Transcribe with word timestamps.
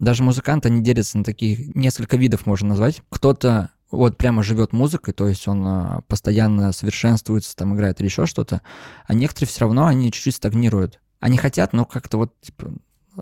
Даже 0.00 0.22
музыканты, 0.22 0.68
они 0.68 0.82
делятся 0.82 1.18
на 1.18 1.24
таких, 1.24 1.74
несколько 1.74 2.16
видов 2.16 2.46
можно 2.46 2.70
назвать. 2.70 3.02
Кто-то 3.10 3.70
вот 3.90 4.16
прямо 4.16 4.42
живет 4.42 4.72
музыкой, 4.72 5.12
то 5.12 5.28
есть 5.28 5.46
он 5.46 5.62
а, 5.66 6.00
постоянно 6.08 6.72
совершенствуется, 6.72 7.54
там 7.54 7.74
играет 7.74 8.00
или 8.00 8.08
еще 8.08 8.24
что-то, 8.24 8.62
а 9.06 9.12
некоторые 9.12 9.48
все 9.48 9.60
равно, 9.60 9.86
они 9.86 10.10
чуть-чуть 10.10 10.36
стагнируют. 10.36 11.00
Они 11.18 11.36
хотят, 11.36 11.74
но 11.74 11.84
как-то 11.84 12.16
вот 12.16 12.40
типа, 12.40 12.72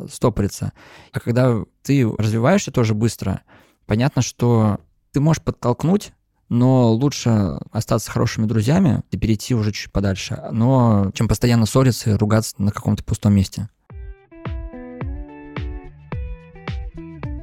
стопорится. 0.09 0.73
А 1.13 1.19
когда 1.19 1.65
ты 1.83 2.09
развиваешься 2.09 2.71
тоже 2.71 2.95
быстро, 2.95 3.43
понятно, 3.87 4.23
что 4.23 4.79
ты 5.13 5.21
можешь 5.21 5.43
подтолкнуть, 5.43 6.13
но 6.49 6.93
лучше 6.93 7.59
остаться 7.73 8.11
хорошими 8.11 8.47
друзьями 8.47 9.03
и 9.11 9.17
перейти 9.17 9.55
уже 9.55 9.73
чуть 9.73 9.91
подальше, 9.91 10.41
но 10.53 11.11
чем 11.13 11.27
постоянно 11.27 11.67
ссориться 11.67 12.11
и 12.11 12.15
ругаться 12.15 12.55
на 12.59 12.71
каком-то 12.71 13.03
пустом 13.03 13.35
месте. 13.35 13.69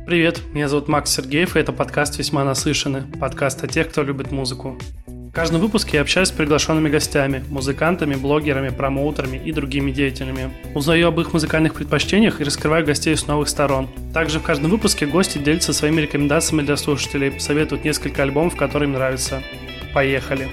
Привет, 0.05 0.39
меня 0.53 0.69
зовут 0.69 0.87
Макс 0.87 1.11
Сергеев, 1.11 1.55
и 1.55 1.59
это 1.59 1.73
подкаст 1.73 2.19
«Весьма 2.19 2.43
насыщенный», 2.43 3.01
подкаст 3.19 3.63
о 3.63 3.67
тех, 3.67 3.89
кто 3.89 4.03
любит 4.03 4.31
музыку. 4.31 4.77
В 5.07 5.31
каждом 5.31 5.61
выпуске 5.61 5.97
я 5.97 6.01
общаюсь 6.01 6.27
с 6.27 6.31
приглашенными 6.31 6.89
гостями, 6.89 7.43
музыкантами, 7.49 8.13
блогерами, 8.13 8.69
промоутерами 8.69 9.41
и 9.43 9.51
другими 9.51 9.89
деятелями. 9.89 10.53
Узнаю 10.75 11.07
об 11.07 11.19
их 11.19 11.33
музыкальных 11.33 11.73
предпочтениях 11.73 12.39
и 12.39 12.43
раскрываю 12.43 12.85
гостей 12.85 13.17
с 13.17 13.25
новых 13.25 13.49
сторон. 13.49 13.89
Также 14.13 14.39
в 14.39 14.43
каждом 14.43 14.69
выпуске 14.69 15.07
гости 15.07 15.39
делятся 15.39 15.73
своими 15.73 16.01
рекомендациями 16.01 16.61
для 16.61 16.77
слушателей, 16.77 17.39
советуют 17.39 17.83
несколько 17.83 18.21
альбомов, 18.21 18.55
которые 18.55 18.87
им 18.87 18.93
нравятся. 18.93 19.41
Поехали! 19.91 20.47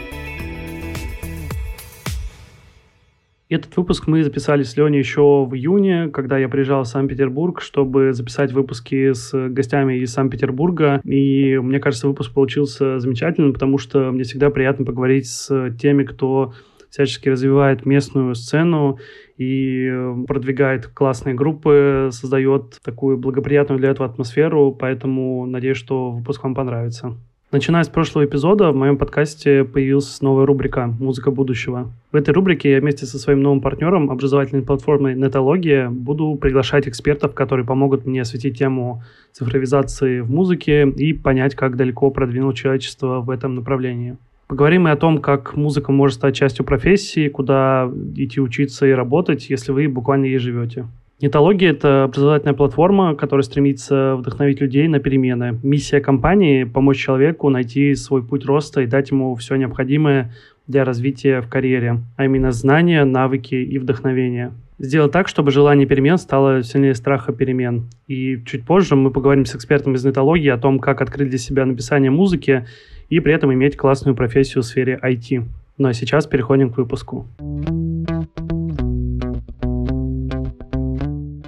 Этот 3.52 3.76
выпуск 3.76 4.06
мы 4.06 4.24
записали 4.24 4.62
с 4.62 4.78
Леней 4.78 5.00
еще 5.00 5.44
в 5.44 5.54
июне, 5.54 6.08
когда 6.08 6.38
я 6.38 6.48
приезжал 6.48 6.84
в 6.84 6.88
Санкт-Петербург, 6.88 7.60
чтобы 7.60 8.14
записать 8.14 8.50
выпуски 8.50 9.12
с 9.12 9.30
гостями 9.50 9.98
из 9.98 10.10
Санкт-Петербурга. 10.14 11.02
И 11.04 11.58
мне 11.58 11.78
кажется, 11.78 12.08
выпуск 12.08 12.32
получился 12.32 12.98
замечательным, 12.98 13.52
потому 13.52 13.76
что 13.76 14.10
мне 14.10 14.22
всегда 14.22 14.48
приятно 14.48 14.86
поговорить 14.86 15.26
с 15.26 15.70
теми, 15.78 16.04
кто 16.04 16.54
всячески 16.88 17.28
развивает 17.28 17.84
местную 17.84 18.34
сцену 18.36 18.98
и 19.36 19.90
продвигает 20.26 20.86
классные 20.86 21.34
группы, 21.34 22.08
создает 22.10 22.80
такую 22.82 23.18
благоприятную 23.18 23.78
для 23.78 23.90
этого 23.90 24.08
атмосферу, 24.08 24.72
поэтому 24.72 25.44
надеюсь, 25.44 25.76
что 25.76 26.10
выпуск 26.10 26.42
вам 26.42 26.54
понравится. 26.54 27.18
Начиная 27.52 27.84
с 27.84 27.88
прошлого 27.90 28.24
эпизода 28.24 28.70
в 28.70 28.76
моем 28.76 28.96
подкасте 28.96 29.64
появилась 29.64 30.22
новая 30.22 30.46
рубрика 30.46 30.86
«Музыка 30.86 31.30
будущего». 31.30 31.92
В 32.10 32.16
этой 32.16 32.32
рубрике 32.32 32.70
я 32.70 32.80
вместе 32.80 33.04
со 33.04 33.18
своим 33.18 33.42
новым 33.42 33.60
партнером, 33.60 34.10
образовательной 34.10 34.62
платформой 34.62 35.14
Нетология, 35.14 35.90
буду 35.90 36.34
приглашать 36.40 36.88
экспертов, 36.88 37.34
которые 37.34 37.66
помогут 37.66 38.06
мне 38.06 38.22
осветить 38.22 38.56
тему 38.56 39.02
цифровизации 39.32 40.20
в 40.20 40.30
музыке 40.30 40.88
и 40.88 41.12
понять, 41.12 41.54
как 41.54 41.76
далеко 41.76 42.10
продвинуло 42.10 42.54
человечество 42.54 43.20
в 43.20 43.28
этом 43.28 43.54
направлении. 43.54 44.16
Поговорим 44.46 44.88
и 44.88 44.90
о 44.90 44.96
том, 44.96 45.18
как 45.18 45.54
музыка 45.54 45.92
может 45.92 46.16
стать 46.16 46.34
частью 46.34 46.64
профессии, 46.64 47.28
куда 47.28 47.92
идти 48.16 48.40
учиться 48.40 48.86
и 48.86 48.92
работать, 48.92 49.50
если 49.50 49.72
вы 49.72 49.88
буквально 49.88 50.24
ей 50.24 50.38
живете. 50.38 50.86
Нетология— 51.22 51.70
это 51.70 52.02
образовательная 52.02 52.52
платформа, 52.52 53.14
которая 53.14 53.44
стремится 53.44 54.16
вдохновить 54.16 54.60
людей 54.60 54.88
на 54.88 54.98
перемены. 54.98 55.56
Миссия 55.62 56.00
компании— 56.00 56.64
помочь 56.74 56.98
человеку 56.98 57.48
найти 57.48 57.94
свой 57.94 58.24
путь 58.24 58.44
роста 58.44 58.80
и 58.80 58.86
дать 58.86 59.12
ему 59.12 59.36
все 59.36 59.54
необходимое 59.54 60.32
для 60.66 60.84
развития 60.84 61.40
в 61.40 61.48
карьере, 61.48 62.00
а 62.16 62.24
именно 62.24 62.50
знания, 62.50 63.04
навыки 63.04 63.54
и 63.54 63.78
вдохновение. 63.78 64.50
Сделать 64.80 65.12
так, 65.12 65.28
чтобы 65.28 65.52
желание 65.52 65.86
перемен 65.86 66.18
стало 66.18 66.64
сильнее 66.64 66.96
страха 66.96 67.32
перемен. 67.32 67.84
И 68.08 68.42
чуть 68.44 68.64
позже 68.64 68.96
мы 68.96 69.12
поговорим 69.12 69.46
с 69.46 69.54
экспертом 69.54 69.94
из 69.94 70.04
нетологии 70.04 70.48
о 70.48 70.58
том, 70.58 70.80
как 70.80 71.00
открыть 71.00 71.28
для 71.28 71.38
себя 71.38 71.64
написание 71.64 72.10
музыки 72.10 72.66
и 73.10 73.20
при 73.20 73.32
этом 73.32 73.54
иметь 73.54 73.76
классную 73.76 74.16
профессию 74.16 74.64
в 74.64 74.66
сфере 74.66 74.98
IT. 75.00 75.44
Ну 75.78 75.88
а 75.88 75.92
сейчас 75.92 76.26
переходим 76.26 76.70
к 76.70 76.78
выпуску. 76.78 77.28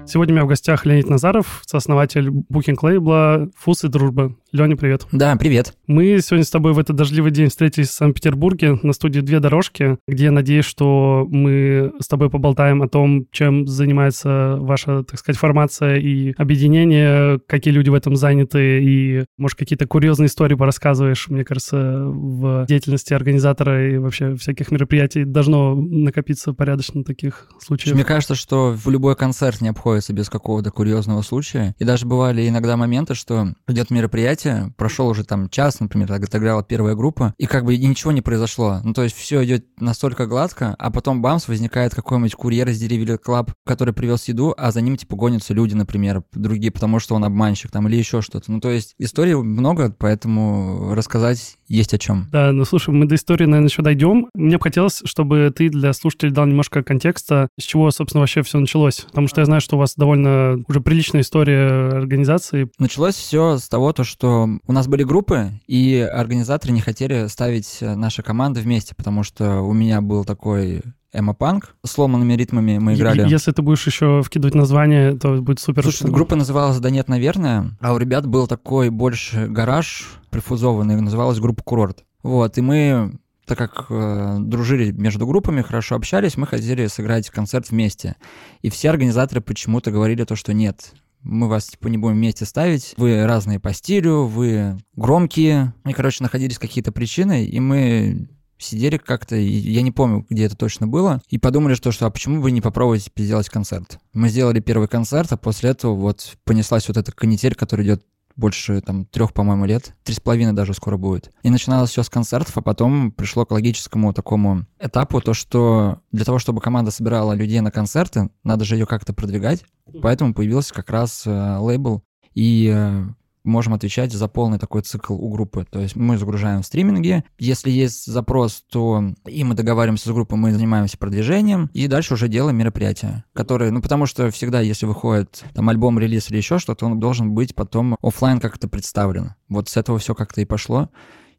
Сегодня 0.07 0.35
у 0.35 0.37
меня 0.37 0.45
в 0.45 0.49
гостях 0.49 0.85
Леонид 0.85 1.09
Назаров, 1.09 1.63
сооснователь 1.67 2.29
букинг-лейбла 2.31 3.51
«Фус 3.57 3.85
и 3.85 3.89
дружба». 3.89 4.37
Леня, 4.55 4.77
привет. 4.77 5.09
Да, 5.11 5.35
привет. 5.35 5.75
Мы 5.89 6.21
сегодня 6.23 6.45
с 6.45 6.51
тобой 6.51 6.75
в 6.75 6.79
этот 6.79 6.95
дождливый 6.95 7.33
день 7.33 7.49
встретились 7.49 7.89
в 7.89 7.95
Санкт-Петербурге 7.95 8.79
на 8.85 8.93
студии 8.93 9.19
«Две 9.19 9.41
дорожки», 9.41 9.99
где 10.07 10.27
я 10.27 10.31
надеюсь, 10.31 10.65
что 10.65 11.27
мы 11.29 11.93
с 12.01 12.07
тобой 12.07 12.31
поболтаем 12.31 12.81
о 12.81 12.89
том, 12.89 13.27
чем 13.33 13.67
занимается 13.67 14.55
ваша, 14.61 15.03
так 15.03 15.19
сказать, 15.19 15.41
формация 15.41 15.97
и 15.97 16.35
объединение, 16.39 17.41
какие 17.49 17.75
люди 17.75 17.89
в 17.89 17.95
этом 17.95 18.15
заняты, 18.15 18.81
и, 18.81 19.25
может, 19.39 19.59
какие-то 19.59 19.89
курьезные 19.89 20.29
истории 20.29 20.55
порассказываешь. 20.55 21.27
Мне 21.29 21.45
кажется, 21.45 22.05
в 22.07 22.67
деятельности 22.69 23.13
организатора 23.13 23.91
и 23.91 23.99
вообще 23.99 24.37
всяких 24.37 24.71
мероприятий 24.71 25.25
должно 25.25 25.75
накопиться 25.75 26.53
порядочно 26.53 27.03
таких 27.03 27.49
случаев. 27.61 27.97
Мне 27.97 28.05
кажется, 28.05 28.37
что 28.37 28.73
в 28.73 28.89
любой 28.89 29.17
концерт 29.17 29.61
не 29.61 29.71
обходится 29.71 30.13
без 30.13 30.31
какого-то 30.31 30.71
курьезного 30.71 31.23
случая. 31.23 31.75
И 31.81 31.85
даже 31.85 32.07
бывали 32.07 32.49
иногда 32.49 32.77
моменты, 32.77 33.15
что 33.15 33.49
идет 33.67 33.91
мероприятие, 33.91 34.44
мероприятие, 34.45 34.73
прошел 34.77 35.09
уже 35.09 35.25
там 35.25 35.49
час, 35.49 35.81
например, 35.81 36.13
отыграла 36.13 36.63
первая 36.63 36.95
группа, 36.95 37.35
и 37.39 37.47
как 37.47 37.65
бы 37.65 37.77
ничего 37.77 38.13
не 38.13 38.21
произошло. 38.21 38.81
Ну, 38.83 38.93
то 38.93 39.03
есть 39.03 39.17
все 39.17 39.45
идет 39.45 39.67
настолько 39.79 40.27
гладко, 40.27 40.75
а 40.79 40.91
потом 40.91 41.23
бамс, 41.23 41.49
возникает 41.49 41.95
какой-нибудь 41.95 42.35
курьер 42.35 42.69
из 42.69 42.83
Delivery 42.83 43.19
Club, 43.25 43.53
который 43.65 43.95
привез 43.95 44.29
еду, 44.29 44.55
а 44.57 44.71
за 44.73 44.81
ним 44.81 44.97
типа 44.97 45.17
гонятся 45.17 45.55
люди, 45.55 45.75
например, 45.75 46.23
другие, 46.33 46.73
потому 46.73 46.99
что 46.99 47.15
он 47.15 47.25
обманщик 47.25 47.71
там 47.71 47.89
или 47.89 47.97
еще 47.97 48.21
что-то. 48.23 48.51
Ну, 48.51 48.61
то 48.61 48.71
есть 48.71 48.95
историй 48.99 49.35
много, 49.35 49.95
поэтому 49.97 50.95
рассказать 50.95 51.57
есть 51.67 51.95
о 51.95 51.99
чем. 51.99 52.29
Да, 52.31 52.53
ну 52.53 52.65
слушай, 52.65 52.91
мы 52.91 53.07
до 53.07 53.15
истории, 53.15 53.45
наверное, 53.45 53.69
еще 53.69 53.83
дойдем. 53.83 54.29
Мне 54.35 54.57
бы 54.57 54.63
хотелось, 54.63 55.03
чтобы 55.05 55.53
ты 55.55 55.69
для 55.69 55.93
слушателей 55.93 56.33
дал 56.33 56.47
немножко 56.47 56.83
контекста, 56.83 57.49
с 57.59 57.65
чего, 57.65 57.91
собственно, 57.91 58.21
вообще 58.21 58.43
все 58.43 58.59
началось. 58.59 59.01
Потому 59.01 59.29
что 59.29 59.41
я 59.41 59.45
знаю, 59.47 59.61
что 59.61 59.77
у 59.77 59.79
вас 59.79 59.95
довольно 59.97 60.63
уже 60.69 60.81
приличная 60.81 61.23
история 61.23 61.89
организации. 61.89 62.71
Началось 62.79 63.15
все 63.15 63.59
с 63.59 63.69
того, 63.69 63.93
то, 63.93 64.05
что 64.05 64.49
у 64.67 64.73
нас 64.73 64.89
были 64.89 65.03
группы, 65.05 65.53
и 65.67 65.99
организаторы 65.99 66.73
не 66.73 66.81
хотели 66.81 67.27
ставить 67.29 67.79
наши 67.81 68.23
команды 68.23 68.61
вместе, 68.61 68.95
потому 68.95 69.23
что 69.23 69.61
у 69.61 69.73
меня 69.73 70.01
был 70.01 70.25
такой 70.25 70.83
эмо-панк. 71.13 71.77
Сломанными 71.87 72.35
ритмами 72.35 72.79
мы 72.79 72.95
играли. 72.95 73.29
Если 73.29 73.53
ты 73.53 73.63
будешь 73.63 73.87
еще 73.87 74.23
вкидывать 74.23 74.57
название, 74.57 75.17
то 75.17 75.41
будет 75.41 75.61
супер. 75.61 75.85
Слушай, 75.85 76.11
группа 76.11 76.35
называлась 76.35 76.81
«Да 76.81 76.91
нет, 76.91 77.09
наверное», 77.09 77.77
а 77.81 77.93
у 77.95 77.99
ребят 77.99 78.27
был 78.27 78.49
такой 78.49 78.91
больше 78.91 79.47
гараж 79.47 80.07
прифузованный, 80.35 81.01
называлась 81.01 81.39
группа 81.39 81.63
«Курорт». 81.63 82.05
Вот, 82.25 82.59
и 82.59 82.61
мы 82.61 83.13
так 83.47 83.57
как 83.57 83.87
э, 83.89 84.37
дружили 84.41 84.91
между 84.91 85.27
группами, 85.29 85.63
хорошо 85.63 85.95
общались, 85.95 86.37
мы 86.37 86.47
хотели 86.47 86.89
сыграть 86.89 87.31
концерт 87.31 87.71
вместе. 87.71 88.17
И 88.63 88.69
все 88.69 88.91
организаторы 88.91 89.41
почему-то 89.43 89.93
говорили 89.93 90.25
то, 90.25 90.35
что 90.35 90.53
нет, 90.53 90.93
мы 91.23 91.49
вас, 91.49 91.67
типа, 91.67 91.87
не 91.87 91.99
будем 91.99 92.17
вместе 92.17 92.47
ставить, 92.47 92.95
вы 92.97 93.25
разные 93.27 93.61
по 93.61 93.73
стилю, 93.73 94.25
вы 94.25 94.79
громкие. 94.97 95.73
И, 95.87 95.93
короче, 95.93 96.25
находились 96.25 96.59
какие-то 96.59 96.91
причины, 96.91 97.45
и 97.45 97.61
мы 97.61 98.29
сидели 98.59 98.97
как-то, 98.97 99.37
я 99.37 99.83
не 99.83 99.93
помню, 99.93 100.27
где 100.29 100.47
это 100.47 100.57
точно 100.57 100.89
было, 100.89 101.23
и 101.29 101.39
подумали, 101.39 101.75
что, 101.75 101.93
что 101.93 102.07
а 102.07 102.11
почему 102.11 102.43
бы 102.43 102.51
не 102.51 102.61
попробовать 102.61 103.11
сделать 103.15 103.51
концерт. 103.51 103.99
Мы 104.15 104.31
сделали 104.31 104.59
первый 104.61 104.89
концерт, 104.89 105.31
а 105.33 105.37
после 105.37 105.71
этого 105.71 105.95
вот 105.95 106.37
понеслась 106.45 106.89
вот 106.89 106.97
эта 106.97 107.13
канитель, 107.13 107.55
которая 107.55 107.87
идет 107.87 108.05
больше 108.37 108.81
там 108.81 109.07
трех, 109.07 109.33
по-моему, 109.33 109.65
лет. 109.65 109.95
Три 110.03 110.15
с 110.15 110.21
половиной 110.21 110.53
даже 110.53 110.75
скоро 110.75 110.97
будет. 110.97 111.31
И 111.43 111.51
начиналось 111.51 111.91
все 111.91 112.03
с 112.03 112.11
концертов, 112.11 112.57
а 112.57 112.63
потом 112.63 113.13
пришло 113.13 113.47
к 113.47 113.51
логическому 113.53 114.13
такому 114.13 114.67
этапу, 114.79 115.21
то, 115.21 115.35
что 115.35 116.01
для 116.13 116.25
того, 116.25 116.39
чтобы 116.39 116.61
команда 116.61 116.91
собирала 116.91 117.33
людей 117.33 117.61
на 117.61 117.71
концерты, 117.71 118.31
надо 118.43 118.65
же 118.65 118.77
ее 118.77 118.87
как-то 118.87 119.13
продвигать. 119.13 119.65
Поэтому 120.03 120.35
появился 120.35 120.75
как 120.75 120.91
раз 120.91 121.25
э, 121.27 121.57
лейбл. 121.59 122.03
И 122.35 122.73
э, 122.75 123.05
можем 123.45 123.75
отвечать 123.75 124.13
за 124.13 124.27
полный 124.27 124.59
такой 124.59 124.83
цикл 124.83 125.15
у 125.15 125.29
группы. 125.31 125.67
То 125.71 125.79
есть 125.79 125.95
мы 125.95 126.17
загружаем 126.19 126.63
стриминги. 126.63 127.25
Если 127.39 127.71
есть 127.71 128.07
запрос, 128.07 128.65
то 128.71 129.05
и 129.27 129.45
мы 129.45 129.55
договариваемся 129.55 130.09
с 130.09 130.13
группой, 130.13 130.37
мы 130.37 130.53
занимаемся 130.53 130.99
продвижением, 130.99 131.71
и 131.75 131.87
дальше 131.87 132.15
уже 132.15 132.29
делаем 132.29 132.57
мероприятия, 132.57 133.25
которые, 133.33 133.71
ну 133.71 133.83
потому 133.83 134.07
что 134.07 134.31
всегда, 134.31 134.61
если 134.61 134.87
выходит 134.87 135.45
там 135.55 135.69
альбом, 135.69 135.99
релиз 135.99 136.31
или 136.31 136.39
еще 136.39 136.59
что-то, 136.59 136.87
он 136.87 136.99
должен 136.99 137.35
быть 137.35 137.55
потом 137.55 137.97
офлайн 138.03 138.41
как-то 138.41 138.69
представлен. 138.69 139.35
Вот 139.49 139.69
с 139.69 139.77
этого 139.77 139.99
все 139.99 140.15
как-то 140.15 140.41
и 140.41 140.47
пошло, 140.47 140.91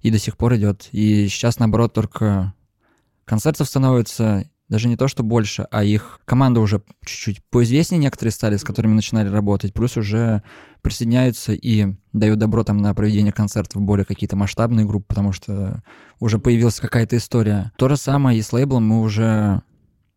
и 0.02 0.12
до 0.12 0.20
сих 0.20 0.38
пор 0.38 0.56
идет. 0.56 0.90
И 0.92 1.28
сейчас, 1.28 1.60
наоборот, 1.60 1.94
только 1.94 2.54
концертов 3.26 3.68
становится 3.68 4.48
даже 4.76 4.90
не 4.90 4.98
то, 4.98 5.08
что 5.08 5.24
больше, 5.24 5.66
а 5.72 5.86
их 5.86 6.20
команда 6.26 6.60
уже 6.60 6.82
чуть-чуть 7.06 7.42
поизвестнее 7.50 7.98
некоторые 7.98 8.34
стали, 8.34 8.58
с 8.58 8.64
которыми 8.66 8.94
начинали 8.94 9.30
работать, 9.30 9.74
плюс 9.74 9.96
уже 9.96 10.44
присоединяются 10.82 11.54
и 11.54 11.96
дают 12.12 12.40
добро 12.40 12.66
там 12.66 12.80
на 12.80 12.94
проведение 12.94 13.32
концертов 13.32 13.82
более 13.82 14.04
какие-то 14.04 14.36
масштабные 14.36 14.86
группы, 14.86 15.06
потому 15.08 15.32
что 15.32 15.82
уже 16.20 16.40
появилась 16.40 16.82
какая-то 16.82 17.16
история. 17.16 17.72
То 17.78 17.88
же 17.88 17.96
самое 17.96 18.38
и 18.38 18.42
с 18.42 18.52
лейблом 18.52 18.86
мы 18.86 19.00
уже... 19.00 19.62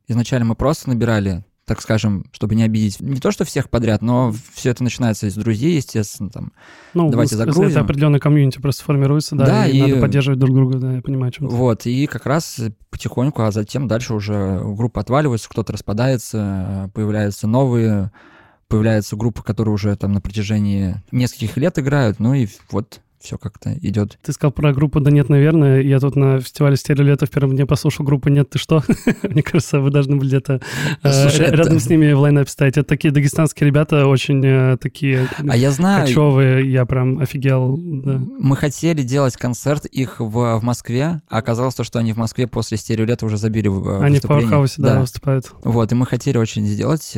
Изначально 0.08 0.46
мы 0.46 0.56
просто 0.56 0.88
набирали 0.88 1.44
так 1.68 1.82
скажем, 1.82 2.24
чтобы 2.32 2.54
не 2.54 2.64
обидеть 2.64 2.98
не 3.00 3.20
то, 3.20 3.30
что 3.30 3.44
всех 3.44 3.68
подряд, 3.68 4.00
но 4.00 4.34
все 4.54 4.70
это 4.70 4.82
начинается 4.82 5.26
из 5.26 5.34
друзей, 5.34 5.76
естественно, 5.76 6.30
там, 6.30 6.52
ну, 6.94 7.10
давайте 7.10 7.36
загрузим. 7.36 7.70
Это 7.70 7.80
определенный 7.80 8.18
комьюнити 8.18 8.58
просто 8.58 8.82
формируется, 8.82 9.36
да, 9.36 9.44
да 9.44 9.66
и, 9.66 9.76
и 9.76 9.82
надо 9.82 10.00
поддерживать 10.00 10.40
друг 10.40 10.54
друга, 10.54 10.78
да, 10.78 10.94
я 10.94 11.02
понимаю, 11.02 11.30
чем 11.30 11.46
Вот, 11.46 11.84
и 11.86 12.06
как 12.06 12.24
раз 12.24 12.58
потихоньку, 12.90 13.42
а 13.42 13.52
затем 13.52 13.86
дальше 13.86 14.14
уже 14.14 14.60
группа 14.64 15.02
отваливается, 15.02 15.48
кто-то 15.50 15.74
распадается, 15.74 16.90
появляются 16.94 17.46
новые, 17.46 18.10
появляются 18.68 19.14
группы, 19.14 19.42
которые 19.42 19.74
уже 19.74 19.94
там 19.96 20.12
на 20.12 20.22
протяжении 20.22 20.96
нескольких 21.12 21.58
лет 21.58 21.78
играют, 21.78 22.18
ну 22.18 22.32
и 22.32 22.48
вот 22.70 23.00
все 23.20 23.38
как-то 23.38 23.74
идет. 23.80 24.18
Ты 24.22 24.32
сказал 24.32 24.52
про 24.52 24.72
группу 24.72 25.00
«Да 25.00 25.10
нет, 25.10 25.28
наверное». 25.28 25.80
Я 25.80 25.98
тут 26.00 26.16
на 26.16 26.40
фестивале 26.40 26.76
«Стереолета» 26.76 27.26
в 27.26 27.30
первом 27.30 27.54
дне 27.54 27.66
послушал 27.66 28.04
группу 28.04 28.28
«Нет, 28.28 28.50
ты 28.50 28.58
что?». 28.58 28.82
Мне 29.22 29.42
кажется, 29.42 29.80
вы 29.80 29.90
должны 29.90 30.16
были 30.16 30.28
где-то 30.28 30.60
э, 31.02 31.50
рядом 31.50 31.80
с 31.80 31.88
ними 31.88 32.12
в 32.12 32.20
лайнап 32.20 32.48
стоять. 32.48 32.76
Это 32.76 32.88
такие 32.88 33.12
дагестанские 33.12 33.66
ребята, 33.66 34.06
очень 34.06 34.44
э, 34.44 34.76
такие 34.78 35.28
а 35.48 35.56
я 35.56 35.70
знаю, 35.70 36.06
кочевые. 36.06 36.70
Я 36.70 36.86
прям 36.86 37.18
офигел. 37.18 37.76
Мы 37.76 38.56
хотели 38.56 39.02
делать 39.02 39.36
концерт 39.36 39.84
их 39.86 40.20
в, 40.20 40.60
Москве, 40.62 41.22
а 41.28 41.38
оказалось 41.38 41.74
то, 41.74 41.84
что 41.84 41.98
они 41.98 42.12
в 42.12 42.16
Москве 42.16 42.46
после 42.46 42.76
«Стереолета» 42.76 43.26
уже 43.26 43.36
забили 43.36 43.68
в 43.68 44.02
Они 44.02 44.18
в 44.18 44.22
Пауэрхаусе, 44.22 44.82
да, 44.82 45.00
выступают. 45.00 45.52
Вот, 45.64 45.90
и 45.92 45.94
мы 45.94 46.06
хотели 46.06 46.36
очень 46.36 46.66
сделать. 46.66 47.16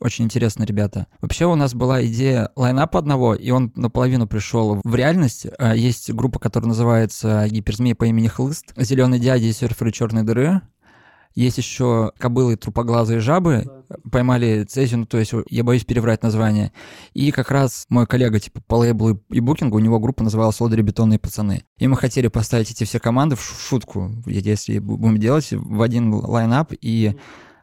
Очень 0.00 0.26
интересно, 0.26 0.62
ребята. 0.64 1.06
Вообще 1.20 1.46
у 1.46 1.56
нас 1.56 1.74
была 1.74 2.04
идея 2.06 2.50
лайнапа 2.54 3.00
одного, 3.00 3.34
и 3.34 3.50
он 3.50 3.72
наполовину 3.74 4.26
пришел 4.28 4.80
в 4.84 4.94
реальность 4.94 5.17
реальность. 5.18 5.46
А, 5.58 5.74
есть 5.74 6.12
группа, 6.12 6.38
которая 6.38 6.68
называется 6.68 7.46
«Гиперзмей 7.48 7.94
по 7.94 8.04
имени 8.04 8.28
Хлыст», 8.28 8.72
«Зеленый 8.76 9.18
дядя» 9.18 9.46
и 9.46 9.52
«Серферы 9.52 9.90
черной 9.90 10.22
дыры». 10.22 10.62
Есть 11.34 11.58
еще 11.58 12.10
кобылы, 12.18 12.56
трупоглазые 12.56 13.20
жабы, 13.20 13.64
да. 13.88 13.96
поймали 14.10 14.64
цезию, 14.64 15.00
ну, 15.00 15.06
то 15.06 15.18
есть 15.18 15.32
я 15.48 15.62
боюсь 15.62 15.84
переврать 15.84 16.22
название. 16.22 16.72
И 17.14 17.30
как 17.30 17.52
раз 17.52 17.84
мой 17.90 18.06
коллега, 18.06 18.40
типа, 18.40 18.60
по 18.66 18.76
лейблу 18.76 19.20
и 19.28 19.38
букингу, 19.38 19.76
у 19.76 19.80
него 19.80 20.00
группа 20.00 20.24
называлась 20.24 20.60
«Лодыри 20.60 20.82
бетонные 20.82 21.20
пацаны». 21.20 21.64
И 21.78 21.86
мы 21.86 21.96
хотели 21.96 22.26
поставить 22.28 22.72
эти 22.72 22.84
все 22.84 22.98
команды 22.98 23.36
в 23.36 23.42
шутку, 23.42 24.10
если 24.26 24.78
будем 24.78 25.18
делать, 25.18 25.48
в 25.52 25.82
один 25.82 26.12
лайнап, 26.12 26.72
и 26.80 27.16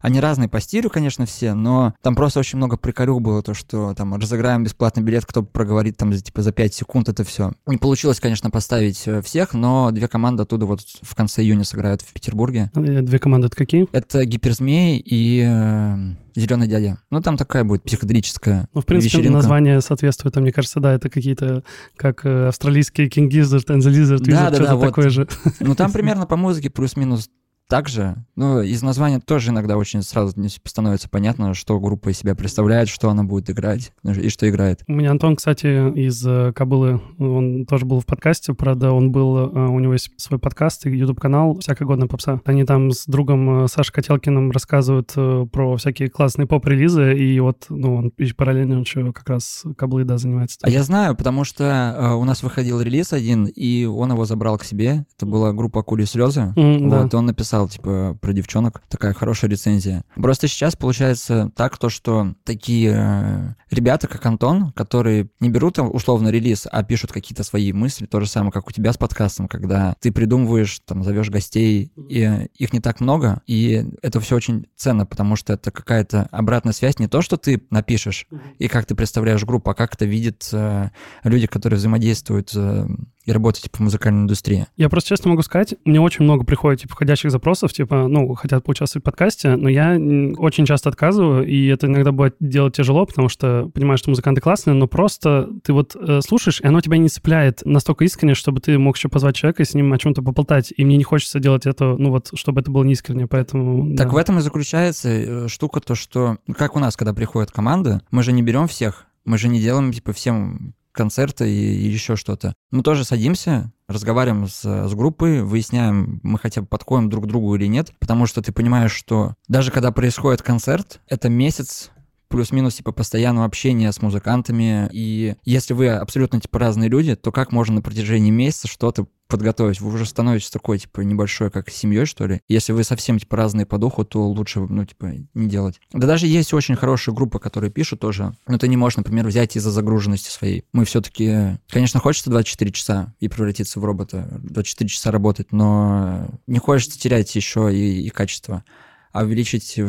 они 0.05 0.19
разные 0.19 0.47
по 0.47 0.61
стилю, 0.61 0.91
конечно, 0.91 1.25
все, 1.25 1.55
но 1.55 1.95
там 2.03 2.15
просто 2.15 2.39
очень 2.39 2.57
много 2.57 2.77
приколюх 2.77 3.21
было, 3.21 3.41
то, 3.41 3.55
что 3.55 3.95
там 3.95 4.13
разыграем 4.13 4.63
бесплатный 4.63 5.01
билет, 5.01 5.25
кто 5.25 5.41
проговорит 5.41 5.97
там 5.97 6.13
типа 6.13 6.43
за 6.43 6.51
5 6.51 6.73
секунд, 6.75 7.09
это 7.09 7.23
все. 7.23 7.53
Не 7.65 7.77
получилось, 7.77 8.19
конечно, 8.19 8.51
поставить 8.51 9.01
э, 9.07 9.23
всех, 9.23 9.55
но 9.55 9.89
две 9.89 10.07
команды 10.07 10.43
оттуда 10.43 10.67
вот 10.67 10.81
в 11.01 11.15
конце 11.15 11.41
июня 11.41 11.63
сыграют 11.63 12.03
в 12.03 12.13
Петербурге. 12.13 12.69
Э, 12.75 13.01
две 13.01 13.17
команды 13.17 13.47
это 13.47 13.55
какие? 13.55 13.87
Это 13.93 14.25
Гиперзмей 14.25 14.99
и 15.03 15.43
э, 15.43 15.95
Зеленый 16.35 16.67
дядя. 16.67 16.99
Ну, 17.09 17.21
там 17.21 17.37
такая 17.37 17.63
будет 17.63 17.81
психоделическая 17.83 18.67
Ну, 18.73 18.81
в 18.81 18.85
принципе, 18.85 19.17
вечеринка. 19.17 19.37
название 19.37 19.81
соответствует, 19.81 20.35
там, 20.35 20.43
мне 20.43 20.51
кажется, 20.51 20.79
да, 20.81 20.93
это 20.93 21.09
какие-то, 21.09 21.63
как 21.95 22.25
австралийские 22.25 23.07
King 23.07 23.29
Gizzard 23.29 23.67
and 23.67 23.79
the 23.79 23.89
Lizard 23.89 24.19
Wizard, 24.19 24.31
да, 24.31 24.49
да, 24.51 24.59
да, 24.59 24.79
такое 24.79 25.05
вот. 25.05 25.13
же. 25.13 25.27
Ну, 25.61 25.73
там 25.75 25.91
примерно 25.93 26.25
по 26.27 26.35
музыке 26.35 26.69
плюс-минус 26.69 27.29
также, 27.67 28.15
ну, 28.35 28.61
из 28.61 28.81
названия 28.83 29.19
тоже 29.19 29.49
иногда 29.49 29.77
очень 29.77 30.01
сразу 30.03 30.35
становится 30.65 31.09
понятно, 31.09 31.53
что 31.53 31.79
группа 31.79 32.09
из 32.09 32.19
себя 32.19 32.35
представляет, 32.35 32.89
что 32.89 33.09
она 33.09 33.23
будет 33.23 33.49
играть 33.49 33.91
и 34.03 34.29
что 34.29 34.47
играет. 34.47 34.83
У 34.87 34.93
меня 34.93 35.11
Антон, 35.11 35.35
кстати, 35.35 35.65
из 35.97 36.25
э, 36.25 36.53
Кабылы, 36.53 37.01
он 37.17 37.65
тоже 37.65 37.85
был 37.85 37.99
в 37.99 38.05
подкасте, 38.05 38.53
правда, 38.53 38.91
он 38.91 39.11
был, 39.11 39.37
э, 39.37 39.67
у 39.67 39.79
него 39.79 39.93
есть 39.93 40.11
свой 40.17 40.39
подкаст 40.39 40.85
и 40.85 40.95
YouTube-канал 40.95 41.59
«Всякая 41.59 41.85
годная 41.85 42.07
попса». 42.07 42.41
Они 42.45 42.65
там 42.65 42.91
с 42.91 43.05
другом 43.05 43.63
э, 43.63 43.67
Сашей 43.67 43.93
Котелкиным 43.93 44.51
рассказывают 44.51 45.13
про 45.51 45.77
всякие 45.77 46.09
классные 46.09 46.47
поп-релизы, 46.47 47.17
и 47.17 47.39
вот, 47.39 47.65
ну, 47.69 47.95
он 47.95 48.13
параллельно 48.37 48.79
еще 48.79 49.11
как 49.11 49.29
раз 49.29 49.63
Каблы, 49.77 50.03
да, 50.03 50.17
занимается. 50.17 50.59
А 50.61 50.69
я 50.69 50.83
знаю, 50.83 51.15
потому 51.15 51.43
что 51.43 52.15
у 52.19 52.25
нас 52.25 52.43
выходил 52.43 52.81
релиз 52.81 53.13
один, 53.13 53.45
и 53.45 53.85
он 53.85 54.11
его 54.11 54.25
забрал 54.25 54.57
к 54.57 54.63
себе. 54.63 55.05
Это 55.15 55.25
была 55.25 55.53
группа 55.53 55.83
«Кули 55.83 56.03
слезы». 56.05 56.53
Mm, 56.55 56.89
вот, 56.89 57.09
да. 57.09 57.17
он 57.17 57.25
написал 57.27 57.54
написал, 57.55 57.69
типа, 57.69 58.17
про 58.19 58.33
девчонок. 58.33 58.81
Такая 58.89 59.13
хорошая 59.13 59.49
рецензия. 59.49 60.03
Просто 60.15 60.47
сейчас 60.47 60.75
получается 60.75 61.51
так, 61.55 61.77
то, 61.77 61.89
что 61.89 62.35
такие 62.43 62.93
э, 62.95 63.53
ребята, 63.71 64.07
как 64.07 64.25
Антон, 64.25 64.71
которые 64.71 65.29
не 65.39 65.49
берут 65.49 65.75
там 65.75 65.93
условно 65.93 66.29
релиз, 66.29 66.67
а 66.71 66.83
пишут 66.83 67.11
какие-то 67.11 67.43
свои 67.43 67.71
мысли, 67.71 68.05
то 68.05 68.19
же 68.19 68.27
самое, 68.27 68.51
как 68.51 68.67
у 68.67 68.71
тебя 68.71 68.91
с 68.93 68.97
подкастом, 68.97 69.47
когда 69.47 69.95
ты 69.99 70.11
придумываешь, 70.11 70.79
там, 70.85 71.03
зовешь 71.03 71.29
гостей, 71.29 71.91
и 72.09 72.47
их 72.55 72.73
не 72.73 72.79
так 72.79 72.99
много, 72.99 73.41
и 73.47 73.85
это 74.01 74.19
все 74.19 74.35
очень 74.35 74.67
ценно, 74.75 75.05
потому 75.05 75.35
что 75.35 75.53
это 75.53 75.71
какая-то 75.71 76.27
обратная 76.31 76.73
связь, 76.73 76.99
не 76.99 77.07
то, 77.07 77.21
что 77.21 77.37
ты 77.37 77.61
напишешь, 77.69 78.27
и 78.59 78.67
как 78.67 78.85
ты 78.85 78.95
представляешь 78.95 79.43
группу, 79.43 79.69
а 79.69 79.73
как 79.73 79.95
это 79.95 80.05
видят 80.05 80.49
э, 80.51 80.89
люди, 81.23 81.47
которые 81.47 81.77
взаимодействуют 81.77 82.51
э, 82.55 82.87
и 83.25 83.31
работать 83.31 83.63
типа, 83.63 83.77
в 83.77 83.81
музыкальной 83.81 84.21
индустрии? 84.21 84.67
Я 84.77 84.89
просто 84.89 85.09
честно 85.09 85.31
могу 85.31 85.41
сказать, 85.41 85.75
мне 85.83 85.99
очень 85.99 86.23
много 86.23 86.45
приходит 86.45 86.81
типа, 86.81 86.93
входящих 86.93 87.31
запросов, 87.31 87.44
типа, 87.53 88.07
ну, 88.07 88.33
хотят 88.35 88.63
поучаствовать 88.63 89.03
в 89.03 89.05
подкасте, 89.05 89.55
но 89.55 89.69
я 89.69 89.97
очень 90.37 90.65
часто 90.65 90.89
отказываю, 90.89 91.45
и 91.47 91.67
это 91.67 91.87
иногда 91.87 92.11
будет 92.11 92.35
делать 92.39 92.75
тяжело, 92.75 93.05
потому 93.05 93.29
что 93.29 93.69
понимаешь, 93.73 93.99
что 93.99 94.09
музыканты 94.09 94.41
классные, 94.41 94.73
но 94.73 94.87
просто 94.87 95.49
ты 95.63 95.73
вот 95.73 95.95
э, 95.95 96.21
слушаешь, 96.21 96.61
и 96.61 96.67
оно 96.67 96.81
тебя 96.81 96.97
не 96.97 97.09
цепляет 97.09 97.61
настолько 97.65 98.03
искренне, 98.05 98.33
чтобы 98.33 98.61
ты 98.61 98.77
мог 98.77 98.97
еще 98.97 99.09
позвать 99.09 99.35
человека 99.35 99.63
и 99.63 99.65
с 99.65 99.73
ним 99.73 99.91
о 99.93 99.97
чем-то 99.97 100.21
поболтать. 100.21 100.73
И 100.75 100.83
мне 100.83 100.97
не 100.97 101.03
хочется 101.03 101.39
делать 101.39 101.65
это, 101.65 101.95
ну 101.97 102.09
вот, 102.09 102.31
чтобы 102.33 102.61
это 102.61 102.71
было 102.71 102.83
не 102.83 102.93
искренне, 102.93 103.27
поэтому... 103.27 103.95
Так 103.95 104.07
да. 104.07 104.13
в 104.13 104.17
этом 104.17 104.39
и 104.39 104.41
заключается 104.41 105.09
э, 105.09 105.47
штука, 105.47 105.79
то, 105.79 105.95
что, 105.95 106.37
как 106.57 106.75
у 106.75 106.79
нас, 106.79 106.95
когда 106.95 107.13
приходят 107.13 107.51
команды, 107.51 108.01
мы 108.11 108.23
же 108.23 108.31
не 108.31 108.41
берем 108.41 108.67
всех, 108.67 109.07
мы 109.25 109.37
же 109.37 109.47
не 109.47 109.59
делаем, 109.59 109.91
типа, 109.91 110.13
всем 110.13 110.73
концерта 110.95 111.45
и, 111.45 111.51
и 111.51 111.87
еще 111.87 112.15
что-то. 112.15 112.53
Мы 112.71 112.81
тоже 112.83 113.03
садимся, 113.03 113.71
разговариваем 113.87 114.47
с, 114.47 114.63
с 114.63 114.93
группой, 114.93 115.43
выясняем, 115.43 116.19
мы 116.23 116.39
хотя 116.39 116.61
бы 116.61 116.67
подходим 116.67 117.09
друг 117.09 117.25
к 117.25 117.27
другу 117.27 117.55
или 117.55 117.67
нет, 117.67 117.91
потому 117.99 118.25
что 118.25 118.41
ты 118.41 118.51
понимаешь, 118.51 118.93
что 118.93 119.35
даже 119.47 119.71
когда 119.71 119.91
происходит 119.91 120.41
концерт, 120.41 121.01
это 121.07 121.29
месяц 121.29 121.91
плюс-минус 122.27 122.75
типа 122.75 122.91
постоянного 122.91 123.45
общения 123.45 123.91
с 123.91 124.01
музыкантами. 124.01 124.89
И 124.91 125.35
если 125.43 125.73
вы 125.73 125.89
абсолютно 125.89 126.41
типа 126.41 126.59
разные 126.59 126.89
люди, 126.89 127.15
то 127.15 127.31
как 127.31 127.51
можно 127.51 127.75
на 127.75 127.81
протяжении 127.81 128.31
месяца 128.31 128.67
что-то 128.67 129.07
подготовить? 129.27 129.81
Вы 129.81 129.93
уже 129.93 130.05
становитесь 130.05 130.49
такой, 130.49 130.79
типа, 130.79 131.01
небольшой, 131.01 131.51
как 131.51 131.69
семьей, 131.69 132.05
что 132.05 132.25
ли. 132.25 132.41
Если 132.47 132.73
вы 132.73 132.83
совсем, 132.83 133.19
типа, 133.19 133.37
разные 133.37 133.65
по 133.65 133.77
духу, 133.77 134.05
то 134.05 134.27
лучше, 134.27 134.59
ну, 134.59 134.85
типа, 134.85 135.13
не 135.33 135.47
делать. 135.47 135.79
Да 135.91 136.07
даже 136.07 136.27
есть 136.27 136.53
очень 136.53 136.75
хорошие 136.75 137.13
группы, 137.13 137.39
которые 137.39 137.71
пишут 137.71 137.99
тоже, 137.99 138.35
но 138.47 138.57
ты 138.57 138.67
не 138.67 138.77
можешь, 138.77 138.97
например, 138.97 139.27
взять 139.27 139.55
из-за 139.55 139.71
загруженности 139.71 140.29
своей. 140.29 140.65
Мы 140.73 140.85
все-таки, 140.85 141.57
конечно, 141.69 141.99
хочется 141.99 142.29
24 142.29 142.71
часа 142.71 143.13
и 143.19 143.27
превратиться 143.27 143.79
в 143.79 143.85
робота, 143.85 144.39
24 144.43 144.89
часа 144.89 145.11
работать, 145.11 145.51
но 145.51 146.27
не 146.47 146.59
хочется 146.59 146.99
терять 146.99 147.35
еще 147.35 147.73
и, 147.73 148.01
и 148.05 148.09
качество, 148.09 148.63
а 149.11 149.23
увеличить 149.23 149.79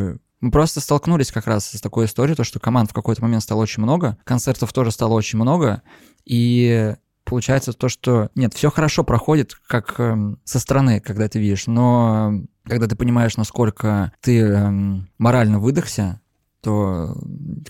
мы 0.40 0.50
просто 0.50 0.80
столкнулись 0.80 1.32
как 1.32 1.46
раз 1.46 1.66
с 1.66 1.80
такой 1.80 2.06
историей, 2.06 2.36
то, 2.36 2.44
что 2.44 2.60
команд 2.60 2.90
в 2.90 2.94
какой-то 2.94 3.22
момент 3.22 3.42
стало 3.42 3.62
очень 3.62 3.82
много, 3.82 4.18
концертов 4.24 4.72
тоже 4.72 4.90
стало 4.90 5.14
очень 5.14 5.38
много, 5.38 5.82
и 6.24 6.94
получается 7.26 7.72
то, 7.72 7.88
что 7.88 8.30
нет, 8.34 8.54
все 8.54 8.70
хорошо 8.70 9.04
проходит, 9.04 9.54
как 9.66 9.96
э, 9.98 10.16
со 10.44 10.58
стороны, 10.58 11.00
когда 11.00 11.28
ты 11.28 11.38
видишь, 11.38 11.66
но 11.66 12.32
когда 12.64 12.86
ты 12.86 12.96
понимаешь, 12.96 13.36
насколько 13.36 14.12
ты 14.22 14.40
э, 14.40 14.70
морально 15.18 15.58
выдохся, 15.58 16.20
то 16.66 17.14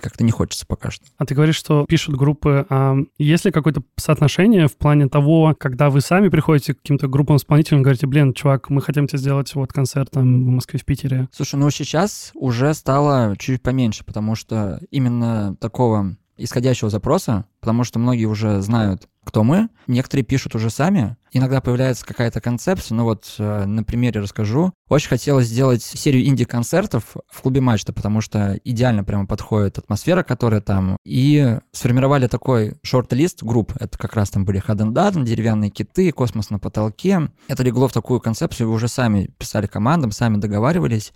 как-то 0.00 0.24
не 0.24 0.30
хочется 0.30 0.64
пока 0.66 0.90
что. 0.90 1.04
А 1.18 1.26
ты 1.26 1.34
говоришь, 1.34 1.56
что 1.56 1.84
пишут 1.86 2.16
группы. 2.16 2.64
А 2.70 2.96
есть 3.18 3.44
ли 3.44 3.50
какое-то 3.50 3.82
соотношение 3.96 4.68
в 4.68 4.76
плане 4.78 5.08
того, 5.08 5.54
когда 5.58 5.90
вы 5.90 6.00
сами 6.00 6.30
приходите 6.30 6.72
к 6.72 6.78
каким-то 6.78 7.06
группам 7.06 7.36
исполнителям, 7.36 7.82
говорите, 7.82 8.06
блин, 8.06 8.32
чувак, 8.32 8.70
мы 8.70 8.80
хотим 8.80 9.06
тебе 9.06 9.18
сделать 9.18 9.54
вот 9.54 9.70
концерт 9.70 10.12
там 10.12 10.44
в 10.44 10.48
Москве, 10.48 10.80
в 10.80 10.86
Питере? 10.86 11.28
Слушай, 11.30 11.56
ну 11.56 11.68
сейчас 11.68 12.30
уже 12.34 12.72
стало 12.72 13.36
чуть 13.38 13.60
поменьше, 13.62 14.02
потому 14.02 14.34
что 14.34 14.80
именно 14.90 15.56
такого 15.56 16.16
исходящего 16.36 16.90
запроса, 16.90 17.46
потому 17.60 17.84
что 17.84 17.98
многие 17.98 18.26
уже 18.26 18.60
знают, 18.60 19.08
кто 19.26 19.42
мы. 19.42 19.68
Некоторые 19.88 20.24
пишут 20.24 20.54
уже 20.54 20.70
сами. 20.70 21.16
Иногда 21.32 21.60
появляется 21.60 22.06
какая-то 22.06 22.40
концепция. 22.40 22.94
Ну 22.94 23.04
вот 23.04 23.34
э, 23.38 23.64
на 23.64 23.82
примере 23.82 24.20
расскажу. 24.20 24.72
Очень 24.88 25.08
хотелось 25.08 25.48
сделать 25.48 25.82
серию 25.82 26.24
инди-концертов 26.26 27.16
в 27.28 27.42
клубе 27.42 27.60
Мачта, 27.60 27.92
потому 27.92 28.20
что 28.20 28.58
идеально 28.64 29.02
прямо 29.02 29.26
подходит 29.26 29.78
атмосфера, 29.78 30.22
которая 30.22 30.60
там. 30.60 30.96
И 31.04 31.58
сформировали 31.72 32.28
такой 32.28 32.76
шорт-лист 32.82 33.42
групп. 33.42 33.72
Это 33.80 33.98
как 33.98 34.14
раз 34.14 34.30
там 34.30 34.44
были 34.44 34.60
Хадн 34.60 34.94
Дадн, 34.94 35.24
Деревянные 35.24 35.70
киты, 35.70 36.12
Космос 36.12 36.50
на 36.50 36.60
потолке. 36.60 37.28
Это 37.48 37.64
легло 37.64 37.88
в 37.88 37.92
такую 37.92 38.20
концепцию. 38.20 38.68
Вы 38.68 38.74
уже 38.74 38.86
сами 38.86 39.28
писали 39.38 39.66
командам, 39.66 40.12
сами 40.12 40.36
договаривались. 40.36 41.12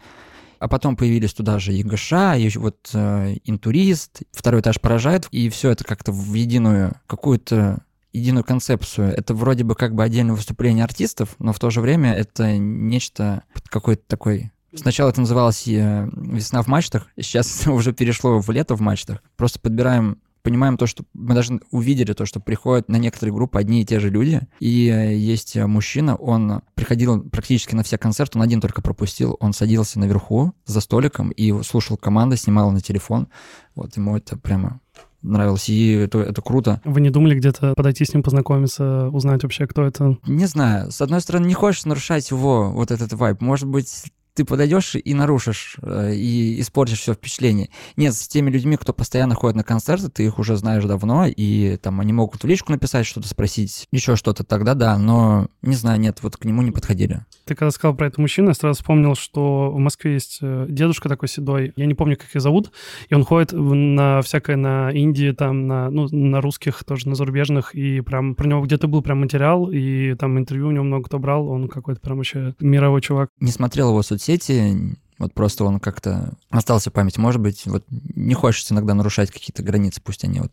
А 0.61 0.69
потом 0.69 0.95
появились 0.95 1.35
туда 1.35 1.59
же 1.59 1.75
и 1.75 1.83
ГШ, 1.83 2.13
и 2.37 2.51
вот 2.57 2.91
э, 2.95 3.37
Интурист, 3.45 4.23
второй 4.31 4.61
этаж 4.61 4.81
поражает, 4.81 5.27
и 5.33 5.49
все 5.49 5.71
это 5.71 5.85
как-то 5.85 6.13
в 6.13 6.35
единую 6.35 6.95
какую-то 7.07 7.83
единую 8.13 8.45
концепцию. 8.45 9.13
Это 9.17 9.35
вроде 9.35 9.65
бы 9.65 9.75
как 9.75 9.95
бы 9.95 10.05
отдельное 10.05 10.35
выступление 10.35 10.85
артистов, 10.85 11.35
но 11.39 11.53
в 11.53 11.59
то 11.59 11.71
же 11.71 11.81
время 11.81 12.13
это 12.13 12.57
нечто, 12.59 13.43
какой-то 13.71 14.03
такой 14.07 14.53
Сначала 14.73 15.11
это 15.11 15.21
называлось 15.21 15.67
э, 15.67 16.09
«Весна 16.13 16.63
в 16.63 16.69
мачтах», 16.69 17.09
сейчас 17.17 17.67
уже 17.67 17.93
перешло 17.93 18.39
в 18.39 18.51
«Лето 18.51 18.77
в 18.77 18.81
мачтах». 18.81 19.23
Просто 19.37 19.59
подбираем 19.59 20.19
понимаем 20.43 20.77
то, 20.77 20.87
что 20.87 21.05
мы 21.15 21.35
даже 21.35 21.61
увидели 21.71 22.13
то, 22.13 22.27
что 22.27 22.41
приходят 22.41 22.89
на 22.89 22.97
некоторые 22.97 23.35
группы 23.35 23.59
одни 23.59 23.83
и 23.83 23.85
те 23.85 24.01
же 24.01 24.11
люди. 24.11 24.41
И 24.59 24.89
э, 24.89 25.17
есть 25.17 25.57
мужчина, 25.57 26.17
он 26.17 26.63
приходил 26.75 27.23
практически 27.23 27.75
на 27.75 27.83
все 27.83 27.99
концерты, 27.99 28.39
он 28.39 28.43
один 28.43 28.61
только 28.61 28.83
пропустил. 28.83 29.37
Он 29.41 29.53
садился 29.53 29.99
наверху 29.99 30.53
за 30.67 30.81
столиком 30.81 31.31
и 31.31 31.63
слушал 31.63 31.97
команду, 31.97 32.37
снимал 32.37 32.71
на 32.71 32.81
телефон. 32.81 33.29
Вот 33.75 33.97
ему 33.97 34.17
это 34.17 34.37
прямо 34.37 34.81
нравилось, 35.23 35.69
и 35.69 35.93
это, 35.93 36.21
это 36.21 36.41
круто. 36.43 36.81
Вы 36.85 37.01
не 37.01 37.11
думали 37.11 37.35
где-то 37.35 37.75
подойти 37.75 38.05
с 38.05 38.15
ним 38.15 38.23
познакомиться, 38.23 39.09
узнать 39.09 39.43
вообще, 39.43 39.67
кто 39.67 39.85
это? 39.85 40.17
Не 40.27 40.47
знаю. 40.47 40.91
С 40.91 41.01
одной 41.01 41.21
стороны, 41.21 41.47
не 41.47 41.55
хочешь 41.55 41.85
нарушать 41.85 42.31
его, 42.31 42.71
вот 42.71 42.91
этот 42.91 43.13
вайб. 43.13 43.41
Может 43.41 43.69
быть, 43.69 44.05
ты 44.35 44.45
подойдешь 44.45 44.95
и 44.95 45.15
нарушишь, 45.15 45.77
э, 45.83 46.15
и 46.15 46.61
испортишь 46.61 47.01
все 47.01 47.15
впечатление. 47.15 47.71
Нет, 47.97 48.15
с 48.15 48.29
теми 48.29 48.51
людьми, 48.51 48.77
кто 48.77 48.93
постоянно 48.93 49.35
ходит 49.35 49.57
на 49.57 49.65
концерты, 49.65 50.09
ты 50.09 50.25
их 50.25 50.39
уже 50.39 50.57
знаешь 50.57 50.85
давно, 50.85 51.27
и 51.27 51.77
там 51.77 52.01
они 52.01 52.13
могут 52.13 52.43
в 52.43 52.47
личку 52.47 52.73
написать, 52.73 53.07
что-то 53.07 53.29
спросить, 53.29 53.87
еще 53.93 54.17
что-то, 54.17 54.45
тогда 54.45 54.75
да, 54.75 54.97
но, 54.99 55.49
не 55.63 55.75
знаю, 55.75 56.01
нет, 56.01 56.19
вот 56.23 56.37
к 56.37 56.45
нему 56.45 56.63
не 56.63 56.71
подходили. 56.71 57.25
Ты 57.45 57.55
когда 57.55 57.71
сказал 57.71 57.97
про 57.97 58.07
этого 58.07 58.23
мужчину, 58.23 58.49
я 58.49 58.55
сразу 58.55 58.79
вспомнил, 58.79 59.15
что 59.15 59.71
в 59.71 59.79
Москве 59.79 60.15
есть 60.15 60.39
э, 60.41 60.67
дедушка 60.69 61.09
такой 61.09 61.29
седой, 61.29 61.73
я 61.77 61.87
не 61.87 61.95
помню, 61.95 62.17
как 62.17 62.29
его 62.31 62.41
зовут, 62.41 62.73
и 63.09 63.15
он 63.15 63.25
ходит 63.25 63.53
на 63.53 64.23
всякое, 64.23 64.57
на 64.57 64.91
Индии, 64.91 65.33
там, 65.33 65.67
на, 65.67 65.91
ну, 65.91 66.09
на 66.11 66.41
русских, 66.41 66.83
тоже 66.85 67.09
на 67.09 67.15
зарубежных, 67.15 67.75
и 67.75 68.01
прям 68.01 68.35
про 68.35 68.49
него 68.49 68.63
где-то 68.63 68.89
был 68.89 69.03
прям 69.03 69.21
материал, 69.21 69.71
и 69.71 70.15
там 70.15 70.39
интервью 70.39 70.69
у 70.69 70.71
него 70.71 70.85
много 70.85 71.05
кто 71.05 71.19
брал, 71.19 71.49
он 71.49 71.69
какой-то 71.69 72.01
прям 72.01 72.19
вообще 72.19 72.55
мировой 72.61 73.01
чувак. 73.01 73.31
Не 73.41 73.51
смотрел 73.51 73.91
его 73.91 74.03
соцсети, 74.03 74.20
соцсети, 74.21 74.97
вот 75.19 75.35
просто 75.35 75.65
он 75.65 75.81
как-то 75.81 76.33
остался 76.51 76.91
в 76.91 76.93
памяти. 76.93 77.19
Может 77.19 77.41
быть, 77.41 77.67
вот 77.67 77.85
не 77.91 78.35
хочется 78.35 78.75
иногда 78.75 78.95
нарушать 78.95 79.31
какие-то 79.31 79.63
границы, 79.63 80.01
пусть 80.03 80.25
они 80.25 80.41
вот 80.41 80.53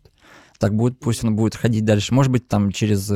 так 0.58 0.74
будут, 0.74 0.98
пусть 1.00 1.24
он 1.24 1.36
будет 1.36 1.54
ходить 1.54 1.84
дальше. 1.84 2.12
Может 2.14 2.32
быть, 2.32 2.48
там 2.48 2.72
через 2.72 3.10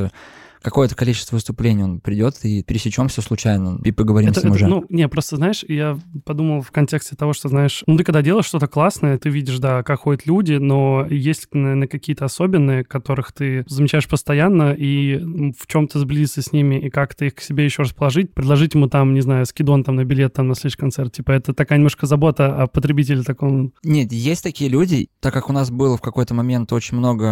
какое-то 0.63 0.95
количество 0.95 1.37
выступлений 1.37 1.83
он 1.83 2.01
придет 2.01 2.37
и 2.43 2.63
пересечемся 2.63 3.23
случайно 3.23 3.81
и 3.85 3.93
поговорим 3.93 4.31
это, 4.31 4.41
с 4.41 4.45
ним 4.45 4.53
это, 4.53 4.65
уже. 4.65 4.69
Ну, 4.69 4.85
не, 4.89 5.09
просто, 5.09 5.37
знаешь, 5.37 5.65
я 5.69 5.99
подумал 6.25 6.63
в 6.63 6.71
контексте 6.71 7.17
того, 7.17 7.33
что, 7.33 7.49
знаешь, 7.49 7.83
ну, 7.87 7.97
ты 7.97 8.05
когда 8.05 8.23
делаешь 8.23 8.47
что-то 8.47 8.69
классное, 8.69 9.19
ты 9.19 9.29
видишь, 9.29 9.59
да, 9.59 9.83
как 9.83 10.01
ходят 10.01 10.27
люди, 10.27 10.55
но 10.55 11.07
есть, 11.09 11.49
наверное, 11.53 11.89
какие-то 11.89 12.25
особенные, 12.25 12.85
которых 12.85 13.33
ты 13.33 13.65
замечаешь 13.67 14.09
постоянно, 14.09 14.73
и 14.73 15.19
в 15.59 15.67
чем-то 15.67 15.99
сблизиться 15.99 16.43
с 16.43 16.53
ними, 16.53 16.77
и 16.77 16.91
как-то 16.91 17.25
их 17.25 17.35
к 17.35 17.41
себе 17.41 17.65
еще 17.65 17.83
расположить, 17.83 18.33
предложить 18.35 18.75
ему 18.75 18.89
там, 18.89 19.15
не 19.15 19.21
знаю, 19.21 19.47
скидон 19.47 19.85
там 19.85 19.97
на 19.97 20.05
билет 20.05 20.35
там 20.35 20.49
на 20.49 20.55
следующий 20.55 20.79
концерт. 20.79 21.13
Типа 21.13 21.33
это 21.33 21.53
такая 21.55 21.79
немножко 21.79 22.07
забота 22.07 22.63
о 22.63 22.67
потребителе 22.67 23.23
таком. 23.23 23.73
Нет, 23.83 24.13
есть 24.13 24.43
такие 24.43 24.71
люди, 24.71 25.09
так 25.21 25.33
как 25.33 25.51
у 25.51 25.53
нас 25.53 25.71
было 25.71 25.97
в 25.97 26.01
какой-то 26.01 26.35
момент 26.35 26.73
очень 26.73 26.97
много 26.97 27.27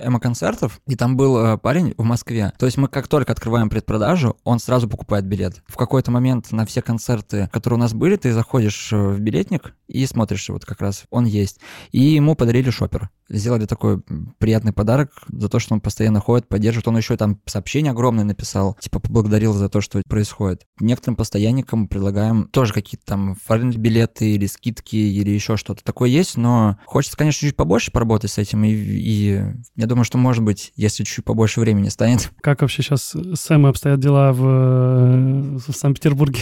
эмо-концертов, 0.00 0.80
и 0.86 0.96
там 0.96 1.16
был 1.16 1.38
э, 1.38 1.58
парень 1.58 1.94
в 1.96 2.04
Москве, 2.04 2.52
то 2.58 2.66
есть 2.66 2.71
мы 2.76 2.88
как 2.88 3.08
только 3.08 3.32
открываем 3.32 3.68
предпродажу, 3.68 4.36
он 4.44 4.58
сразу 4.58 4.88
покупает 4.88 5.26
билет. 5.26 5.62
В 5.66 5.76
какой-то 5.76 6.10
момент 6.10 6.52
на 6.52 6.66
все 6.66 6.82
концерты, 6.82 7.48
которые 7.52 7.78
у 7.78 7.80
нас 7.80 7.94
были, 7.94 8.16
ты 8.16 8.32
заходишь 8.32 8.92
э, 8.92 8.96
в 8.96 9.20
билетник 9.20 9.74
и 9.88 10.06
смотришь, 10.06 10.48
вот 10.48 10.64
как 10.64 10.80
раз 10.80 11.04
он 11.10 11.26
есть. 11.26 11.60
И 11.90 12.00
ему 12.00 12.34
подарили 12.34 12.70
шопер. 12.70 13.10
Сделали 13.28 13.66
такой 13.66 14.02
приятный 14.38 14.72
подарок 14.72 15.10
за 15.28 15.48
то, 15.48 15.58
что 15.58 15.74
он 15.74 15.80
постоянно 15.80 16.20
ходит, 16.20 16.48
поддерживает. 16.48 16.88
Он 16.88 16.96
еще 16.96 17.16
там 17.16 17.40
сообщение 17.46 17.92
огромное 17.92 18.24
написал, 18.24 18.76
типа 18.80 19.00
поблагодарил 19.00 19.52
за 19.52 19.68
то, 19.68 19.80
что 19.80 20.02
происходит. 20.08 20.66
Некоторым 20.80 21.16
постоянникам 21.16 21.88
предлагаем 21.88 22.48
тоже 22.48 22.72
какие-то 22.72 23.06
там 23.06 23.36
фарнель 23.42 23.78
билеты 23.78 24.32
или 24.32 24.46
скидки 24.46 24.96
или 24.96 25.30
еще 25.30 25.56
что-то. 25.56 25.84
Такое 25.84 26.10
есть, 26.10 26.36
но 26.36 26.78
хочется, 26.84 27.16
конечно, 27.16 27.46
чуть 27.46 27.56
побольше 27.56 27.90
поработать 27.90 28.30
с 28.30 28.38
этим. 28.38 28.64
И, 28.64 28.72
и 28.72 29.42
я 29.76 29.86
думаю, 29.86 30.04
что, 30.04 30.18
может 30.18 30.42
быть, 30.42 30.72
если 30.76 31.04
чуть 31.04 31.24
побольше 31.24 31.60
времени 31.60 31.88
станет. 31.88 32.30
Как 32.40 32.61
вообще 32.62 32.82
сейчас 32.82 33.14
с 33.14 33.50
Эмой 33.50 33.70
обстоят 33.70 34.00
дела 34.00 34.32
в, 34.32 34.44
э, 34.44 35.58
в 35.58 35.72
Санкт-Петербурге? 35.72 36.40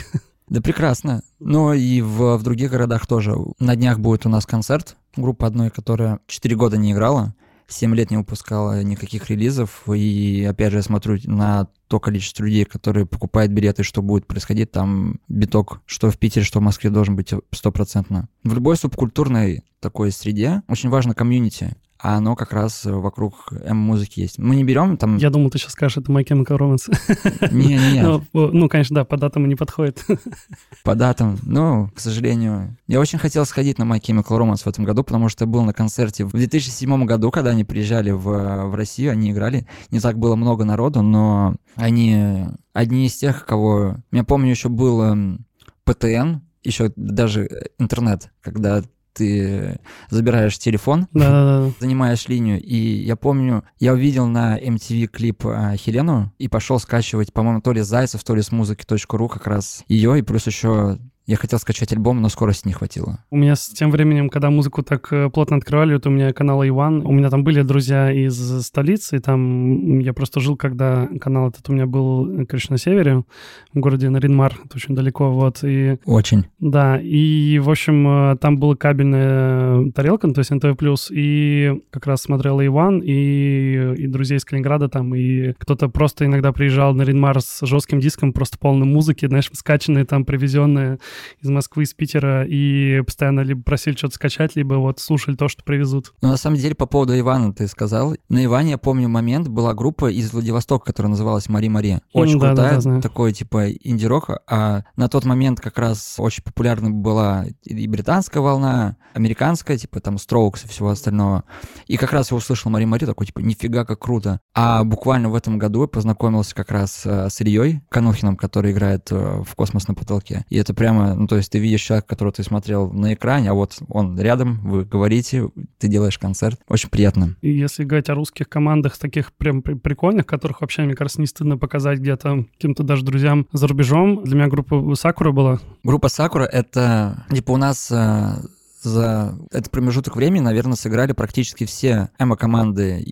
Да 0.49 0.61
прекрасно. 0.61 1.23
Но 1.39 1.73
и 1.75 2.01
в, 2.01 2.37
в 2.37 2.43
других 2.43 2.73
городах 2.73 3.07
тоже. 3.07 3.37
На 3.61 3.77
днях 3.77 4.01
будет 4.01 4.27
у 4.27 4.29
нас 4.29 4.47
концерт 4.47 4.97
группы 5.15 5.47
одной, 5.47 5.71
которая 5.71 6.19
4 6.27 6.57
года 6.57 6.77
не 6.77 6.91
играла. 6.91 7.35
7 7.69 7.95
лет 7.95 8.11
не 8.11 8.17
выпускала 8.17 8.83
никаких 8.83 9.31
релизов, 9.31 9.83
и 9.89 10.45
опять 10.45 10.73
же 10.73 10.79
я 10.79 10.83
смотрю 10.83 11.19
на 11.25 11.69
то 11.87 12.01
количество 12.01 12.45
людей, 12.45 12.65
которые 12.65 13.07
покупают 13.07 13.53
билеты, 13.53 13.85
что 13.85 14.03
будет 14.03 14.27
происходить, 14.27 14.73
там 14.73 15.21
биток, 15.29 15.81
что 15.87 16.11
в 16.11 16.19
Питере, 16.19 16.45
что 16.45 16.59
в 16.59 16.63
Москве 16.63 16.91
должен 16.91 17.15
быть 17.15 17.33
стопроцентно. 17.53 18.29
В 18.43 18.55
любой 18.55 18.77
субкультурной 18.77 19.63
такой 19.79 20.11
среде 20.11 20.63
очень 20.69 20.89
важно 20.89 21.15
комьюнити 21.15 21.77
а 22.03 22.17
оно 22.17 22.35
как 22.35 22.53
раз 22.53 22.85
вокруг 22.85 23.53
М-музыки 23.53 24.21
есть. 24.21 24.39
Мы 24.39 24.57
не 24.57 24.65
берем 24.65 24.97
там... 24.97 25.17
Я 25.17 25.31
думал, 25.31 25.51
ты 25.51 25.59
сейчас 25.59 25.73
скажешь, 25.73 25.99
это 25.99 26.11
My 26.11 26.25
Chemical 26.25 26.57
Romance. 26.59 27.51
Не-не-не. 27.53 28.03
ну, 28.03 28.23
ну, 28.33 28.69
конечно, 28.69 28.95
да, 28.95 29.05
по 29.05 29.17
датам 29.17 29.47
не 29.49 29.55
подходит. 29.55 30.05
по 30.85 30.95
датам, 30.95 31.39
ну, 31.43 31.91
к 31.95 32.01
сожалению. 32.01 32.77
Я 32.87 33.01
очень 33.01 33.19
хотел 33.19 33.45
сходить 33.45 33.79
на 33.79 33.85
My 33.85 34.01
Chemical 34.01 34.39
Romance 34.39 34.63
в 34.63 34.67
этом 34.67 34.85
году, 34.85 35.05
потому 35.05 35.29
что 35.29 35.47
был 35.47 35.63
на 35.63 35.73
концерте 35.73 36.25
в 36.25 36.33
2007 36.33 37.05
году, 37.05 37.31
когда 37.31 37.51
они 37.51 37.65
приезжали 37.65 38.11
в, 38.11 38.23
в 38.23 38.75
Россию, 38.75 39.13
они 39.13 39.31
играли. 39.31 39.67
Не 39.91 40.01
так 40.01 40.19
было 40.19 40.37
много 40.37 40.65
народу, 40.65 41.03
но 41.03 41.57
они 41.75 42.47
одни 42.73 43.07
из 43.07 43.17
тех, 43.17 43.45
кого... 43.45 43.97
Я 44.11 44.25
помню, 44.25 44.51
еще 44.51 44.69
был 44.69 45.03
эм, 45.03 45.47
ПТН, 45.85 46.41
еще 46.63 46.93
даже 46.97 47.49
интернет, 47.79 48.31
когда 48.41 48.83
ты 49.13 49.79
забираешь 50.09 50.59
телефон, 50.59 51.07
Да-да-да. 51.13 51.73
занимаешь 51.81 52.29
линию. 52.29 52.61
И 52.61 52.77
я 52.77 53.17
помню, 53.17 53.65
я 53.79 53.93
увидел 53.93 54.27
на 54.27 54.59
MTV 54.59 55.07
клип 55.07 55.47
а, 55.47 55.77
Хелену 55.77 56.33
и 56.39 56.49
пошел 56.49 56.79
скачивать, 56.79 57.33
по-моему, 57.33 57.61
то 57.61 57.73
ли 57.73 57.81
Зайцев, 57.81 58.23
то 58.25 58.35
ли 58.35 58.43
с 58.43 58.53
музыки.ру 58.53 59.29
как 59.29 59.47
раз 59.47 59.85
ее, 59.89 60.19
и 60.19 60.23
плюс 60.23 60.47
еще 60.47 60.99
я 61.27 61.37
хотел 61.37 61.59
скачать 61.59 61.93
альбом, 61.93 62.21
но 62.21 62.29
скорости 62.29 62.67
не 62.67 62.73
хватило. 62.73 63.25
У 63.31 63.37
меня 63.37 63.55
с 63.55 63.69
тем 63.69 63.91
временем, 63.91 64.31
когда 64.31 64.51
музыку 64.51 64.83
так 64.83 65.13
э, 65.13 65.31
плотно 65.31 65.57
открывали, 65.59 65.95
вот 65.95 66.07
у 66.07 66.11
меня 66.11 66.33
канал 66.33 66.67
Иван, 66.67 67.07
у 67.07 67.13
меня 67.13 67.31
там 67.31 67.45
были 67.45 67.63
друзья 67.63 68.11
из 68.11 68.63
столицы, 68.63 69.17
и 69.17 69.21
там 69.21 70.01
я 70.01 70.13
просто 70.13 70.41
жил, 70.41 70.57
когда 70.57 71.09
канал 71.21 71.49
этот 71.49 71.69
у 71.69 71.73
меня 71.73 71.87
был, 71.87 72.47
короче, 72.47 72.67
на 72.71 72.79
севере, 72.79 73.25
в 73.73 73.79
городе 73.79 74.09
Наринмар, 74.09 74.59
это 74.65 74.77
очень 74.77 74.95
далеко, 74.95 75.31
вот, 75.31 75.63
и... 75.63 75.99
Очень. 76.05 76.47
Да, 76.59 76.99
и, 77.01 77.61
в 77.61 77.71
общем, 77.71 78.33
э, 78.33 78.37
там 78.39 78.59
была 78.59 78.75
кабельная 78.75 79.91
тарелка, 79.93 80.27
ну, 80.27 80.35
то 80.35 80.41
есть 80.41 80.51
НТВ+, 80.51 80.77
и 81.11 81.81
как 81.91 82.07
раз 82.07 82.23
смотрел 82.23 82.61
Иван, 82.61 83.03
и, 83.05 83.95
и 83.97 84.07
друзей 84.09 84.39
из 84.39 84.45
Калининграда 84.45 84.89
там, 84.89 85.15
и 85.15 85.53
кто-то 85.59 85.89
просто 85.89 86.25
иногда 86.25 86.53
приезжал 86.53 86.93
на 86.95 87.03
Ринмар 87.03 87.41
с 87.41 87.65
жестким 87.65 88.01
диском, 88.01 88.33
просто 88.33 88.59
полной 88.59 88.87
музыки, 88.87 89.27
знаешь, 89.27 89.49
скачанные 89.53 90.05
там, 90.05 90.25
привезенные 90.25 90.99
из 91.41 91.49
Москвы, 91.49 91.85
из 91.85 91.95
Питера, 91.95 92.45
и 92.47 93.03
постоянно 93.03 93.41
либо 93.41 93.63
просили 93.63 93.97
что-то 93.97 94.15
скачать, 94.15 94.57
либо 94.57 94.75
вот 94.75 95.01
слушали 95.01 95.37
то, 95.37 95.49
что 95.49 95.63
привезут. 95.65 96.13
Ну, 96.23 96.29
на 96.29 96.37
самом 96.37 96.57
деле, 96.57 96.75
по 96.75 96.87
поводу 96.87 97.19
Ивана 97.19 97.53
ты 97.53 97.67
сказал. 97.69 98.15
На 98.29 98.45
Иване, 98.45 98.73
я 98.73 98.79
помню 98.79 99.09
момент, 99.09 99.49
была 99.49 99.75
группа 99.75 100.11
из 100.11 100.33
Владивостока, 100.33 100.87
которая 100.87 101.11
называлась 101.11 101.49
Мари-Мари. 101.49 102.01
Очень 102.13 102.39
да, 102.39 102.49
крутая, 102.49 102.81
да, 102.81 102.91
да, 102.97 103.01
такой 103.01 103.33
типа 103.33 103.71
инди-рок. 103.71 104.31
А 104.49 104.85
на 104.97 105.09
тот 105.09 105.25
момент 105.25 105.61
как 105.61 105.79
раз 105.79 106.17
очень 106.19 106.43
популярна 106.43 106.91
была 106.91 107.47
и 107.63 107.87
британская 107.87 108.41
волна, 108.41 108.97
американская, 109.15 109.77
типа 109.77 110.01
там 110.01 110.17
Strokes 110.17 110.65
и 110.65 110.69
всего 110.69 110.91
остального. 110.91 111.45
И 111.87 111.97
как 111.97 112.13
раз 112.13 112.31
я 112.31 112.37
услышал 112.37 112.71
Мари-Мари, 112.71 113.07
такой 113.07 113.27
типа, 113.27 113.41
нифига, 113.41 113.85
как 113.85 113.99
круто. 113.99 114.41
А 114.55 114.85
буквально 114.85 115.29
в 115.29 115.35
этом 115.35 115.59
году 115.59 115.83
я 115.83 115.89
познакомился 115.89 116.55
как 116.55 116.71
раз 116.71 117.03
э, 117.05 117.29
с 117.29 117.41
Ильей 117.41 117.83
Канухиным, 117.89 118.37
который 118.37 118.73
играет 118.73 119.11
э, 119.11 119.43
в 119.47 119.55
«Космос 119.55 119.89
на 119.89 119.95
потолке». 119.95 120.45
И 120.49 120.57
это 120.57 120.75
прямо 120.75 121.00
ну, 121.03 121.27
то 121.27 121.37
есть 121.37 121.51
ты 121.51 121.59
видишь 121.59 121.83
человека, 121.83 122.09
которого 122.09 122.33
ты 122.33 122.43
смотрел 122.43 122.91
на 122.91 123.15
экране, 123.15 123.51
а 123.51 123.55
вот 123.55 123.79
он 123.89 124.19
рядом, 124.19 124.61
вы 124.63 124.85
говорите, 124.85 125.49
ты 125.79 125.89
делаешь 125.89 126.19
концерт. 126.19 126.61
Очень 126.69 126.91
приятно. 126.91 127.37
И 127.41 127.51
если 127.51 127.85
говорить 127.85 128.09
о 128.09 128.15
русских 128.15 128.49
командах, 128.49 128.99
таких 128.99 129.33
прям 129.33 129.63
прикольных, 129.63 130.27
которых 130.27 130.61
вообще, 130.61 130.83
мне 130.83 130.95
кажется, 130.95 131.21
не 131.21 131.27
стыдно 131.27 131.59
показать 131.59 131.99
где-то 131.99 132.45
каким-то 132.53 132.83
даже 132.83 133.05
друзьям 133.05 133.47
за 133.53 133.67
рубежом, 133.67 134.23
для 134.25 134.37
меня 134.37 134.49
группа 134.49 134.95
Сакура 134.95 135.33
была. 135.33 135.61
Группа 135.83 136.09
Сакура— 136.09 136.45
это, 136.53 137.25
типа, 137.31 137.53
у 137.53 137.57
нас 137.57 137.91
э, 137.91 138.35
за 138.83 139.39
этот 139.51 139.71
промежуток 139.71 140.17
времени, 140.17 140.43
наверное, 140.43 140.77
сыграли 140.77 141.13
практически 141.13 141.67
все 141.67 142.11
эмо-команды, 142.19 143.05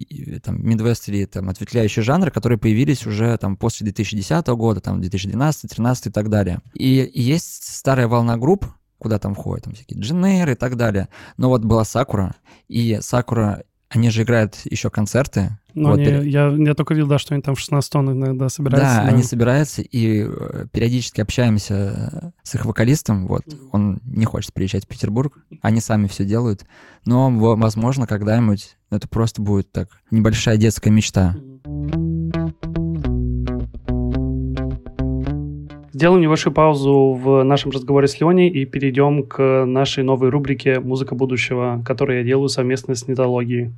там, 0.42 0.60
Midwest 0.60 1.04
или 1.06 1.24
там 1.26 1.48
ответвляющие 1.48 2.02
жанры, 2.02 2.30
которые 2.30 2.58
появились 2.58 3.06
уже 3.06 3.36
там 3.38 3.56
после 3.56 3.84
2010 3.84 4.46
года, 4.48 4.80
там, 4.80 5.00
2012, 5.00 5.62
2013 5.62 6.06
и 6.06 6.10
так 6.10 6.28
далее. 6.30 6.60
И 6.74 7.10
есть 7.14 7.76
старая 7.76 8.08
волна 8.08 8.36
групп, 8.36 8.66
куда 8.98 9.18
там 9.18 9.34
входят 9.34 9.64
там 9.64 9.74
всякие 9.74 10.00
дженеры 10.00 10.52
и 10.52 10.56
так 10.56 10.76
далее. 10.76 11.08
Но 11.36 11.48
вот 11.48 11.64
была 11.64 11.84
Сакура, 11.84 12.34
и 12.68 12.98
Сакура 13.00 13.62
Они 13.90 14.10
же 14.10 14.22
играют 14.22 14.56
еще 14.64 14.90
концерты. 14.90 15.58
Ну, 15.74 15.90
вот, 15.90 15.98
они, 15.98 16.28
я, 16.28 16.48
я 16.48 16.74
только 16.74 16.92
видел, 16.92 17.08
да, 17.08 17.18
что 17.18 17.34
они 17.34 17.42
там 17.42 17.54
в 17.54 17.60
16 17.60 17.90
тонн 17.90 18.12
иногда 18.12 18.48
собираются. 18.48 18.96
Да, 18.96 19.02
да, 19.04 19.08
они 19.08 19.22
собираются, 19.22 19.80
и 19.80 20.26
э, 20.28 20.66
периодически 20.70 21.20
общаемся 21.20 22.32
с 22.42 22.54
их 22.54 22.66
вокалистом. 22.66 23.26
Вот, 23.26 23.44
он 23.72 24.00
не 24.04 24.26
хочет 24.26 24.52
приезжать 24.52 24.84
в 24.84 24.88
Петербург, 24.88 25.38
они 25.62 25.80
сами 25.80 26.06
все 26.06 26.24
делают. 26.24 26.66
Но, 27.06 27.30
возможно, 27.30 28.06
когда-нибудь 28.06 28.76
это 28.90 29.08
просто 29.08 29.40
будет 29.40 29.72
так, 29.72 29.88
небольшая 30.10 30.56
детская 30.58 30.90
мечта. 30.90 31.36
Сделаем 35.98 36.22
небольшую 36.22 36.54
паузу 36.54 37.18
в 37.20 37.42
нашем 37.42 37.72
разговоре 37.72 38.06
с 38.06 38.20
Леней 38.20 38.48
и 38.48 38.64
перейдем 38.64 39.24
к 39.24 39.64
нашей 39.66 40.04
новой 40.04 40.28
рубрике 40.28 40.78
«Музыка 40.78 41.16
будущего», 41.16 41.82
которую 41.84 42.18
я 42.18 42.24
делаю 42.24 42.48
совместно 42.48 42.94
с 42.94 43.08
Нетологией. 43.08 43.72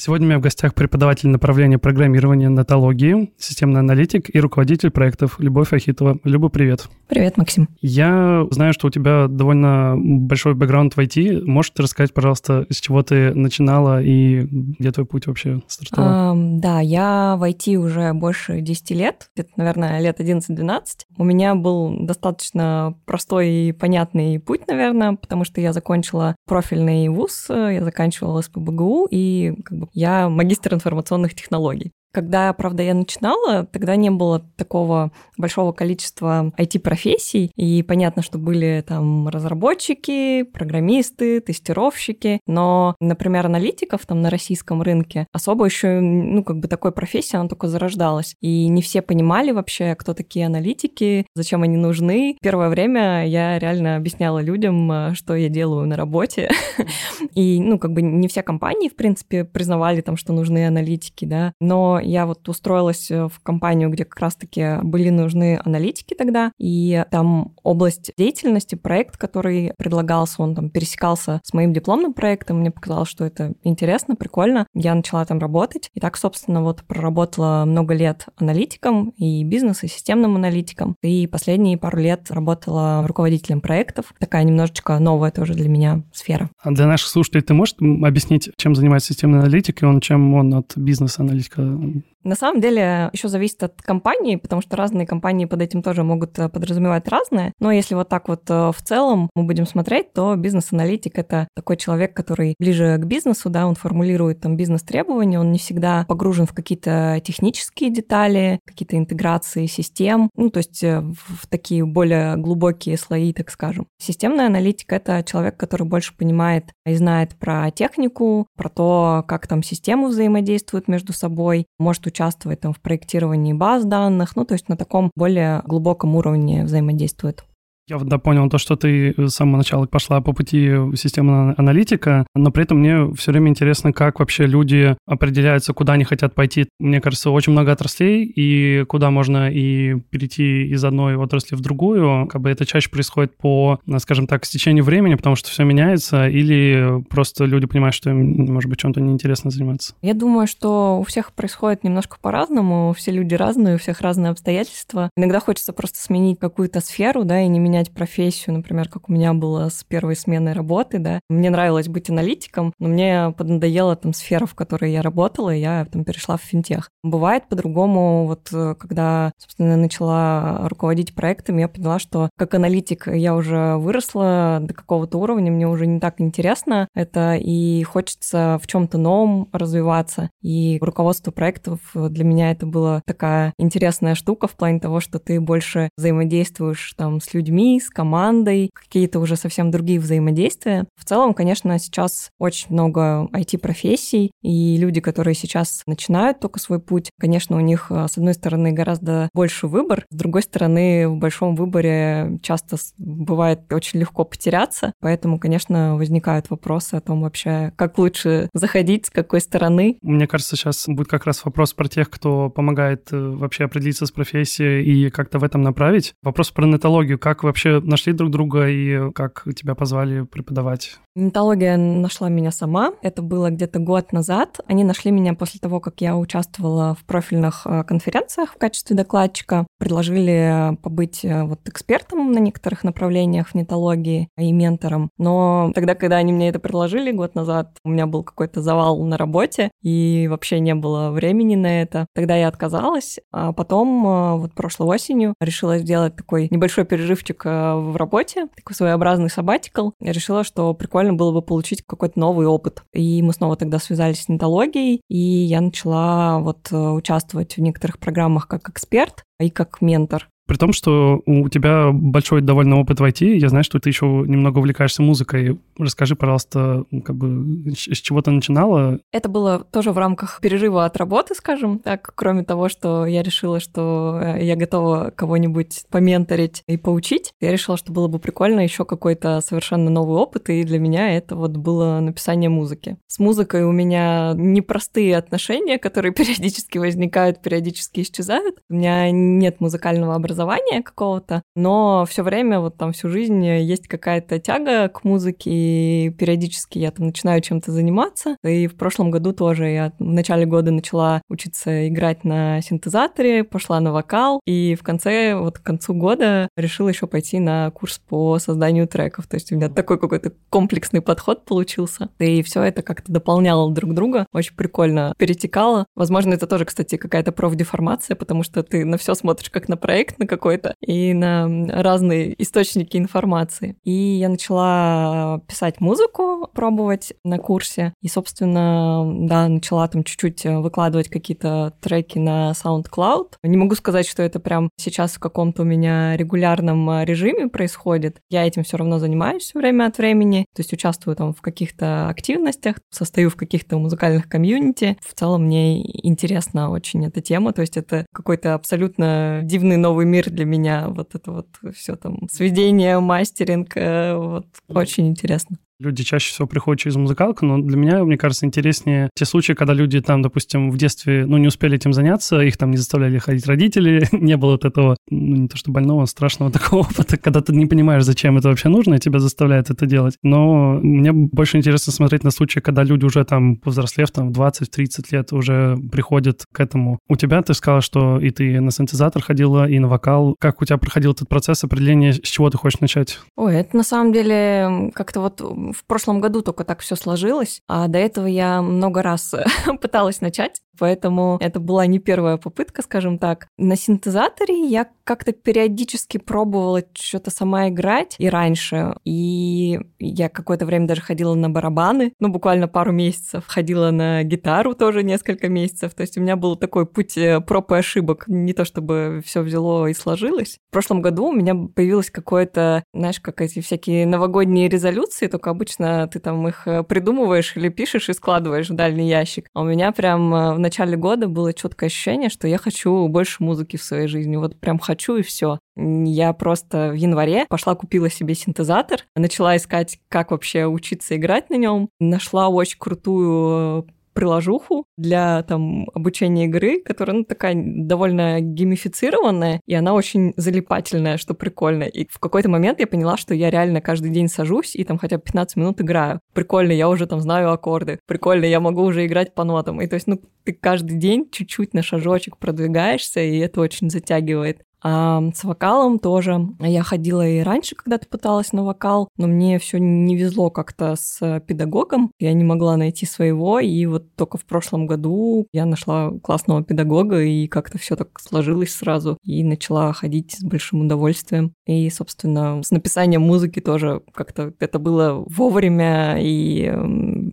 Сегодня 0.00 0.26
у 0.26 0.28
меня 0.28 0.38
в 0.38 0.42
гостях 0.42 0.74
преподаватель 0.74 1.28
направления 1.28 1.76
программирования 1.76 2.48
натологии, 2.48 3.32
системный 3.36 3.80
аналитик 3.80 4.32
и 4.32 4.38
руководитель 4.38 4.92
проектов 4.92 5.40
Любовь 5.40 5.72
Ахитова. 5.72 6.20
Люба, 6.22 6.50
привет. 6.50 6.88
Привет, 7.08 7.36
Максим. 7.36 7.68
Я 7.80 8.46
знаю, 8.52 8.74
что 8.74 8.86
у 8.86 8.90
тебя 8.90 9.26
довольно 9.26 9.96
большой 9.96 10.54
бэкграунд 10.54 10.94
в 10.94 11.00
IT. 11.00 11.44
Можешь 11.44 11.72
ты 11.72 11.82
рассказать, 11.82 12.14
пожалуйста, 12.14 12.64
с 12.70 12.80
чего 12.80 13.02
ты 13.02 13.34
начинала 13.34 14.00
и 14.00 14.42
где 14.42 14.92
твой 14.92 15.04
путь 15.04 15.26
вообще 15.26 15.62
стартовал? 15.66 16.08
А, 16.08 16.34
да, 16.36 16.78
я 16.78 17.34
в 17.36 17.42
IT 17.42 17.74
уже 17.74 18.12
больше 18.12 18.60
10 18.60 18.90
лет, 18.92 19.30
где-то, 19.34 19.50
наверное, 19.56 19.98
лет 20.00 20.20
11-12. 20.20 20.80
У 21.16 21.24
меня 21.24 21.56
был 21.56 22.04
достаточно 22.06 22.94
простой 23.04 23.50
и 23.50 23.72
понятный 23.72 24.38
путь, 24.38 24.68
наверное, 24.68 25.14
потому 25.14 25.42
что 25.44 25.60
я 25.60 25.72
закончила 25.72 26.36
профильный 26.46 27.08
вуз, 27.08 27.46
я 27.48 27.82
заканчивала 27.82 28.42
СПБГУ, 28.42 29.08
и 29.10 29.56
как 29.64 29.76
бы 29.76 29.87
я 29.92 30.28
магистр 30.28 30.74
информационных 30.74 31.34
технологий. 31.34 31.92
Когда, 32.12 32.52
правда, 32.52 32.82
я 32.82 32.94
начинала, 32.94 33.66
тогда 33.66 33.96
не 33.96 34.10
было 34.10 34.40
такого 34.56 35.12
большого 35.36 35.72
количества 35.72 36.52
IT-профессий, 36.58 37.50
и 37.56 37.82
понятно, 37.82 38.22
что 38.22 38.38
были 38.38 38.84
там 38.86 39.28
разработчики, 39.28 40.42
программисты, 40.42 41.40
тестировщики, 41.40 42.40
но, 42.46 42.96
например, 43.00 43.46
аналитиков 43.46 44.06
там 44.06 44.22
на 44.22 44.30
российском 44.30 44.82
рынке 44.82 45.26
особо 45.32 45.66
еще, 45.66 46.00
ну, 46.00 46.42
как 46.42 46.58
бы 46.58 46.68
такой 46.68 46.92
профессии, 46.92 47.36
она 47.36 47.48
только 47.48 47.68
зарождалась. 47.68 48.34
И 48.40 48.68
не 48.68 48.82
все 48.82 49.02
понимали 49.02 49.50
вообще, 49.50 49.94
кто 49.94 50.14
такие 50.14 50.46
аналитики, 50.46 51.26
зачем 51.34 51.62
они 51.62 51.76
нужны. 51.76 52.36
Первое 52.40 52.68
время 52.68 53.26
я 53.26 53.58
реально 53.58 53.96
объясняла 53.96 54.40
людям, 54.40 54.90
э, 54.90 55.14
что 55.14 55.34
я 55.34 55.48
делаю 55.48 55.86
на 55.86 55.96
работе. 55.96 56.50
И, 57.34 57.60
ну, 57.60 57.78
как 57.78 57.92
бы 57.92 58.02
не 58.02 58.28
все 58.28 58.42
компании, 58.42 58.88
в 58.88 58.96
принципе, 58.96 59.44
признавали 59.44 60.00
там, 60.00 60.16
что 60.16 60.32
нужны 60.32 60.66
аналитики, 60.66 61.24
да, 61.24 61.52
но 61.60 61.98
я 62.08 62.26
вот 62.26 62.48
устроилась 62.48 63.10
э, 63.10 63.28
в 63.28 63.40
компанию, 63.42 63.90
где 63.90 64.04
как 64.04 64.18
раз-таки 64.20 64.78
были 64.82 65.10
нужны 65.10 65.60
аналитики 65.64 66.14
тогда, 66.14 66.52
и 66.58 67.04
там 67.10 67.54
область 67.62 68.12
деятельности, 68.16 68.74
проект, 68.74 69.16
который 69.16 69.72
предлагался, 69.76 70.42
он 70.42 70.54
там 70.54 70.70
пересекался 70.70 71.40
с 71.44 71.52
моим 71.52 71.72
дипломным 71.72 72.12
проектом, 72.12 72.60
мне 72.60 72.70
показалось, 72.70 73.08
что 73.08 73.24
это 73.24 73.54
интересно, 73.62 74.16
прикольно. 74.16 74.66
Я 74.74 74.94
начала 74.94 75.24
там 75.24 75.38
работать, 75.38 75.90
и 75.94 76.00
так, 76.00 76.16
собственно, 76.16 76.62
вот 76.62 76.82
проработала 76.84 77.64
много 77.66 77.94
лет 77.94 78.26
аналитиком 78.36 79.10
и 79.10 79.44
бизнес, 79.44 79.84
и 79.84 79.88
системным 79.88 80.36
аналитиком, 80.36 80.96
и 81.02 81.26
последние 81.26 81.78
пару 81.78 81.98
лет 81.98 82.30
работала 82.30 83.06
руководителем 83.06 83.60
проектов. 83.60 84.12
Такая 84.18 84.44
немножечко 84.44 84.98
новая 84.98 85.30
тоже 85.30 85.54
для 85.54 85.68
меня 85.68 86.02
сфера. 86.12 86.50
А 86.62 86.70
для 86.70 86.86
наших 86.86 87.08
слушателей 87.08 87.42
ты 87.42 87.54
можешь 87.54 87.76
объяснить, 87.78 88.50
чем 88.56 88.74
занимается 88.74 89.12
системный 89.12 89.40
аналитик, 89.40 89.82
и 89.82 89.86
он 89.86 90.00
чем 90.00 90.34
он 90.34 90.54
от 90.54 90.76
бизнес-аналитика 90.76 91.62
Manhattan. 91.88 92.17
На 92.24 92.34
самом 92.34 92.60
деле 92.60 93.10
еще 93.12 93.28
зависит 93.28 93.62
от 93.62 93.80
компании, 93.82 94.36
потому 94.36 94.62
что 94.62 94.76
разные 94.76 95.06
компании 95.06 95.44
под 95.44 95.62
этим 95.62 95.82
тоже 95.82 96.02
могут 96.02 96.38
э, 96.38 96.48
подразумевать 96.48 97.06
разное. 97.08 97.52
Но 97.60 97.70
если 97.70 97.94
вот 97.94 98.08
так 98.08 98.28
вот 98.28 98.42
э, 98.48 98.72
в 98.74 98.82
целом 98.82 99.30
мы 99.34 99.44
будем 99.44 99.66
смотреть, 99.66 100.12
то 100.12 100.34
бизнес-аналитик— 100.36 101.12
это 101.18 101.48
такой 101.54 101.76
человек, 101.76 102.14
который 102.14 102.54
ближе 102.58 102.98
к 102.98 103.04
бизнесу, 103.04 103.50
да, 103.50 103.66
он 103.66 103.76
формулирует 103.76 104.40
там 104.40 104.56
бизнес-требования, 104.56 105.38
он 105.38 105.52
не 105.52 105.58
всегда 105.58 106.04
погружен 106.08 106.46
в 106.46 106.52
какие-то 106.52 107.20
технические 107.24 107.90
детали, 107.90 108.60
какие-то 108.66 108.96
интеграции 108.96 109.66
систем, 109.66 110.30
ну, 110.36 110.50
то 110.50 110.58
есть 110.58 110.82
э, 110.82 111.00
в 111.00 111.46
такие 111.46 111.84
более 111.86 112.36
глубокие 112.36 112.98
слои, 112.98 113.32
так 113.32 113.50
скажем. 113.50 113.86
Системный 113.98 114.46
аналитик— 114.46 114.92
это 114.92 115.22
человек, 115.22 115.56
который 115.56 115.86
больше 115.86 116.16
понимает 116.16 116.72
и 116.84 116.94
знает 116.94 117.36
про 117.36 117.70
технику, 117.70 118.46
про 118.56 118.68
то, 118.68 119.24
как 119.28 119.46
там 119.46 119.62
системы 119.62 120.08
взаимодействуют 120.08 120.88
между 120.88 121.12
собой, 121.12 121.66
может 121.78 122.07
участвовать 122.08 122.60
там 122.60 122.72
в 122.72 122.80
проектировании 122.80 123.52
баз 123.52 123.84
данных, 123.84 124.36
ну, 124.36 124.44
то 124.44 124.54
есть 124.54 124.68
на 124.68 124.76
таком 124.76 125.10
более 125.14 125.62
глубоком 125.64 126.16
уровне 126.16 126.64
взаимодействует. 126.64 127.44
Я 127.88 127.96
вот 127.96 128.22
понял 128.22 128.50
то, 128.50 128.58
что 128.58 128.76
ты 128.76 129.14
с 129.16 129.30
самого 129.30 129.56
начала 129.56 129.86
пошла 129.86 130.20
по 130.20 130.34
пути 130.34 130.70
системного 130.94 131.54
аналитика, 131.56 132.26
но 132.34 132.50
при 132.50 132.64
этом 132.64 132.80
мне 132.80 133.10
все 133.14 133.32
время 133.32 133.48
интересно, 133.48 133.94
как 133.94 134.20
вообще 134.20 134.44
люди 134.46 134.94
определяются, 135.06 135.72
куда 135.72 135.94
они 135.94 136.04
хотят 136.04 136.34
пойти. 136.34 136.66
Мне 136.78 137.00
кажется, 137.00 137.30
очень 137.30 137.52
много 137.52 137.72
отраслей, 137.72 138.24
и 138.24 138.84
куда 138.84 139.10
можно 139.10 139.50
и 139.50 139.94
перейти 140.10 140.66
из 140.66 140.84
одной 140.84 141.16
отрасли 141.16 141.56
в 141.56 141.60
другую. 141.60 142.26
Как 142.26 142.42
бы 142.42 142.50
это 142.50 142.66
чаще 142.66 142.90
происходит 142.90 143.36
по, 143.38 143.80
скажем 143.98 144.26
так, 144.26 144.44
стечению 144.44 144.84
времени, 144.84 145.14
потому 145.14 145.36
что 145.36 145.48
все 145.48 145.64
меняется, 145.64 146.28
или 146.28 147.02
просто 147.08 147.46
люди 147.46 147.66
понимают, 147.66 147.94
что 147.94 148.10
им, 148.10 148.52
может 148.52 148.68
быть, 148.68 148.80
чем-то 148.80 149.00
неинтересно 149.00 149.50
заниматься. 149.50 149.94
Я 150.02 150.12
думаю, 150.12 150.46
что 150.46 150.98
у 150.98 151.04
всех 151.04 151.32
происходит 151.32 151.84
немножко 151.84 152.18
по-разному, 152.20 152.92
все 152.94 153.12
люди 153.12 153.34
разные, 153.34 153.76
у 153.76 153.78
всех 153.78 154.02
разные 154.02 154.30
обстоятельства. 154.30 155.08
Иногда 155.16 155.40
хочется 155.40 155.72
просто 155.72 155.98
сменить 156.00 156.38
какую-то 156.38 156.80
сферу, 156.80 157.24
да, 157.24 157.40
и 157.40 157.48
не 157.48 157.58
менять 157.58 157.77
менять 157.78 157.92
профессию, 157.92 158.56
например, 158.56 158.88
как 158.88 159.08
у 159.08 159.12
меня 159.12 159.32
было 159.34 159.68
с 159.68 159.84
первой 159.84 160.16
смены 160.16 160.52
работы, 160.52 160.98
да. 160.98 161.20
Мне 161.28 161.48
нравилось 161.48 161.88
быть 161.88 162.10
аналитиком, 162.10 162.72
но 162.80 162.88
мне 162.88 163.32
поднадоела 163.36 163.94
там 163.94 164.12
сфера, 164.12 164.46
в 164.46 164.54
которой 164.54 164.90
я 164.90 165.00
работала, 165.00 165.54
и 165.54 165.60
я 165.60 165.84
там 165.84 166.04
перешла 166.04 166.36
в 166.36 166.42
финтех. 166.42 166.90
Бывает 167.04 167.48
по-другому, 167.48 168.26
вот 168.26 168.48
э, 168.52 168.74
когда, 168.76 169.30
собственно, 169.38 169.76
начала 169.76 170.68
руководить 170.68 171.14
проектами, 171.14 171.60
я 171.60 171.68
поняла, 171.68 172.00
что 172.00 172.30
как 172.36 172.54
аналитик 172.54 173.06
я 173.06 173.36
уже 173.36 173.76
выросла 173.76 174.58
до 174.60 174.74
какого-то 174.74 175.18
уровня, 175.18 175.52
мне 175.52 175.68
уже 175.68 175.86
не 175.86 176.00
так 176.00 176.20
интересно 176.20 176.88
это, 176.94 177.36
и 177.36 177.84
хочется 177.84 178.58
в 178.60 178.66
чем-то 178.66 178.98
новом 178.98 179.48
развиваться. 179.52 180.30
И 180.42 180.78
руководство 180.80 181.30
проектов 181.30 181.78
для 181.94 182.24
меня 182.24 182.50
это 182.50 182.66
была 182.66 183.02
такая 183.06 183.52
интересная 183.56 184.16
штука 184.16 184.48
в 184.48 184.56
плане 184.56 184.80
того, 184.80 184.98
что 184.98 185.20
ты 185.20 185.40
больше 185.40 185.90
взаимодействуешь 185.96 186.94
там 186.96 187.20
с 187.20 187.32
людьми, 187.34 187.67
с 187.76 187.90
командой, 187.90 188.70
какие-то 188.72 189.20
уже 189.20 189.36
совсем 189.36 189.70
другие 189.70 190.00
взаимодействия. 190.00 190.86
В 190.96 191.04
целом, 191.04 191.34
конечно, 191.34 191.78
сейчас 191.78 192.30
очень 192.38 192.68
много 192.70 193.28
IT-профессий, 193.34 194.30
и 194.42 194.76
люди, 194.78 195.00
которые 195.00 195.34
сейчас 195.34 195.82
начинают 195.86 196.40
только 196.40 196.58
свой 196.58 196.80
путь, 196.80 197.10
конечно, 197.20 197.56
у 197.56 197.60
них, 197.60 197.88
э, 197.90 198.06
с 198.08 198.16
одной 198.16 198.34
стороны, 198.34 198.72
гораздо 198.72 199.28
больше 199.34 199.66
выбор, 199.66 200.04
с 200.10 200.16
другой 200.16 200.42
стороны, 200.42 201.08
в 201.08 201.16
большом 201.16 201.54
выборе 201.54 202.38
часто 202.42 202.76
бывает 202.96 203.72
очень 203.72 204.00
легко 204.00 204.24
потеряться, 204.24 204.92
поэтому, 205.00 205.38
конечно, 205.38 205.96
возникают 205.96 206.50
вопросы 206.50 206.94
о 206.94 207.00
том 207.00 207.22
вообще, 207.22 207.72
как 207.76 207.98
лучше 207.98 208.48
заходить, 208.54 209.06
с 209.06 209.10
какой 209.10 209.40
стороны. 209.40 209.98
Мне 210.02 210.26
кажется, 210.26 210.56
сейчас 210.56 210.84
будет 210.86 211.08
как 211.08 211.26
раз 211.26 211.44
вопрос 211.44 211.72
про 211.72 211.88
тех, 211.88 212.08
кто 212.10 212.50
помогает 212.50 213.08
э, 213.12 213.16
вообще 213.16 213.64
определиться 213.64 214.06
с 214.06 214.10
профессией 214.10 214.84
и 214.84 215.10
как-то 215.10 215.38
в 215.38 215.44
этом 215.44 215.62
направить. 215.62 216.14
Вопрос 216.22 216.50
про 216.50 216.66
нетологию. 216.66 217.18
Как 217.18 217.42
вообще 217.42 217.57
вообще 217.58 217.80
нашли 217.80 218.12
друг 218.12 218.30
друга 218.30 218.68
и 218.68 219.10
как 219.12 219.44
тебя 219.56 219.74
позвали 219.74 220.22
преподавать? 220.22 220.98
Нетология 221.18 221.76
нашла 221.76 222.28
меня 222.28 222.52
сама. 222.52 222.92
Это 223.02 223.22
было 223.22 223.50
где-то 223.50 223.80
год 223.80 224.12
назад. 224.12 224.60
Они 224.68 224.84
нашли 224.84 225.10
меня 225.10 225.34
после 225.34 225.58
того, 225.58 225.80
как 225.80 226.00
я 226.00 226.16
участвовала 226.16 226.94
в 226.94 227.04
профильных 227.04 227.62
э, 227.64 227.82
конференциях 227.82 228.52
в 228.52 228.58
качестве 228.58 228.94
докладчика. 228.94 229.66
Предложили 229.80 230.78
побыть 230.80 231.24
э, 231.24 231.42
вот 231.42 231.58
экспертом 231.68 232.30
на 232.30 232.38
некоторых 232.38 232.84
направлениях 232.84 233.48
в 233.48 233.54
нетологии 233.54 234.28
и 234.38 234.52
ментором. 234.52 235.10
Но 235.18 235.72
тогда, 235.74 235.96
когда 235.96 236.18
они 236.18 236.32
мне 236.32 236.50
это 236.50 236.60
предложили 236.60 237.10
год 237.10 237.34
назад, 237.34 237.76
у 237.82 237.88
меня 237.88 238.06
был 238.06 238.22
какой-то 238.22 238.62
завал 238.62 239.02
на 239.04 239.16
работе, 239.16 239.72
и 239.82 240.28
вообще 240.30 240.60
не 240.60 240.76
было 240.76 241.10
времени 241.10 241.56
на 241.56 241.82
это. 241.82 242.06
Тогда 242.14 242.36
я 242.36 242.46
отказалась, 242.46 243.18
а 243.32 243.52
потом 243.52 244.06
э, 244.06 244.36
вот 244.36 244.52
прошлой 244.52 244.86
осенью 244.86 245.34
решила 245.40 245.78
сделать 245.78 246.14
такой 246.14 246.46
небольшой 246.52 246.84
перерывчик 246.84 247.44
в 247.44 247.96
работе, 247.96 248.46
такой 248.54 248.76
своеобразный 248.76 249.30
сабатикл. 249.30 249.90
Я 249.98 250.12
решила, 250.12 250.44
что 250.44 250.72
прикольно 250.74 251.07
прикольно 251.08 251.14
было 251.14 251.32
бы 251.32 251.42
получить 251.42 251.82
какой-то 251.86 252.18
новый 252.18 252.46
опыт. 252.46 252.82
И 252.92 253.22
мы 253.22 253.32
снова 253.32 253.56
тогда 253.56 253.78
связались 253.78 254.22
с 254.22 254.28
нетологией, 254.28 255.00
и 255.08 255.18
я 255.18 255.60
начала 255.60 256.40
вот 256.40 256.68
э, 256.70 256.76
участвовать 256.76 257.56
в 257.56 257.60
некоторых 257.60 257.98
программах 257.98 258.48
как 258.48 258.68
эксперт 258.68 259.24
и 259.40 259.50
как 259.50 259.80
ментор. 259.80 260.28
При 260.48 260.56
том, 260.56 260.72
что 260.72 261.20
у 261.26 261.50
тебя 261.50 261.90
большой 261.92 262.40
довольно 262.40 262.80
опыт 262.80 263.00
в 263.00 263.04
IT, 263.04 263.36
я 263.36 263.50
знаю, 263.50 263.64
что 263.64 263.78
ты 263.78 263.90
еще 263.90 264.06
немного 264.06 264.58
увлекаешься 264.60 265.02
музыкой. 265.02 265.60
Расскажи, 265.76 266.16
пожалуйста, 266.16 266.84
как 267.04 267.14
бы 267.16 267.74
с 267.76 267.98
чего 267.98 268.22
ты 268.22 268.30
начинала? 268.30 268.98
Это 269.12 269.28
было 269.28 269.58
тоже 269.70 269.92
в 269.92 269.98
рамках 269.98 270.40
перерыва 270.40 270.86
от 270.86 270.96
работы, 270.96 271.34
скажем 271.34 271.78
так, 271.78 272.14
кроме 272.14 272.44
того, 272.44 272.70
что 272.70 273.04
я 273.04 273.22
решила, 273.22 273.60
что 273.60 274.18
э, 274.22 274.42
я 274.42 274.56
готова 274.56 275.12
кого-нибудь 275.14 275.84
поменторить 275.90 276.62
и 276.66 276.78
поучить, 276.78 277.34
я 277.40 277.52
решила, 277.52 277.76
что 277.76 277.92
было 277.92 278.08
бы 278.08 278.18
прикольно 278.18 278.60
еще 278.60 278.86
какой-то 278.86 279.42
совершенно 279.42 279.90
новый 279.90 280.16
опыт, 280.16 280.48
и 280.48 280.64
для 280.64 280.78
меня 280.78 281.14
это 281.14 281.36
вот 281.36 281.58
было 281.58 282.00
написание 282.00 282.48
музыки. 282.48 282.96
С 283.06 283.18
музыкой 283.18 283.64
у 283.64 283.72
меня 283.72 284.32
непростые 284.34 285.14
отношения, 285.18 285.76
которые 285.78 286.12
периодически 286.14 286.78
возникают, 286.78 287.42
периодически 287.42 288.00
исчезают. 288.00 288.56
У 288.70 288.74
меня 288.76 289.10
нет 289.10 289.60
музыкального 289.60 290.14
образования 290.14 290.37
какого-то, 290.84 291.42
но 291.54 292.04
все 292.08 292.22
время, 292.22 292.60
вот 292.60 292.76
там 292.76 292.92
всю 292.92 293.08
жизнь 293.08 293.44
есть 293.44 293.88
какая-то 293.88 294.38
тяга 294.38 294.88
к 294.88 295.04
музыке, 295.04 295.50
и 295.52 296.10
периодически 296.10 296.78
я 296.78 296.90
там 296.90 297.06
начинаю 297.06 297.40
чем-то 297.40 297.72
заниматься. 297.72 298.36
И 298.44 298.66
в 298.66 298.76
прошлом 298.76 299.10
году 299.10 299.32
тоже 299.32 299.68
я 299.68 299.92
в 299.98 300.04
начале 300.04 300.46
года 300.46 300.70
начала 300.70 301.22
учиться 301.28 301.88
играть 301.88 302.24
на 302.24 302.60
синтезаторе, 302.60 303.44
пошла 303.44 303.80
на 303.80 303.92
вокал, 303.92 304.40
и 304.46 304.74
в 304.74 304.82
конце, 304.82 305.34
вот 305.34 305.58
к 305.58 305.62
концу 305.62 305.94
года 305.94 306.48
решила 306.56 306.88
еще 306.88 307.06
пойти 307.06 307.38
на 307.38 307.70
курс 307.70 307.98
по 307.98 308.38
созданию 308.38 308.86
треков. 308.86 309.26
То 309.26 309.36
есть 309.36 309.52
у 309.52 309.56
меня 309.56 309.68
такой 309.68 309.98
какой-то 309.98 310.32
комплексный 310.50 311.00
подход 311.00 311.44
получился. 311.44 312.08
И 312.18 312.42
все 312.42 312.62
это 312.62 312.82
как-то 312.82 313.12
дополняло 313.12 313.72
друг 313.72 313.94
друга. 313.94 314.26
Очень 314.32 314.54
прикольно 314.54 315.14
перетекало. 315.18 315.86
Возможно, 315.94 316.34
это 316.34 316.46
тоже, 316.46 316.64
кстати, 316.64 316.96
какая-то 316.96 317.32
профдеформация, 317.32 318.14
потому 318.16 318.42
что 318.42 318.62
ты 318.62 318.84
на 318.84 318.98
все 318.98 319.14
смотришь 319.14 319.50
как 319.50 319.68
на 319.68 319.76
проект 319.76 320.18
на 320.18 320.26
какой-то 320.28 320.74
и 320.80 321.12
на 321.12 321.48
разные 321.68 322.40
источники 322.40 322.96
информации. 322.96 323.76
И 323.84 323.90
я 323.92 324.28
начала 324.28 325.40
писать 325.48 325.80
музыку, 325.80 326.48
пробовать 326.54 327.12
на 327.24 327.38
курсе. 327.38 327.92
И, 328.02 328.08
собственно, 328.08 329.04
да, 329.26 329.48
начала 329.48 329.88
там 329.88 330.04
чуть-чуть 330.04 330.44
выкладывать 330.44 331.08
какие-то 331.08 331.74
треки 331.80 332.18
на 332.18 332.52
SoundCloud. 332.52 333.34
Не 333.42 333.56
могу 333.56 333.74
сказать, 333.74 334.06
что 334.06 334.22
это 334.22 334.40
прям 334.40 334.70
сейчас 334.76 335.14
в 335.14 335.18
каком-то 335.18 335.62
у 335.62 335.64
меня 335.64 336.16
регулярном 336.16 337.02
режиме 337.02 337.48
происходит. 337.48 338.20
Я 338.30 338.46
этим 338.46 338.62
все 338.62 338.76
равно 338.76 338.98
занимаюсь 338.98 339.52
время 339.54 339.86
от 339.86 339.98
времени, 339.98 340.46
то 340.54 340.60
есть 340.60 340.72
участвую 340.72 341.16
там 341.16 341.32
в 341.32 341.40
каких-то 341.40 342.08
активностях, 342.08 342.76
состою 342.90 343.30
в 343.30 343.36
каких-то 343.36 343.78
музыкальных 343.78 344.28
комьюнити. 344.28 344.98
В 345.00 345.14
целом 345.14 345.44
мне 345.44 346.06
интересна 346.06 346.70
очень 346.70 347.06
эта 347.06 347.20
тема, 347.20 347.52
то 347.52 347.62
есть 347.62 347.76
это 347.76 348.06
какой-то 348.12 348.54
абсолютно 348.54 349.40
дивный 349.42 349.76
новый 349.76 350.06
мир 350.08 350.30
для 350.30 350.44
меня, 350.44 350.88
вот 350.88 351.14
это 351.14 351.30
вот 351.30 351.48
все 351.74 351.96
там 351.96 352.28
сведение, 352.30 352.98
мастеринг, 353.00 353.76
э, 353.76 354.14
вот 354.14 354.46
очень 354.68 355.08
интересно. 355.08 355.58
Люди 355.80 356.02
чаще 356.02 356.32
всего 356.32 356.48
приходят 356.48 356.80
через 356.80 356.96
музыкалку, 356.96 357.46
но 357.46 357.58
для 357.58 357.76
меня, 357.76 358.02
мне 358.02 358.18
кажется, 358.18 358.44
интереснее 358.44 359.10
те 359.14 359.24
случаи, 359.24 359.52
когда 359.52 359.74
люди 359.74 360.00
там, 360.00 360.22
допустим, 360.22 360.72
в 360.72 360.76
детстве, 360.76 361.24
ну, 361.24 361.36
не 361.36 361.46
успели 361.46 361.76
этим 361.76 361.92
заняться, 361.92 362.40
их 362.40 362.56
там 362.56 362.72
не 362.72 362.76
заставляли 362.76 363.18
ходить 363.18 363.46
родители, 363.46 364.08
не 364.12 364.36
было 364.36 364.52
вот 364.52 364.64
этого, 364.64 364.96
ну, 365.08 365.36
не 365.36 365.48
то 365.48 365.56
что 365.56 365.70
больного, 365.70 366.06
страшного 366.06 366.50
такого 366.58 366.80
опыта, 366.80 367.16
когда 367.16 367.40
ты 367.42 367.54
не 367.54 367.66
понимаешь, 367.66 368.02
зачем 368.02 368.36
это 368.38 368.48
вообще 368.48 368.68
нужно, 368.68 368.94
и 368.94 368.98
тебя 368.98 369.20
заставляют 369.20 369.70
это 369.70 369.86
делать. 369.86 370.16
Но 370.24 370.80
мне 370.82 371.12
больше 371.12 371.58
интересно 371.58 371.92
смотреть 371.92 372.24
на 372.24 372.32
случаи, 372.32 372.58
когда 372.58 372.82
люди 372.82 373.04
уже 373.04 373.24
там, 373.24 373.56
повзрослев, 373.56 374.10
там, 374.10 374.32
в 374.32 374.40
20-30 374.40 375.06
лет 375.12 375.32
уже 375.32 375.76
приходят 375.92 376.44
к 376.52 376.58
этому. 376.58 376.98
У 377.08 377.14
тебя, 377.14 377.40
ты 377.42 377.54
сказала, 377.54 377.82
что 377.82 378.18
и 378.18 378.30
ты 378.30 378.60
на 378.60 378.72
синтезатор 378.72 379.22
ходила, 379.22 379.68
и 379.68 379.78
на 379.78 379.86
вокал. 379.86 380.34
Как 380.40 380.60
у 380.60 380.64
тебя 380.64 380.78
проходил 380.78 381.12
этот 381.12 381.28
процесс 381.28 381.62
определения, 381.62 382.14
с 382.14 382.20
чего 382.22 382.50
ты 382.50 382.58
хочешь 382.58 382.80
начать? 382.80 383.20
Ой, 383.36 383.54
это 383.54 383.76
на 383.76 383.84
самом 383.84 384.12
деле 384.12 384.90
как-то 384.94 385.20
вот 385.20 385.40
в 385.72 385.84
прошлом 385.84 386.20
году 386.20 386.42
только 386.42 386.64
так 386.64 386.80
все 386.80 386.96
сложилось, 386.96 387.62
а 387.66 387.88
до 387.88 387.98
этого 387.98 388.26
я 388.26 388.62
много 388.62 389.02
раз 389.02 389.34
пыталась 389.80 390.20
начать, 390.20 390.60
поэтому 390.78 391.38
это 391.40 391.60
была 391.60 391.86
не 391.86 391.98
первая 391.98 392.36
попытка, 392.36 392.82
скажем 392.82 393.18
так. 393.18 393.48
На 393.58 393.76
синтезаторе 393.76 394.66
я 394.66 394.86
как-то 395.04 395.32
периодически 395.32 396.18
пробовала 396.18 396.82
что-то 396.94 397.30
сама 397.30 397.68
играть 397.68 398.14
и 398.18 398.28
раньше, 398.28 398.94
и 399.04 399.80
я 399.98 400.28
какое-то 400.28 400.66
время 400.66 400.86
даже 400.86 401.00
ходила 401.00 401.34
на 401.34 401.48
барабаны, 401.48 402.12
ну, 402.20 402.28
буквально 402.28 402.68
пару 402.68 402.92
месяцев, 402.92 403.44
ходила 403.46 403.90
на 403.90 404.22
гитару 404.22 404.74
тоже 404.74 405.02
несколько 405.02 405.48
месяцев, 405.48 405.94
то 405.94 406.02
есть 406.02 406.18
у 406.18 406.20
меня 406.20 406.36
был 406.36 406.56
такой 406.56 406.86
путь 406.86 407.16
э, 407.16 407.40
проб 407.40 407.72
и 407.72 407.76
ошибок, 407.76 408.24
не 408.28 408.52
то 408.52 408.64
чтобы 408.64 409.22
все 409.24 409.40
взяло 409.40 409.86
и 409.86 409.94
сложилось. 409.94 410.58
В 410.68 410.72
прошлом 410.72 411.00
году 411.00 411.28
у 411.28 411.32
меня 411.32 411.54
появилось 411.54 412.10
какое-то, 412.10 412.84
знаешь, 412.92 413.20
как 413.20 413.40
эти 413.40 413.60
всякие 413.60 414.06
новогодние 414.06 414.68
резолюции, 414.68 415.26
только 415.26 415.50
обычно 415.50 416.08
ты 416.08 416.20
там 416.20 416.46
их 416.48 416.66
э, 416.66 416.82
придумываешь 416.82 417.56
или 417.56 417.68
пишешь 417.68 418.08
и 418.08 418.12
складываешь 418.12 418.70
в 418.70 418.74
дальний 418.74 419.08
ящик. 419.08 419.48
А 419.54 419.62
у 419.62 419.64
меня 419.64 419.92
прям 419.92 420.34
э, 420.34 420.54
в 420.54 420.58
начале 420.68 420.96
года 420.96 421.28
было 421.28 421.52
четкое 421.52 421.88
ощущение, 421.88 422.28
что 422.28 422.46
я 422.46 422.58
хочу 422.58 423.08
больше 423.08 423.42
музыки 423.42 423.76
в 423.76 423.82
своей 423.82 424.06
жизни. 424.06 424.36
Вот 424.36 424.58
прям 424.60 424.78
хочу 424.78 425.16
и 425.16 425.22
все. 425.22 425.58
Я 425.76 426.32
просто 426.32 426.90
в 426.90 426.94
январе 426.94 427.46
пошла 427.48 427.74
купила 427.74 428.10
себе 428.10 428.34
синтезатор, 428.34 429.00
начала 429.16 429.56
искать, 429.56 429.98
как 430.08 430.30
вообще 430.30 430.66
учиться 430.66 431.16
играть 431.16 431.50
на 431.50 431.54
нем, 431.54 431.88
нашла 432.00 432.48
очень 432.48 432.78
крутую 432.78 433.86
приложуху 434.18 434.84
для 434.96 435.44
там 435.44 435.88
обучения 435.94 436.46
игры, 436.46 436.82
которая 436.84 437.18
ну, 437.18 437.24
такая 437.24 437.54
довольно 437.56 438.40
геймифицированная, 438.40 439.60
и 439.64 439.74
она 439.74 439.94
очень 439.94 440.32
залипательная, 440.36 441.18
что 441.18 441.34
прикольно. 441.34 441.84
И 441.84 442.04
в 442.10 442.18
какой-то 442.18 442.48
момент 442.48 442.80
я 442.80 442.88
поняла, 442.88 443.16
что 443.16 443.32
я 443.32 443.48
реально 443.48 443.80
каждый 443.80 444.10
день 444.10 444.26
сажусь 444.26 444.74
и 444.74 444.82
там 444.82 444.98
хотя 444.98 445.18
бы 445.18 445.22
15 445.22 445.56
минут 445.56 445.80
играю. 445.80 446.18
Прикольно, 446.34 446.72
я 446.72 446.88
уже 446.88 447.06
там 447.06 447.20
знаю 447.20 447.52
аккорды. 447.52 448.00
Прикольно, 448.06 448.44
я 448.44 448.58
могу 448.58 448.82
уже 448.82 449.06
играть 449.06 449.34
по 449.34 449.44
нотам. 449.44 449.80
И 449.80 449.86
то 449.86 449.94
есть, 449.94 450.08
ну, 450.08 450.20
ты 450.42 450.52
каждый 450.52 450.98
день 450.98 451.28
чуть-чуть 451.30 451.72
на 451.72 451.82
шажочек 451.82 452.38
продвигаешься, 452.38 453.20
и 453.20 453.38
это 453.38 453.60
очень 453.60 453.88
затягивает. 453.88 454.62
А 454.82 455.22
с 455.34 455.44
вокалом 455.44 455.98
тоже. 455.98 456.48
Я 456.60 456.82
ходила 456.82 457.26
и 457.26 457.40
раньше 457.40 457.74
когда-то 457.74 458.06
пыталась 458.08 458.52
на 458.52 458.64
вокал, 458.64 459.08
но 459.16 459.26
мне 459.26 459.58
все 459.58 459.78
не 459.78 460.16
везло 460.16 460.50
как-то 460.50 460.94
с 460.96 461.40
педагогом. 461.46 462.12
Я 462.18 462.32
не 462.32 462.44
могла 462.44 462.76
найти 462.76 463.06
своего, 463.06 463.58
и 463.58 463.86
вот 463.86 464.14
только 464.14 464.38
в 464.38 464.44
прошлом 464.44 464.86
году 464.86 465.46
я 465.52 465.66
нашла 465.66 466.12
классного 466.22 466.62
педагога, 466.62 467.22
и 467.22 467.46
как-то 467.48 467.78
все 467.78 467.96
так 467.96 468.20
сложилось 468.20 468.74
сразу, 468.74 469.18
и 469.22 469.42
начала 469.44 469.92
ходить 469.92 470.36
с 470.38 470.44
большим 470.44 470.82
удовольствием. 470.82 471.52
И, 471.66 471.88
собственно, 471.90 472.62
с 472.62 472.70
написанием 472.70 473.22
музыки 473.22 473.60
тоже 473.60 474.02
как-то 474.12 474.52
это 474.60 474.78
было 474.78 475.24
вовремя, 475.26 476.16
и 476.20 476.72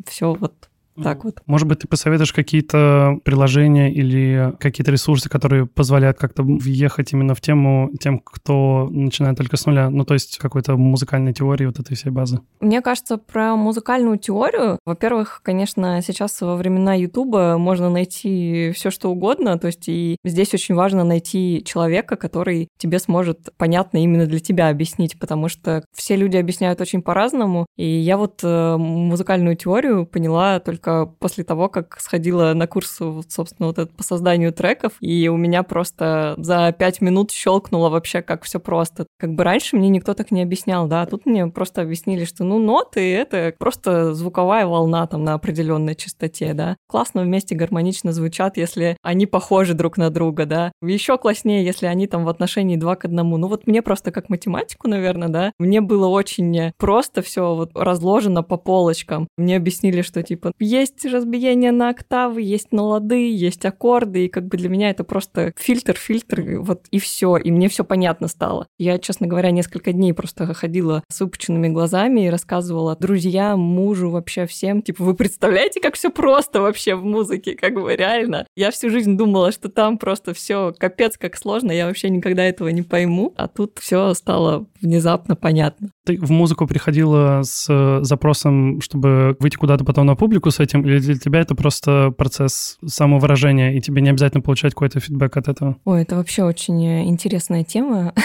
все 0.07 0.33
вот 0.33 0.69
так 1.03 1.23
вот. 1.23 1.41
Может 1.45 1.67
быть, 1.67 1.79
ты 1.79 1.87
посоветуешь 1.87 2.33
какие-то 2.33 3.19
приложения 3.23 3.93
или 3.93 4.53
какие-то 4.59 4.91
ресурсы, 4.91 5.29
которые 5.29 5.65
позволяют 5.65 6.17
как-то 6.17 6.43
въехать 6.43 7.13
именно 7.13 7.35
в 7.35 7.41
тему 7.41 7.91
тем, 7.99 8.19
кто 8.19 8.87
начинает 8.89 9.37
только 9.37 9.57
с 9.57 9.65
нуля? 9.65 9.89
Ну, 9.89 10.05
то 10.05 10.13
есть 10.13 10.37
какой-то 10.37 10.77
музыкальной 10.77 11.33
теории 11.33 11.65
вот 11.65 11.79
этой 11.79 11.95
всей 11.95 12.11
базы. 12.11 12.39
Мне 12.59 12.81
кажется, 12.81 13.17
про 13.17 13.55
музыкальную 13.55 14.17
теорию, 14.17 14.79
во-первых, 14.85 15.41
конечно, 15.43 16.01
сейчас 16.01 16.39
во 16.41 16.55
времена 16.55 16.93
Ютуба 16.93 17.57
можно 17.57 17.89
найти 17.89 18.71
все 18.73 18.89
что 18.89 19.11
угодно, 19.11 19.57
то 19.57 19.67
есть 19.67 19.87
и 19.87 20.17
здесь 20.23 20.53
очень 20.53 20.75
важно 20.75 21.03
найти 21.03 21.63
человека, 21.65 22.15
который 22.15 22.69
тебе 22.77 22.99
сможет 22.99 23.49
понятно 23.57 24.03
именно 24.03 24.25
для 24.25 24.39
тебя 24.39 24.69
объяснить, 24.69 25.19
потому 25.19 25.49
что 25.49 25.83
все 25.93 26.15
люди 26.15 26.37
объясняют 26.37 26.81
очень 26.81 27.01
по-разному, 27.01 27.65
и 27.75 27.85
я 27.85 28.17
вот 28.17 28.39
э, 28.43 28.77
музыкальную 28.77 29.55
теорию 29.55 30.05
поняла 30.05 30.59
только 30.59 30.84
только 30.85 31.11
после 31.19 31.43
того, 31.43 31.69
как 31.69 31.99
сходила 31.99 32.53
на 32.53 32.67
курс, 32.67 32.99
собственно, 33.27 33.67
вот 33.67 33.79
этот 33.79 33.95
по 33.95 34.03
созданию 34.03 34.53
треков, 34.53 34.93
и 34.99 35.27
у 35.27 35.37
меня 35.37 35.63
просто 35.63 36.35
за 36.37 36.73
пять 36.77 37.01
минут 37.01 37.31
щелкнуло 37.31 37.89
вообще, 37.89 38.21
как 38.21 38.43
все 38.43 38.59
просто. 38.59 39.07
Как 39.17 39.33
бы 39.33 39.43
раньше 39.43 39.75
мне 39.75 39.89
никто 39.89 40.13
так 40.13 40.31
не 40.31 40.41
объяснял, 40.41 40.87
да, 40.87 41.01
а 41.01 41.05
тут 41.05 41.25
мне 41.25 41.47
просто 41.47 41.81
объяснили, 41.81 42.25
что, 42.25 42.43
ну, 42.43 42.59
ноты— 42.59 43.15
это 43.15 43.53
просто 43.57 44.13
звуковая 44.13 44.65
волна 44.65 45.05
там 45.07 45.23
на 45.23 45.33
определенной 45.33 45.95
частоте, 45.95 46.53
да. 46.53 46.77
Классно 46.87 47.23
вместе 47.23 47.55
гармонично 47.55 48.11
звучат, 48.11 48.57
если 48.57 48.97
они 49.01 49.25
похожи 49.25 49.73
друг 49.73 49.97
на 49.97 50.09
друга, 50.09 50.45
да. 50.45 50.71
Еще 50.81 51.17
класснее, 51.17 51.65
если 51.65 51.87
они 51.87 52.07
там 52.07 52.25
в 52.25 52.29
отношении 52.29 52.77
два 52.77 52.95
к 52.95 53.05
одному. 53.05 53.37
Ну, 53.37 53.47
вот 53.47 53.67
мне 53.67 53.81
просто 53.81 54.11
как 54.11 54.29
математику, 54.29 54.87
наверное, 54.87 55.29
да, 55.29 55.51
мне 55.59 55.81
было 55.81 56.07
очень 56.07 56.71
просто 56.77 57.21
все 57.21 57.55
вот 57.55 57.71
разложено 57.73 58.43
по 58.43 58.57
полочкам. 58.57 59.27
Мне 59.37 59.57
объяснили, 59.57 60.01
что, 60.01 60.21
типа, 60.21 60.51
есть 60.79 61.05
разбиение 61.05 61.71
на 61.71 61.89
октавы, 61.89 62.41
есть 62.41 62.71
на 62.71 62.83
лады, 62.83 63.31
есть 63.31 63.65
аккорды, 63.65 64.25
и 64.25 64.29
как 64.29 64.47
бы 64.47 64.57
для 64.57 64.69
меня 64.69 64.89
это 64.89 65.03
просто 65.03 65.53
фильтр, 65.57 65.95
фильтр, 65.95 66.59
вот 66.59 66.85
и 66.91 66.99
все, 66.99 67.37
и 67.37 67.51
мне 67.51 67.69
все 67.69 67.83
понятно 67.83 68.27
стало. 68.27 68.67
Я, 68.77 68.99
честно 68.99 69.27
говоря, 69.27 69.51
несколько 69.51 69.93
дней 69.93 70.13
просто 70.13 70.53
ходила 70.53 71.03
с 71.09 71.19
выпученными 71.21 71.69
глазами 71.69 72.25
и 72.25 72.29
рассказывала 72.29 72.95
друзьям, 72.95 73.59
мужу, 73.59 74.09
вообще 74.09 74.45
всем, 74.45 74.81
типа, 74.81 75.03
вы 75.03 75.15
представляете, 75.15 75.79
как 75.79 75.95
все 75.95 76.09
просто 76.09 76.61
вообще 76.61 76.95
в 76.95 77.03
музыке, 77.03 77.55
как 77.55 77.73
бы 77.73 77.95
реально. 77.95 78.45
Я 78.55 78.71
всю 78.71 78.89
жизнь 78.89 79.17
думала, 79.17 79.51
что 79.51 79.69
там 79.69 79.97
просто 79.97 80.33
все 80.33 80.73
капец 80.77 81.17
как 81.17 81.37
сложно, 81.37 81.71
я 81.71 81.87
вообще 81.87 82.09
никогда 82.09 82.43
этого 82.43 82.69
не 82.69 82.81
пойму, 82.81 83.33
а 83.37 83.47
тут 83.47 83.79
все 83.79 84.13
стало 84.13 84.67
внезапно 84.81 85.35
понятно. 85.35 85.89
Ты 86.05 86.17
в 86.19 86.29
музыку 86.31 86.67
приходила 86.67 87.41
с 87.43 87.67
э, 87.69 88.03
запросом, 88.03 88.81
чтобы 88.81 89.35
выйти 89.39 89.55
куда-то 89.55 89.83
потом 89.83 90.05
на 90.05 90.15
публику 90.15 90.51
с 90.51 90.59
этим, 90.65 90.85
или 90.85 90.99
для 90.99 91.15
тебя 91.15 91.39
это 91.39 91.55
просто 91.55 92.11
процесс 92.11 92.77
самовыражения, 92.85 93.73
и 93.73 93.81
тебе 93.81 94.01
не 94.01 94.09
обязательно 94.09 94.41
получать 94.41 94.73
какой-то 94.73 94.99
фидбэк 94.99 95.37
от 95.37 95.47
этого? 95.47 95.77
Ой, 95.85 96.01
это 96.01 96.15
вообще 96.15 96.43
очень 96.43 96.85
э, 96.85 97.03
интересная 97.05 97.63
тема. 97.63 98.13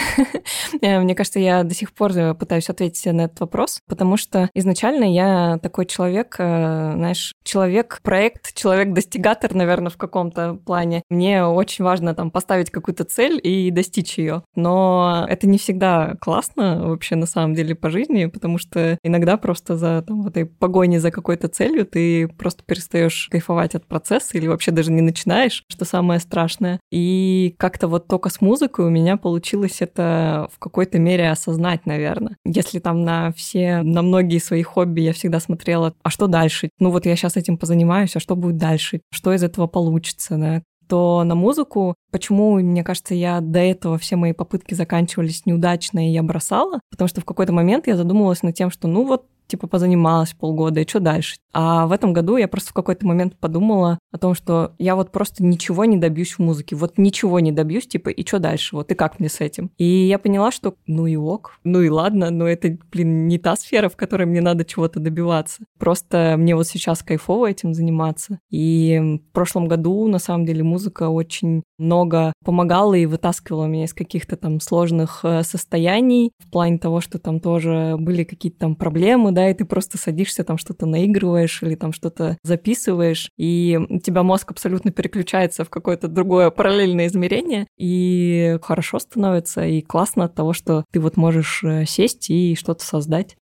Э, 0.81 0.99
мне 0.99 1.15
кажется, 1.15 1.39
я 1.39 1.63
до 1.63 1.75
сих 1.75 1.93
пор 1.93 2.11
пытаюсь 2.35 2.69
ответить 2.69 3.05
на 3.05 3.21
этот 3.21 3.39
вопрос, 3.41 3.81
потому 3.87 4.17
что 4.17 4.49
изначально 4.53 5.03
я 5.03 5.59
такой 5.61 5.85
человек, 5.85 6.35
знаешь, 6.37 7.33
человек-проект, 7.43 8.53
человек-достигатор, 8.55 9.53
наверное, 9.53 9.89
в 9.89 9.97
каком-то 9.97 10.55
плане. 10.65 11.03
Мне 11.09 11.45
очень 11.45 11.83
важно 11.83 12.15
там 12.15 12.31
поставить 12.31 12.71
какую-то 12.71 13.03
цель 13.03 13.39
и 13.41 13.71
достичь 13.71 14.17
ее. 14.17 14.43
Но 14.55 15.25
это 15.29 15.47
не 15.47 15.57
всегда 15.57 16.15
классно 16.19 16.87
вообще 16.87 17.15
на 17.15 17.25
самом 17.25 17.53
деле 17.53 17.75
по 17.75 17.89
жизни, 17.89 18.25
потому 18.25 18.57
что 18.57 18.97
иногда 19.03 19.37
просто 19.37 19.77
за 19.77 20.01
там, 20.01 20.25
этой 20.27 20.45
погоне 20.45 20.99
за 20.99 21.11
какой-то 21.11 21.47
целью 21.47 21.85
ты 21.85 22.27
просто 22.31 22.63
перестаешь 22.63 23.27
кайфовать 23.31 23.75
от 23.75 23.85
процесса 23.85 24.37
или 24.37 24.47
вообще 24.47 24.71
даже 24.71 24.91
не 24.91 25.01
начинаешь, 25.01 25.63
что 25.67 25.85
самое 25.85 26.19
страшное. 26.19 26.79
И 26.91 27.55
как-то 27.57 27.87
вот 27.87 28.07
только 28.07 28.29
с 28.29 28.41
музыкой 28.41 28.85
у 28.85 28.89
меня 28.89 29.17
получилось 29.17 29.77
это 29.79 30.49
в 30.53 30.59
какой-то 30.59 30.99
мере 30.99 31.29
осознать, 31.29 31.85
наверное. 31.85 32.37
Если 32.45 32.79
там 32.79 33.03
на 33.03 33.31
все, 33.33 33.81
на 33.81 34.01
многие 34.01 34.39
свои 34.39 34.63
хобби 34.63 35.01
я 35.01 35.13
всегда 35.13 35.39
смотрела, 35.39 35.93
а 36.03 36.09
что 36.09 36.27
дальше? 36.27 36.69
Ну 36.79 36.91
вот 36.91 37.05
я 37.05 37.15
сейчас 37.15 37.37
этим 37.37 37.57
позанимаюсь, 37.57 38.15
а 38.15 38.19
что 38.19 38.35
будет 38.35 38.57
дальше? 38.57 39.01
Что 39.11 39.33
из 39.33 39.43
этого 39.43 39.67
получится, 39.67 40.37
да? 40.37 40.61
то 40.91 41.23
на 41.23 41.35
музыку, 41.35 41.95
почему, 42.11 42.59
мне 42.59 42.83
кажется, 42.83 43.15
я 43.15 43.39
до 43.39 43.59
этого 43.59 43.97
все 43.97 44.17
мои 44.17 44.33
попытки 44.33 44.73
заканчивались 44.73 45.45
неудачно, 45.45 46.05
и 46.05 46.11
я 46.11 46.21
бросала, 46.21 46.81
потому 46.89 47.07
что 47.07 47.21
в 47.21 47.23
какой-то 47.23 47.53
момент 47.53 47.87
я 47.87 47.95
задумывалась 47.95 48.43
над 48.43 48.55
тем, 48.55 48.69
что 48.69 48.89
ну 48.89 49.05
вот 49.05 49.25
типа 49.51 49.67
позанималась 49.67 50.33
полгода, 50.33 50.79
и 50.79 50.87
что 50.87 50.99
дальше? 50.99 51.35
А 51.53 51.85
в 51.85 51.91
этом 51.91 52.13
году 52.13 52.37
я 52.37 52.47
просто 52.47 52.69
в 52.69 52.73
какой-то 52.73 53.05
момент 53.05 53.37
подумала 53.37 53.99
о 54.11 54.17
том, 54.17 54.33
что 54.33 54.73
я 54.79 54.95
вот 54.95 55.11
просто 55.11 55.43
ничего 55.43 55.83
не 55.85 55.97
добьюсь 55.97 56.33
в 56.33 56.39
музыке, 56.39 56.75
вот 56.75 56.97
ничего 56.97 57.39
не 57.39 57.51
добьюсь, 57.51 57.87
типа, 57.87 58.09
и 58.09 58.25
что 58.25 58.39
дальше? 58.39 58.75
Вот 58.75 58.91
и 58.91 58.95
как 58.95 59.19
мне 59.19 59.27
с 59.27 59.41
этим? 59.41 59.71
И 59.77 59.85
я 59.85 60.17
поняла, 60.17 60.51
что 60.51 60.75
ну 60.87 61.05
и 61.07 61.17
ок, 61.17 61.59
ну 61.63 61.81
и 61.81 61.89
ладно, 61.89 62.29
но 62.29 62.47
это, 62.47 62.77
блин, 62.91 63.27
не 63.27 63.37
та 63.37 63.55
сфера, 63.57 63.89
в 63.89 63.97
которой 63.97 64.25
мне 64.25 64.41
надо 64.41 64.63
чего-то 64.63 64.99
добиваться. 64.99 65.63
Просто 65.77 66.35
мне 66.37 66.55
вот 66.55 66.67
сейчас 66.67 67.03
кайфово 67.03 67.49
этим 67.49 67.73
заниматься. 67.73 68.39
И 68.49 69.19
в 69.29 69.33
прошлом 69.33 69.67
году, 69.67 70.07
на 70.07 70.19
самом 70.19 70.45
деле, 70.45 70.63
музыка 70.63 71.09
очень 71.09 71.63
много 71.77 72.31
помогала 72.45 72.93
и 72.93 73.05
вытаскивала 73.05 73.65
меня 73.65 73.85
из 73.85 73.93
каких-то 73.93 74.37
там 74.37 74.61
сложных 74.61 75.21
э, 75.23 75.43
состояний, 75.43 76.31
в 76.39 76.49
плане 76.49 76.77
того, 76.77 77.01
что 77.01 77.19
там 77.19 77.39
тоже 77.39 77.95
были 77.97 78.23
какие-то 78.23 78.59
там 78.59 78.75
проблемы, 78.75 79.31
да, 79.31 79.40
и 79.49 79.53
ты 79.53 79.65
просто 79.65 79.97
садишься 79.97 80.43
там 80.43 80.57
что-то 80.57 80.85
наигрываешь 80.85 81.61
или 81.63 81.75
там 81.75 81.93
что-то 81.93 82.37
записываешь, 82.43 83.29
и 83.37 83.79
у 83.89 83.99
тебя 83.99 84.23
мозг 84.23 84.51
абсолютно 84.51 84.91
переключается 84.91 85.63
в 85.63 85.69
какое-то 85.69 86.07
другое 86.07 86.49
параллельное 86.49 87.07
измерение, 87.07 87.67
и 87.77 88.57
хорошо 88.61 88.99
становится, 88.99 89.65
и 89.65 89.81
классно 89.81 90.25
от 90.25 90.35
того, 90.35 90.53
что 90.53 90.85
ты 90.91 90.99
вот 90.99 91.17
можешь 91.17 91.63
э, 91.63 91.85
сесть 91.85 92.29
и 92.29 92.55
что-то 92.55 92.83
создать. 92.83 93.37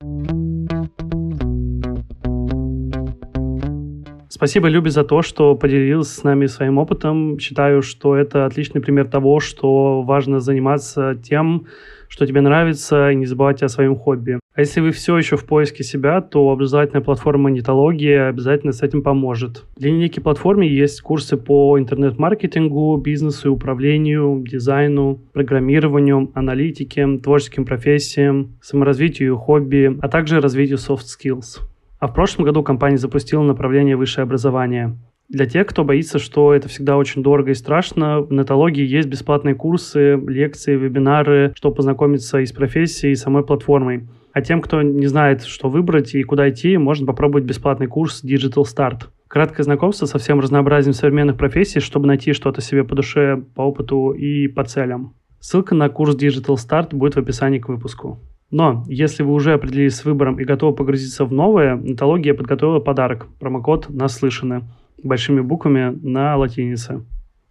Спасибо, 4.35 4.67
Любе, 4.67 4.91
за 4.91 5.05
то, 5.05 5.23
что 5.23 5.55
поделилась 5.55 6.09
с 6.09 6.25
нами 6.25 6.47
своим 6.47 6.79
опытом. 6.79 7.39
Считаю, 7.39 7.83
что 7.83 8.17
это 8.17 8.47
отличный 8.47 8.81
пример 8.81 9.07
того, 9.07 9.39
что 9.39 10.03
важно 10.03 10.41
заниматься 10.41 11.15
тем, 11.15 11.67
что 12.09 12.27
тебе 12.27 12.41
нравится, 12.41 13.11
и 13.11 13.15
не 13.15 13.27
забывать 13.27 13.63
о 13.63 13.69
своем 13.69 13.97
хобби. 13.97 14.41
А 14.55 14.61
если 14.61 14.81
вы 14.81 14.93
все 14.93 15.19
еще 15.19 15.37
в 15.37 15.47
поиске 15.47 15.83
себя, 15.83 16.21
то 16.21 16.49
образовательная 16.51 17.03
платформа 17.03 17.51
Нитология 17.51 18.29
обязательно 18.29 18.73
с 18.73 18.83
этим 18.83 19.03
поможет. 19.03 19.65
Для 19.77 19.91
некой 19.91 20.23
платформы 20.23 20.65
есть 20.65 21.01
курсы 21.01 21.37
по 21.37 21.77
интернет-маркетингу, 21.77 22.97
бизнесу 22.99 23.49
и 23.49 23.51
управлению, 23.51 24.45
дизайну, 24.47 25.21
программированию, 25.33 26.31
аналитике, 26.35 27.19
творческим 27.19 27.65
профессиям, 27.65 28.53
саморазвитию 28.63 29.37
хобби, 29.37 29.99
а 30.01 30.09
также 30.09 30.41
развитию 30.41 30.79
soft 30.79 31.07
skills. 31.07 31.59
А 31.99 32.07
в 32.07 32.15
прошлом 32.15 32.45
году 32.45 32.63
компания 32.63 32.97
запустила 32.97 33.43
направление 33.43 33.97
высшее 33.97 34.23
образование. 34.23 34.97
Для 35.29 35.47
тех, 35.47 35.67
кто 35.67 35.83
боится, 35.83 36.21
что 36.21 36.55
это 36.55 36.69
всегда 36.69 36.97
очень 36.97 37.25
дорого 37.25 37.51
и 37.51 37.55
страшно, 37.55 38.21
в 38.21 38.33
нетологии 38.33 38.87
есть 38.87 39.09
бесплатные 39.09 39.57
курсы, 39.57 40.15
лекции, 40.15 40.77
вебинары, 40.77 41.53
чтобы 41.57 41.75
познакомиться 41.75 42.39
и 42.39 42.47
с 42.47 42.53
профессией, 42.53 43.15
и 43.15 43.17
самой 43.17 43.45
платформой. 43.45 44.05
А 44.35 44.43
тем, 44.43 44.61
кто 44.61 44.83
не 44.83 45.07
знает, 45.07 45.45
что 45.45 45.71
выбрать 45.71 46.17
и 46.17 46.25
куда 46.25 46.51
идти, 46.51 46.77
можно 46.77 47.07
попробовать 47.07 47.45
бесплатный 47.45 47.87
курс 47.87 48.25
Digital 48.25 48.65
Start. 48.65 49.05
Краткое 49.29 49.63
знакомство 49.63 50.07
со 50.07 50.19
всем 50.19 50.41
разнообразием 50.41 50.93
современных 50.93 51.37
профессий, 51.37 51.79
чтобы 51.79 52.09
найти 52.09 52.33
что-то 52.33 52.61
себе 52.61 52.83
по 52.83 52.97
душе, 52.97 53.45
по 53.55 53.63
опыту 53.63 54.11
и 54.11 54.49
по 54.49 54.65
целям. 54.65 55.15
Ссылка 55.39 55.77
на 55.77 55.89
курс 55.89 56.17
Digital 56.17 56.57
Start 56.57 56.97
будет 56.97 57.15
в 57.15 57.19
описании 57.19 57.61
к 57.61 57.69
выпуску. 57.69 58.19
Но 58.51 58.83
если 58.89 59.23
вы 59.23 59.33
уже 59.33 59.53
определились 59.53 59.95
с 59.95 60.05
выбором 60.05 60.41
и 60.41 60.45
готовы 60.45 60.75
погрузиться 60.75 61.25
в 61.25 61.33
новое, 61.33 61.77
Нотология 61.77 62.35
подготовила 62.35 62.81
подарок, 62.81 63.29
промокод 63.39 63.89
«Наслышаны» 63.89 64.65
большими 65.01 65.43
буквами 65.43 65.97
на 66.03 66.37
латинице. 66.37 67.05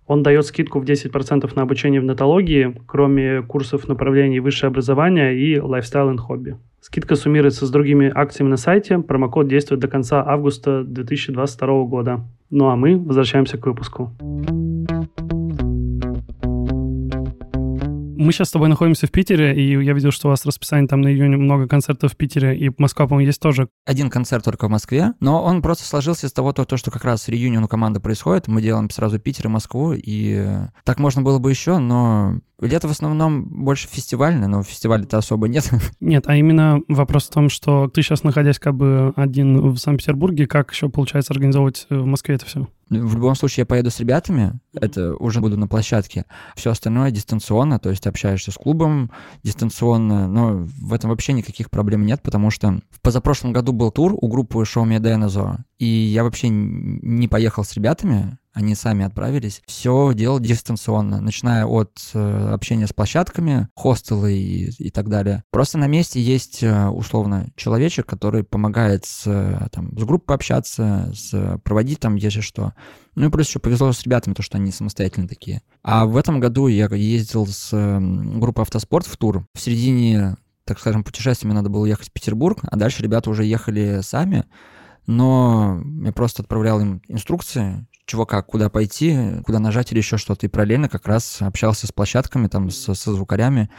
Он 0.07 0.23
дает 0.23 0.45
скидку 0.45 0.79
в 0.79 0.83
10% 0.83 1.51
на 1.55 1.61
обучение 1.61 2.01
в 2.01 2.05
нотологии, 2.05 2.75
кроме 2.85 3.41
курсов 3.41 3.87
направлений 3.87 4.39
высшее 4.39 4.69
образование 4.69 5.37
и 5.37 5.59
лайфстайл 5.59 6.11
и 6.11 6.17
хобби. 6.17 6.57
Скидка 6.81 7.15
суммируется 7.15 7.65
с 7.65 7.69
другими 7.71 8.11
акциями 8.13 8.49
на 8.49 8.57
сайте. 8.57 8.99
Промокод 8.99 9.47
действует 9.47 9.79
до 9.79 9.87
конца 9.87 10.21
августа 10.25 10.83
2022 10.83 11.83
года. 11.85 12.25
Ну 12.49 12.67
а 12.67 12.75
мы 12.75 12.97
возвращаемся 12.97 13.57
к 13.57 13.65
выпуску. 13.65 14.11
Мы 18.23 18.31
сейчас 18.31 18.47
с 18.47 18.51
тобой 18.51 18.69
находимся 18.69 19.05
в 19.05 19.11
Питере, 19.11 19.53
и 19.53 19.83
я 19.83 19.91
видел, 19.91 20.11
что 20.11 20.29
у 20.29 20.31
вас 20.31 20.45
расписание 20.45 20.87
там 20.87 21.01
на 21.01 21.09
июне 21.09 21.35
много 21.35 21.67
концертов 21.67 22.13
в 22.13 22.15
Питере, 22.15 22.57
и 22.57 22.71
Москва, 22.77 23.05
по-моему, 23.05 23.27
есть 23.27 23.41
тоже. 23.41 23.67
Один 23.85 24.09
концерт 24.09 24.45
только 24.45 24.67
в 24.67 24.71
Москве, 24.71 25.11
но 25.19 25.43
он 25.43 25.61
просто 25.61 25.83
сложился 25.83 26.27
из 26.27 26.31
того, 26.31 26.53
то, 26.53 26.63
то 26.63 26.77
что 26.77 26.89
как 26.89 27.03
раз 27.03 27.27
реюнион 27.27 27.65
у 27.65 27.67
команды 27.67 27.99
происходит. 27.99 28.47
Мы 28.47 28.61
делаем 28.61 28.89
сразу 28.89 29.19
Питер 29.19 29.47
и 29.47 29.49
Москву, 29.49 29.93
и 29.93 30.41
так 30.85 30.99
можно 30.99 31.21
было 31.21 31.37
бы 31.37 31.49
еще, 31.49 31.79
но 31.79 32.39
Лето 32.61 32.87
в 32.87 32.91
основном 32.91 33.43
больше 33.43 33.89
фестивальное, 33.89 34.47
но 34.47 34.63
фестиваля-то 34.63 35.17
особо 35.17 35.49
нет. 35.49 35.69
Нет, 35.99 36.23
а 36.27 36.37
именно 36.37 36.79
вопрос 36.87 37.27
в 37.27 37.31
том, 37.31 37.49
что 37.49 37.89
ты 37.89 38.01
сейчас, 38.01 38.23
находясь 38.23 38.57
как 38.57 38.75
бы 38.75 39.11
один 39.17 39.71
в 39.71 39.77
Санкт-Петербурге, 39.77 40.47
как 40.47 40.71
еще 40.71 40.87
получается 40.87 41.33
организовывать 41.33 41.87
в 41.89 42.05
Москве 42.05 42.35
это 42.35 42.45
все? 42.45 42.69
В 42.89 43.15
любом 43.15 43.35
случае, 43.35 43.61
я 43.61 43.65
поеду 43.65 43.89
с 43.89 43.99
ребятами, 43.99 44.59
это 44.73 45.15
уже 45.15 45.39
буду 45.39 45.57
на 45.57 45.67
площадке. 45.67 46.25
Все 46.55 46.71
остальное 46.71 47.11
дистанционно, 47.11 47.79
то 47.79 47.89
есть 47.89 48.05
общаешься 48.05 48.51
с 48.51 48.55
клубом 48.55 49.11
дистанционно, 49.41 50.27
но 50.27 50.67
в 50.79 50.93
этом 50.93 51.09
вообще 51.09 51.33
никаких 51.33 51.69
проблем 51.69 52.05
нет, 52.05 52.21
потому 52.21 52.51
что 52.51 52.81
в 52.89 53.01
позапрошлом 53.01 53.53
году 53.53 53.71
был 53.71 53.91
тур 53.91 54.15
у 54.19 54.27
группы 54.27 54.59
Show 54.59 54.83
Me 54.83 54.99
Dinosaur, 54.99 55.59
и 55.79 55.85
я 55.85 56.23
вообще 56.23 56.49
не 56.49 57.27
поехал 57.27 57.63
с 57.63 57.73
ребятами, 57.73 58.37
они 58.53 58.75
сами 58.75 59.03
отправились. 59.03 59.61
Все 59.65 60.13
делал 60.13 60.39
дистанционно, 60.39 61.19
начиная 61.21 61.65
от 61.65 61.99
э, 62.13 62.49
общения 62.53 62.85
с 62.85 62.93
площадками, 62.93 63.67
хостелы 63.75 64.33
и, 64.33 64.69
и 64.77 64.91
так 64.91 65.09
далее. 65.09 65.43
Просто 65.51 65.79
на 65.79 65.87
месте 65.87 66.21
есть, 66.21 66.61
э, 66.61 66.87
условно, 66.87 67.51
человечек, 67.55 68.05
который 68.05 68.43
помогает 68.43 69.05
с, 69.05 69.23
э, 69.25 69.67
там, 69.71 69.97
с 69.97 70.03
группой 70.03 70.35
общаться, 70.35 71.11
с, 71.15 71.59
проводить 71.63 71.99
там, 71.99 72.15
если 72.15 72.41
что. 72.41 72.73
Ну 73.15 73.27
и 73.27 73.31
плюс 73.31 73.47
еще 73.47 73.59
повезло 73.59 73.91
с 73.91 74.03
ребятами, 74.03 74.35
то, 74.35 74.43
что 74.43 74.57
они 74.57 74.71
самостоятельные 74.71 75.27
такие. 75.27 75.63
А 75.81 76.05
в 76.05 76.15
этом 76.15 76.39
году 76.39 76.67
я 76.67 76.85
ездил 76.85 77.47
с 77.47 77.69
э, 77.71 77.99
группой 77.99 78.61
«Автоспорт» 78.61 79.07
в 79.07 79.17
тур. 79.17 79.47
В 79.55 79.59
середине 79.59 80.37
так 80.65 80.79
скажем, 80.79 81.03
путешествия 81.03 81.47
мне 81.47 81.55
надо 81.55 81.69
было 81.69 81.85
ехать 81.85 82.07
в 82.07 82.11
Петербург, 82.13 82.59
а 82.63 82.77
дальше 82.77 83.03
ребята 83.03 83.29
уже 83.29 83.43
ехали 83.43 83.99
сами, 84.01 84.45
но 85.05 85.81
я 86.03 86.11
просто 86.11 86.43
отправлял 86.43 86.79
им 86.79 87.01
инструкции, 87.07 87.85
чего 88.05 88.25
как, 88.25 88.47
куда 88.47 88.69
пойти, 88.69 89.41
куда 89.45 89.59
нажать 89.59 89.91
или 89.91 89.99
еще 89.99 90.17
что-то. 90.17 90.45
И 90.45 90.49
параллельно 90.49 90.89
как 90.89 91.07
раз 91.07 91.41
общался 91.41 91.87
с 91.87 91.91
площадками, 91.91 92.47
там, 92.47 92.69
со, 92.69 92.93
со 92.93 93.13
звукарями, 93.13 93.69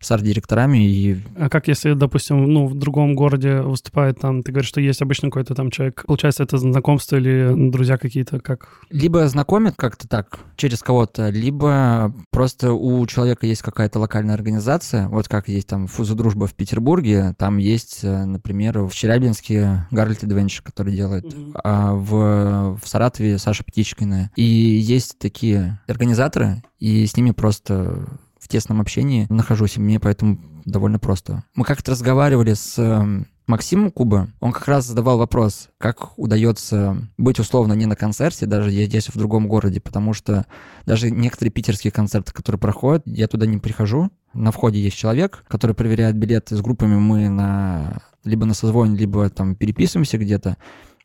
с 0.00 0.10
арт-директорами 0.10 0.84
и... 0.84 1.18
А 1.36 1.48
как 1.48 1.68
если, 1.68 1.94
допустим, 1.94 2.44
ну, 2.44 2.66
в 2.66 2.74
другом 2.74 3.14
городе 3.14 3.60
выступает 3.60 4.20
там, 4.20 4.42
ты 4.42 4.52
говоришь, 4.52 4.68
что 4.68 4.80
есть 4.80 5.02
обычно 5.02 5.28
какой-то 5.28 5.54
там 5.54 5.70
человек, 5.70 6.04
получается, 6.06 6.42
это 6.42 6.58
знакомство 6.58 7.16
или 7.16 7.70
друзья 7.70 7.98
какие-то, 7.98 8.40
как? 8.40 8.68
Либо 8.90 9.26
знакомят 9.28 9.74
как-то 9.76 10.08
так, 10.08 10.40
через 10.56 10.82
кого-то, 10.82 11.30
либо 11.30 12.14
просто 12.30 12.72
у 12.72 13.04
человека 13.06 13.46
есть 13.46 13.62
какая-то 13.62 13.98
локальная 13.98 14.34
организация, 14.34 15.08
вот 15.08 15.28
как 15.28 15.48
есть 15.48 15.68
там 15.68 15.86
Фуза 15.86 16.14
Дружба 16.14 16.46
в 16.46 16.54
Петербурге, 16.54 17.34
там 17.38 17.58
есть, 17.58 18.00
э, 18.02 18.24
например, 18.24 18.80
в 18.80 18.94
Челябинске 18.94 19.86
Гарольд 19.90 20.22
Adventure, 20.22 20.62
который 20.62 20.94
делает, 20.94 21.24
mm-hmm. 21.24 21.60
а 21.64 21.94
в, 21.94 22.78
в 22.82 22.88
Саратове 22.88 23.38
Саша 23.38 23.64
Птичкина. 23.64 24.30
И 24.36 24.42
есть 24.42 25.18
такие 25.18 25.80
организаторы, 25.86 26.62
и 26.78 27.06
с 27.06 27.16
ними 27.16 27.32
просто 27.32 28.08
в 28.48 28.50
тесном 28.50 28.80
общении 28.80 29.26
нахожусь, 29.28 29.76
и 29.76 29.80
мне 29.80 30.00
поэтому 30.00 30.38
довольно 30.64 30.98
просто. 30.98 31.44
Мы 31.54 31.66
как-то 31.66 31.90
разговаривали 31.90 32.54
с 32.54 32.78
эм, 32.78 33.26
Максимом 33.46 33.90
Куба, 33.90 34.30
он 34.40 34.52
как 34.52 34.66
раз 34.68 34.86
задавал 34.86 35.18
вопрос, 35.18 35.68
как 35.76 36.18
удается 36.18 36.96
быть 37.18 37.38
условно 37.38 37.74
не 37.74 37.84
на 37.84 37.94
концерте, 37.94 38.46
даже 38.46 38.70
здесь 38.70 39.08
в 39.08 39.18
другом 39.18 39.48
городе, 39.48 39.82
потому 39.82 40.14
что 40.14 40.46
даже 40.86 41.10
некоторые 41.10 41.52
питерские 41.52 41.90
концерты, 41.90 42.32
которые 42.32 42.58
проходят, 42.58 43.02
я 43.04 43.28
туда 43.28 43.44
не 43.44 43.58
прихожу. 43.58 44.10
На 44.32 44.50
входе 44.50 44.80
есть 44.80 44.96
человек, 44.96 45.44
который 45.46 45.76
проверяет 45.76 46.16
билеты. 46.16 46.56
С 46.56 46.62
группами 46.62 46.96
мы 46.96 47.28
на 47.28 48.00
либо 48.24 48.46
на 48.46 48.54
созвоне, 48.54 48.96
либо 48.96 49.28
там 49.30 49.56
переписываемся 49.56 50.18
где-то 50.18 50.56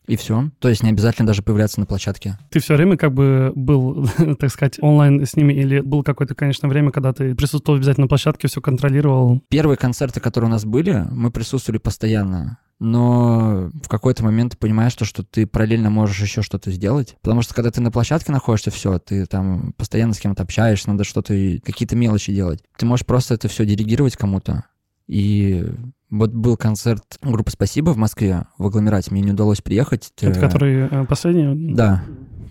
и 0.07 0.15
все. 0.15 0.49
То 0.59 0.69
есть 0.69 0.83
не 0.83 0.89
обязательно 0.89 1.27
даже 1.27 1.41
появляться 1.41 1.79
на 1.79 1.85
площадке. 1.85 2.37
Ты 2.49 2.59
все 2.59 2.75
время 2.75 2.97
как 2.97 3.13
бы 3.13 3.51
был, 3.55 4.07
так 4.39 4.49
сказать, 4.49 4.77
онлайн 4.81 5.25
с 5.25 5.35
ними, 5.35 5.53
или 5.53 5.79
был 5.79 6.03
какое-то, 6.03 6.35
конечно, 6.35 6.67
время, 6.67 6.91
когда 6.91 7.13
ты 7.13 7.35
присутствовал 7.35 7.77
обязательно 7.77 8.05
на 8.05 8.09
площадке, 8.09 8.47
все 8.47 8.61
контролировал? 8.61 9.41
Первые 9.49 9.77
концерты, 9.77 10.19
которые 10.19 10.49
у 10.49 10.51
нас 10.51 10.65
были, 10.65 11.05
мы 11.11 11.31
присутствовали 11.31 11.79
постоянно 11.79 12.57
но 12.83 13.69
в 13.81 13.87
какой-то 13.87 14.25
момент 14.25 14.53
ты 14.53 14.57
понимаешь, 14.57 14.91
что, 14.91 15.05
что 15.05 15.23
ты 15.23 15.47
параллельно 15.47 15.89
можешь 15.89 16.19
еще 16.19 16.41
что-то 16.41 16.69
сделать. 16.69 17.15
Потому 17.21 17.41
что 17.41 17.53
когда 17.53 17.71
ты 17.71 17.79
на 17.79 17.91
площадке 17.91 18.33
находишься, 18.33 18.71
все, 18.71 18.99
ты 18.99 19.25
там 19.25 19.71
постоянно 19.77 20.13
с 20.13 20.19
кем-то 20.19 20.43
общаешься, 20.43 20.89
надо 20.89 21.05
что-то, 21.05 21.33
какие-то 21.63 21.95
мелочи 21.95 22.33
делать. 22.33 22.61
Ты 22.77 22.85
можешь 22.85 23.05
просто 23.05 23.35
это 23.35 23.47
все 23.47 23.65
делегировать 23.65 24.17
кому-то. 24.17 24.65
И 25.07 25.65
вот 26.09 26.31
был 26.31 26.57
концерт 26.57 27.03
группы 27.21 27.51
«Спасибо» 27.51 27.91
в 27.91 27.97
Москве, 27.97 28.45
в 28.57 28.65
агломерате, 28.65 29.11
мне 29.11 29.21
не 29.21 29.31
удалось 29.31 29.61
приехать. 29.61 30.11
Это 30.21 30.39
который 30.39 30.87
э, 30.89 31.05
последний? 31.05 31.73
Да, 31.73 32.03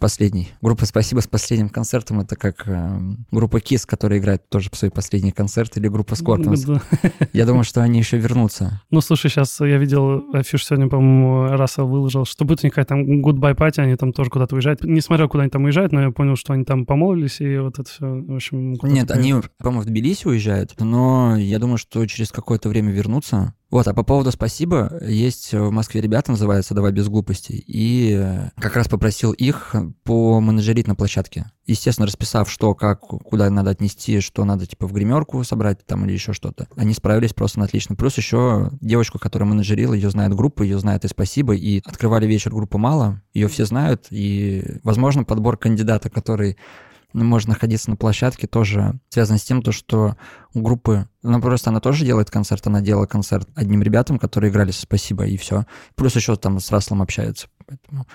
последний. 0.02 0.48
Группа 0.60 0.84
«Спасибо» 0.84 1.20
с 1.20 1.28
последним 1.28 1.68
концертом— 1.68 2.20
это 2.22 2.34
как 2.34 2.66
э, 2.66 3.00
группа 3.30 3.58
KISS, 3.58 3.84
которая 3.86 4.18
играет 4.18 4.48
тоже 4.48 4.68
свой 4.72 4.90
последний 4.90 5.30
концерт, 5.30 5.76
или 5.76 5.86
группа. 5.86 6.16
Да. 6.66 6.82
Я 7.32 7.46
думаю, 7.46 7.62
что 7.62 7.82
они 7.82 8.00
еще 8.00 8.18
вернутся. 8.18 8.82
Ну, 8.90 9.00
слушай, 9.00 9.30
сейчас 9.30 9.60
я 9.60 9.78
видел 9.78 10.24
афиш 10.32 10.66
сегодня, 10.66 10.88
по-моему, 10.88 11.56
Рассел 11.56 11.86
выложил, 11.86 12.24
что 12.24 12.44
будет 12.44 12.64
у 12.64 12.66
них 12.66 12.74
какая-то 12.74 12.94
там 12.94 13.22
goodbye 13.22 13.56
party, 13.56 13.80
они 13.80 13.94
там 13.96 14.12
тоже 14.12 14.28
куда-то 14.30 14.56
уезжают. 14.56 14.82
Не 14.82 15.00
смотрел, 15.00 15.28
куда 15.28 15.44
они 15.44 15.50
там 15.50 15.64
уезжают, 15.64 15.92
но 15.92 16.02
я 16.02 16.10
понял, 16.10 16.34
что 16.34 16.52
они 16.52 16.64
там 16.64 16.84
помолвились, 16.84 17.40
и 17.40 17.58
вот 17.58 17.78
это 17.78 17.88
все, 17.88 18.06
в 18.06 18.34
общем... 18.34 18.72
Нет, 18.82 19.10
они, 19.12 19.36
по-моему, 19.58 19.82
в 19.82 19.86
Тбилиси 19.86 20.26
уезжают, 20.26 20.74
но 20.80 21.36
я 21.36 21.60
думаю, 21.60 21.78
что 21.78 22.04
через 22.06 22.32
какое-то 22.32 22.68
время 22.68 22.90
вернутся. 22.90 23.54
Вот, 23.72 23.88
а 23.88 23.94
по 23.94 24.02
поводу 24.02 24.30
«Спасибо», 24.30 24.98
есть 25.00 25.54
в 25.54 25.70
Москве 25.70 26.02
ребята, 26.02 26.30
называется 26.30 26.74
«Давай 26.74 26.92
без 26.92 27.08
глупостей», 27.08 27.64
и 27.66 28.14
э, 28.20 28.50
как 28.60 28.76
раз 28.76 28.86
попросил 28.86 29.32
их 29.32 29.74
поменеджерить 30.04 30.86
на 30.86 30.94
площадке. 30.94 31.46
Естественно, 31.64 32.06
расписав, 32.06 32.50
что, 32.50 32.74
как, 32.74 33.00
куда 33.00 33.48
надо 33.48 33.70
отнести, 33.70 34.20
что 34.20 34.44
надо, 34.44 34.66
типа, 34.66 34.86
в 34.86 34.92
гримерку 34.92 35.42
собрать 35.42 35.86
там 35.86 36.04
или 36.04 36.12
еще 36.12 36.34
что-то. 36.34 36.68
Они 36.76 36.92
справились 36.92 37.32
просто 37.32 37.60
на 37.60 37.64
отлично. 37.64 37.96
Плюс 37.96 38.18
еще 38.18 38.68
девочку, 38.82 39.18
которая 39.18 39.48
менеджерила, 39.48 39.94
ее 39.94 40.10
знает 40.10 40.34
группа, 40.34 40.62
ее 40.62 40.78
знает 40.78 41.06
и 41.06 41.08
«Спасибо», 41.08 41.54
и 41.54 41.80
открывали 41.86 42.26
вечер 42.26 42.50
группы 42.52 42.76
«Мало», 42.76 43.22
ее 43.32 43.48
все 43.48 43.64
знают, 43.64 44.08
и, 44.10 44.80
возможно, 44.82 45.24
подбор 45.24 45.56
кандидата, 45.56 46.10
который 46.10 46.58
может 47.12 47.48
находиться 47.48 47.90
на 47.90 47.96
площадке, 47.96 48.46
тоже 48.46 48.98
связано 49.08 49.38
с 49.38 49.44
тем, 49.44 49.62
то, 49.62 49.72
что 49.72 50.16
у 50.54 50.60
группы, 50.60 51.08
ну 51.22 51.40
просто 51.40 51.70
она 51.70 51.80
тоже 51.80 52.04
делает 52.04 52.30
концерт, 52.30 52.66
она 52.66 52.80
делала 52.80 53.06
концерт 53.06 53.48
одним 53.54 53.82
ребятам, 53.82 54.18
которые 54.18 54.50
играли 54.50 54.70
«Спасибо», 54.70 55.24
и 55.24 55.36
все. 55.36 55.66
Плюс 55.94 56.16
еще 56.16 56.36
там 56.36 56.60
с 56.60 56.70
Раслом 56.70 57.02
общаются, 57.02 57.48
поэтому 57.66 58.06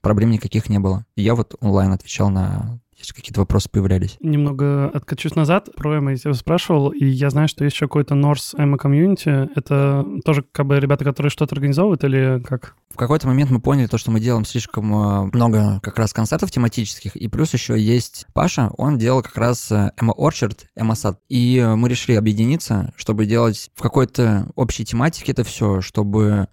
проблем 0.00 0.30
никаких 0.30 0.68
не 0.68 0.78
было. 0.78 1.06
Я 1.16 1.34
вот 1.34 1.54
онлайн 1.60 1.92
отвечал 1.92 2.30
на 2.30 2.80
если 3.02 3.14
какие-то 3.14 3.40
вопросы 3.40 3.68
появлялись. 3.70 4.16
Немного 4.20 4.88
откачусь 4.88 5.34
назад. 5.34 5.68
Про 5.76 5.98
Эмо 5.98 6.12
я 6.12 6.16
тебя 6.16 6.34
спрашивал, 6.34 6.90
и 6.90 7.04
я 7.04 7.30
знаю, 7.30 7.48
что 7.48 7.64
есть 7.64 7.76
еще 7.76 7.86
какой-то 7.86 8.14
North 8.14 8.54
Эмо 8.56 8.78
комьюнити. 8.78 9.48
Это 9.56 10.06
тоже 10.24 10.44
как 10.52 10.66
бы 10.66 10.78
ребята, 10.78 11.04
которые 11.04 11.30
что-то 11.30 11.54
организовывают 11.54 12.04
или 12.04 12.42
как? 12.46 12.74
В 12.90 12.96
какой-то 12.96 13.26
момент 13.26 13.50
мы 13.50 13.60
поняли 13.60 13.86
то, 13.86 13.98
что 13.98 14.10
мы 14.10 14.20
делаем 14.20 14.44
слишком 14.44 14.92
э, 14.94 15.30
много 15.32 15.80
как 15.82 15.98
раз 15.98 16.12
концертов 16.12 16.50
тематических, 16.50 17.16
и 17.16 17.28
плюс 17.28 17.52
еще 17.54 17.78
есть 17.78 18.26
Паша, 18.34 18.70
он 18.76 18.98
делал 18.98 19.22
как 19.22 19.36
раз 19.36 19.72
Эмо 19.72 20.12
Orchard, 20.12 20.58
Эмо 20.76 20.94
Сад, 20.94 21.18
и 21.28 21.64
мы 21.76 21.88
решили 21.88 22.16
объединиться, 22.16 22.92
чтобы 22.96 23.26
делать 23.26 23.70
в 23.74 23.82
какой-то 23.82 24.48
общей 24.56 24.84
тематике 24.84 25.32
это 25.32 25.42
все, 25.44 25.80
чтобы 25.80 26.48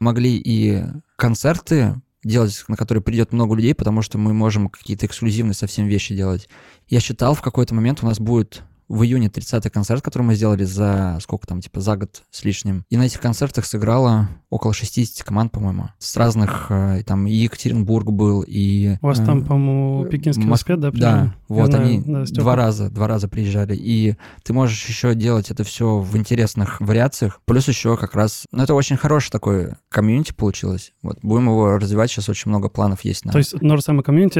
могли 0.00 0.36
и 0.36 0.84
концерты 1.16 2.00
делать, 2.24 2.64
на 2.68 2.76
который 2.76 3.02
придет 3.02 3.32
много 3.32 3.54
людей, 3.54 3.74
потому 3.74 4.02
что 4.02 4.18
мы 4.18 4.32
можем 4.34 4.68
какие-то 4.68 5.06
эксклюзивные 5.06 5.54
совсем 5.54 5.86
вещи 5.86 6.14
делать. 6.14 6.48
Я 6.88 7.00
считал, 7.00 7.34
в 7.34 7.42
какой-то 7.42 7.74
момент 7.74 8.02
у 8.02 8.06
нас 8.06 8.18
будет 8.18 8.62
в 8.88 9.02
июне 9.02 9.28
30-й 9.28 9.70
концерт, 9.70 10.02
который 10.02 10.22
мы 10.22 10.34
сделали 10.34 10.64
за 10.64 11.18
сколько 11.20 11.46
там, 11.46 11.60
типа 11.60 11.80
за 11.80 11.96
год 11.96 12.22
с 12.30 12.44
лишним. 12.44 12.84
И 12.90 12.96
на 12.96 13.02
этих 13.02 13.20
концертах 13.20 13.64
сыграло 13.66 14.28
около 14.50 14.72
60 14.72 15.26
команд, 15.26 15.52
по-моему, 15.52 15.90
с 15.98 16.16
разных, 16.16 16.66
э, 16.70 17.02
там 17.04 17.26
и 17.26 17.32
Екатеринбург 17.32 18.10
был, 18.10 18.44
и... 18.46 18.96
У 19.02 19.06
вас 19.06 19.18
там, 19.18 19.42
э, 19.42 19.44
по-моему, 19.44 20.06
Пекинский 20.06 20.44
Моск... 20.44 20.68
да? 20.68 20.90
Да, 20.92 21.34
вот 21.48 21.70
знаю, 21.70 21.86
они 21.86 22.02
да, 22.06 22.24
два 22.24 22.54
раза, 22.56 22.88
два 22.90 23.08
раза 23.08 23.28
приезжали. 23.28 23.74
И 23.76 24.16
ты 24.44 24.52
можешь 24.52 24.86
еще 24.86 25.14
делать 25.14 25.50
это 25.50 25.64
все 25.64 25.98
в 25.98 26.16
интересных 26.16 26.80
вариациях. 26.80 27.40
Плюс 27.46 27.66
еще 27.68 27.96
как 27.96 28.14
раз, 28.14 28.44
ну 28.52 28.62
это 28.62 28.74
очень 28.74 28.96
хороший 28.96 29.30
такой 29.30 29.72
комьюнити 29.88 30.32
получилось. 30.32 30.92
Вот, 31.02 31.18
будем 31.22 31.46
его 31.46 31.78
развивать, 31.78 32.10
сейчас 32.10 32.28
очень 32.28 32.50
много 32.50 32.68
планов 32.68 33.00
есть. 33.04 33.24
На... 33.24 33.32
То 33.32 33.38
есть 33.38 33.60
Норсама 33.60 34.02
комьюнити, 34.02 34.38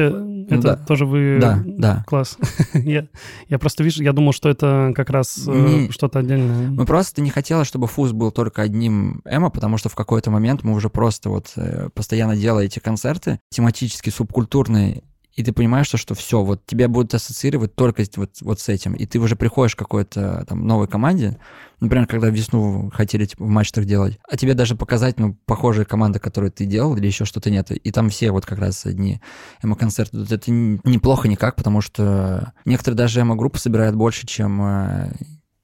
это 0.49 0.61
да. 0.61 0.75
тоже 0.77 1.05
вы... 1.05 1.39
Да, 1.41 1.61
да. 1.65 2.03
Класс. 2.07 2.37
я, 2.73 3.07
я 3.49 3.59
просто 3.59 3.83
вижу, 3.83 4.01
я 4.01 4.13
думал, 4.13 4.31
что 4.31 4.44
это 4.49 4.93
как 4.95 5.09
раз 5.09 5.47
э, 5.47 5.89
что-то 5.91 6.19
отдельное. 6.19 6.69
Мы 6.69 6.85
просто 6.85 7.21
не 7.21 7.29
хотели, 7.29 7.63
чтобы 7.63 7.87
фуз 7.87 8.11
был 8.11 8.31
только 8.31 8.61
одним 8.61 9.21
эмо, 9.25 9.49
потому 9.49 9.77
что 9.77 9.89
в 9.89 9.95
какой-то 9.95 10.31
момент 10.31 10.63
мы 10.63 10.73
уже 10.73 10.89
просто 10.89 11.29
вот 11.29 11.51
э, 11.55 11.89
постоянно 11.93 12.35
делали 12.35 12.65
эти 12.65 12.79
концерты 12.79 13.39
тематические, 13.49 14.13
субкультурные, 14.13 15.03
и 15.35 15.43
ты 15.43 15.51
понимаешь, 15.51 15.87
что, 15.87 15.97
что 15.97 16.15
все, 16.15 16.43
вот 16.43 16.65
тебя 16.65 16.87
будут 16.87 17.13
ассоциировать 17.13 17.75
только 17.75 18.03
вот, 18.15 18.37
вот 18.41 18.59
с 18.59 18.69
этим, 18.69 18.93
и 18.93 19.05
ты 19.05 19.19
уже 19.19 19.35
приходишь 19.35 19.75
к 19.75 19.79
какой-то 19.79 20.45
там 20.47 20.65
новой 20.65 20.87
команде, 20.87 21.37
например, 21.81 22.07
когда 22.07 22.29
весну 22.29 22.89
хотели 22.93 23.25
типа, 23.25 23.43
в 23.43 23.49
матчах 23.49 23.85
делать, 23.85 24.17
а 24.29 24.37
тебе 24.37 24.53
даже 24.53 24.75
показать, 24.75 25.19
ну, 25.19 25.37
похожие 25.45 25.85
команды, 25.85 26.19
которые 26.19 26.51
ты 26.51 26.65
делал, 26.65 26.95
или 26.95 27.05
еще 27.05 27.25
что-то 27.25 27.51
нет, 27.51 27.69
и 27.71 27.91
там 27.91 28.09
все 28.09 28.31
вот 28.31 28.45
как 28.45 28.59
раз 28.59 28.85
одни 28.85 29.19
эмо-концерты. 29.61 30.19
Это 30.23 30.51
неплохо 30.51 31.27
никак, 31.27 31.57
потому 31.57 31.81
что 31.81 32.53
некоторые 32.63 32.97
даже 32.97 33.19
эмо-группы 33.19 33.59
собирают 33.59 33.95
больше, 33.95 34.25
чем 34.25 34.61
э, 34.61 35.11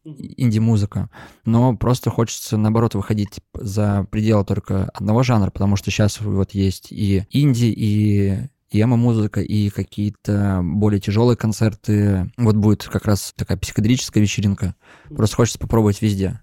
инди-музыка, 0.03 1.09
но 1.45 1.77
просто 1.77 2.09
хочется, 2.09 2.57
наоборот, 2.57 2.95
выходить 2.95 3.39
за 3.53 4.05
пределы 4.11 4.43
только 4.43 4.89
одного 4.93 5.23
жанра, 5.23 5.49
потому 5.49 5.77
что 5.77 5.91
сейчас 5.91 6.19
вот 6.19 6.51
есть 6.51 6.91
и 6.91 7.25
инди, 7.29 7.73
и 7.73 8.49
и 8.71 8.81
эмо-музыка, 8.81 9.41
и 9.41 9.69
какие-то 9.69 10.61
более 10.63 10.99
тяжелые 10.99 11.37
концерты. 11.37 12.31
Вот 12.37 12.55
будет 12.55 12.83
как 12.83 13.05
раз 13.05 13.33
такая 13.35 13.57
психоделическая 13.57 14.23
вечеринка. 14.23 14.75
Просто 15.09 15.35
хочется 15.35 15.59
попробовать 15.59 16.01
везде 16.01 16.39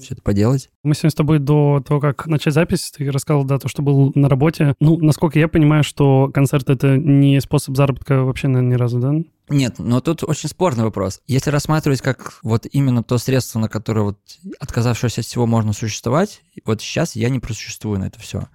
все 0.00 0.14
это 0.14 0.22
поделать. 0.22 0.68
Мы 0.82 0.94
сегодня 0.94 1.10
с 1.10 1.14
тобой 1.14 1.38
до 1.38 1.82
того, 1.86 2.00
как 2.00 2.26
начать 2.26 2.54
запись, 2.54 2.92
ты 2.96 3.10
рассказал, 3.10 3.44
да, 3.44 3.58
то, 3.58 3.68
что 3.68 3.82
был 3.82 4.12
на 4.14 4.28
работе. 4.28 4.74
Ну, 4.80 4.98
насколько 4.98 5.38
я 5.38 5.48
понимаю, 5.48 5.84
что 5.84 6.30
концерт— 6.32 6.68
это 6.68 6.96
не 6.96 7.40
способ 7.40 7.76
заработка 7.76 8.22
вообще, 8.22 8.48
наверное, 8.48 8.74
ни 8.74 8.78
разу, 8.78 8.98
да? 8.98 9.14
Нет, 9.48 9.76
но 9.78 10.00
тут 10.00 10.22
очень 10.22 10.48
спорный 10.48 10.84
вопрос. 10.84 11.20
Если 11.26 11.50
рассматривать 11.50 12.02
как 12.02 12.38
вот 12.42 12.66
именно 12.70 13.02
то 13.02 13.18
средство, 13.18 13.58
на 13.58 13.68
которое 13.68 14.02
вот 14.02 14.18
отказавшись 14.60 15.18
от 15.18 15.24
всего 15.24 15.46
можно 15.46 15.72
существовать, 15.72 16.42
вот 16.64 16.80
сейчас 16.80 17.16
я 17.16 17.28
не 17.30 17.40
просуществую 17.40 17.98
на 17.98 18.04
это 18.04 18.20
все. 18.20 18.48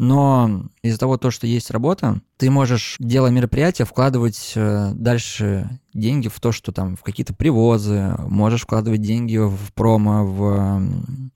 Но 0.00 0.64
из-за 0.80 0.98
того, 0.98 1.18
то, 1.18 1.30
что 1.30 1.46
есть 1.46 1.70
работа, 1.70 2.22
ты 2.38 2.50
можешь, 2.50 2.96
делая 2.98 3.30
мероприятие, 3.30 3.84
вкладывать 3.84 4.54
э, 4.56 4.92
дальше 4.94 5.78
деньги 5.92 6.28
в 6.28 6.40
то, 6.40 6.52
что 6.52 6.72
там 6.72 6.96
в 6.96 7.02
какие-то 7.02 7.34
привозы, 7.34 8.14
можешь 8.20 8.62
вкладывать 8.62 9.02
деньги 9.02 9.36
в 9.36 9.74
промо, 9.74 10.24
в 10.24 10.82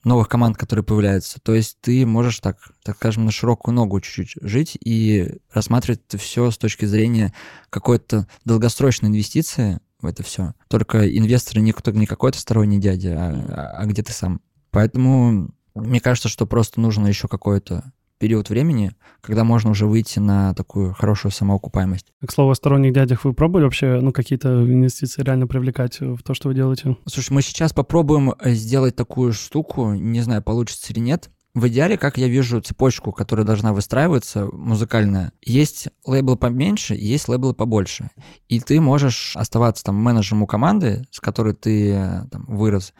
новых 0.03 0.29
команд, 0.29 0.57
которые 0.57 0.83
появляются. 0.83 1.39
То 1.43 1.53
есть 1.53 1.77
ты 1.79 2.07
можешь 2.07 2.39
так, 2.39 2.57
так 2.83 2.95
скажем, 2.95 3.25
на 3.25 3.31
широкую 3.31 3.75
ногу 3.75 4.01
чуть-чуть 4.01 4.41
жить 4.41 4.75
и 4.83 5.37
рассматривать 5.53 6.01
все 6.17 6.49
с 6.49 6.57
точки 6.57 6.85
зрения 6.85 7.35
какой-то 7.69 8.27
долгосрочной 8.45 9.09
инвестиции, 9.09 9.79
в 10.01 10.07
это 10.07 10.23
все. 10.23 10.55
Только 10.69 11.07
инвесторы 11.15 11.61
не, 11.61 11.75
не 11.93 12.05
какой-то 12.07 12.39
сторонний 12.39 12.79
дядя, 12.79 13.15
а, 13.15 13.81
а 13.81 13.85
где 13.85 14.01
ты 14.01 14.11
сам. 14.11 14.41
Поэтому 14.71 15.51
мне 15.75 15.99
кажется, 15.99 16.29
что 16.29 16.47
просто 16.47 16.81
нужно 16.81 17.05
еще 17.05 17.27
какое-то 17.27 17.91
период 18.17 18.49
времени, 18.49 18.93
когда 19.21 19.43
можно 19.43 19.71
уже 19.71 19.85
выйти 19.85 20.19
на 20.19 20.53
такую 20.53 20.93
хорошую 20.93 21.31
самоокупаемость. 21.31 22.07
К 22.25 22.31
слову 22.31 22.51
о 22.51 22.55
сторонних 22.55 22.93
дядях, 22.93 23.25
вы 23.25 23.33
пробовали 23.33 23.65
вообще 23.65 23.99
ну, 24.01 24.11
какие-то 24.11 24.49
инвестиции 24.49 25.21
реально 25.23 25.47
привлекать 25.47 25.99
в 25.99 26.21
то, 26.23 26.33
что 26.33 26.49
вы 26.49 26.55
делаете? 26.55 26.97
Слушай, 27.05 27.33
мы 27.33 27.41
сейчас 27.41 27.73
попробуем 27.73 28.33
э, 28.39 28.51
сделать 28.51 28.95
такую 28.95 29.33
штуку, 29.33 29.93
не 29.93 30.21
знаю, 30.21 30.41
получится 30.41 30.93
или 30.93 30.99
нет. 30.99 31.29
В 31.55 31.69
идеале, 31.69 31.97
как 31.97 32.17
я 32.17 32.27
вижу 32.27 32.59
цепочку, 32.59 33.13
которая 33.13 33.45
должна 33.45 33.71
выстраиваться, 33.71 34.45
музыкальная, 34.51 35.31
есть 35.41 35.87
лейбл 36.05 36.35
поменьше, 36.35 36.95
есть 36.95 37.29
лейблы 37.29 37.53
побольше. 37.53 38.09
И 38.49 38.59
ты 38.59 38.81
можешь 38.81 39.37
оставаться 39.37 39.85
там 39.85 39.95
менеджером 39.95 40.43
у 40.43 40.47
команды, 40.47 41.05
с 41.11 41.21
которой 41.21 41.53
ты 41.53 41.91
э, 41.93 42.25
там, 42.29 42.43
вырос, 42.47 42.93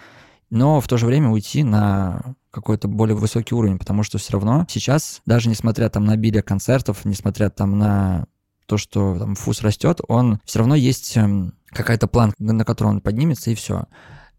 но 0.50 0.80
в 0.82 0.88
то 0.88 0.98
же 0.98 1.06
время 1.06 1.30
уйти 1.30 1.64
на 1.64 2.36
какой-то 2.52 2.88
более 2.88 3.16
высокий 3.16 3.56
уровень, 3.56 3.78
потому 3.78 4.04
что 4.04 4.18
все 4.18 4.34
равно 4.34 4.66
сейчас, 4.70 5.22
даже 5.26 5.50
несмотря 5.50 5.90
там 5.90 6.06
на 6.06 6.14
обилие 6.14 6.42
концертов, 6.42 7.04
несмотря 7.04 7.50
там 7.50 7.78
на 7.78 8.26
то, 8.66 8.78
что 8.78 9.18
там 9.18 9.36
фус 9.36 9.62
растет, 9.62 10.00
он 10.08 10.40
все 10.46 10.60
равно 10.60 10.76
есть 10.76 11.16
эм, 11.18 11.54
какая-то 11.68 12.08
план, 12.08 12.34
на 12.40 12.66
который 12.66 12.88
он 12.88 13.02
поднимется, 13.02 13.52
и 13.52 13.56
все. 13.56 13.86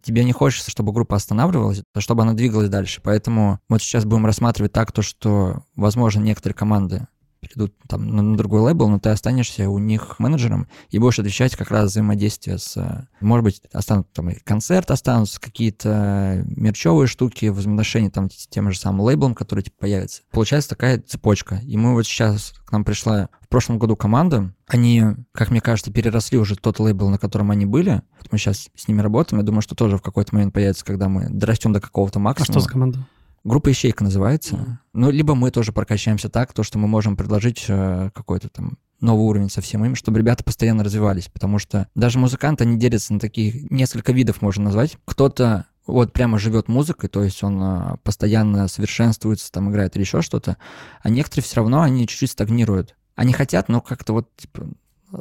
Тебе 0.02 0.24
не 0.24 0.32
хочется, 0.32 0.70
чтобы 0.70 0.92
группа 0.92 1.16
останавливалась, 1.16 1.82
а 1.92 2.00
чтобы 2.00 2.22
она 2.22 2.32
двигалась 2.32 2.68
дальше. 2.68 3.00
Поэтому 3.02 3.58
вот 3.68 3.82
сейчас 3.82 4.04
будем 4.04 4.24
рассматривать 4.24 4.72
так, 4.72 4.92
то, 4.92 5.02
что, 5.02 5.64
возможно, 5.74 6.20
некоторые 6.20 6.54
команды 6.54 7.06
перейдут 7.46 7.74
там 7.88 8.06
на, 8.06 8.36
другой 8.36 8.60
лейбл, 8.60 8.88
но 8.88 8.98
ты 8.98 9.10
останешься 9.10 9.68
у 9.68 9.78
них 9.78 10.18
менеджером 10.18 10.68
и 10.90 10.98
будешь 10.98 11.18
отвечать 11.18 11.56
как 11.56 11.70
раз 11.70 11.90
взаимодействие 11.90 12.58
с... 12.58 13.06
Может 13.20 13.44
быть, 13.44 13.62
останутся 13.72 14.12
там 14.14 14.30
и 14.30 14.38
концерт 14.40 14.90
останутся, 14.90 15.40
какие-то 15.40 16.44
мерчевые 16.46 17.06
штуки, 17.06 17.46
взаимоотношения 17.46 18.10
там 18.10 18.30
с 18.30 18.46
тем 18.46 18.70
же 18.70 18.78
самым 18.78 19.02
лейблом, 19.02 19.34
который 19.34 19.62
типа 19.62 19.76
появится. 19.80 20.22
Получается 20.30 20.70
такая 20.70 21.00
цепочка. 21.00 21.60
И 21.64 21.76
мы 21.76 21.92
вот 21.92 22.06
сейчас, 22.06 22.52
к 22.64 22.72
нам 22.72 22.84
пришла 22.84 23.28
в 23.40 23.48
прошлом 23.48 23.78
году 23.78 23.96
команда, 23.96 24.52
они, 24.66 25.04
как 25.32 25.50
мне 25.50 25.60
кажется, 25.60 25.92
переросли 25.92 26.38
уже 26.38 26.56
тот 26.56 26.80
лейбл, 26.80 27.08
на 27.08 27.18
котором 27.18 27.50
они 27.50 27.64
были. 27.64 28.02
Вот 28.20 28.32
мы 28.32 28.38
сейчас 28.38 28.68
с 28.74 28.88
ними 28.88 29.00
работаем. 29.00 29.40
Я 29.40 29.46
думаю, 29.46 29.62
что 29.62 29.74
тоже 29.74 29.98
в 29.98 30.02
какой-то 30.02 30.34
момент 30.34 30.52
появится, 30.52 30.84
когда 30.84 31.08
мы 31.08 31.28
дорастем 31.30 31.72
до 31.72 31.80
какого-то 31.80 32.18
максимума. 32.18 32.48
А 32.48 32.52
что 32.52 32.60
за 32.60 32.68
команда? 32.68 33.06
Группа 33.46 33.70
«Ищейка» 33.70 34.02
называется. 34.02 34.80
Ну, 34.92 35.08
либо 35.08 35.36
мы 35.36 35.52
тоже 35.52 35.70
прокачаемся 35.70 36.28
так, 36.28 36.52
то, 36.52 36.64
что 36.64 36.80
мы 36.80 36.88
можем 36.88 37.16
предложить 37.16 37.66
э, 37.68 38.10
какой-то 38.12 38.48
там 38.48 38.76
новый 39.00 39.24
уровень 39.24 39.50
совсем 39.50 39.84
им, 39.84 39.94
чтобы 39.94 40.18
ребята 40.18 40.42
постоянно 40.42 40.82
развивались, 40.82 41.28
потому 41.28 41.60
что 41.60 41.86
даже 41.94 42.18
музыканты, 42.18 42.64
они 42.64 42.76
делятся 42.76 43.14
на 43.14 43.20
таких, 43.20 43.70
несколько 43.70 44.10
видов 44.10 44.42
можно 44.42 44.64
назвать. 44.64 44.98
Кто-то 45.04 45.66
вот 45.86 46.12
прямо 46.12 46.40
живет 46.40 46.66
музыкой, 46.66 47.08
то 47.08 47.22
есть 47.22 47.44
он 47.44 47.62
э, 47.62 47.96
постоянно 48.02 48.66
совершенствуется, 48.66 49.52
там 49.52 49.70
играет 49.70 49.94
или 49.94 50.02
еще 50.02 50.22
что-то, 50.22 50.56
а 51.00 51.08
некоторые 51.08 51.44
все 51.44 51.54
равно, 51.54 51.82
они 51.82 52.08
чуть-чуть 52.08 52.32
стагнируют. 52.32 52.96
Они 53.14 53.32
хотят, 53.32 53.68
но 53.68 53.80
как-то 53.80 54.12
вот 54.12 54.28
типа, 54.34 54.66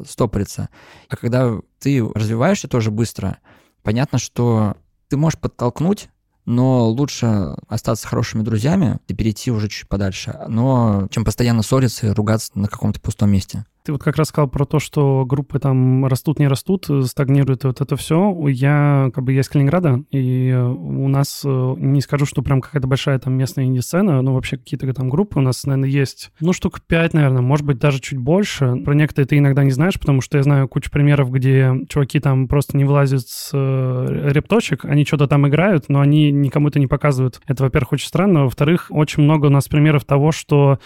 стопорится. 0.03 0.69
А 1.09 1.15
когда 1.15 1.59
ты 1.77 2.03
развиваешься 2.03 2.67
тоже 2.67 2.89
быстро, 2.89 3.37
понятно, 3.83 4.17
что 4.17 4.77
ты 5.09 5.15
можешь 5.15 5.37
подтолкнуть 5.37 6.09
но 6.45 6.87
лучше 6.89 7.55
остаться 7.67 8.07
хорошими 8.07 8.43
друзьями 8.43 8.99
и 9.07 9.13
перейти 9.13 9.51
уже 9.51 9.69
чуть 9.69 9.87
подальше, 9.87 10.37
но 10.47 11.07
чем 11.11 11.25
постоянно 11.25 11.63
ссориться 11.63 12.07
и 12.07 12.11
ругаться 12.11 12.51
на 12.55 12.67
каком-то 12.67 12.99
пустом 13.01 13.31
месте. 13.31 13.65
Ты 13.85 13.91
вот 13.91 14.03
как 14.03 14.15
раз 14.17 14.29
сказал 14.29 14.49
про 14.49 14.65
то, 14.65 14.79
что 14.79 15.25
группы 15.27 15.59
там 15.59 16.07
растут, 16.07 16.39
не 16.39 16.47
растут, 16.47 16.89
стагнируют, 17.05 17.65
и 17.65 17.67
вот 17.67 17.81
это 17.81 17.95
все. 17.95 18.35
Я 18.47 19.11
как 19.13 19.23
бы 19.23 19.31
я 19.31 19.41
из 19.41 19.47
Калининграда, 19.47 20.03
и 20.09 20.51
у 20.53 21.07
нас, 21.07 21.43
э, 21.45 21.73
не 21.77 22.01
скажу, 22.01 22.25
что 22.25 22.41
прям 22.41 22.61
какая-то 22.61 22.87
большая 22.87 23.19
там 23.19 23.33
местная 23.33 23.65
инди-сцена, 23.65 24.23
но 24.23 24.33
вообще 24.33 24.57
какие-то 24.57 24.91
там 24.91 25.07
группы 25.07 25.37
у 25.37 25.41
нас, 25.43 25.63
наверное, 25.65 25.87
есть, 25.87 26.31
ну, 26.39 26.51
штук 26.51 26.81
пять, 26.81 27.13
наверное, 27.13 27.43
может 27.43 27.63
быть, 27.63 27.77
даже 27.77 27.99
чуть 27.99 28.17
больше. 28.17 28.75
Про 28.77 28.95
некоторые 28.95 29.27
ты 29.27 29.37
иногда 29.37 29.63
не 29.63 29.69
знаешь, 29.69 29.99
потому 29.99 30.21
что 30.21 30.37
я 30.37 30.43
знаю 30.43 30.67
кучу 30.67 30.89
примеров, 30.89 31.29
где 31.29 31.71
чуваки 31.87 32.19
там 32.19 32.47
просто 32.47 32.75
не 32.77 32.85
вылазят 32.85 33.27
с 33.27 33.51
э, 33.53 34.29
репточек, 34.31 34.85
они 34.85 35.05
что-то 35.05 35.27
там 35.27 35.47
играют, 35.47 35.89
но 35.89 35.99
они 35.99 36.31
никому 36.31 36.69
это 36.69 36.79
не 36.79 36.87
показывают. 36.87 37.39
Это, 37.45 37.61
во-первых, 37.61 37.93
очень 37.93 38.07
странно. 38.07 38.45
Во-вторых, 38.45 38.87
очень 38.89 39.21
много 39.21 39.45
у 39.45 39.51
нас 39.51 39.67
примеров 39.67 40.05
того, 40.05 40.31
что 40.31 40.79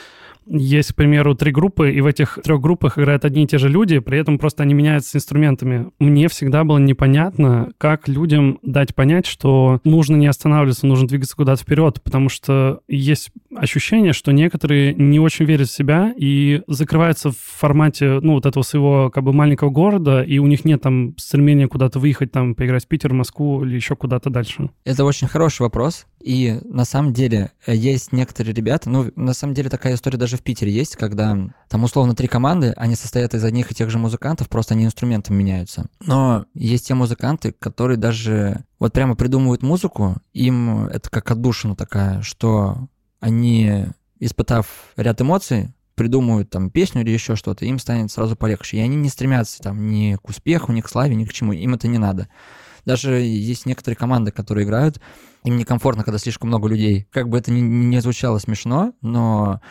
есть, 0.47 0.93
к 0.93 0.95
примеру, 0.95 1.35
три 1.35 1.51
группы, 1.51 1.91
и 1.91 2.01
в 2.01 2.05
этих 2.05 2.39
трех 2.43 2.59
группах 2.61 2.97
играют 2.97 3.25
одни 3.25 3.43
и 3.43 3.47
те 3.47 3.57
же 3.57 3.69
люди, 3.69 3.99
при 3.99 4.17
этом 4.17 4.37
просто 4.37 4.63
они 4.63 4.73
меняются 4.73 5.17
инструментами. 5.17 5.91
Мне 5.99 6.27
всегда 6.27 6.63
было 6.63 6.77
непонятно, 6.77 7.71
как 7.77 8.07
людям 8.07 8.59
дать 8.63 8.95
понять, 8.95 9.25
что 9.25 9.79
нужно 9.83 10.15
не 10.15 10.27
останавливаться, 10.27 10.87
нужно 10.87 11.07
двигаться 11.07 11.35
куда-то 11.35 11.61
вперед, 11.61 12.01
потому 12.03 12.29
что 12.29 12.81
есть 12.87 13.31
ощущение, 13.55 14.13
что 14.13 14.31
некоторые 14.31 14.93
не 14.93 15.19
очень 15.19 15.45
верят 15.45 15.69
в 15.69 15.75
себя 15.75 16.13
и 16.17 16.61
закрываются 16.67 17.31
в 17.31 17.37
формате, 17.37 18.19
ну, 18.21 18.33
вот 18.33 18.45
этого 18.45 18.63
своего 18.63 19.09
как 19.09 19.23
бы 19.23 19.33
маленького 19.33 19.69
города, 19.69 20.21
и 20.21 20.39
у 20.39 20.47
них 20.47 20.65
нет 20.65 20.81
там 20.81 21.15
стремления 21.17 21.67
куда-то 21.67 21.99
выехать, 21.99 22.31
там, 22.31 22.55
поиграть 22.55 22.85
в 22.85 22.87
Питер, 22.87 23.13
Москву 23.13 23.63
или 23.63 23.75
еще 23.75 23.95
куда-то 23.95 24.29
дальше. 24.29 24.69
Это 24.85 25.05
очень 25.05 25.27
хороший 25.27 25.61
вопрос, 25.61 26.05
и 26.19 26.59
на 26.63 26.85
самом 26.85 27.13
деле 27.13 27.51
э, 27.65 27.75
есть 27.75 28.11
некоторые 28.11 28.53
ребята, 28.53 28.89
ну, 28.89 29.11
на 29.15 29.33
самом 29.33 29.53
деле 29.53 29.69
такая 29.69 29.95
история 29.95 30.17
даже 30.17 30.37
в 30.37 30.41
Питере 30.41 30.71
есть, 30.71 30.95
когда 30.95 31.37
там 31.69 31.83
условно 31.83 32.15
три 32.15 32.27
команды, 32.27 32.73
они 32.77 32.95
состоят 32.95 33.33
из 33.33 33.43
одних 33.43 33.71
и 33.71 33.75
тех 33.75 33.89
же 33.89 33.97
музыкантов, 33.97 34.49
просто 34.49 34.73
они 34.73 34.85
инструментом 34.85 35.35
меняются. 35.35 35.85
Но 36.01 36.45
есть 36.53 36.87
те 36.87 36.93
музыканты, 36.93 37.51
которые 37.51 37.97
даже 37.97 38.65
вот 38.79 38.93
прямо 38.93 39.15
придумывают 39.15 39.61
музыку, 39.61 40.17
им 40.33 40.85
это 40.87 41.09
как 41.09 41.31
отдушина 41.31 41.75
такая, 41.75 42.21
что 42.21 42.87
они, 43.19 43.87
испытав 44.19 44.67
ряд 44.95 45.21
эмоций, 45.21 45.73
придумывают 45.99 46.49
там 46.49 46.69
песню 46.69 47.01
или 47.01 47.11
еще 47.11 47.35
что-то, 47.35 47.65
им 47.65 47.77
станет 47.77 48.09
сразу 48.09 48.37
полегче. 48.37 48.77
И 48.77 48.79
они 48.79 48.95
не 48.95 49.09
стремятся 49.09 49.61
там 49.61 49.89
ни 49.89 50.15
к 50.15 50.29
успеху, 50.29 50.71
ни 50.71 50.79
к 50.79 50.87
славе, 50.87 51.13
ни 51.13 51.25
к 51.25 51.33
чему. 51.33 51.51
Им 51.51 51.73
это 51.73 51.89
не 51.89 51.97
надо. 51.97 52.29
Даже 52.89 53.19
есть 53.19 53.67
некоторые 53.67 53.95
команды, 53.95 54.31
которые 54.31 54.65
играют, 54.65 54.99
им 55.43 55.57
некомфортно, 55.57 56.03
когда 56.03 56.17
слишком 56.17 56.49
много 56.49 56.67
людей. 56.67 57.05
Как 57.11 57.29
бы 57.29 57.37
это 57.37 57.51
ни, 57.51 57.59
не 57.59 58.01
звучало 58.01 58.39
смешно, 58.39 58.93
но 59.03 59.61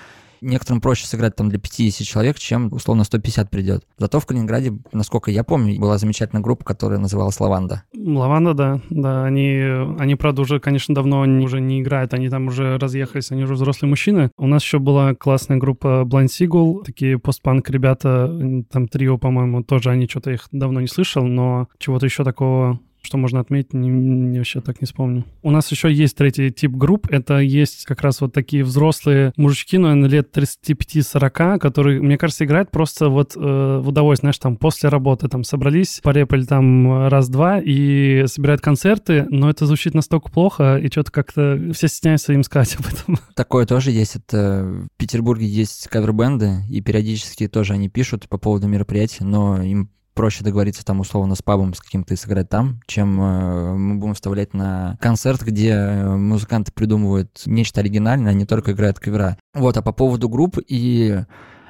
Некоторым 0.41 0.81
проще 0.81 1.07
сыграть 1.07 1.35
там 1.35 1.49
для 1.49 1.59
50 1.59 2.07
человек, 2.07 2.39
чем 2.39 2.73
условно 2.73 3.05
150 3.05 3.51
придет. 3.51 3.85
Зато 3.99 4.21
в 4.21 4.27
Калининграде, 4.27 4.73
насколько 4.93 5.31
я 5.31 5.43
помню, 5.43 5.81
была 5.81 5.99
замечательная 5.99 6.43
группа, 6.43 6.65
которая 6.65 6.99
называлась 6.99 7.41
«Лаванда». 7.41 7.83
«Лаванда», 7.93 8.55
да. 8.55 8.81
Да, 8.91 9.25
они, 9.25 9.61
они 9.99 10.15
правда, 10.15 10.43
уже, 10.43 10.61
конечно, 10.61 10.95
давно 10.95 11.23
уже 11.43 11.61
не 11.61 11.81
играют, 11.81 12.15
они 12.15 12.29
там 12.29 12.47
уже 12.47 12.79
разъехались, 12.79 13.31
они 13.31 13.45
уже 13.45 13.55
взрослые 13.55 13.91
мужчины. 13.91 14.31
У 14.39 14.47
нас 14.47 14.63
еще 14.63 14.79
была 14.79 15.15
классная 15.15 15.57
группа 15.57 16.05
Blind 16.07 16.27
Seagull, 16.27 16.85
такие 16.85 17.19
постпанк 17.19 17.69
ребята, 17.71 18.65
там 18.71 18.87
трио, 18.87 19.19
по-моему, 19.19 19.65
тоже 19.65 19.91
они 19.91 20.07
что-то 20.07 20.31
их 20.31 20.47
давно 20.53 20.81
не 20.81 20.87
слышал, 20.87 21.25
но 21.25 21.69
чего-то 21.79 22.07
еще 22.07 22.23
такого 22.23 22.79
что 23.09 23.17
можно 23.17 23.41
отметить, 23.41 23.73
не, 23.73 23.89
не, 23.89 24.39
вообще 24.39 24.61
так 24.61 24.81
не 24.81 24.87
вспомню. 24.87 25.25
У 25.43 25.51
нас 25.51 25.71
еще 25.71 25.91
есть 25.91 26.17
третий 26.17 26.51
тип 26.51 26.73
групп. 26.73 27.09
Это 27.11 27.39
есть 27.39 27.85
как 27.87 28.03
раз 28.03 28.21
вот 28.21 28.33
такие 28.33 28.63
взрослые 28.63 29.33
мужички, 29.37 29.79
ну, 29.79 30.07
лет 30.07 30.37
35-40, 30.37 31.59
которые, 31.59 32.03
мне 32.03 32.19
кажется, 32.19 32.45
играют 32.45 32.71
просто 32.71 33.09
вот 33.09 33.35
э, 33.35 33.41
в 33.41 33.89
удовольствие, 33.89 34.29
знаешь, 34.29 34.39
там 34.39 34.57
после 34.57 34.91
работы 34.91 35.29
там 35.29 35.43
собрались, 35.43 36.01
порепали 36.03 36.45
там 36.45 37.09
раз-два 37.09 37.61
и 37.61 38.27
собирают 38.27 38.61
концерты, 38.61 39.27
но 39.31 39.49
это 39.49 39.65
звучит 39.65 39.95
настолько 39.95 40.31
плохо, 40.31 40.77
и 40.77 40.89
что-то 40.91 41.11
как-то 41.11 41.59
все 41.73 41.89
стесняются 41.89 42.35
им 42.35 42.43
сказать 42.43 42.77
об 42.77 42.87
этом. 42.87 43.17
Такое 43.35 43.65
тоже 43.65 43.91
есть. 43.91 44.17
Это 44.17 44.65
в 44.65 44.99
Петербурге 44.99 45.47
есть 45.47 45.89
кавер-бенды, 45.89 46.65
и 46.69 46.83
периодически 46.83 47.49
тоже 47.49 47.73
они 47.73 47.89
пишут 47.89 48.29
по 48.29 48.37
поводу 48.37 48.69
мероприятий, 48.69 49.25
но 49.25 49.63
им 49.63 49.91
проще 50.19 50.43
договориться 50.43 50.85
там 50.85 50.99
условно 50.99 51.37
с 51.37 51.43
пабом 51.43 51.75
с 51.75 51.81
каким-то 51.81 52.13
и 52.13 52.17
сыграть 52.17 52.49
там, 52.49 52.81
чем 52.89 53.21
э, 53.21 53.75
мы 53.77 53.95
будем 54.01 54.15
вставлять 54.15 54.53
на 54.53 54.99
концерт, 55.01 55.43
где 55.43 55.71
э, 55.71 56.17
музыканты 56.17 56.73
придумывают 56.73 57.43
нечто 57.47 57.83
оригинальное, 57.83 58.33
а 58.33 58.35
не 58.35 58.45
только 58.45 58.73
играют 58.73 58.99
кавера. 58.99 59.39
Вот, 59.55 59.77
а 59.77 59.83
по 59.83 59.93
поводу 59.93 60.29
групп 60.29 60.59
и 60.67 61.21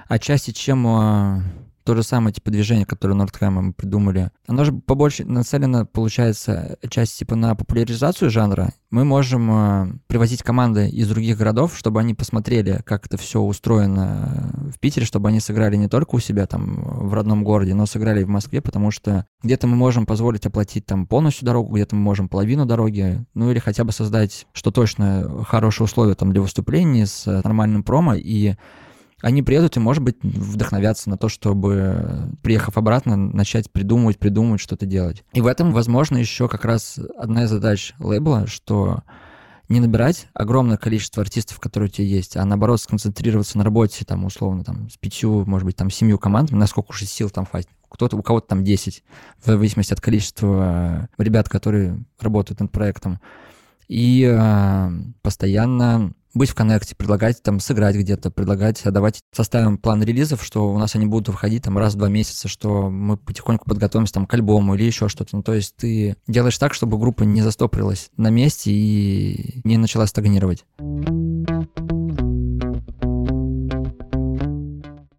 отчасти 0.08 0.52
чем 0.52 0.86
э, 0.86 1.42
то 1.88 1.94
же 1.94 2.02
самое 2.02 2.34
типа 2.34 2.50
движение, 2.50 2.84
которое 2.84 3.14
Нордхайма 3.14 3.62
мы 3.62 3.72
придумали, 3.72 4.30
оно 4.46 4.64
же 4.64 4.72
побольше 4.72 5.24
нацелено, 5.24 5.86
получается, 5.86 6.76
часть 6.90 7.18
типа 7.18 7.34
на 7.34 7.54
популяризацию 7.54 8.28
жанра. 8.30 8.74
Мы 8.90 9.06
можем 9.06 9.50
э, 9.50 9.86
привозить 10.06 10.42
команды 10.42 10.86
из 10.90 11.08
других 11.08 11.38
городов, 11.38 11.78
чтобы 11.78 12.00
они 12.00 12.12
посмотрели, 12.12 12.82
как 12.84 13.06
это 13.06 13.16
все 13.16 13.40
устроено 13.40 14.52
в 14.74 14.78
Питере, 14.78 15.06
чтобы 15.06 15.30
они 15.30 15.40
сыграли 15.40 15.76
не 15.76 15.88
только 15.88 16.16
у 16.16 16.18
себя 16.18 16.46
там 16.46 17.08
в 17.08 17.14
родном 17.14 17.42
городе, 17.42 17.72
но 17.72 17.86
сыграли 17.86 18.20
и 18.20 18.24
в 18.24 18.28
Москве, 18.28 18.60
потому 18.60 18.90
что 18.90 19.24
где-то 19.42 19.66
мы 19.66 19.74
можем 19.74 20.04
позволить 20.04 20.44
оплатить 20.44 20.84
там 20.84 21.06
полностью 21.06 21.46
дорогу, 21.46 21.74
где-то 21.74 21.96
мы 21.96 22.02
можем 22.02 22.28
половину 22.28 22.66
дороги, 22.66 23.24
ну 23.32 23.50
или 23.50 23.60
хотя 23.60 23.84
бы 23.84 23.92
создать, 23.92 24.46
что 24.52 24.70
точно, 24.70 25.42
хорошие 25.46 25.86
условия 25.86 26.16
там 26.16 26.32
для 26.32 26.42
выступлений 26.42 27.06
с 27.06 27.24
нормальным 27.24 27.82
промо 27.82 28.12
и 28.12 28.56
они 29.20 29.42
приедут 29.42 29.76
и, 29.76 29.80
может 29.80 30.02
быть, 30.02 30.16
вдохновятся 30.22 31.10
на 31.10 31.16
то, 31.16 31.28
чтобы, 31.28 32.30
приехав 32.42 32.78
обратно, 32.78 33.16
начать 33.16 33.70
придумывать, 33.70 34.18
придумывать, 34.18 34.60
что-то 34.60 34.86
делать. 34.86 35.24
И 35.32 35.40
в 35.40 35.46
этом, 35.46 35.72
возможно, 35.72 36.16
еще 36.16 36.48
как 36.48 36.64
раз 36.64 36.98
одна 37.18 37.44
из 37.44 37.50
задач 37.50 37.94
лейбла, 37.98 38.46
что 38.46 39.02
не 39.68 39.80
набирать 39.80 40.28
огромное 40.32 40.76
количество 40.76 41.22
артистов, 41.22 41.60
которые 41.60 41.88
у 41.88 41.92
тебя 41.92 42.06
есть, 42.06 42.36
а 42.36 42.44
наоборот 42.44 42.80
сконцентрироваться 42.80 43.58
на 43.58 43.64
работе, 43.64 44.04
там, 44.04 44.24
условно, 44.24 44.64
там, 44.64 44.88
с 44.88 44.96
пятью, 44.96 45.44
может 45.46 45.66
быть, 45.66 45.76
там, 45.76 45.90
семью 45.90 46.18
командами, 46.18 46.58
насколько 46.58 46.90
уж 46.90 47.02
сил 47.02 47.28
там 47.28 47.44
хватит. 47.44 47.68
Кто-то, 47.88 48.16
у 48.16 48.22
кого-то 48.22 48.48
там 48.48 48.64
10, 48.64 49.02
в 49.42 49.46
зависимости 49.46 49.92
от 49.92 50.00
количества 50.00 51.08
ребят, 51.18 51.48
которые 51.48 52.04
работают 52.20 52.60
над 52.60 52.70
проектом. 52.70 53.18
И 53.88 54.22
э, 54.24 54.90
постоянно 55.22 56.12
быть 56.38 56.50
в 56.50 56.54
коннекте, 56.54 56.96
предлагать 56.96 57.42
там 57.42 57.60
сыграть 57.60 57.96
где-то, 57.96 58.30
предлагать, 58.30 58.82
давать 58.84 59.20
составим 59.32 59.76
план 59.76 60.02
релизов, 60.02 60.42
что 60.42 60.72
у 60.72 60.78
нас 60.78 60.94
они 60.94 61.06
будут 61.06 61.28
выходить 61.28 61.64
там 61.64 61.76
раз 61.76 61.94
в 61.94 61.98
два 61.98 62.08
месяца, 62.08 62.48
что 62.48 62.88
мы 62.88 63.18
потихоньку 63.18 63.68
подготовимся 63.68 64.14
там 64.14 64.26
к 64.26 64.32
альбому 64.34 64.74
или 64.74 64.84
еще 64.84 65.08
что-то. 65.08 65.36
Ну, 65.36 65.42
то 65.42 65.52
есть 65.52 65.76
ты 65.76 66.16
делаешь 66.26 66.56
так, 66.56 66.72
чтобы 66.72 66.98
группа 66.98 67.24
не 67.24 67.42
застопорилась 67.42 68.10
на 68.16 68.30
месте 68.30 68.70
и 68.70 69.60
не 69.64 69.76
начала 69.76 70.06
стагнировать. 70.06 70.64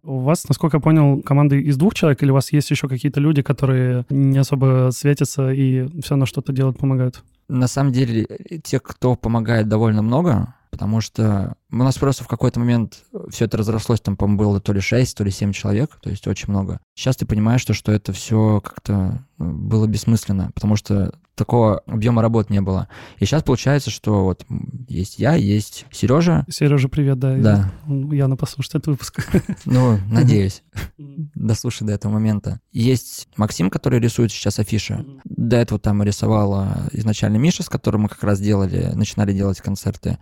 У 0.02 0.22
вас, 0.22 0.48
насколько 0.48 0.78
я 0.78 0.80
понял, 0.80 1.22
команда 1.22 1.56
из 1.56 1.76
двух 1.76 1.94
человек, 1.94 2.22
или 2.22 2.30
у 2.30 2.34
вас 2.34 2.52
есть 2.52 2.70
еще 2.70 2.88
какие-то 2.88 3.20
люди, 3.20 3.42
которые 3.42 4.04
не 4.10 4.38
особо 4.38 4.90
светятся 4.92 5.50
и 5.50 5.88
все 6.02 6.16
на 6.16 6.26
что-то 6.26 6.52
делают, 6.52 6.78
помогают? 6.78 7.22
На 7.48 7.66
самом 7.68 7.92
деле, 7.92 8.26
тех, 8.62 8.82
кто 8.82 9.16
помогает 9.16 9.68
довольно 9.68 10.02
много, 10.02 10.54
потому 10.70 11.00
что 11.00 11.54
у 11.70 11.76
нас 11.76 11.98
просто 11.98 12.24
в 12.24 12.28
какой-то 12.28 12.60
момент 12.60 13.04
все 13.30 13.44
это 13.44 13.56
разрослось, 13.56 14.00
там, 14.00 14.16
по-моему, 14.16 14.38
было 14.38 14.60
то 14.60 14.72
ли 14.72 14.80
6, 14.80 15.16
то 15.16 15.24
ли 15.24 15.30
7 15.30 15.52
человек, 15.52 15.98
то 16.00 16.10
есть 16.10 16.26
очень 16.26 16.48
много. 16.48 16.80
Сейчас 16.94 17.16
ты 17.16 17.26
понимаешь, 17.26 17.60
что, 17.60 17.74
что 17.74 17.92
это 17.92 18.12
все 18.12 18.60
как-то 18.60 19.24
ну, 19.38 19.52
было 19.52 19.86
бессмысленно, 19.86 20.50
потому 20.54 20.76
что 20.76 21.12
такого 21.34 21.78
объема 21.86 22.20
работ 22.20 22.50
не 22.50 22.60
было. 22.60 22.88
И 23.18 23.24
сейчас 23.24 23.42
получается, 23.42 23.90
что 23.90 24.24
вот 24.24 24.44
есть 24.88 25.18
я, 25.18 25.34
есть 25.34 25.86
Сережа. 25.90 26.44
Сережа, 26.50 26.88
привет, 26.88 27.18
да. 27.18 27.36
Да. 27.36 27.72
Яна 27.86 28.36
послушает 28.36 28.74
этот 28.74 28.86
выпуск. 28.88 29.26
Ну, 29.64 29.98
надеюсь. 30.10 30.62
Дослушай 30.98 31.86
до 31.86 31.94
этого 31.94 32.12
момента. 32.12 32.60
Есть 32.72 33.28
Максим, 33.36 33.70
который 33.70 34.00
рисует 34.00 34.30
сейчас 34.32 34.58
афиши. 34.58 35.06
До 35.24 35.56
этого 35.56 35.80
там 35.80 36.02
рисовала 36.02 36.88
изначально 36.92 37.36
Миша, 37.36 37.62
с 37.62 37.68
которым 37.68 38.02
мы 38.02 38.08
как 38.08 38.22
раз 38.22 38.40
делали, 38.40 38.90
начинали 38.94 39.32
делать 39.32 39.60
концерты. 39.60 40.18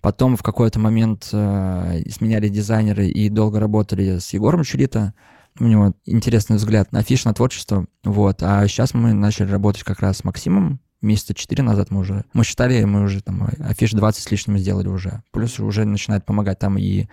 Потом 0.00 0.36
в 0.36 0.42
какой-то 0.42 0.78
момент 0.78 1.28
э, 1.32 2.02
сменяли 2.10 2.48
дизайнеры 2.48 3.08
и 3.08 3.28
долго 3.28 3.58
работали 3.58 4.18
с 4.18 4.32
Егором 4.32 4.62
Чулита. 4.62 5.12
У 5.58 5.64
него 5.64 5.92
интересный 6.06 6.56
взгляд 6.56 6.92
на 6.92 7.00
афиш, 7.00 7.24
на 7.24 7.34
творчество. 7.34 7.86
Вот. 8.04 8.42
А 8.42 8.66
сейчас 8.68 8.94
мы 8.94 9.12
начали 9.12 9.50
работать 9.50 9.82
как 9.82 10.00
раз 10.00 10.18
с 10.18 10.24
Максимом. 10.24 10.80
Месяца 11.00 11.34
четыре 11.34 11.62
назад 11.62 11.90
мы 11.90 12.00
уже... 12.00 12.24
Мы 12.32 12.44
считали, 12.44 12.82
мы 12.84 13.02
уже 13.02 13.22
там 13.22 13.48
афиш 13.58 13.92
20 13.92 14.22
с 14.22 14.30
лишним 14.30 14.58
сделали 14.58 14.88
уже. 14.88 15.22
Плюс 15.32 15.58
уже 15.58 15.84
начинает 15.84 16.24
помогать 16.24 16.60
там 16.60 16.78
и 16.78 17.06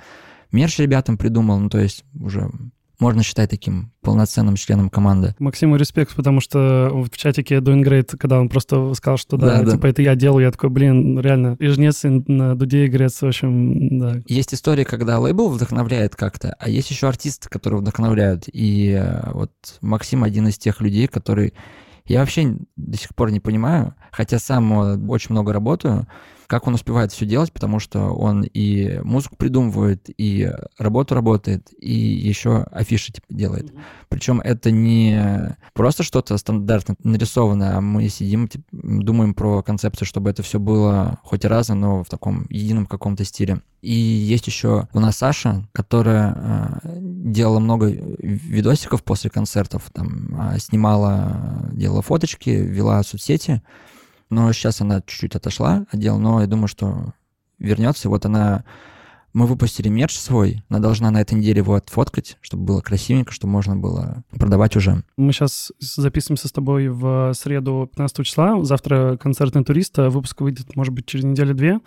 мерч 0.51 0.79
ребятам 0.79 1.17
придумал. 1.17 1.59
Ну, 1.59 1.69
то 1.69 1.79
есть 1.79 2.03
уже 2.19 2.51
можно 2.99 3.23
считать 3.23 3.49
таким 3.49 3.91
полноценным 4.01 4.55
членом 4.55 4.89
команды. 4.89 5.35
Максиму 5.39 5.75
респект, 5.75 6.15
потому 6.15 6.39
что 6.39 6.89
в 6.93 7.15
чатике 7.17 7.57
Doing 7.57 7.83
Great, 7.83 8.17
когда 8.17 8.39
он 8.39 8.49
просто 8.49 8.93
сказал, 8.93 9.17
что 9.17 9.37
да, 9.37 9.61
да 9.61 9.71
типа 9.71 9.83
да. 9.83 9.89
это 9.89 10.01
я 10.01 10.15
делаю, 10.15 10.45
я 10.45 10.51
такой, 10.51 10.69
блин, 10.69 11.19
реально, 11.19 11.55
и 11.59 11.67
жнец 11.67 12.01
на 12.03 12.55
дуде 12.55 12.85
игрец, 12.85 13.21
в 13.21 13.27
общем, 13.27 13.99
да. 13.99 14.21
Есть 14.27 14.53
истории, 14.53 14.83
когда 14.83 15.19
лейбл 15.19 15.49
вдохновляет 15.49 16.15
как-то, 16.15 16.55
а 16.59 16.69
есть 16.69 16.89
еще 16.91 17.07
артисты, 17.07 17.49
которые 17.49 17.79
вдохновляют. 17.79 18.45
И 18.51 18.91
э, 18.91 19.31
вот 19.31 19.51
Максим 19.81 20.23
один 20.23 20.47
из 20.47 20.57
тех 20.57 20.81
людей, 20.81 21.07
который 21.07 21.53
я 22.05 22.19
вообще 22.19 22.55
до 22.75 22.97
сих 22.97 23.15
пор 23.15 23.31
не 23.31 23.39
понимаю, 23.39 23.95
хотя 24.11 24.39
сам 24.39 24.73
э, 24.73 24.97
очень 25.07 25.31
много 25.31 25.53
работаю, 25.53 26.07
как 26.47 26.67
он 26.67 26.73
успевает 26.75 27.11
все 27.11 27.25
делать, 27.25 27.51
потому 27.51 27.79
что 27.79 28.09
он 28.11 28.43
и 28.43 28.99
музыку 29.03 29.35
придумывает, 29.35 30.09
и 30.17 30.51
работу 30.77 31.15
работает, 31.15 31.69
и 31.79 31.93
еще 31.93 32.63
афиши 32.71 33.13
типа, 33.13 33.27
делает. 33.29 33.71
Mm-hmm. 33.71 33.79
Причем 34.09 34.41
это 34.41 34.71
не 34.71 35.57
просто 35.73 36.03
что-то 36.03 36.37
стандартно 36.37 36.95
нарисованное, 37.03 37.77
а 37.77 37.81
мы 37.81 38.07
сидим, 38.09 38.47
типа, 38.47 38.63
думаем 38.71 39.33
про 39.33 39.61
концепцию, 39.63 40.07
чтобы 40.07 40.29
это 40.29 40.43
все 40.43 40.59
было 40.59 41.19
хоть 41.23 41.45
разно, 41.45 41.75
но 41.75 42.03
в 42.03 42.09
таком 42.09 42.45
едином 42.49 42.85
каком-то 42.85 43.23
стиле. 43.25 43.61
И 43.81 43.93
есть 43.93 44.47
еще 44.47 44.87
у 44.93 44.99
нас 44.99 45.17
Саша, 45.17 45.67
которая 45.71 46.81
э, 46.83 46.97
делала 46.99 47.59
много 47.59 47.87
видосиков 47.87 49.03
после 49.03 49.29
концертов, 49.29 49.83
там 49.93 50.53
э, 50.53 50.59
снимала, 50.59 51.69
делала 51.71 52.01
фоточки, 52.01 52.49
вела 52.49 53.03
соцсети 53.03 53.61
но 54.29 54.51
сейчас 54.53 54.81
она 54.81 55.01
чуть-чуть 55.01 55.35
отошла 55.35 55.85
от 55.91 55.99
дел, 55.99 56.17
но 56.17 56.41
я 56.41 56.47
думаю, 56.47 56.67
что 56.67 57.13
вернется. 57.59 58.09
Вот 58.09 58.25
она 58.25 58.63
мы 59.35 59.47
выпустили 59.47 59.89
мерч 59.89 60.15
свой, 60.15 60.63
она 60.69 60.79
должна 60.79 61.11
на 61.11 61.19
этой 61.19 61.33
неделе 61.33 61.57
его 61.57 61.75
отфоткать, 61.75 62.37
чтобы 62.39 62.63
было 62.63 62.79
красивенько, 62.79 63.33
чтобы 63.33 63.51
можно 63.51 63.75
было 63.75 64.23
продавать 64.31 64.77
уже. 64.77 65.03
Мы 65.17 65.33
сейчас 65.33 65.73
записываемся 65.77 66.47
с 66.47 66.53
тобой 66.53 66.87
в 66.87 67.33
среду 67.33 67.89
15 67.91 68.25
числа. 68.25 68.63
Завтра 68.63 69.17
концертный 69.17 69.65
турист. 69.65 69.97
Выпуск 69.97 70.39
выйдет, 70.39 70.77
может 70.77 70.93
быть, 70.93 71.05
через 71.05 71.25
неделю-две 71.25 71.81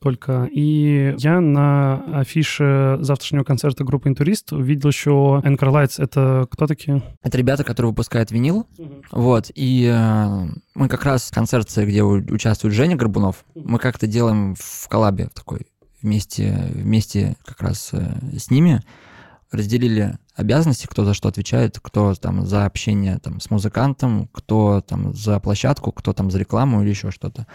только. 0.00 0.48
И 0.52 1.16
я 1.18 1.40
на 1.40 2.20
афише 2.20 2.98
завтрашнего 3.00 3.42
концерта 3.42 3.82
группы 3.82 4.08
«Интурист» 4.08 4.52
увидел 4.52 4.90
еще 4.90 5.42
Anchor 5.44 5.72
Lights. 5.72 5.94
Это 5.98 6.46
кто 6.52 6.68
такие? 6.68 7.02
Это 7.24 7.36
ребята, 7.36 7.64
которые 7.64 7.90
выпускают 7.90 8.30
винил. 8.30 8.68
Угу. 8.78 9.02
Вот. 9.10 9.50
И 9.56 9.90
э, 9.92 10.46
мы 10.76 10.88
как 10.88 11.02
раз 11.04 11.30
в 11.30 11.34
концерте, 11.34 11.84
где 11.84 12.04
участвует 12.04 12.74
Женя 12.74 12.94
Горбунов, 12.94 13.44
мы 13.56 13.80
как-то 13.80 14.06
делаем 14.06 14.54
в 14.54 14.86
коллабе 14.88 15.28
такой 15.34 15.66
вместе, 16.02 16.70
вместе 16.74 17.36
как 17.44 17.62
раз 17.62 17.90
э, 17.92 18.38
с 18.38 18.50
ними 18.50 18.82
разделили 19.52 20.18
обязанности, 20.34 20.86
кто 20.86 21.04
за 21.04 21.14
что 21.14 21.28
отвечает, 21.28 21.78
кто 21.80 22.14
там 22.14 22.46
за 22.46 22.64
общение 22.64 23.18
там, 23.18 23.38
с 23.38 23.50
музыкантом, 23.50 24.28
кто 24.32 24.80
там 24.80 25.14
за 25.14 25.38
площадку, 25.40 25.92
кто 25.92 26.12
там 26.12 26.30
за 26.30 26.38
рекламу 26.38 26.82
или 26.82 26.88
еще 26.88 27.10
что-то. 27.10 27.46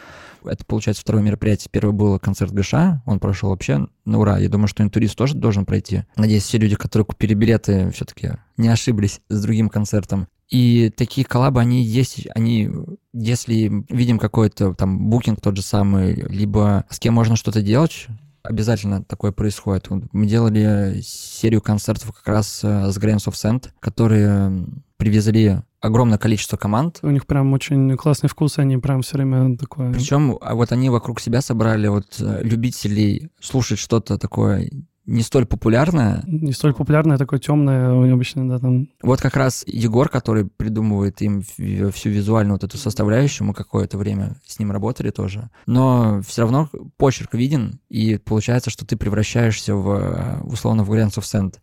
Это, 0.46 0.64
получается, 0.64 1.02
второе 1.02 1.24
мероприятие. 1.24 1.70
Первый 1.72 1.94
был 1.94 2.20
концерт 2.20 2.52
Гыша, 2.52 3.02
он 3.06 3.20
прошел 3.20 3.50
вообще 3.50 3.88
на 4.06 4.20
ура. 4.20 4.38
Я 4.38 4.50
думаю, 4.50 4.68
что 4.68 4.84
интурист 4.84 5.18
тоже 5.18 5.36
должен 5.36 5.66
пройти. 5.66 6.04
Надеюсь, 6.16 6.44
все 6.44 6.60
люди, 6.60 6.76
которые 6.76 7.06
купили 7.06 7.34
билеты, 7.34 7.90
все-таки 7.92 8.34
не 8.58 8.70
ошиблись 8.70 9.22
с 9.30 9.42
другим 9.42 9.70
концертом. 9.70 10.28
И 10.50 10.94
такие 10.96 11.26
коллабы, 11.26 11.60
они 11.60 11.84
есть, 11.84 12.26
они, 12.34 12.70
если 13.12 13.84
видим 13.90 14.18
какой-то 14.18 14.74
там 14.76 15.10
букинг 15.10 15.42
тот 15.42 15.58
же 15.58 15.62
самый, 15.62 16.14
либо 16.14 16.86
с 16.90 17.00
кем 17.00 17.16
можно 17.16 17.36
что-то 17.36 17.62
делать, 17.62 18.08
обязательно 18.48 19.04
такое 19.04 19.32
происходит. 19.32 19.88
Мы 19.90 20.26
делали 20.26 21.02
серию 21.04 21.62
концертов 21.62 22.12
как 22.14 22.28
раз 22.28 22.62
э, 22.64 22.92
с 22.92 22.98
Grains 22.98 23.28
of 23.28 23.34
Sand, 23.34 23.70
которые 23.80 24.66
привезли 24.98 25.62
огромное 25.80 26.18
количество 26.18 26.58
команд. 26.58 27.00
У 27.04 27.10
них 27.10 27.28
прям 27.28 27.54
очень 27.54 27.96
классный 27.98 28.30
вкус, 28.30 28.58
они 28.58 28.78
прям 28.78 29.02
все 29.02 29.18
время 29.18 29.58
такое... 29.58 29.94
Причем 29.94 30.38
а 30.42 30.56
вот 30.56 30.72
они 30.72 30.90
вокруг 30.90 31.20
себя 31.20 31.42
собрали 31.42 31.88
вот 31.88 32.18
э, 32.20 32.42
любителей 32.44 33.30
слушать 33.40 33.80
что-то 33.80 34.18
такое 34.18 34.70
не 35.08 35.22
столь 35.22 35.46
популярная. 35.46 36.22
Не 36.28 36.52
столь 36.52 36.74
популярная, 36.74 37.18
такое 37.18 37.40
темное 37.40 38.14
обычно, 38.14 38.48
да, 38.48 38.60
там. 38.60 38.90
Вот 39.02 39.22
как 39.22 39.36
раз 39.38 39.64
Егор, 39.66 40.10
который 40.10 40.46
придумывает 40.46 41.22
им 41.22 41.42
всю 41.42 42.10
визуальную 42.10 42.56
вот 42.56 42.64
эту 42.66 42.78
составляющую, 42.78 43.48
мы 43.48 43.54
какое-то 43.54 43.98
время 43.98 44.36
с 44.46 44.60
ним 44.60 44.72
работали 44.72 45.10
тоже. 45.10 45.50
Но 45.66 46.22
все 46.28 46.42
равно 46.42 46.70
почерк 46.98 47.34
виден, 47.34 47.80
и 47.90 48.18
получается, 48.18 48.70
что 48.70 48.86
ты 48.86 48.98
превращаешься 48.98 49.76
в, 49.76 50.42
условно, 50.44 50.84
в 50.84 50.92
Grants 50.92 51.18
of 51.18 51.24
Sand. 51.24 51.56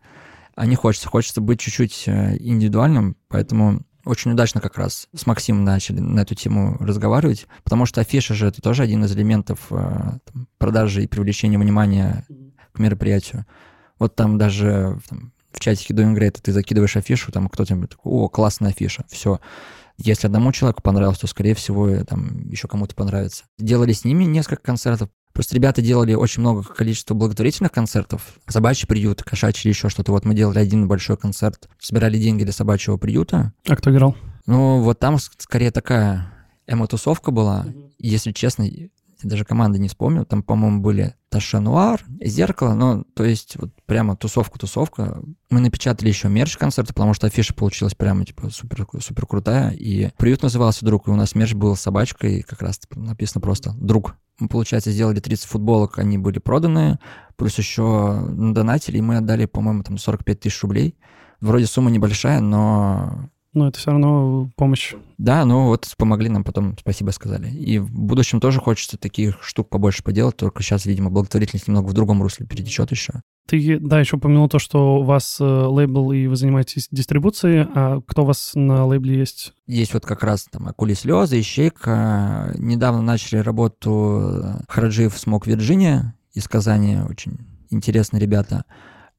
А 0.56 0.66
не 0.66 0.76
хочется. 0.76 1.08
Хочется 1.08 1.40
быть 1.40 1.60
чуть-чуть 1.60 2.04
э, 2.06 2.36
индивидуальным, 2.38 3.16
поэтому 3.28 3.82
очень 4.04 4.32
удачно 4.32 4.60
как 4.60 4.78
раз 4.78 5.08
с 5.14 5.26
Максимом 5.26 5.64
начали 5.64 6.00
на 6.00 6.20
эту 6.20 6.34
тему 6.34 6.76
разговаривать, 6.78 7.46
потому 7.62 7.86
что 7.86 8.00
афиша 8.00 8.34
же 8.34 8.46
это 8.46 8.62
тоже 8.62 8.82
один 8.82 9.04
из 9.04 9.12
элементов 9.14 9.66
э, 9.70 9.74
там, 9.74 10.48
продажи 10.58 11.02
и 11.02 11.06
привлечения 11.06 11.58
внимания 11.58 12.24
к 12.74 12.78
мероприятию. 12.78 13.46
Вот 13.98 14.16
там 14.16 14.38
даже 14.38 14.98
там, 15.08 15.32
в 15.52 15.60
чатике 15.60 15.94
Doing 15.94 16.14
Great 16.14 16.38
ты 16.42 16.52
закидываешь 16.52 16.96
афишу, 16.96 17.32
там 17.32 17.48
кто-то 17.48 17.74
такой, 17.74 17.96
о, 18.02 18.28
классная 18.28 18.70
афиша, 18.70 19.04
все. 19.08 19.40
Если 19.96 20.26
одному 20.26 20.50
человеку 20.50 20.82
понравилось, 20.82 21.18
то, 21.18 21.28
скорее 21.28 21.54
всего, 21.54 21.88
там 22.04 22.48
еще 22.48 22.66
кому-то 22.66 22.96
понравится. 22.96 23.44
Делали 23.58 23.92
с 23.92 24.04
ними 24.04 24.24
несколько 24.24 24.62
концертов. 24.62 25.08
Просто 25.32 25.54
ребята 25.54 25.82
делали 25.82 26.14
очень 26.14 26.40
много 26.40 26.62
количества 26.62 27.14
благотворительных 27.14 27.70
концертов. 27.70 28.38
Собачий 28.48 28.86
приют, 28.88 29.22
кошачий 29.22 29.68
еще 29.68 29.88
что-то. 29.88 30.12
Вот 30.12 30.24
мы 30.24 30.34
делали 30.34 30.58
один 30.58 30.88
большой 30.88 31.16
концерт, 31.16 31.68
собирали 31.78 32.18
деньги 32.18 32.42
для 32.44 32.52
собачьего 32.52 32.96
приюта. 32.96 33.52
А 33.68 33.76
кто 33.76 33.90
играл? 33.92 34.16
Ну, 34.46 34.82
вот 34.82 34.98
там 34.98 35.18
скорее 35.18 35.70
такая 35.70 36.32
эмотусовка 36.66 37.30
была. 37.30 37.66
Если 37.98 38.32
честно, 38.32 38.68
я 39.24 39.30
даже 39.30 39.44
команды 39.44 39.78
не 39.78 39.88
вспомню, 39.88 40.24
там, 40.24 40.42
по-моему, 40.42 40.80
были 40.80 41.14
Ташануар, 41.30 42.04
Зеркало, 42.20 42.74
ну, 42.74 43.04
то 43.14 43.24
есть 43.24 43.56
вот 43.56 43.70
прямо 43.86 44.16
тусовка-тусовка. 44.16 45.20
Мы 45.50 45.60
напечатали 45.60 46.08
еще 46.08 46.28
мерч 46.28 46.56
концерта, 46.56 46.94
потому 46.94 47.14
что 47.14 47.26
афиша 47.26 47.54
получилась 47.54 47.94
прямо, 47.94 48.24
типа, 48.24 48.50
супер, 48.50 48.86
супер 49.00 49.26
крутая, 49.26 49.70
и 49.70 50.10
приют 50.16 50.42
назывался 50.42 50.84
«Друг», 50.84 51.08
и 51.08 51.10
у 51.10 51.16
нас 51.16 51.34
мерч 51.34 51.54
был 51.54 51.74
с 51.74 51.80
собачкой, 51.80 52.42
как 52.42 52.62
раз 52.62 52.80
написано 52.94 53.40
просто 53.40 53.72
«Друг». 53.74 54.16
Мы, 54.38 54.48
получается, 54.48 54.90
сделали 54.90 55.20
30 55.20 55.46
футболок, 55.46 55.98
они 55.98 56.18
были 56.18 56.38
проданы, 56.38 56.98
плюс 57.36 57.56
еще 57.58 58.26
донатили, 58.30 58.98
и 58.98 59.02
мы 59.02 59.16
отдали, 59.16 59.46
по-моему, 59.46 59.82
там 59.82 59.98
45 59.98 60.40
тысяч 60.40 60.62
рублей. 60.62 60.96
Вроде 61.40 61.66
сумма 61.66 61.90
небольшая, 61.90 62.40
но 62.40 63.28
но 63.54 63.68
это 63.68 63.78
все 63.78 63.90
равно 63.90 64.50
помощь. 64.56 64.94
Да, 65.18 65.44
ну 65.44 65.66
вот 65.66 65.92
помогли 65.96 66.28
нам 66.28 66.44
потом, 66.44 66.76
спасибо 66.78 67.10
сказали. 67.10 67.48
И 67.50 67.78
в 67.78 67.90
будущем 67.92 68.40
тоже 68.40 68.60
хочется 68.60 68.98
таких 68.98 69.42
штук 69.42 69.68
побольше 69.68 70.02
поделать, 70.02 70.36
только 70.36 70.62
сейчас, 70.62 70.86
видимо, 70.86 71.10
благотворительность 71.10 71.68
немного 71.68 71.88
в 71.88 71.92
другом 71.92 72.22
русле 72.22 72.46
перетечет 72.46 72.90
еще. 72.90 73.14
Ты, 73.46 73.78
да, 73.78 74.00
еще 74.00 74.16
упомянул 74.16 74.48
то, 74.48 74.58
что 74.58 75.00
у 75.00 75.02
вас 75.02 75.38
э, 75.38 75.44
лейбл 75.44 76.12
и 76.12 76.26
вы 76.26 76.36
занимаетесь 76.36 76.88
дистрибуцией, 76.90 77.66
а 77.74 78.00
кто 78.06 78.22
у 78.22 78.26
вас 78.26 78.52
на 78.54 78.86
лейбле 78.86 79.18
есть? 79.18 79.52
Есть 79.66 79.92
вот 79.92 80.06
как 80.06 80.22
раз 80.22 80.46
там 80.50 80.66
Акули 80.66 80.94
Слезы, 80.94 81.38
Ищейка. 81.38 82.54
Недавно 82.56 83.02
начали 83.02 83.38
работу 83.38 84.62
Хараджиев 84.68 85.16
Смок 85.18 85.46
Вирджиния 85.46 86.14
из 86.32 86.48
Казани, 86.48 86.98
очень 87.08 87.38
интересные 87.68 88.20
ребята. 88.20 88.64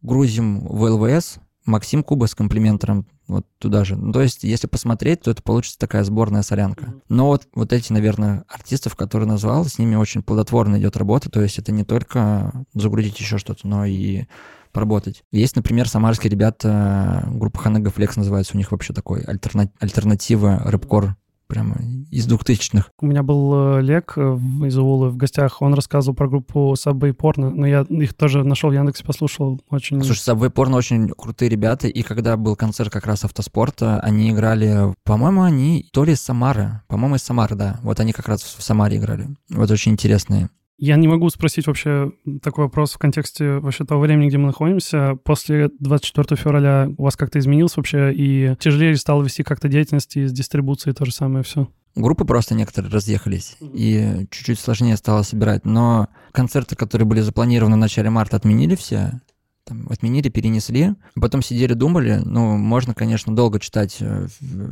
Грузим 0.01 0.59
в 0.61 0.83
ЛВС, 0.83 1.39
Максим 1.65 2.03
Куба 2.03 2.25
с 2.27 2.35
комплиментором 2.35 3.07
вот 3.27 3.45
туда 3.57 3.83
же. 3.83 3.95
Ну, 3.95 4.11
то 4.11 4.21
есть, 4.21 4.43
если 4.43 4.67
посмотреть, 4.67 5.21
то 5.21 5.31
это 5.31 5.41
получится 5.41 5.79
такая 5.79 6.03
сборная 6.03 6.43
солянка. 6.43 6.93
Но 7.09 7.27
вот, 7.27 7.47
вот 7.55 7.73
эти, 7.73 7.91
наверное, 7.91 8.45
артистов, 8.47 8.95
которые 8.95 9.27
назвал, 9.27 9.65
с 9.65 9.79
ними 9.79 9.95
очень 9.95 10.21
плодотворно 10.21 10.77
идет 10.77 10.95
работа. 10.97 11.29
То 11.31 11.41
есть 11.41 11.57
это 11.57 11.71
не 11.71 11.83
только 11.83 12.65
загрузить 12.73 13.19
еще 13.19 13.37
что-то, 13.37 13.67
но 13.67 13.85
и 13.85 14.25
поработать. 14.71 15.23
Есть, 15.31 15.55
например, 15.55 15.87
самарские 15.87 16.29
ребята, 16.29 17.23
группа 17.31 17.59
Ханега 17.59 17.89
Флекс 17.89 18.17
называется, 18.17 18.55
у 18.55 18.57
них 18.57 18.71
вообще 18.71 18.93
такой 18.93 19.21
альтерна... 19.21 19.71
альтернатива 19.79 20.61
рэпкор 20.65 21.15
прямо 21.47 21.77
из 22.11 22.25
двухтысячных. 22.25 22.91
У 22.99 23.05
меня 23.05 23.23
был 23.23 23.77
э, 23.77 23.81
Лек 23.81 24.13
э, 24.17 24.21
из 24.21 24.77
Улы 24.77 25.09
в 25.09 25.17
гостях, 25.17 25.61
он 25.61 25.73
рассказывал 25.73 26.15
про 26.15 26.27
группу 26.27 26.73
Subway 26.73 27.15
Porno, 27.15 27.49
но 27.49 27.67
я 27.67 27.81
их 27.81 28.13
тоже 28.13 28.43
нашел 28.43 28.69
в 28.69 28.73
Яндексе, 28.73 29.03
послушал, 29.03 29.61
очень... 29.69 30.03
Слушай, 30.03 30.33
Subway 30.33 30.51
Porno 30.51 30.75
очень 30.75 31.09
крутые 31.09 31.49
ребята, 31.49 31.87
и 31.87 32.01
когда 32.01 32.37
был 32.37 32.55
концерт 32.55 32.91
как 32.91 33.05
раз 33.05 33.23
автоспорта, 33.23 33.99
они 33.99 34.31
играли, 34.31 34.93
по-моему, 35.03 35.43
они 35.43 35.87
то 35.91 36.03
ли 36.03 36.13
из 36.13 36.21
Самары, 36.21 36.81
по-моему, 36.87 37.15
из 37.15 37.23
Самары, 37.23 37.55
да, 37.55 37.79
вот 37.81 37.99
они 37.99 38.11
как 38.11 38.27
раз 38.27 38.41
в 38.43 38.61
Самаре 38.61 38.97
играли. 38.97 39.27
Вот 39.49 39.69
очень 39.71 39.91
интересные. 39.93 40.49
Я 40.77 40.97
не 40.97 41.07
могу 41.07 41.29
спросить 41.29 41.67
вообще 41.67 42.11
такой 42.41 42.65
вопрос 42.65 42.93
в 42.93 42.97
контексте 42.97 43.59
вообще 43.59 43.85
того 43.85 44.01
времени, 44.01 44.27
где 44.27 44.37
мы 44.37 44.47
находимся. 44.47 45.15
После 45.23 45.69
24 45.79 46.35
февраля 46.35 46.89
у 46.97 47.03
вас 47.03 47.15
как-то 47.15 47.39
изменилось 47.39 47.77
вообще, 47.77 48.13
и 48.13 48.55
тяжелее 48.59 48.95
стало 48.97 49.23
вести 49.23 49.43
как-то 49.43 49.69
деятельность 49.69 50.17
и 50.17 50.25
с 50.25 50.33
дистрибуцией 50.33 50.93
то 50.93 51.05
же 51.05 51.13
самое 51.13 51.43
все? 51.43 51.69
Группы 51.95 52.25
просто 52.25 52.55
некоторые 52.55 52.91
разъехались, 52.91 53.55
и 53.61 54.27
чуть-чуть 54.29 54.59
сложнее 54.59 54.97
стало 54.97 55.23
собирать. 55.23 55.63
Но 55.63 56.09
концерты, 56.33 56.75
которые 56.75 57.07
были 57.07 57.21
запланированы 57.21 57.77
в 57.77 57.79
начале 57.79 58.09
марта, 58.09 58.35
отменили 58.35 58.75
все. 58.75 59.21
Там, 59.63 59.87
отменили, 59.89 60.27
перенесли. 60.27 60.93
Потом 61.19 61.41
сидели, 61.41 61.73
думали. 61.73 62.21
Ну, 62.23 62.57
можно, 62.57 62.93
конечно, 62.93 63.33
долго 63.33 63.59
читать 63.59 63.97
э, 64.01 64.27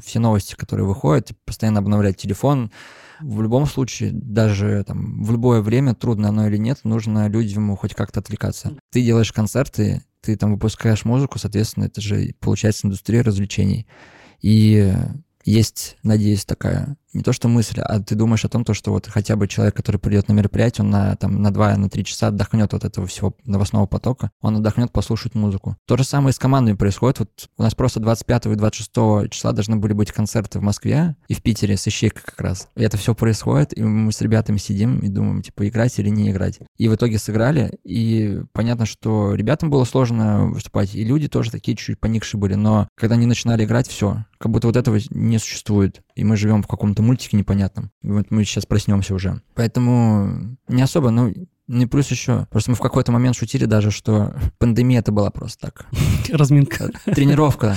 все 0.05 0.19
новости, 0.19 0.55
которые 0.55 0.85
выходят, 0.85 1.31
постоянно 1.45 1.79
обновлять 1.79 2.17
телефон, 2.17 2.71
в 3.21 3.41
любом 3.41 3.65
случае, 3.65 4.11
даже 4.11 4.83
там 4.85 5.23
в 5.23 5.31
любое 5.31 5.61
время, 5.61 5.95
трудно 5.95 6.29
оно 6.29 6.47
или 6.47 6.57
нет, 6.57 6.79
нужно 6.83 7.27
людям 7.27 7.75
хоть 7.75 7.93
как-то 7.93 8.19
отвлекаться. 8.19 8.75
Ты 8.91 9.03
делаешь 9.03 9.31
концерты, 9.31 10.03
ты 10.21 10.35
там 10.37 10.53
выпускаешь 10.53 11.05
музыку, 11.05 11.39
соответственно, 11.39 11.85
это 11.85 12.01
же 12.01 12.33
получается 12.39 12.87
индустрия 12.87 13.23
развлечений. 13.23 13.87
И 14.41 14.93
есть, 15.45 15.97
надеюсь, 16.03 16.45
такая 16.45 16.97
не 17.13 17.21
то 17.21 17.33
что 17.33 17.47
мысль, 17.47 17.79
а 17.79 17.99
ты 17.99 18.15
думаешь 18.15 18.45
о 18.45 18.49
том, 18.49 18.65
то, 18.65 18.73
что 18.73 18.91
вот 18.91 19.07
хотя 19.07 19.35
бы 19.35 19.47
человек, 19.47 19.75
который 19.75 19.97
придет 19.97 20.27
на 20.27 20.33
мероприятие, 20.33 20.83
он 20.85 20.91
на, 20.91 21.15
там, 21.15 21.41
на 21.41 21.51
2 21.51 21.77
на 21.77 21.89
3 21.89 22.05
часа 22.05 22.27
отдохнет 22.27 22.73
от 22.73 22.83
этого 22.83 23.07
всего 23.07 23.35
новостного 23.45 23.85
потока, 23.85 24.31
он 24.41 24.57
отдохнет 24.57 24.91
послушать 24.91 25.35
музыку. 25.35 25.77
То 25.85 25.97
же 25.97 26.03
самое 26.03 26.33
с 26.33 26.39
командами 26.39 26.75
происходит. 26.75 27.19
Вот 27.19 27.49
у 27.57 27.63
нас 27.63 27.75
просто 27.75 27.99
25 27.99 28.47
и 28.47 28.55
26 28.55 29.31
числа 29.31 29.51
должны 29.51 29.75
были 29.75 29.93
быть 29.93 30.11
концерты 30.11 30.59
в 30.59 30.63
Москве 30.63 31.15
и 31.27 31.33
в 31.33 31.41
Питере 31.41 31.77
с 31.77 31.87
Ищейкой 31.87 32.23
как 32.25 32.41
раз. 32.41 32.67
И 32.75 32.83
это 32.83 32.97
все 32.97 33.13
происходит, 33.13 33.77
и 33.77 33.83
мы 33.83 34.11
с 34.11 34.21
ребятами 34.21 34.57
сидим 34.57 34.99
и 34.99 35.07
думаем, 35.07 35.41
типа, 35.41 35.67
играть 35.67 35.97
или 35.99 36.09
не 36.09 36.31
играть. 36.31 36.59
И 36.77 36.87
в 36.87 36.95
итоге 36.95 37.19
сыграли, 37.19 37.77
и 37.83 38.41
понятно, 38.51 38.85
что 38.85 39.35
ребятам 39.35 39.69
было 39.69 39.83
сложно 39.83 40.47
выступать, 40.47 40.95
и 40.95 41.03
люди 41.03 41.27
тоже 41.27 41.51
такие 41.51 41.77
чуть-чуть 41.77 41.99
поникшие 41.99 42.39
были, 42.39 42.55
но 42.55 42.87
когда 42.95 43.15
они 43.15 43.25
начинали 43.25 43.65
играть, 43.65 43.87
все, 43.87 44.25
как 44.39 44.51
будто 44.51 44.67
вот 44.67 44.75
этого 44.75 44.99
не 45.11 45.37
существует, 45.37 46.01
и 46.15 46.23
мы 46.23 46.35
живем 46.35 46.63
в 46.63 46.67
каком-то 46.67 47.02
мультике 47.03 47.37
непонятном. 47.37 47.91
Вот 48.01 48.31
мы 48.31 48.43
сейчас 48.43 48.65
проснемся 48.65 49.13
уже. 49.13 49.41
Поэтому 49.55 50.57
не 50.67 50.81
особо, 50.81 51.09
ну, 51.09 51.33
ну 51.67 51.83
и 51.83 51.85
плюс 51.85 52.11
еще, 52.11 52.45
просто 52.51 52.71
мы 52.71 52.75
в 52.75 52.81
какой-то 52.81 53.11
момент 53.11 53.37
шутили 53.37 53.65
даже, 53.65 53.89
что 53.91 54.33
пандемия 54.59 54.99
это 54.99 55.11
была 55.11 55.29
просто 55.31 55.67
так. 55.67 55.85
Разминка. 56.29 56.89
Тренировка. 57.05 57.75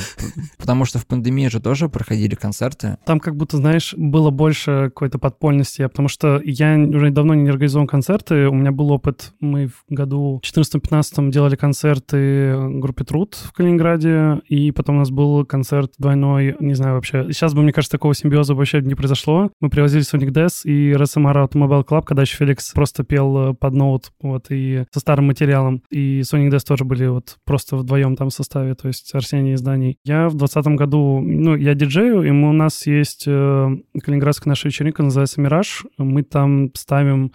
Потому 0.58 0.84
что 0.84 0.98
в 0.98 1.06
пандемии 1.06 1.48
же 1.48 1.60
тоже 1.60 1.88
проходили 1.88 2.34
концерты. 2.34 2.98
Там 3.06 3.20
как 3.20 3.36
будто, 3.36 3.56
знаешь, 3.56 3.94
было 3.96 4.30
больше 4.30 4.90
какой-то 4.94 5.18
подпольности, 5.18 5.86
потому 5.86 6.08
что 6.08 6.40
я 6.44 6.76
уже 6.76 7.10
давно 7.10 7.34
не 7.34 7.48
организовал 7.48 7.86
концерты. 7.86 8.48
У 8.48 8.54
меня 8.54 8.72
был 8.72 8.90
опыт, 8.90 9.32
мы 9.40 9.68
в 9.68 9.84
году 9.88 10.40
14-15 10.44 11.30
делали 11.30 11.54
концерты 11.54 12.56
группе 12.80 13.04
Труд 13.04 13.34
в 13.34 13.52
Калининграде, 13.52 14.40
и 14.48 14.72
потом 14.72 14.96
у 14.96 14.98
нас 15.00 15.10
был 15.10 15.44
концерт 15.44 15.92
двойной, 15.98 16.56
не 16.58 16.74
знаю 16.74 16.94
вообще. 16.96 17.32
Сейчас 17.32 17.54
бы, 17.54 17.62
мне 17.62 17.72
кажется, 17.72 17.96
такого 17.96 18.14
симбиоза 18.14 18.54
вообще 18.54 18.80
не 18.80 18.94
произошло. 18.94 19.50
Мы 19.60 19.70
привозили 19.70 20.02
Sonic 20.02 20.30
Death 20.32 20.64
и 20.64 20.92
RSMR 20.92 21.48
Automobile 21.48 21.86
Club, 21.86 22.02
когда 22.04 22.22
еще 22.22 22.36
Феликс 22.36 22.72
просто 22.72 23.04
пел 23.04 23.54
под 23.54 23.74
ноут, 23.86 24.12
вот, 24.20 24.46
и 24.50 24.84
со 24.92 25.00
старым 25.00 25.26
материалом. 25.26 25.82
И 25.90 26.20
Sonic 26.20 26.50
Death 26.50 26.66
тоже 26.66 26.84
были 26.84 27.06
вот 27.06 27.36
просто 27.44 27.76
вдвоем 27.76 28.16
там 28.16 28.28
в 28.28 28.34
составе, 28.34 28.74
то 28.74 28.88
есть 28.88 29.14
Арсений 29.14 29.52
и 29.52 29.56
Зданий. 29.56 29.98
Я 30.04 30.28
в 30.28 30.34
двадцатом 30.34 30.76
году, 30.76 31.20
ну, 31.20 31.54
я 31.56 31.74
диджею, 31.74 32.22
и 32.22 32.30
мы, 32.30 32.50
у 32.50 32.52
нас 32.52 32.86
есть 32.86 33.24
э, 33.26 33.76
калининградская 34.02 34.50
наша 34.50 34.68
вечеринка, 34.68 35.02
называется 35.02 35.40
«Мираж». 35.40 35.84
Мы 35.98 36.22
там 36.22 36.70
ставим 36.74 37.32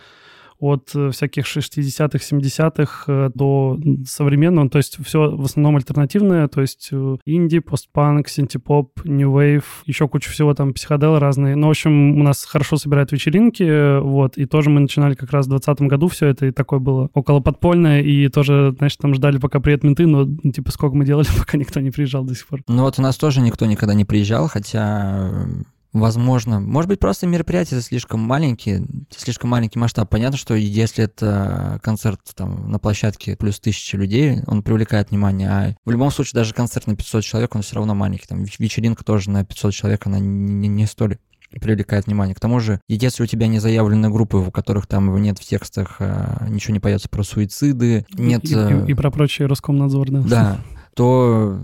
от 0.62 0.92
э, 0.94 1.10
всяких 1.10 1.46
60-х, 1.46 2.20
70-х 2.20 3.04
э, 3.08 3.30
до 3.34 3.80
современного, 4.06 4.70
то 4.70 4.78
есть 4.78 5.04
все 5.04 5.32
в 5.32 5.44
основном 5.44 5.78
альтернативное, 5.78 6.48
то 6.48 6.62
есть 6.62 6.90
э, 6.92 7.18
инди, 7.26 7.60
постпанк, 7.60 8.30
синтепоп, 8.30 9.04
new 9.04 9.32
wave, 9.32 9.64
еще 9.86 10.08
куча 10.08 10.30
всего 10.30 10.54
там, 10.54 10.74
психоделы 10.74 11.20
разные. 11.20 11.56
Ну, 11.56 11.68
в 11.68 11.72
общем, 11.72 12.20
у 12.20 12.24
нас 12.24 12.46
хорошо 12.46 12.78
собирают 12.78 13.12
вечеринки, 13.12 14.00
вот, 14.00 14.38
и 14.38 14.46
тоже 14.46 14.70
мы 14.70 14.82
начинали 14.82 15.16
как 15.16 15.32
раз 15.32 15.48
в 15.48 15.50
2020 15.50 15.90
году 15.90 16.08
все 16.08 16.28
это, 16.28 16.46
и 16.46 16.52
такое 16.52 16.80
было 16.80 17.10
около 17.16 17.40
подпольное, 17.40 18.02
и 18.02 18.28
тоже, 18.28 18.76
значит, 18.78 19.00
там 19.00 19.16
ждали, 19.16 19.40
пока 19.40 19.60
приедут 19.60 19.84
менты, 19.84 20.06
но, 20.06 20.26
ну, 20.26 20.52
типа, 20.52 20.72
сколько 20.72 20.96
мы 20.96 21.06
делали, 21.06 21.28
пока 21.40 21.58
никто 21.58 21.80
не 21.80 21.90
приезжал 21.90 22.24
до 22.24 22.36
сих 22.36 22.46
пор. 22.46 22.62
Ну, 22.68 22.84
вот 22.84 23.00
у 23.00 23.02
нас 23.02 23.18
тоже 23.18 23.42
никто 23.42 23.66
никогда 23.66 23.96
не 23.96 24.06
приезжал, 24.06 24.48
хотя 24.48 25.48
Возможно. 25.94 26.60
Может 26.60 26.88
быть, 26.88 27.00
просто 27.00 27.28
мероприятие 27.28 27.82
слишком 27.82 28.22
маленькие, 28.22 28.86
слишком 29.10 29.50
маленький 29.50 29.78
масштаб. 29.78 30.10
Понятно, 30.10 30.38
что 30.38 30.56
если 30.56 31.04
это 31.04 31.80
концерт 31.84 32.22
там, 32.34 32.72
на 32.72 32.80
площадке 32.80 33.36
плюс 33.36 33.60
тысячи 33.60 33.96
людей, 33.96 34.40
он 34.48 34.64
привлекает 34.64 35.12
внимание. 35.12 35.50
А 35.50 35.76
в 35.84 35.92
любом 35.92 36.12
случае, 36.12 36.40
даже 36.40 36.54
концерт 36.54 36.88
на 36.88 36.96
500 36.96 37.24
человек, 37.24 37.56
он 37.56 37.62
все 37.62 37.76
равно 37.76 37.94
маленький. 37.94 38.28
Там 38.28 38.44
вечеринка 38.44 39.04
тоже 39.04 39.30
на 39.30 39.44
500 39.44 39.74
человек, 39.74 40.08
она 40.08 40.20
не, 40.20 40.70
не 40.70 40.86
столь 40.86 41.18
привлекает 41.60 42.06
внимание. 42.06 42.34
К 42.34 42.40
тому 42.40 42.62
же, 42.62 42.80
если 42.88 43.24
у 43.24 43.26
тебя 43.26 43.48
не 43.48 43.60
заявлены 43.60 44.10
группы, 44.10 44.38
в 44.38 44.52
которых 44.52 44.88
там 44.88 45.22
нет 45.22 45.38
в 45.38 45.46
текстах 45.46 45.98
а, 46.00 46.48
ничего 46.48 46.74
не 46.74 46.80
поется 46.80 47.10
про 47.10 47.24
суициды, 47.24 48.06
нет... 48.14 48.46
И, 48.46 48.54
и, 48.54 48.88
и, 48.88 48.92
и 48.92 48.94
про 48.94 49.12
прочие 49.12 49.48
Роскомнадзор, 49.48 50.12
да? 50.12 50.22
Да, 50.22 50.58
то 50.96 51.60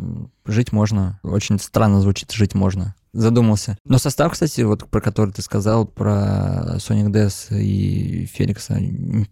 жить 0.46 0.74
можно. 0.74 1.22
Очень 1.24 1.58
странно 1.60 2.02
звучит 2.02 2.32
«жить 2.34 2.54
можно» 2.54 2.96
задумался. 3.18 3.78
Но 3.86 3.98
состав, 3.98 4.32
кстати, 4.32 4.62
вот 4.62 4.88
про 4.90 5.02
который 5.02 5.32
ты 5.32 5.42
сказал, 5.42 5.88
про 5.88 6.76
Sonic 6.78 7.12
Death 7.12 7.58
и 7.58 8.26
Феликса, 8.26 8.80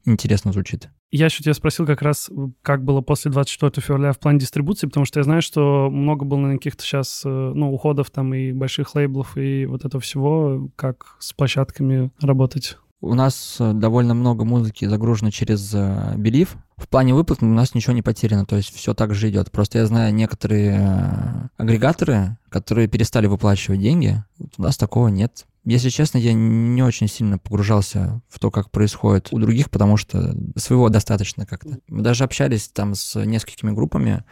интересно 0.06 0.52
звучит. 0.52 0.90
Я 1.12 1.26
еще 1.26 1.44
тебя 1.44 1.54
спросил 1.54 1.86
как 1.86 2.02
раз, 2.02 2.30
как 2.62 2.84
было 2.84 3.02
после 3.02 3.32
24 3.32 3.72
февраля 3.86 4.12
в 4.12 4.20
плане 4.20 4.40
дистрибуции, 4.40 4.88
потому 4.88 5.06
что 5.06 5.20
я 5.20 5.24
знаю, 5.24 5.42
что 5.42 5.90
много 5.90 6.26
было 6.26 6.40
на 6.40 6.54
каких-то 6.56 6.84
сейчас, 6.84 7.22
э, 7.24 7.30
ну, 7.30 7.72
уходов 7.72 8.10
там 8.10 8.34
и 8.34 8.52
больших 8.52 8.96
лейблов, 8.96 9.38
и 9.38 9.66
вот 9.66 9.86
это 9.86 10.00
всего, 10.00 10.70
как 10.76 11.16
с 11.20 11.32
площадками 11.32 12.12
работать. 12.20 12.78
У 13.06 13.14
нас 13.14 13.58
э, 13.60 13.72
довольно 13.74 14.16
много 14.16 14.46
музыки 14.46 14.86
загружено 14.86 15.30
через 15.30 15.72
э, 15.76 16.16
Believe. 16.16 16.50
В 16.76 16.88
плане 16.88 17.14
выплат 17.14 17.44
у 17.44 17.46
нас 17.46 17.76
ничего 17.76 17.94
не 17.94 18.02
потеряно, 18.02 18.48
то 18.48 18.56
есть 18.56 18.74
все 18.74 18.96
так 18.96 19.14
же 19.14 19.30
идет. 19.30 19.52
Просто 19.52 19.78
я 19.78 19.86
знаю 19.86 20.12
некоторые 20.12 20.80
э, 20.80 21.48
агрегаторы, 21.58 22.38
которые 22.50 22.88
перестали 22.88 23.28
выплачивать 23.28 23.80
деньги. 23.80 24.24
У 24.58 24.62
нас 24.64 24.76
такого 24.78 25.10
нет. 25.10 25.46
Если 25.66 25.90
честно, 25.90 26.18
я 26.18 26.34
не 26.34 26.82
очень 26.82 27.08
сильно 27.08 27.38
погружался 27.38 28.22
в 28.28 28.40
то, 28.40 28.50
как 28.50 28.72
происходит 28.72 29.30
у 29.32 29.38
других, 29.38 29.70
потому 29.70 29.98
что 29.98 30.36
своего 30.56 30.90
достаточно 30.90 31.46
как-то. 31.46 31.78
Мы 31.88 32.02
даже 32.02 32.24
общались 32.24 32.70
там 32.70 32.96
с 32.96 33.24
несколькими 33.24 33.72
группами, 33.72 34.24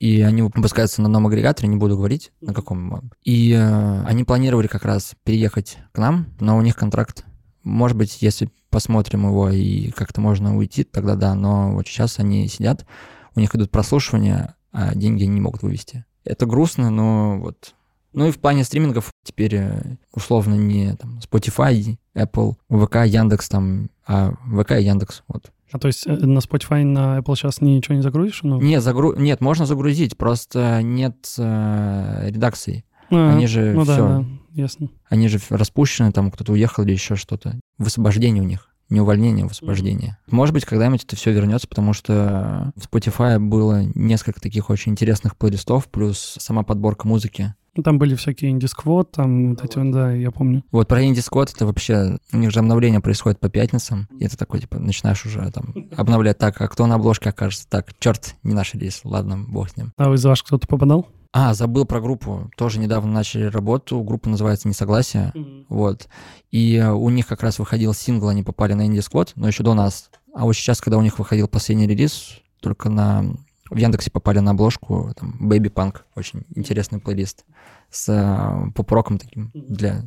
и 0.00 0.22
они 0.22 0.40
выпускаются 0.40 1.02
на 1.02 1.08
новом 1.08 1.26
агрегаторе, 1.26 1.68
не 1.68 1.76
буду 1.76 1.96
говорить, 1.96 2.32
на 2.40 2.54
каком. 2.54 3.10
И 3.24 3.52
э, 3.52 4.02
они 4.04 4.24
планировали 4.24 4.68
как 4.68 4.86
раз 4.86 5.12
переехать 5.22 5.76
к 5.92 5.98
нам, 5.98 6.28
но 6.40 6.56
у 6.56 6.62
них 6.62 6.76
контракт. 6.76 7.26
Может 7.62 7.96
быть, 7.96 8.20
если 8.20 8.50
посмотрим 8.70 9.26
его 9.26 9.50
и 9.50 9.90
как-то 9.90 10.20
можно 10.20 10.56
уйти, 10.56 10.84
тогда 10.84 11.14
да, 11.14 11.34
но 11.34 11.72
вот 11.72 11.86
сейчас 11.86 12.18
они 12.18 12.48
сидят, 12.48 12.86
у 13.34 13.40
них 13.40 13.54
идут 13.54 13.70
прослушивания, 13.70 14.56
а 14.72 14.94
деньги 14.94 15.24
они 15.24 15.34
не 15.34 15.40
могут 15.40 15.62
вывести. 15.62 16.04
Это 16.24 16.46
грустно, 16.46 16.90
но 16.90 17.38
вот 17.38 17.74
ну 18.12 18.26
и 18.26 18.30
в 18.30 18.38
плане 18.38 18.64
стримингов 18.64 19.10
теперь 19.24 19.54
э, 19.54 19.96
условно 20.12 20.54
не 20.54 20.94
там, 20.96 21.18
Spotify, 21.18 21.96
Apple, 22.14 22.56
ВК, 22.68 22.96
Яндекс 23.06 23.48
там, 23.48 23.88
а 24.06 24.32
ВК 24.32 24.72
и 24.72 24.82
Яндекс, 24.82 25.22
вот. 25.28 25.50
А 25.72 25.78
то 25.78 25.88
есть 25.88 26.06
э, 26.06 26.12
на 26.12 26.38
Spotify, 26.38 26.84
на 26.84 27.18
Apple 27.18 27.34
сейчас 27.36 27.62
ничего 27.62 27.94
не 27.94 28.02
загрузишь? 28.02 28.42
Ну? 28.42 28.60
Нет, 28.60 28.82
загру... 28.82 29.14
Нет, 29.16 29.40
можно 29.40 29.64
загрузить, 29.64 30.18
просто 30.18 30.82
нет 30.82 31.34
э, 31.38 32.28
редакции. 32.28 32.84
А, 33.10 33.32
Они 33.32 33.46
же 33.46 33.72
ну 33.72 33.84
все... 33.84 33.96
Да, 33.96 34.18
да, 34.18 34.24
ясно. 34.54 34.90
Они 35.08 35.28
же 35.28 35.40
распущены, 35.50 36.12
там 36.12 36.30
кто-то 36.30 36.52
уехал 36.52 36.84
или 36.84 36.92
еще 36.92 37.16
что-то. 37.16 37.58
Высвобождение 37.78 38.42
у 38.42 38.46
них 38.46 38.68
не 38.92 39.00
увольнение, 39.00 39.44
а 39.44 39.48
высвобождение. 39.48 40.18
Mm-hmm. 40.26 40.34
Может 40.34 40.54
быть, 40.54 40.64
когда-нибудь 40.64 41.04
это 41.04 41.16
все 41.16 41.32
вернется, 41.32 41.66
потому 41.66 41.92
что 41.94 42.72
в 42.76 42.86
Spotify 42.86 43.38
было 43.38 43.84
несколько 43.94 44.40
таких 44.40 44.70
очень 44.70 44.92
интересных 44.92 45.36
плейлистов, 45.36 45.88
плюс 45.88 46.36
сама 46.38 46.62
подборка 46.62 47.08
музыки. 47.08 47.54
Ну, 47.74 47.82
там 47.82 47.98
были 47.98 48.14
всякие 48.14 48.50
инди-сквот, 48.50 49.12
там 49.12 49.50
вот 49.54 49.64
эти, 49.64 49.90
да, 49.90 50.12
я 50.12 50.30
помню. 50.30 50.62
Вот 50.70 50.88
про 50.88 51.02
инди-сквот 51.02 51.50
это 51.54 51.64
вообще, 51.64 52.18
у 52.30 52.36
них 52.36 52.50
же 52.50 52.60
обновление 52.60 53.00
происходит 53.00 53.40
по 53.40 53.48
пятницам, 53.48 54.08
и 54.18 54.26
это 54.26 54.36
такой, 54.36 54.60
типа, 54.60 54.78
начинаешь 54.78 55.24
уже 55.24 55.50
там 55.50 55.74
обновлять 55.96 56.36
так, 56.36 56.60
а 56.60 56.68
кто 56.68 56.86
на 56.86 56.96
обложке 56.96 57.30
окажется, 57.30 57.66
так, 57.70 57.98
черт, 57.98 58.34
не 58.42 58.52
наш 58.52 58.74
релиз, 58.74 59.00
ладно, 59.04 59.38
бог 59.48 59.70
с 59.70 59.76
ним. 59.78 59.92
А 59.96 60.10
вы 60.10 60.16
из 60.16 60.24
ваш 60.24 60.42
кто-то 60.42 60.68
попадал? 60.68 61.08
А, 61.32 61.54
забыл 61.54 61.86
про 61.86 62.00
группу. 62.00 62.50
Тоже 62.56 62.78
недавно 62.78 63.10
начали 63.10 63.44
работу. 63.44 64.02
Группа 64.02 64.28
называется 64.28 64.68
«Несогласие». 64.68 65.32
Mm-hmm. 65.34 65.66
Вот. 65.70 66.08
И 66.50 66.78
у 66.80 67.08
них 67.08 67.26
как 67.26 67.42
раз 67.42 67.58
выходил 67.58 67.94
сингл, 67.94 68.28
они 68.28 68.42
попали 68.42 68.74
на 68.74 68.86
Indie 68.86 69.32
но 69.36 69.48
еще 69.48 69.62
до 69.62 69.72
нас. 69.72 70.10
А 70.34 70.44
вот 70.44 70.52
сейчас, 70.52 70.80
когда 70.80 70.98
у 70.98 71.02
них 71.02 71.18
выходил 71.18 71.48
последний 71.48 71.86
релиз, 71.86 72.40
только 72.60 72.90
на 72.90 73.34
в 73.70 73.76
Яндексе 73.76 74.10
попали 74.10 74.38
на 74.40 74.50
обложку 74.50 75.14
там 75.16 75.34
Baby 75.40 75.72
Punk, 75.72 76.00
очень 76.14 76.44
интересный 76.54 77.00
плейлист 77.00 77.46
с 77.90 78.06
э, 78.08 78.70
поп-роком 78.72 79.18
таким 79.18 79.50
для 79.54 80.04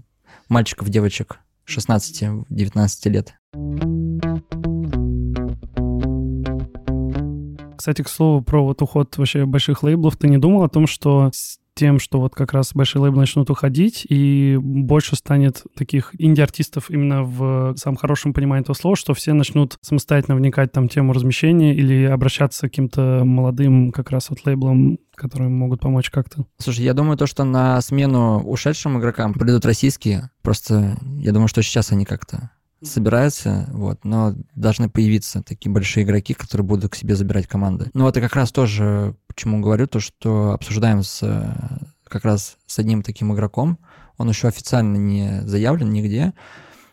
мальчиков, 0.50 0.90
девочек 0.90 1.40
16-19 1.68 3.10
лет. 3.10 3.34
Кстати, 7.76 8.02
к 8.02 8.10
слову, 8.10 8.42
про 8.42 8.64
вот 8.64 8.82
уход 8.82 9.18
вообще 9.18 9.46
больших 9.46 9.84
лейблов, 9.84 10.18
ты 10.18 10.28
не 10.28 10.38
думал 10.38 10.64
о 10.64 10.70
том, 10.70 10.88
что 10.88 11.32
тем, 11.76 12.00
что 12.00 12.22
вот 12.22 12.34
как 12.34 12.54
раз 12.54 12.74
большие 12.74 13.02
лейблы 13.02 13.20
начнут 13.20 13.50
уходить, 13.50 14.06
и 14.08 14.58
больше 14.60 15.16
станет 15.16 15.64
таких 15.76 16.16
инди-артистов 16.18 16.90
именно 16.90 17.24
в 17.24 17.76
самом 17.76 17.98
хорошем 17.98 18.34
понимании 18.34 18.64
этого 18.64 18.76
слова, 18.76 18.96
что 18.96 19.14
все 19.14 19.34
начнут 19.34 19.78
самостоятельно 19.82 20.38
вникать 20.38 20.72
там 20.72 20.88
тему 20.88 21.12
размещения 21.12 21.76
или 21.76 22.06
обращаться 22.06 22.68
к 22.68 22.72
каким-то 22.72 23.24
молодым 23.26 23.92
как 23.92 24.10
раз 24.10 24.30
вот 24.30 24.46
лейблам, 24.46 25.00
которые 25.16 25.50
могут 25.50 25.82
помочь 25.82 26.10
как-то. 26.10 26.46
Слушай, 26.58 26.86
я 26.86 26.94
думаю, 26.94 27.18
то, 27.18 27.28
что 27.28 27.44
на 27.44 27.82
смену 27.82 28.42
ушедшим 28.42 28.98
игрокам 28.98 29.34
придут 29.34 29.66
российские, 29.66 30.30
просто 30.42 30.98
я 31.18 31.34
думаю, 31.34 31.50
что 31.50 31.62
сейчас 31.62 31.92
они 31.92 32.06
как-то 32.06 32.52
собираются, 32.82 33.68
вот, 33.72 34.04
но 34.04 34.36
должны 34.56 34.90
появиться 34.90 35.42
такие 35.42 35.72
большие 35.72 36.04
игроки, 36.04 36.34
которые 36.34 36.66
будут 36.66 36.92
к 36.92 36.96
себе 36.96 37.16
забирать 37.16 37.48
команды. 37.48 37.90
Ну 37.94 38.08
и 38.08 38.12
как 38.12 38.36
раз 38.36 38.52
тоже, 38.52 39.16
почему 39.28 39.62
говорю, 39.62 39.88
то, 39.88 40.00
что 40.00 40.52
обсуждаем 40.52 41.04
с 41.04 41.20
как 42.08 42.26
раз 42.26 42.58
с 42.68 42.80
одним 42.80 43.02
таким 43.02 43.34
игроком, 43.34 43.80
он 44.18 44.30
еще 44.30 44.48
официально 44.48 44.98
не 44.98 45.42
заявлен 45.46 45.90
нигде, 45.90 46.34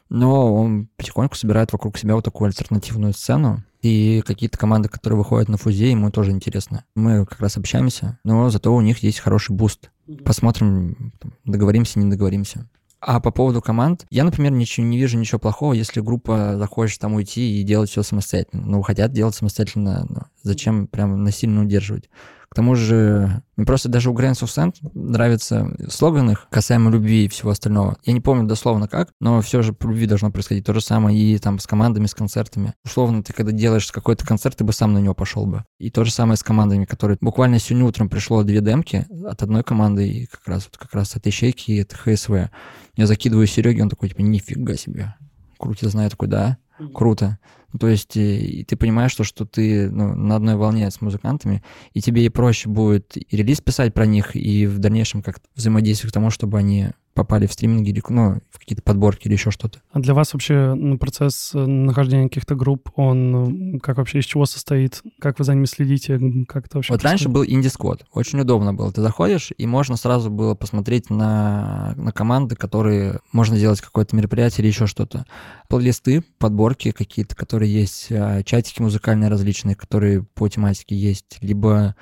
но 0.08 0.54
он 0.54 0.88
потихоньку 0.96 1.36
собирает 1.36 1.72
вокруг 1.72 1.98
себя 1.98 2.14
вот 2.14 2.24
такую 2.24 2.48
альтернативную 2.48 3.12
сцену, 3.12 3.62
и 3.82 4.22
какие-то 4.24 4.58
команды, 4.58 4.88
которые 4.88 5.18
выходят 5.18 5.48
на 5.48 5.56
Фуззе, 5.56 5.90
ему 5.90 6.10
тоже 6.10 6.30
интересно. 6.30 6.84
Мы 6.94 7.26
как 7.26 7.40
раз 7.40 7.56
общаемся, 7.56 8.18
но 8.24 8.48
зато 8.48 8.72
у 8.72 8.80
них 8.80 8.98
есть 8.98 9.18
хороший 9.18 9.54
буст. 9.56 9.90
Посмотрим, 10.24 11.12
договоримся, 11.44 11.98
не 11.98 12.08
договоримся. 12.08 12.68
А 13.04 13.18
по 13.18 13.32
поводу 13.32 13.60
команд, 13.60 14.06
я, 14.10 14.22
например, 14.22 14.52
ничего, 14.52 14.86
не 14.86 14.96
вижу 14.96 15.18
ничего 15.18 15.40
плохого, 15.40 15.72
если 15.72 16.00
группа 16.00 16.54
захочет 16.56 17.00
там 17.00 17.14
уйти 17.14 17.60
и 17.60 17.64
делать 17.64 17.90
все 17.90 18.04
самостоятельно. 18.04 18.62
Ну, 18.64 18.80
хотят 18.82 19.10
делать 19.12 19.34
самостоятельно, 19.34 20.06
ну, 20.08 20.20
зачем 20.44 20.86
прям 20.86 21.24
насильно 21.24 21.62
удерживать? 21.62 22.08
К 22.52 22.54
тому 22.54 22.74
же, 22.74 23.42
просто 23.56 23.88
даже 23.88 24.10
у 24.10 24.14
of 24.14 24.42
Sand 24.42 24.74
нравится 24.92 25.74
слоган 25.88 26.32
их 26.32 26.48
касаемо 26.50 26.90
любви 26.90 27.24
и 27.24 27.28
всего 27.28 27.48
остального. 27.48 27.96
Я 28.04 28.12
не 28.12 28.20
помню 28.20 28.46
дословно 28.46 28.88
как, 28.88 29.08
но 29.20 29.40
все 29.40 29.62
же 29.62 29.72
по 29.72 29.86
любви 29.86 30.04
должно 30.04 30.30
происходить. 30.30 30.66
То 30.66 30.74
же 30.74 30.82
самое 30.82 31.18
и 31.18 31.38
там 31.38 31.58
с 31.58 31.66
командами, 31.66 32.04
с 32.04 32.14
концертами. 32.14 32.74
Условно, 32.84 33.22
ты 33.22 33.32
когда 33.32 33.52
делаешь 33.52 33.90
какой-то 33.90 34.26
концерт, 34.26 34.58
ты 34.58 34.64
бы 34.64 34.74
сам 34.74 34.92
на 34.92 34.98
него 34.98 35.14
пошел 35.14 35.46
бы. 35.46 35.64
И 35.78 35.88
то 35.88 36.04
же 36.04 36.12
самое 36.12 36.36
с 36.36 36.42
командами, 36.42 36.84
которые... 36.84 37.16
Буквально 37.22 37.58
сегодня 37.58 37.86
утром 37.86 38.10
пришло 38.10 38.42
две 38.42 38.60
демки 38.60 39.06
от 39.24 39.42
одной 39.42 39.62
команды 39.64 40.06
и 40.06 40.26
как 40.26 40.46
раз, 40.46 40.64
вот 40.64 40.76
как 40.76 40.92
раз 40.92 41.16
от 41.16 41.26
Ищейки 41.26 41.70
и 41.70 41.80
от 41.80 41.94
ХСВ. 41.94 42.50
Я 42.96 43.06
закидываю 43.06 43.46
Сереге, 43.46 43.82
он 43.82 43.88
такой, 43.88 44.10
типа, 44.10 44.20
нифига 44.20 44.74
себе. 44.74 45.14
Крутизна, 45.58 46.02
я 46.02 46.10
такой, 46.10 46.28
да, 46.28 46.58
круто. 46.94 47.38
Ну, 47.72 47.78
то 47.78 47.88
есть 47.88 48.16
и 48.16 48.64
ты 48.64 48.76
понимаешь, 48.76 49.12
что, 49.12 49.24
что 49.24 49.46
ты 49.46 49.90
ну, 49.90 50.14
на 50.14 50.36
одной 50.36 50.56
волне 50.56 50.90
с 50.90 51.00
музыкантами, 51.00 51.62
и 51.94 52.00
тебе 52.00 52.24
и 52.24 52.28
проще 52.28 52.68
будет 52.68 53.16
и 53.16 53.36
релиз 53.36 53.60
писать 53.60 53.94
про 53.94 54.04
них, 54.04 54.36
и 54.36 54.66
в 54.66 54.78
дальнейшем 54.78 55.22
как-то 55.22 55.48
взаимодействовать 55.54 56.12
к 56.12 56.14
тому, 56.14 56.30
чтобы 56.30 56.58
они 56.58 56.88
попали 57.14 57.46
в 57.46 57.52
стриминги, 57.52 57.90
или, 57.90 58.02
ну, 58.08 58.40
в 58.50 58.58
какие-то 58.58 58.82
подборки 58.82 59.26
или 59.26 59.34
еще 59.34 59.50
что-то. 59.50 59.80
А 59.92 60.00
для 60.00 60.14
вас 60.14 60.32
вообще 60.32 60.74
процесс 60.98 61.50
э, 61.54 61.58
нахождения 61.58 62.28
каких-то 62.28 62.54
групп, 62.54 62.90
он 62.96 63.80
как 63.80 63.98
вообще, 63.98 64.20
из 64.20 64.24
чего 64.24 64.46
состоит? 64.46 65.02
Как 65.20 65.38
вы 65.38 65.44
за 65.44 65.54
ними 65.54 65.66
следите? 65.66 66.18
Как 66.48 66.66
это 66.66 66.78
вообще 66.78 66.92
Вот 66.92 67.00
происходит? 67.00 67.04
раньше 67.04 67.28
был 67.28 67.44
инди-сквот. 67.44 68.06
Очень 68.12 68.40
удобно 68.40 68.72
было. 68.72 68.92
Ты 68.92 69.02
заходишь, 69.02 69.52
и 69.56 69.66
можно 69.66 69.96
сразу 69.96 70.30
было 70.30 70.54
посмотреть 70.54 71.10
на, 71.10 71.94
на 71.96 72.12
команды, 72.12 72.56
которые 72.56 73.20
можно 73.32 73.56
сделать 73.56 73.80
какое-то 73.80 74.16
мероприятие 74.16 74.62
или 74.62 74.68
еще 74.68 74.86
что-то. 74.86 75.26
Плейлисты, 75.68 76.22
подборки 76.38 76.92
какие-то, 76.92 77.36
которые 77.36 77.72
есть, 77.72 78.08
а, 78.10 78.42
чатики 78.42 78.80
музыкальные 78.80 79.28
различные, 79.28 79.74
которые 79.74 80.22
по 80.22 80.48
тематике 80.48 80.96
есть, 80.96 81.38
либо 81.40 81.94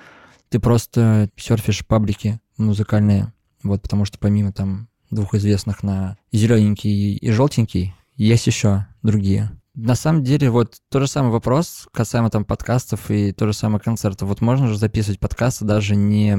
ты 0.51 0.61
просто 0.61 1.31
серфишь 1.37 1.87
паблики 1.87 2.41
музыкальные, 2.59 3.33
вот, 3.63 3.83
потому 3.83 4.05
что 4.05 4.19
помимо 4.19 4.53
там 4.53 4.89
двух 5.11 5.35
известных 5.35 5.83
на 5.83 6.17
зелененький 6.33 7.15
и 7.15 7.31
желтенький. 7.31 7.95
Есть 8.17 8.47
еще 8.47 8.87
другие. 9.03 9.51
На 9.75 9.95
самом 9.95 10.25
деле, 10.25 10.51
вот 10.51 10.75
тот 10.91 11.03
же 11.03 11.09
самый 11.09 11.31
вопрос 11.31 11.87
касаемо 11.93 12.29
там 12.29 12.45
подкастов 12.45 13.09
и 13.11 13.33
то 13.33 13.47
же 13.47 13.53
самое 13.53 13.81
концертов. 13.81 14.29
Вот 14.29 14.41
можно 14.41 14.67
же 14.67 14.77
записывать 14.77 15.21
подкасты 15.21 15.65
даже 15.65 15.95
не, 15.95 16.35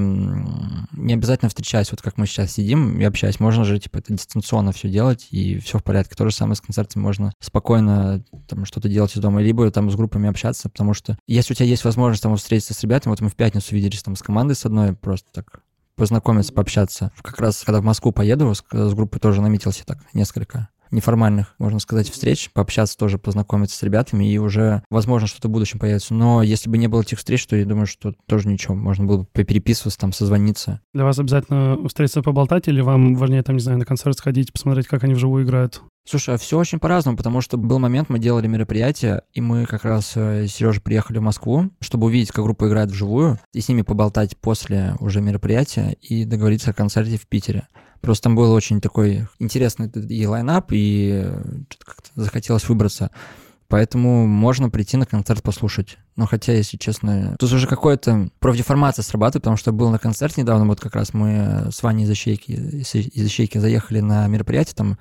не 0.91 1.13
обязательно 1.13 1.47
встречаясь, 1.47 1.91
вот 1.91 2.01
как 2.01 2.17
мы 2.17 2.27
сейчас 2.27 2.51
сидим 2.51 2.99
и 2.99 3.03
общаясь. 3.03 3.39
Можно 3.39 3.63
же, 3.63 3.79
типа, 3.79 3.99
это 3.99 4.13
дистанционно 4.13 4.73
все 4.73 4.89
делать, 4.89 5.27
и 5.31 5.59
все 5.59 5.79
в 5.79 5.83
порядке. 5.83 6.15
То 6.15 6.29
же 6.29 6.35
самое 6.35 6.55
с 6.55 6.61
концертами. 6.61 7.01
Можно 7.01 7.31
спокойно 7.39 8.23
там 8.47 8.65
что-то 8.65 8.89
делать 8.89 9.15
из 9.15 9.21
дома, 9.21 9.41
либо 9.41 9.71
там 9.71 9.89
с 9.89 9.95
группами 9.95 10.29
общаться, 10.29 10.69
потому 10.69 10.93
что 10.93 11.17
если 11.25 11.53
у 11.53 11.55
тебя 11.55 11.67
есть 11.67 11.85
возможность 11.85 12.23
там 12.23 12.35
встретиться 12.35 12.73
с 12.73 12.83
ребятами, 12.83 13.11
вот 13.11 13.21
мы 13.21 13.29
в 13.29 13.35
пятницу 13.35 13.73
виделись 13.73 14.03
там 14.03 14.17
с 14.17 14.21
командой 14.21 14.53
с 14.53 14.65
одной, 14.65 14.93
просто 14.93 15.29
так 15.31 15.61
познакомиться, 16.01 16.51
пообщаться. 16.51 17.11
Как 17.21 17.39
раз, 17.39 17.61
когда 17.63 17.79
в 17.79 17.83
Москву 17.83 18.11
поеду, 18.11 18.55
с, 18.55 18.63
с 18.71 18.93
группой 18.95 19.19
тоже 19.19 19.39
наметился 19.39 19.85
так 19.85 19.99
несколько 20.15 20.67
неформальных, 20.91 21.55
можно 21.57 21.79
сказать, 21.79 22.09
встреч, 22.09 22.49
пообщаться 22.53 22.97
тоже, 22.97 23.17
познакомиться 23.17 23.77
с 23.77 23.83
ребятами, 23.83 24.31
и 24.31 24.37
уже, 24.37 24.83
возможно, 24.89 25.27
что-то 25.27 25.47
в 25.47 25.51
будущем 25.51 25.79
появится. 25.79 26.13
Но 26.13 26.43
если 26.43 26.69
бы 26.69 26.77
не 26.77 26.87
было 26.87 27.01
этих 27.01 27.17
встреч, 27.17 27.45
то 27.47 27.55
я 27.55 27.65
думаю, 27.65 27.87
что 27.87 28.13
тоже 28.27 28.47
ничего, 28.47 28.75
можно 28.75 29.05
было 29.05 29.17
бы 29.19 29.25
попереписываться, 29.31 29.99
там, 29.99 30.13
созвониться. 30.13 30.81
Для 30.93 31.03
вас 31.03 31.19
обязательно 31.19 31.77
встретиться 31.87 32.21
поболтать, 32.21 32.67
или 32.67 32.81
вам 32.81 33.15
важнее, 33.15 33.43
там, 33.43 33.55
не 33.55 33.61
знаю, 33.61 33.79
на 33.79 33.85
концерт 33.85 34.17
сходить, 34.17 34.51
посмотреть, 34.51 34.87
как 34.87 35.03
они 35.03 35.13
вживую 35.13 35.43
играют? 35.43 35.81
Слушай, 36.03 36.35
а 36.35 36.37
все 36.37 36.57
очень 36.57 36.79
по-разному, 36.79 37.15
потому 37.15 37.41
что 37.41 37.57
был 37.57 37.77
момент, 37.77 38.09
мы 38.09 38.17
делали 38.17 38.47
мероприятие, 38.47 39.21
и 39.33 39.41
мы 39.41 39.65
как 39.65 39.85
раз 39.85 40.13
э, 40.15 40.47
с 40.47 40.53
Сережей 40.53 40.81
приехали 40.81 41.19
в 41.19 41.21
Москву, 41.21 41.69
чтобы 41.79 42.07
увидеть, 42.07 42.31
как 42.31 42.43
группа 42.43 42.67
играет 42.67 42.89
вживую, 42.89 43.39
и 43.53 43.61
с 43.61 43.69
ними 43.69 43.83
поболтать 43.83 44.35
после 44.37 44.95
уже 44.99 45.21
мероприятия 45.21 45.95
и 46.01 46.25
договориться 46.25 46.71
о 46.71 46.73
концерте 46.73 47.17
в 47.17 47.27
Питере. 47.27 47.67
Просто 48.01 48.23
там 48.23 48.35
был 48.35 48.51
очень 48.51 48.81
такой 48.81 49.27
интересный 49.39 49.87
и 49.87 50.25
лайнап, 50.25 50.71
и 50.71 51.21
э, 51.23 51.43
как-то 51.85 52.09
захотелось 52.15 52.67
выбраться. 52.67 53.11
Поэтому 53.67 54.27
можно 54.27 54.69
прийти 54.69 54.97
на 54.97 55.05
концерт 55.05 55.41
послушать. 55.43 55.97
Но 56.17 56.25
хотя, 56.25 56.51
если 56.51 56.75
честно, 56.75 57.37
тут 57.39 57.53
уже 57.53 57.67
какая-то 57.67 58.29
профдеформация 58.39 59.01
срабатывает, 59.01 59.43
потому 59.43 59.55
что 59.55 59.71
был 59.71 59.89
на 59.91 59.97
концерте 59.97 60.41
недавно, 60.41 60.65
вот 60.65 60.81
как 60.81 60.93
раз 60.93 61.13
мы 61.13 61.69
с 61.71 61.81
Ваней 61.81 62.03
из 62.03 62.11
Ищейки, 62.11 62.51
из 62.51 62.93
Ищейки 63.27 63.59
заехали 63.59 64.01
на 64.01 64.27
мероприятие, 64.27 64.75
там 64.75 64.97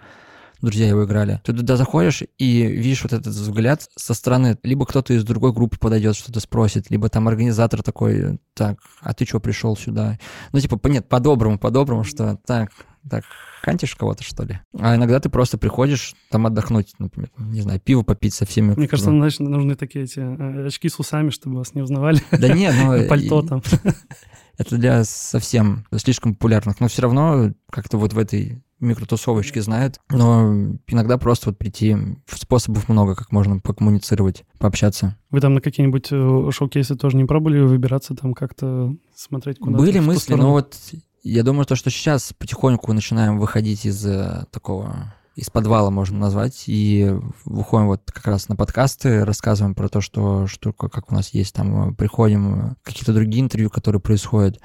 друзья 0.61 0.87
его 0.87 1.05
играли. 1.05 1.41
Ты 1.45 1.53
туда 1.53 1.77
заходишь 1.77 2.23
и 2.39 2.63
видишь 2.63 3.03
вот 3.03 3.13
этот 3.13 3.27
взгляд 3.27 3.89
со 3.97 4.15
стороны, 4.15 4.57
либо 4.63 4.87
кто-то 4.87 5.15
из 5.15 5.25
другой 5.25 5.53
группы 5.53 5.79
подойдет, 5.79 6.17
что-то 6.17 6.41
спросит, 6.41 6.91
либо 6.91 7.09
там 7.09 7.29
организатор 7.29 7.83
такой, 7.83 8.39
так, 8.55 8.79
а 9.01 9.15
ты 9.15 9.25
что 9.25 9.41
пришел 9.41 9.77
сюда? 9.77 10.19
Ну, 10.53 10.61
типа, 10.61 10.79
нет, 10.89 11.09
по-доброму, 11.09 11.59
по-доброму, 11.59 12.05
что 12.05 12.39
так, 12.47 12.71
так, 13.09 13.25
хантишь 13.63 13.95
кого-то, 13.95 14.23
что 14.23 14.45
ли? 14.45 14.61
А 14.79 14.97
иногда 14.97 15.21
ты 15.21 15.29
просто 15.29 15.59
приходишь 15.59 16.15
там 16.31 16.47
отдохнуть, 16.47 16.95
например, 16.99 17.31
не 17.39 17.61
знаю, 17.61 17.81
пиво 17.81 18.03
попить 18.03 18.35
со 18.35 18.47
всеми. 18.47 18.75
Мне 18.75 18.89
кажется, 18.89 19.11
значит, 19.11 19.41
нужны 19.41 19.75
такие 19.75 20.05
эти 20.05 20.21
э, 20.21 20.67
очки 20.67 20.89
с 20.89 20.99
усами, 20.99 21.31
чтобы 21.31 21.57
вас 21.57 21.75
не 21.75 21.83
узнавали. 21.83 22.21
Да 22.31 22.49
нет, 22.49 22.75
ну... 22.79 23.07
Пальто 23.09 23.43
там. 23.43 23.63
Это 24.59 24.77
для 24.77 25.05
совсем 25.05 25.87
слишком 25.97 26.35
популярных, 26.35 26.81
но 26.81 26.89
все 26.89 27.03
равно 27.03 27.53
как-то 27.71 27.97
вот 27.97 28.13
в 28.13 28.19
этой 28.19 28.63
микротусовочки 28.81 29.59
знают, 29.59 30.01
но 30.11 30.53
иногда 30.87 31.19
просто 31.19 31.51
вот 31.51 31.59
прийти, 31.59 31.97
способов 32.27 32.89
много, 32.89 33.15
как 33.15 33.31
можно 33.31 33.59
покоммуницировать, 33.61 34.45
пообщаться. 34.59 35.17
Вы 35.31 35.41
там 35.41 35.55
на 35.55 35.61
какие-нибудь 35.61 36.09
э, 36.11 36.51
шоу-кейсы 36.51 36.97
тоже 36.97 37.17
не 37.17 37.25
пробовали 37.25 37.61
выбираться, 37.61 38.15
там 38.15 38.35
как-то 38.35 38.95
смотреть 39.15 39.59
куда-то? 39.59 39.83
Были 39.83 40.01
мысли, 40.01 40.35
но 40.35 40.53
вот 40.53 40.77
я 41.23 41.43
думаю, 41.43 41.67
то, 41.67 41.77
что 41.77 41.91
сейчас 41.91 42.33
потихоньку 42.39 42.93
начинаем 42.93 43.39
выходить 43.39 43.85
из 43.85 44.05
э, 44.07 44.45
такого 44.51 45.15
из 45.37 45.49
подвала 45.49 45.91
можно 45.91 46.19
назвать, 46.19 46.65
и 46.67 47.11
выходим 47.45 47.87
вот 47.87 48.03
как 48.13 48.27
раз 48.27 48.49
на 48.49 48.57
подкасты, 48.57 49.25
рассказываем 49.25 49.75
про 49.75 49.89
то, 49.89 50.01
что, 50.01 50.47
что 50.47 50.73
как 50.73 51.11
у 51.11 51.15
нас 51.15 51.31
есть, 51.31 51.55
там 51.55 51.95
приходим, 51.95 52.77
какие-то 52.83 53.15
другие 53.15 53.43
интервью, 53.43 53.71
которые 53.71 54.03
происходят, 54.03 54.61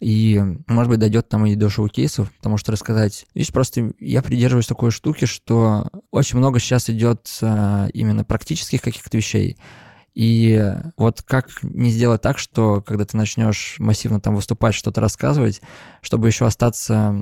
и, 0.00 0.42
может 0.66 0.90
быть, 0.90 0.98
дойдет 0.98 1.28
там 1.28 1.46
и 1.46 1.54
до 1.54 1.68
шоу-кейсов, 1.68 2.32
потому 2.36 2.56
что 2.56 2.72
рассказать... 2.72 3.26
Видишь, 3.34 3.52
просто 3.52 3.92
я 4.00 4.22
придерживаюсь 4.22 4.66
такой 4.66 4.90
штуки, 4.90 5.24
что 5.24 5.88
очень 6.10 6.38
много 6.38 6.58
сейчас 6.58 6.88
идет 6.88 7.28
именно 7.40 8.24
практических 8.24 8.80
каких-то 8.80 9.16
вещей, 9.16 9.58
и 10.18 10.74
вот 10.96 11.22
как 11.22 11.62
не 11.62 11.90
сделать 11.90 12.22
так, 12.22 12.38
что 12.38 12.82
когда 12.82 13.04
ты 13.04 13.16
начнешь 13.16 13.76
массивно 13.78 14.20
там 14.20 14.34
выступать, 14.34 14.74
что-то 14.74 15.00
рассказывать, 15.00 15.62
чтобы 16.02 16.26
еще 16.26 16.44
остаться, 16.44 17.14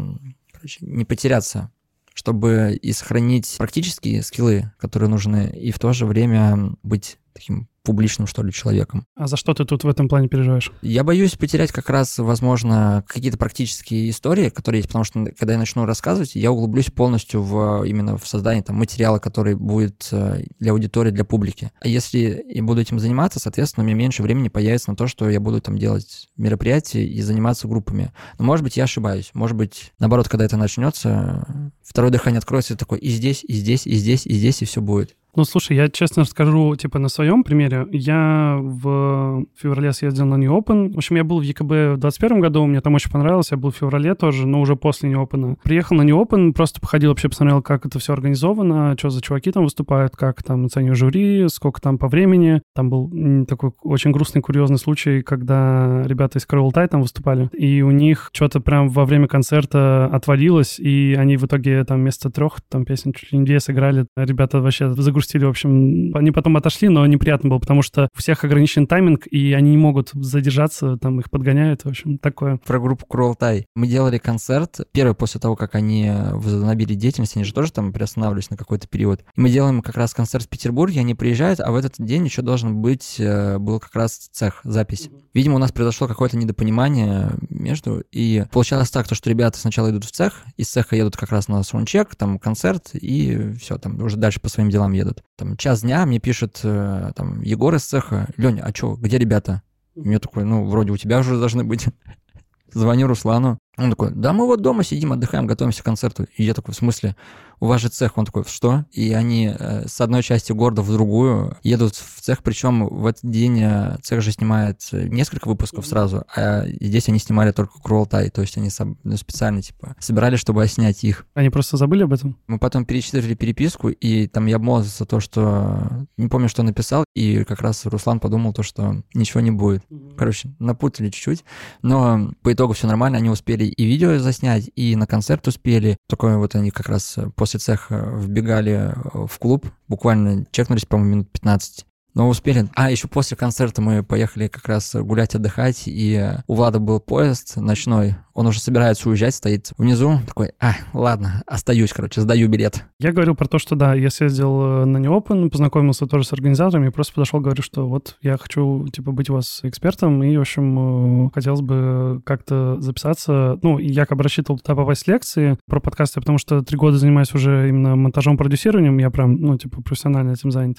короче, 0.51 0.79
не 0.81 1.05
потеряться, 1.05 1.71
чтобы 2.15 2.75
и 2.81 2.93
сохранить 2.95 3.55
практические 3.59 4.23
скиллы, 4.23 4.73
которые 4.79 5.11
нужны, 5.11 5.53
и 5.55 5.73
в 5.73 5.79
то 5.79 5.93
же 5.93 6.07
время 6.07 6.75
быть 6.83 7.19
таким 7.35 7.69
публичным, 7.87 8.27
что 8.27 8.43
ли, 8.43 8.53
человеком. 8.53 9.07
А 9.15 9.29
за 9.29 9.37
что 9.37 9.55
ты 9.55 9.65
тут 9.65 9.85
в 9.85 9.89
этом 9.89 10.09
плане 10.09 10.29
переживаешь? 10.29 10.73
Я 10.83 11.05
боюсь 11.05 11.37
потерять 11.37 11.71
как 11.71 11.89
раз, 11.89 12.19
возможно, 12.19 13.05
какие-то 13.07 13.39
практические 13.39 14.11
истории, 14.11 14.49
которые 14.49 14.81
есть, 14.81 14.89
потому 14.89 15.05
что 15.05 15.25
когда 15.39 15.53
я 15.53 15.59
начну 15.59 15.87
рассказывать, 15.87 16.35
я 16.35 16.51
углублюсь 16.51 16.91
полностью 16.91 17.43
в 17.43 17.85
именно 17.85 18.19
в 18.19 18.27
создание 18.27 18.65
там, 18.65 18.77
материала, 18.77 19.21
который 19.21 19.55
будет 19.55 20.09
э, 20.11 20.43
для 20.59 20.73
аудитории, 20.73 21.13
для 21.13 21.25
публики. 21.25 21.71
А 21.81 21.87
если 21.87 22.45
я 22.49 22.63
буду 22.65 22.81
этим 22.81 22.99
заниматься, 22.99 23.39
соответственно, 23.39 23.85
у 23.85 23.87
меня 23.87 23.97
меньше 23.97 24.25
времени 24.25 24.49
появится 24.49 24.91
на 24.91 24.97
то, 24.97 25.07
что 25.07 25.31
я 25.31 25.39
буду 25.39 25.61
там 25.61 25.79
делать 25.79 26.29
мероприятия 26.37 27.07
и 27.07 27.23
заниматься 27.23 27.69
группами. 27.69 28.13
Но, 28.39 28.45
может 28.45 28.65
быть, 28.65 28.77
я 28.77 28.85
ошибаюсь. 28.85 29.31
Может 29.33 29.57
быть, 29.57 29.93
наоборот, 30.01 30.29
когда 30.29 30.45
это 30.45 30.57
начнется, 30.57 31.73
второе 31.85 32.11
дыхание 32.11 32.39
откроется 32.39 32.75
и 32.75 32.77
такой 32.77 32.99
и 32.99 33.11
здесь, 33.11 33.45
и 33.45 33.53
здесь, 33.55 33.87
и 33.87 33.95
здесь, 33.95 34.27
и 34.27 34.35
здесь, 34.35 34.63
и 34.63 34.65
все 34.65 34.81
будет. 34.81 35.15
Ну, 35.37 35.45
слушай, 35.45 35.77
я 35.77 35.91
честно 35.91 36.23
расскажу, 36.23 36.75
типа, 36.77 36.99
на 36.99 37.11
своем 37.11 37.45
примере. 37.45 37.87
Я 37.93 38.57
в 38.59 39.45
феврале 39.55 39.93
съездил 39.93 40.25
на 40.25 40.37
New 40.37 40.51
Open. 40.51 40.95
В 40.95 40.97
общем, 40.97 41.17
я 41.17 41.25
был 41.25 41.41
в 41.41 41.43
ЕКБ 41.43 41.61
в 41.61 41.99
2021 41.99 42.41
году, 42.41 42.65
мне 42.65 42.81
там 42.81 42.95
очень 42.95 43.11
понравилось. 43.11 43.51
Я 43.51 43.59
был 43.59 43.71
в 43.71 43.77
феврале 43.77 44.15
тоже, 44.15 44.47
но 44.47 44.63
уже 44.63 44.77
после 44.77 45.11
New 45.11 45.23
Open. 45.23 45.59
Приехал 45.63 45.95
на 45.95 46.03
New 46.03 46.19
Open, 46.19 46.55
просто 46.55 46.81
походил, 46.81 47.11
вообще 47.11 47.29
посмотрел, 47.29 47.61
как 47.61 47.85
это 47.85 47.99
все 47.99 48.15
организовано, 48.15 48.97
что 48.99 49.11
за 49.11 49.21
чуваки 49.21 49.53
там 49.53 49.65
выступают, 49.65 50.17
как 50.17 50.43
там 50.43 50.65
оцениваю 50.65 50.97
жюри, 50.97 51.49
сколько 51.51 51.83
там 51.83 51.99
по 51.99 52.09
времени. 52.09 52.63
Там 52.75 52.89
был 52.89 53.45
такой 53.45 53.73
очень 53.83 54.13
грустный, 54.13 54.41
курьезный 54.41 54.79
случай, 54.79 55.21
когда 55.21 56.03
ребята 56.07 56.39
из 56.39 56.47
Carol 56.47 56.73
там 56.89 57.03
выступали, 57.03 57.51
и 57.53 57.83
у 57.83 57.91
них 57.91 58.31
что-то 58.33 58.61
прям 58.61 58.89
во 58.89 59.05
время 59.05 59.29
концерта 59.29 60.07
отвалилось, 60.07 60.81
и 60.81 61.15
они 61.19 61.37
в 61.37 61.45
итоге 61.45 61.85
там 61.85 62.01
вместо 62.01 62.31
трех 62.31 62.63
там 62.71 62.87
песен 62.87 63.13
чуть 63.13 63.33
ли 63.33 63.39
не 63.39 63.45
две 63.45 63.61
сыграли. 63.61 64.07
Ребята 64.17 64.63
вообще 64.63 64.91
загрузили 64.95 65.26
загрустили, 65.27 65.45
в 65.45 65.49
общем. 65.49 66.17
Они 66.17 66.31
потом 66.31 66.57
отошли, 66.57 66.89
но 66.89 67.07
неприятно 67.07 67.51
было, 67.51 67.59
потому 67.59 67.83
что 67.83 68.09
у 68.15 68.19
всех 68.19 68.45
ограничен 68.45 68.87
тайминг, 68.87 69.27
и 69.27 69.53
они 69.53 69.71
не 69.71 69.77
могут 69.77 70.11
задержаться, 70.13 70.97
там 70.97 71.21
их 71.21 71.31
подгоняют, 71.31 71.83
в 71.83 71.89
общем, 71.89 72.19
такое. 72.19 72.59
Про 72.65 72.81
группу 72.81 73.07
Куралтай. 73.07 73.67
Мы 73.75 73.87
делали 73.87 74.19
концерт, 74.19 74.81
первый 74.93 75.15
после 75.15 75.41
того, 75.41 75.57
как 75.57 75.75
они 75.75 76.11
возобновили 76.33 76.95
деятельность, 76.95 77.37
они 77.37 77.45
же 77.45 77.53
тоже 77.53 77.73
там 77.73 77.93
приостанавливались 77.93 78.51
на 78.51 78.57
какой-то 78.57 78.89
период. 78.89 79.25
И 79.37 79.41
мы 79.41 79.51
делаем 79.51 79.83
как 79.83 79.97
раз 79.97 80.15
концерт 80.15 80.45
в 80.45 80.49
Петербурге, 80.49 81.01
они 81.01 81.15
приезжают, 81.15 81.61
а 81.61 81.71
в 81.71 81.77
этот 81.77 81.95
день 81.99 82.25
еще 82.25 82.43
должен 82.43 82.77
быть, 82.77 83.17
э, 83.19 83.59
был 83.59 83.81
как 83.81 83.95
раз 83.95 84.29
цех, 84.33 84.61
запись. 84.65 85.11
Видимо, 85.35 85.57
у 85.57 85.59
нас 85.59 85.73
произошло 85.73 86.09
какое-то 86.09 86.37
недопонимание 86.37 87.33
между, 87.51 88.03
и 88.13 88.45
получалось 88.53 88.91
так, 88.91 89.09
то, 89.09 89.15
что 89.15 89.29
ребята 89.29 89.59
сначала 89.59 89.91
идут 89.91 90.05
в 90.05 90.11
цех, 90.11 90.45
из 90.57 90.69
цеха 90.69 90.97
едут 90.97 91.17
как 91.17 91.31
раз 91.31 91.49
на 91.49 91.63
саундчек, 91.63 92.15
там 92.15 92.39
концерт, 92.39 92.91
и 92.95 93.53
все, 93.61 93.79
там 93.79 94.01
уже 94.03 94.17
дальше 94.17 94.41
по 94.41 94.49
своим 94.49 94.71
делам 94.71 94.93
едут. 94.93 95.16
Там 95.37 95.57
час 95.57 95.83
дня 95.83 96.07
мне 96.07 96.19
пишет 96.19 96.61
э, 96.63 97.13
там 97.15 97.43
Егор 97.43 97.75
из 97.75 97.85
цеха, 97.85 98.29
Леня, 98.37 98.63
а 98.65 98.75
что, 98.75 98.97
где 98.97 99.19
ребята? 99.19 99.63
Мне 99.95 100.19
такой, 100.19 100.45
ну, 100.45 100.67
вроде 100.67 100.93
у 100.93 100.97
тебя 100.97 101.19
уже 101.19 101.39
должны 101.39 101.65
быть. 101.65 101.87
Звоню 102.73 103.07
Руслану. 103.07 103.59
Он 103.77 103.91
такой, 103.91 104.11
да 104.13 104.33
мы 104.33 104.47
вот 104.47 104.63
дома 104.63 104.85
сидим, 104.85 105.13
отдыхаем, 105.13 105.47
готовимся 105.47 105.83
к 105.83 105.85
концерту. 105.85 106.27
И 106.37 106.45
я 106.45 106.55
такой, 106.55 106.73
в 106.73 106.77
смысле? 106.77 107.15
у 107.61 107.67
вас 107.67 107.81
же 107.81 107.89
цех, 107.89 108.19
он 108.19 108.27
такой, 108.27 108.45
что? 108.45 108.85
И 108.93 109.13
они 109.13 109.55
э, 109.59 109.87
с 109.89 110.01
одной 110.01 110.23
части 110.23 110.53
города 110.53 110.83
в 110.83 110.93
другую 110.93 111.57
едут 111.63 111.95
в 111.95 112.21
цех, 112.21 112.43
причем 112.43 112.87
в 112.87 113.07
этот 113.07 113.29
день 113.31 113.61
э, 113.63 113.97
цех 114.03 114.21
же 114.21 114.33
снимает 114.33 114.81
э, 114.93 115.09
несколько 115.09 115.49
выпусков 115.49 115.87
сразу, 115.87 116.25
а 116.35 116.67
здесь 116.67 117.09
они 117.09 117.19
снимали 117.19 117.53
только 117.53 117.81
Круалтай, 117.83 118.31
то 118.31 118.43
есть 118.43 118.57
они 118.59 118.71
ну, 119.05 119.17
специально, 119.17 119.63
типа, 119.63 119.97
собирались, 119.99 120.41
чтобы 120.41 120.67
снять 120.67 121.03
их. 121.05 121.27
Они 121.35 121.51
просто 121.51 121.77
забыли 121.77 122.03
об 122.03 122.13
этом? 122.13 122.37
Мы 122.47 122.59
потом 122.59 122.85
перечитали 122.85 123.35
переписку, 123.35 123.89
и 123.89 124.27
там 124.27 124.47
я 124.47 124.57
обмолвился 124.57 125.05
то, 125.05 125.21
что... 125.21 126.07
Не 126.17 126.29
помню, 126.29 126.49
что 126.49 126.63
написал, 126.63 127.05
и 127.15 127.45
как 127.45 127.61
раз 127.61 127.87
Руслан 127.87 128.21
подумал 128.21 128.53
то, 128.53 128.63
что 128.63 129.03
ничего 129.15 129.41
не 129.41 129.51
будет. 129.51 129.85
Короче, 130.17 130.51
напутали 130.59 131.11
чуть-чуть, 131.11 131.45
но 131.83 132.33
по 132.43 132.53
итогу 132.53 132.75
все 132.75 132.87
нормально, 132.87 133.19
они 133.19 133.31
успели 133.31 133.66
и 133.69 133.85
видео 133.85 134.19
заснять, 134.19 134.71
и 134.77 134.95
на 134.95 135.07
концерт 135.07 135.47
успели. 135.49 135.97
Такое 136.09 136.37
вот 136.37 136.55
они 136.55 136.71
как 136.71 136.89
раз 136.89 137.19
после 137.35 137.47
после 137.47 137.61
цеха 137.61 138.11
вбегали 138.17 138.93
в 139.15 139.39
клуб, 139.39 139.67
буквально 139.89 140.47
чекнулись, 140.51 140.85
по-моему, 140.85 141.11
минут 141.13 141.31
15. 141.31 141.86
Но 142.17 142.31
успели. 142.31 142.65
А, 142.75 142.91
еще 142.91 143.09
после 143.09 143.37
концерта 143.37 143.83
мы 143.83 144.03
поехали 144.03 144.49
как 144.49 144.67
раз 144.69 144.97
гулять, 144.97 145.35
отдыхать, 145.35 145.83
и 145.85 146.31
у 146.47 146.55
Влада 146.55 146.79
был 146.79 146.99
поезд 146.99 147.59
ночной. 147.59 148.15
Он 148.33 148.47
уже 148.47 148.59
собирается 148.59 149.11
уезжать, 149.11 149.35
стоит 149.35 149.73
внизу, 149.77 150.19
такой, 150.27 150.53
а, 150.59 150.77
ладно, 150.95 151.43
остаюсь, 151.47 151.93
короче, 151.93 152.23
сдаю 152.23 152.49
билет. 152.49 152.87
Я 152.99 153.13
говорил 153.13 153.35
про 153.35 153.47
то, 153.47 153.59
что 153.59 153.77
да, 153.77 153.93
я 153.93 154.09
съездил 154.09 154.63
э, 154.63 154.85
на 154.87 154.97
Неопен, 154.97 155.51
познакомился 155.51 156.07
тоже 156.07 156.25
с 156.25 156.33
организаторами, 156.33 156.89
просто 156.89 157.13
подошел, 157.13 157.41
говорю, 157.41 157.63
что 157.63 157.87
вот 157.87 158.17
я 158.23 158.39
хочу, 158.39 158.89
типа, 158.89 159.13
быть 159.13 159.29
у 159.29 159.35
вас 159.35 159.61
экспертом, 159.63 160.23
и, 160.23 160.35
в 160.39 160.41
общем, 160.41 161.27
э, 161.27 161.31
хотелось 161.35 161.61
бы 161.61 162.23
как-то 162.25 162.81
записаться. 162.81 163.59
Ну, 163.61 163.79
якобы 163.79 164.23
рассчитывал 164.23 164.59
туда 164.59 164.75
попасть 164.75 165.07
лекции 165.07 165.59
про 165.67 165.81
подкасты, 165.81 166.21
потому 166.21 166.39
что 166.39 166.63
три 166.63 166.79
года 166.79 166.97
занимаюсь 166.97 167.35
уже 167.35 167.69
именно 167.69 167.95
монтажом, 167.95 168.39
продюсированием, 168.39 168.97
я 168.97 169.11
прям, 169.11 169.37
ну, 169.37 169.59
типа, 169.59 169.83
профессионально 169.83 170.33
этим 170.33 170.51
занят 170.51 170.79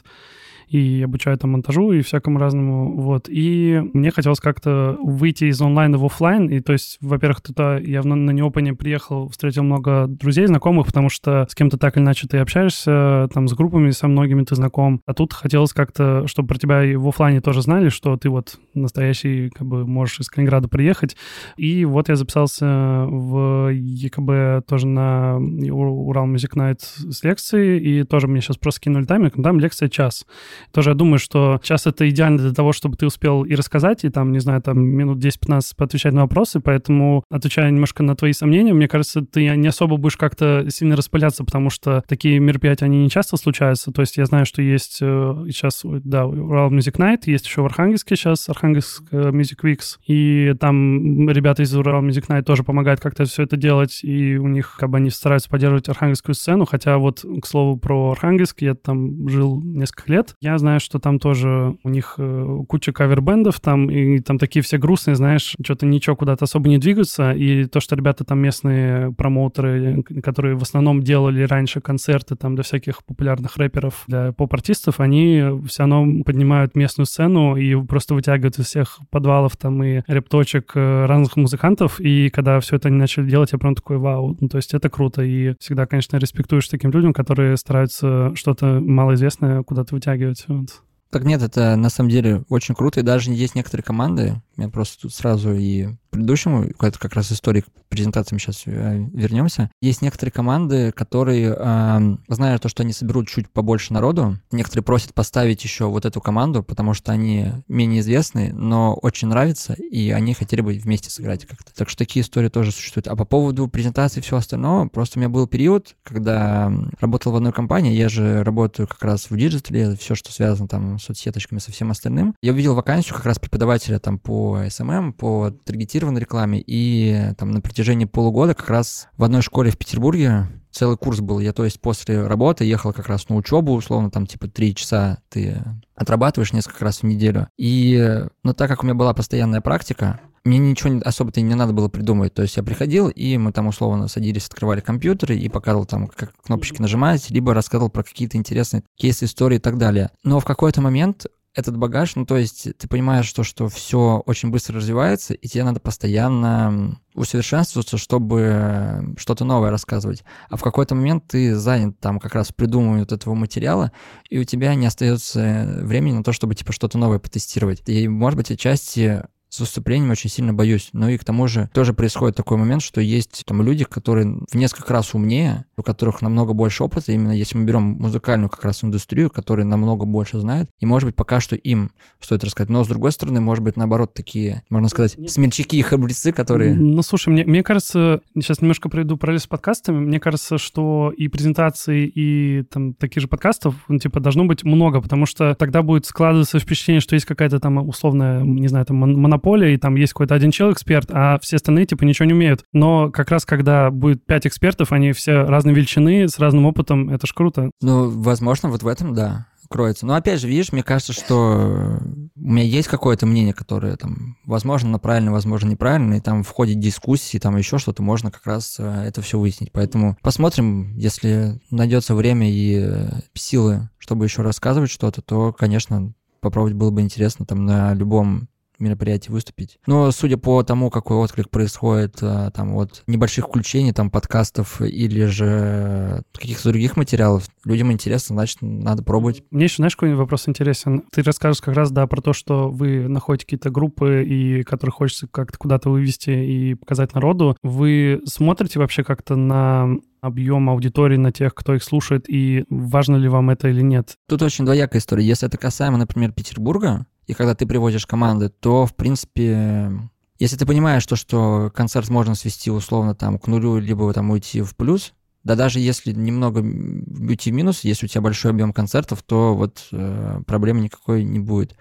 и 0.68 1.02
обучаю 1.04 1.38
там 1.38 1.52
монтажу 1.52 1.92
и 1.92 2.02
всякому 2.02 2.40
разному, 2.40 3.00
вот. 3.00 3.28
И 3.30 3.82
мне 3.94 4.12
хотелось 4.12 4.40
как-то 4.40 4.98
выйти 5.02 5.46
из 5.46 5.62
онлайна 5.62 5.98
в 5.98 6.06
офлайн, 6.06 6.48
и 6.48 6.60
то 6.60 6.74
есть, 6.74 6.98
во-первых, 7.02 7.42
туда 7.42 7.78
я 7.78 8.04
на, 8.04 8.16
на 8.16 8.32
неопане 8.32 8.74
приехал, 8.74 9.30
встретил 9.30 9.64
много 9.64 10.08
друзей, 10.08 10.48
знакомых, 10.48 10.88
потому 10.88 11.10
что 11.10 11.48
с 11.50 11.56
кем-то 11.56 11.78
так 11.78 11.98
или 11.98 12.04
иначе 12.04 12.28
ты 12.28 12.38
общаешься, 12.38 13.30
там, 13.34 13.48
с 13.48 13.54
группами, 13.54 13.92
со 13.92 14.08
многими 14.08 14.44
ты 14.44 14.56
знаком, 14.56 15.02
а 15.06 15.14
тут 15.14 15.34
хотелось 15.34 15.74
как-то, 15.74 16.28
чтобы 16.28 16.50
про 16.50 16.58
тебя 16.58 16.84
и 16.84 16.96
в 16.96 17.08
офлайне 17.08 17.42
тоже 17.42 17.62
знали, 17.62 17.90
что 17.90 18.18
ты 18.18 18.30
вот 18.30 18.60
настоящий, 18.74 19.50
как 19.50 19.68
бы, 19.68 19.86
можешь 19.86 20.20
из 20.20 20.30
Калининграда 20.30 20.68
приехать, 20.68 21.16
и 21.56 21.86
вот 21.86 22.10
я 22.10 22.16
записался 22.16 23.06
в 23.08 23.70
ЕКБ 23.72 24.68
тоже 24.68 24.88
на 24.88 25.38
Урал 25.38 26.28
Music 26.28 26.56
Night 26.56 26.80
с 26.82 27.24
лекцией, 27.24 27.80
и 27.80 28.04
тоже 28.04 28.28
мне 28.28 28.42
сейчас 28.42 28.58
просто 28.58 28.82
кинули 28.82 29.06
тайминг, 29.06 29.38
но 29.38 29.44
там 29.44 29.60
лекция 29.60 29.90
час. 29.90 30.26
Тоже 30.72 30.92
я 30.92 30.96
думаю, 30.96 31.20
что 31.20 31.60
сейчас 31.64 31.88
это 31.88 32.10
идеально 32.10 32.40
для 32.40 32.54
того, 32.54 32.72
чтобы 32.74 32.98
ты 32.98 33.06
успел 33.06 33.44
и 33.44 33.56
рассказать, 33.56 34.04
и 34.04 34.10
там, 34.10 34.32
не 34.32 34.40
знаю, 34.40 34.62
там 34.62 34.80
минут 34.80 35.24
10-15 35.24 35.62
поотвечать 35.76 36.14
на 36.14 36.22
вопросы, 36.22 36.60
поэтому, 36.60 37.24
отвечая 37.30 37.72
немножко 37.72 38.04
на 38.04 38.16
твои 38.16 38.34
сомнения, 38.34 38.74
мне 38.74 38.88
кажется, 38.88 39.22
ты 39.22 39.56
не 39.56 39.68
особо 39.68 39.98
будешь 39.98 40.18
как-то 40.18 40.66
сильно 40.70 40.96
распыляться, 40.96 41.44
потому 41.44 41.70
что 41.70 42.04
такие 42.08 42.40
мероприятия, 42.40 42.86
они 42.86 43.04
не 43.04 43.10
часто 43.10 43.38
случаются. 43.38 43.92
То 43.92 44.02
есть 44.02 44.18
я 44.18 44.26
знаю, 44.26 44.46
что 44.46 44.62
есть 44.62 44.98
сейчас, 44.98 45.82
да, 45.84 46.26
Урал 46.26 46.72
Music 46.72 46.98
Night, 46.98 47.22
есть 47.26 47.46
еще 47.46 47.62
в 47.62 47.66
Архангельске 47.66 48.16
сейчас 48.16 48.50
Архангельск 48.50 49.04
Music 49.12 49.62
Weeks, 49.64 49.98
и 50.08 50.54
там 50.60 51.30
ребята 51.30 51.64
из 51.64 51.76
Урал 51.76 52.04
Music 52.04 52.28
Night 52.28 52.44
тоже 52.44 52.64
помогают 52.64 53.00
как-то 53.00 53.26
все 53.26 53.44
это 53.44 53.58
делать, 53.58 54.00
и 54.04 54.38
у 54.38 54.48
них 54.48 54.78
как 54.80 54.90
бы 54.90 54.98
они 54.98 55.10
стараются 55.10 55.50
поддерживать 55.50 55.90
архангельскую 55.90 56.36
сцену, 56.36 56.66
хотя 56.66 56.98
вот, 56.98 57.24
к 57.42 57.46
слову, 57.46 57.78
про 57.78 58.12
Архангельск, 58.12 58.62
я 58.62 58.76
там 58.76 59.28
жил 59.30 59.62
несколько 59.62 60.12
лет, 60.12 60.36
я 60.48 60.58
знаю, 60.58 60.80
что 60.80 61.00
там 61.00 61.20
тоже 61.20 61.76
у 61.84 61.90
них 61.90 62.16
э, 62.18 62.64
куча 62.68 62.94
кавербендов 62.94 63.60
там, 63.60 63.90
и 63.90 64.20
там 64.20 64.38
такие 64.38 64.64
все 64.64 64.78
грустные, 64.78 65.16
знаешь, 65.16 65.56
что-то 65.62 65.86
ничего 65.86 66.16
куда-то 66.16 66.46
особо 66.46 66.70
не 66.70 66.78
двигаются, 66.78 67.32
и 67.32 67.66
то, 67.66 67.80
что 67.80 67.96
ребята 67.96 68.24
там 68.24 68.40
местные 68.40 69.12
промоутеры, 69.12 70.04
которые 70.24 70.56
в 70.56 70.62
основном 70.62 71.04
делали 71.04 71.44
раньше 71.44 71.82
концерты 71.82 72.36
там 72.36 72.56
для 72.56 72.64
всяких 72.64 73.04
популярных 73.04 73.58
рэперов, 73.58 74.04
для 74.08 74.32
поп-артистов, 74.32 75.00
они 75.00 75.44
все 75.68 75.84
равно 75.84 76.24
поднимают 76.24 76.76
местную 76.76 77.06
сцену 77.06 77.56
и 77.58 77.76
просто 77.86 78.14
вытягивают 78.16 78.58
из 78.60 78.66
всех 78.66 79.00
подвалов 79.10 79.58
там 79.58 79.84
и 79.84 80.02
репточек 80.08 80.72
э, 80.76 81.06
разных 81.06 81.36
музыкантов, 81.36 82.00
и 82.00 82.30
когда 82.30 82.60
все 82.62 82.78
это 82.78 82.88
они 82.88 82.98
начали 82.98 83.30
делать, 83.30 83.52
я 83.52 83.58
прям 83.58 83.76
такой, 83.76 83.98
вау, 83.98 84.38
ну, 84.40 84.48
то 84.48 84.58
есть 84.58 84.74
это 84.74 84.90
круто, 84.90 85.22
и 85.24 85.56
всегда, 85.60 85.86
конечно, 85.86 86.18
респектуешь 86.18 86.68
таким 86.70 86.92
людям, 86.92 87.14
которые 87.14 87.58
стараются 87.58 88.32
что-то 88.36 88.80
малоизвестное 88.80 89.64
куда-то 89.64 89.96
вытягивать. 89.96 90.37
Вот. 90.48 90.82
Так 91.10 91.24
нет, 91.24 91.42
это 91.42 91.76
на 91.76 91.90
самом 91.90 92.10
деле 92.10 92.44
очень 92.50 92.76
круто, 92.76 93.00
и 93.00 93.04
даже 93.04 93.32
есть 93.32 93.56
некоторые 93.56 93.84
команды, 93.84 94.42
я 94.58 94.68
просто 94.68 95.04
тут 95.04 95.14
сразу 95.14 95.54
и 95.54 95.96
предыдущему, 96.10 96.66
это 96.80 97.00
как 97.00 97.14
раз 97.14 97.32
историк 97.32 97.66
презентации 97.90 98.36
мы 98.36 98.40
сейчас 98.40 98.64
э, 98.66 99.06
вернемся. 99.14 99.70
Есть 99.82 100.02
некоторые 100.02 100.32
команды, 100.32 100.92
которые, 100.92 101.56
э, 101.58 102.18
зная 102.28 102.58
то, 102.60 102.70
что 102.70 102.84
они 102.84 102.94
соберут 102.94 103.28
чуть 103.28 103.50
побольше 103.50 103.94
народу, 103.94 104.38
некоторые 104.52 104.84
просят 104.84 105.14
поставить 105.14 105.64
еще 105.64 105.86
вот 105.86 106.06
эту 106.06 106.22
команду, 106.22 106.64
потому 106.64 106.94
что 106.94 107.12
они 107.12 107.48
менее 107.68 108.02
известны, 108.02 108.52
но 108.54 108.94
очень 108.94 109.28
нравятся, 109.28 109.74
и 109.74 110.12
они 110.12 110.34
хотели 110.34 110.62
бы 110.62 110.74
вместе 110.74 111.10
сыграть 111.10 111.46
как-то. 111.46 111.74
Так 111.74 111.90
что 111.90 112.00
такие 112.00 112.24
истории 112.24 112.50
тоже 112.50 112.72
существуют. 112.72 113.08
А 113.08 113.16
по 113.16 113.26
поводу 113.26 113.68
презентации 113.68 114.20
и 114.20 114.24
всего 114.24 114.38
остального, 114.38 114.88
просто 114.88 115.18
у 115.18 115.22
меня 115.22 115.30
был 115.30 115.48
период, 115.48 115.96
когда 116.04 116.72
работал 117.00 117.32
в 117.32 117.36
одной 117.36 117.54
компании, 117.54 117.94
я 117.94 118.10
же 118.10 118.44
работаю 118.44 118.88
как 118.88 119.04
раз 119.04 119.30
в 119.30 119.38
диджитале, 119.38 119.96
все, 119.96 120.16
что 120.16 120.32
связано 120.32 120.68
там 120.68 121.00
с 121.00 121.04
соцсеточками, 121.04 121.60
со 121.60 121.72
всем 121.72 121.92
остальным. 121.92 122.36
Я 122.42 122.54
увидел 122.54 122.76
вакансию 122.76 123.16
как 123.16 123.26
раз 123.26 123.40
преподавателя 123.40 124.00
там 124.00 124.20
по 124.20 124.60
SMM, 124.66 125.14
по 125.14 125.52
таргетированной 125.98 126.22
рекламе, 126.22 126.64
и 126.66 127.34
там 127.38 127.52
на 127.52 127.62
протяжении 127.62 128.06
полугода 128.06 128.54
как 128.54 128.70
раз 128.70 129.08
в 129.18 129.24
одной 129.24 129.42
школе 129.42 129.72
в 129.72 129.78
Петербурге 129.78 130.48
целый 130.72 130.98
курс 130.98 131.20
был. 131.20 131.40
Я, 131.40 131.54
то 131.54 131.64
есть, 131.66 131.82
после 131.82 132.26
работы 132.26 132.66
ехал 132.66 132.94
как 132.94 133.08
раз 133.08 133.30
на 133.30 133.36
учебу, 133.36 133.74
условно, 133.74 134.12
там, 134.12 134.28
типа, 134.28 134.48
три 134.48 134.76
часа 134.76 135.18
ты 135.30 135.58
отрабатываешь 135.96 136.54
несколько 136.54 136.86
раз 136.86 137.00
в 137.00 137.04
неделю. 137.04 137.48
И, 137.58 138.24
ну, 138.44 138.54
так 138.54 138.70
как 138.70 138.84
у 138.84 138.86
меня 138.86 138.96
была 138.96 139.14
постоянная 139.14 139.62
практика, 139.62 140.20
мне 140.44 140.60
ничего 140.60 141.02
особо-то 141.04 141.42
не 141.42 141.56
надо 141.56 141.74
было 141.74 141.90
придумывать. 141.90 142.34
То 142.34 142.44
есть 142.44 142.56
я 142.56 142.64
приходил, 142.64 143.10
и 143.10 143.38
мы 143.38 143.52
там 143.52 143.68
условно 143.68 144.08
садились, 144.08 144.48
открывали 144.48 144.80
компьютеры 144.80 145.38
и 145.38 145.50
показывал 145.50 145.86
там, 145.86 146.08
как 146.08 146.34
кнопочки 146.42 146.82
нажимать, 146.82 147.30
либо 147.30 147.54
рассказывал 147.54 147.90
про 147.90 148.04
какие-то 148.04 148.38
интересные 148.38 148.84
кейсы, 148.96 149.26
истории 149.26 149.58
и 149.58 149.60
так 149.60 149.78
далее. 149.78 150.12
Но 150.24 150.40
в 150.40 150.46
какой-то 150.46 150.80
момент 150.80 151.26
этот 151.58 151.76
багаж, 151.76 152.16
ну, 152.16 152.24
то 152.24 152.38
есть 152.38 152.68
ты 152.78 152.88
понимаешь, 152.88 153.26
что, 153.26 153.42
что 153.42 153.68
все 153.68 154.22
очень 154.28 154.52
быстро 154.52 154.76
развивается, 154.76 155.34
и 155.34 155.48
тебе 155.48 155.64
надо 155.64 155.80
постоянно 155.80 157.02
усовершенствоваться, 157.16 157.98
чтобы 157.98 159.16
что-то 159.18 159.44
новое 159.44 159.72
рассказывать. 159.72 160.24
А 160.52 160.58
в 160.58 160.62
какой-то 160.62 160.94
момент 160.94 161.24
ты 161.28 161.56
занят 161.56 162.00
там 162.00 162.20
как 162.20 162.36
раз 162.36 162.52
придумыванием 162.52 163.00
вот 163.00 163.12
этого 163.12 163.34
материала, 163.34 163.92
и 164.30 164.38
у 164.38 164.44
тебя 164.44 164.76
не 164.76 164.86
остается 164.86 165.80
времени 165.82 166.18
на 166.18 166.24
то, 166.24 166.32
чтобы 166.32 166.54
типа 166.54 166.74
что-то 166.74 167.00
новое 167.00 167.18
потестировать. 167.18 167.82
И, 167.88 168.08
может 168.08 168.38
быть, 168.38 168.52
отчасти 168.52 169.24
с 169.58 169.60
выступлением 169.60 170.12
очень 170.12 170.30
сильно 170.30 170.54
боюсь. 170.54 170.90
Ну 170.94 171.10
и 171.10 171.18
к 171.18 171.26
тому 171.26 171.48
же 171.48 171.70
тоже 171.74 171.94
происходит 171.94 172.36
такой 172.36 172.58
момент, 172.58 172.82
что 172.82 173.02
есть 173.02 173.44
там 173.46 173.62
люди, 173.62 173.84
которые 173.84 174.40
в 174.50 174.56
несколько 174.56 174.94
раз 174.94 175.14
умнее, 175.14 175.66
у 175.76 175.82
которых 175.82 176.22
намного 176.22 176.54
больше 176.54 176.84
опыта, 176.84 177.12
именно 177.12 177.32
если 177.32 177.58
мы 177.58 177.66
берем 177.66 177.84
музыкальную 178.00 178.50
как 178.50 178.64
раз 178.64 178.84
индустрию, 178.84 179.30
которые 179.30 179.66
намного 179.66 180.06
больше 180.06 180.40
знают, 180.40 180.70
и 180.80 180.86
может 180.86 181.08
быть 181.08 181.16
пока 181.16 181.40
что 181.40 181.56
им 181.56 181.92
стоит 182.20 182.44
рассказать. 182.44 182.70
Но 182.70 182.84
с 182.84 182.88
другой 182.88 183.12
стороны, 183.12 183.42
может 183.42 183.64
быть 183.64 183.78
наоборот 183.78 184.14
такие, 184.14 184.64
можно 184.70 184.90
сказать, 184.90 185.18
смельчаки 185.28 185.78
и 185.78 185.82
храбрецы, 185.82 186.32
которые... 186.32 186.76
Ну 186.76 187.02
слушай, 187.02 187.30
мне, 187.30 187.44
мне 187.46 187.64
кажется, 187.64 188.22
сейчас 188.36 188.62
немножко 188.62 188.90
пройду 188.90 189.18
параллель 189.18 189.40
с 189.40 189.48
подкастами, 189.48 189.98
мне 189.98 190.20
кажется, 190.20 190.58
что 190.58 191.12
и 191.16 191.28
презентации, 191.28 192.06
и 192.06 192.64
там 192.64 192.94
таких 192.94 193.22
же 193.22 193.28
подкастов, 193.28 193.76
ну, 193.88 193.98
типа, 193.98 194.20
должно 194.20 194.46
быть 194.46 194.64
много, 194.64 195.02
потому 195.02 195.26
что 195.26 195.56
тогда 195.56 195.82
будет 195.82 196.06
складываться 196.06 196.60
впечатление, 196.60 197.02
что 197.02 197.16
есть 197.16 197.26
какая-то 197.26 197.60
там 197.60 197.78
условная, 197.88 198.42
не 198.42 198.68
знаю, 198.68 198.86
там 198.86 198.98
монополия 198.98 199.47
поле, 199.48 199.76
и 199.76 199.78
там 199.78 199.96
есть 199.96 200.12
какой-то 200.12 200.36
один 200.36 200.52
человек 200.52 200.76
эксперт, 200.76 201.10
а 201.10 201.40
все 201.40 201.56
остальные 201.56 201.86
типа 201.86 202.04
ничего 202.04 202.26
не 202.26 202.34
умеют. 202.34 202.66
Но 202.74 203.10
как 203.12 203.32
раз 203.32 203.46
когда 203.46 203.90
будет 203.92 204.26
пять 204.26 204.46
экспертов, 204.46 204.92
они 204.92 205.14
все 205.14 205.44
разной 205.44 205.74
величины, 205.74 206.28
с 206.28 206.38
разным 206.38 206.66
опытом, 206.66 207.10
это 207.10 207.26
ж 207.28 207.32
круто. 207.34 207.72
Ну, 207.82 208.10
возможно, 208.10 208.70
вот 208.70 208.84
в 208.84 208.88
этом, 208.88 209.14
да 209.14 209.46
кроется. 209.70 210.06
Но 210.06 210.16
опять 210.16 210.40
же, 210.40 210.48
видишь, 210.48 210.72
мне 210.72 210.84
кажется, 210.84 211.12
что 211.12 212.00
у 212.36 212.40
меня 212.40 212.64
есть 212.64 212.88
какое-то 212.88 213.26
мнение, 213.26 213.54
которое 213.54 213.98
там, 213.98 214.38
возможно, 214.46 214.98
правильно, 214.98 215.32
возможно, 215.34 215.70
неправильно, 215.70 216.16
и 216.16 216.22
там 216.22 216.44
в 216.44 216.50
ходе 216.50 216.74
дискуссии, 216.74 217.38
там 217.38 217.58
еще 217.58 217.78
что-то, 217.78 218.02
можно 218.02 218.32
как 218.32 218.46
раз 218.46 218.78
э, 218.80 219.04
это 219.06 219.22
все 219.22 219.38
выяснить. 219.38 219.74
Поэтому 219.74 220.18
посмотрим, 220.22 220.96
если 220.96 221.60
найдется 221.70 222.16
время 222.16 222.50
и 222.50 222.80
э, 222.82 223.10
силы, 223.34 223.90
чтобы 223.98 224.24
еще 224.24 224.42
рассказывать 224.42 224.90
что-то, 224.90 225.22
то, 225.22 225.52
конечно, 225.52 226.14
попробовать 226.40 226.76
было 226.76 226.92
бы 226.92 227.02
интересно 227.02 227.46
там 227.46 227.66
на 227.66 227.94
любом 227.94 228.48
мероприятии 228.80 229.32
выступить. 229.32 229.80
Но 229.86 230.12
судя 230.12 230.38
по 230.38 230.62
тому, 230.64 230.90
какой 230.90 231.18
отклик 231.18 231.50
происходит 231.50 232.18
а, 232.22 232.52
там 232.52 232.74
вот 232.74 233.04
небольших 233.08 233.48
включений, 233.48 233.94
там 233.94 234.10
подкастов 234.10 234.82
или 234.82 235.26
же 235.26 236.24
каких-то 236.34 236.70
других 236.70 236.98
материалов, 236.98 237.48
людям 237.66 237.92
интересно, 237.92 238.36
значит, 238.36 238.58
надо 238.62 239.04
пробовать. 239.04 239.44
Мне 239.52 239.66
еще, 239.66 239.78
знаешь, 239.78 239.96
какой 239.96 240.16
вопрос 240.16 240.48
интересен? 240.48 241.04
Ты 241.12 241.24
расскажешь 241.24 241.62
как 241.62 241.76
раз, 241.76 241.92
да, 241.92 242.08
про 242.08 242.22
то, 242.22 242.34
что 242.34 242.70
вы 242.70 243.08
находите 243.08 243.46
какие-то 243.46 243.70
группы, 243.70 244.24
и 244.26 244.64
которые 244.64 244.94
хочется 244.94 245.28
как-то 245.28 245.58
куда-то 245.58 245.90
вывести 245.90 246.30
и 246.30 246.76
показать 246.76 247.14
народу. 247.14 247.58
Вы 247.64 248.22
смотрите 248.26 248.80
вообще 248.80 249.04
как-то 249.04 249.36
на 249.36 249.98
объем 250.22 250.70
аудитории 250.70 251.18
на 251.18 251.32
тех, 251.32 251.54
кто 251.54 251.76
их 251.76 251.84
слушает, 251.84 252.26
и 252.30 252.66
важно 252.70 253.16
ли 253.16 253.28
вам 253.28 253.50
это 253.50 253.70
или 253.70 253.82
нет? 253.82 254.16
Тут 254.28 254.42
очень 254.42 254.66
двоякая 254.66 255.00
история. 255.00 255.26
Если 255.26 255.48
это 255.48 255.58
касаемо, 255.58 255.98
например, 255.98 256.32
Петербурга, 256.32 257.06
и 257.28 257.34
когда 257.34 257.54
ты 257.54 257.68
приводишь 257.68 258.08
команды, 258.08 258.50
то, 258.50 258.86
в 258.86 258.96
принципе, 258.96 259.92
если 260.40 260.56
ты 260.56 260.66
понимаешь 260.66 261.06
то, 261.06 261.16
что 261.16 261.72
концерт 261.76 262.10
можно 262.10 262.36
свести 262.36 262.72
условно 262.72 263.16
там 263.16 263.38
к 263.38 263.48
нулю, 263.48 263.78
либо 263.80 264.12
там 264.14 264.32
уйти 264.32 264.62
в 264.62 264.76
плюс, 264.76 265.14
да 265.44 265.56
даже 265.56 265.80
если 265.80 266.14
немного 266.14 266.60
уйти 266.60 267.52
в 267.52 267.54
минус, 267.54 267.84
если 267.84 268.06
у 268.06 268.10
тебя 268.10 268.22
большой 268.22 268.52
объем 268.52 268.74
концертов, 268.74 269.24
то 269.24 269.56
вот 269.56 269.88
э, 269.92 270.42
проблемы 270.46 270.82
никакой 270.82 271.24
не 271.24 271.40
будет. 271.40 271.76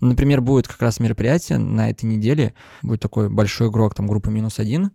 Например, 0.00 0.40
будет 0.40 0.66
как 0.66 0.80
раз 0.82 0.98
мероприятие 0.98 1.58
на 1.58 1.90
этой 1.90 2.06
неделе, 2.06 2.54
будет 2.82 3.00
такой 3.00 3.28
большой 3.28 3.68
игрок, 3.68 3.94
там 3.94 4.06
группа 4.06 4.28
минус 4.28 4.58
один, 4.58 4.92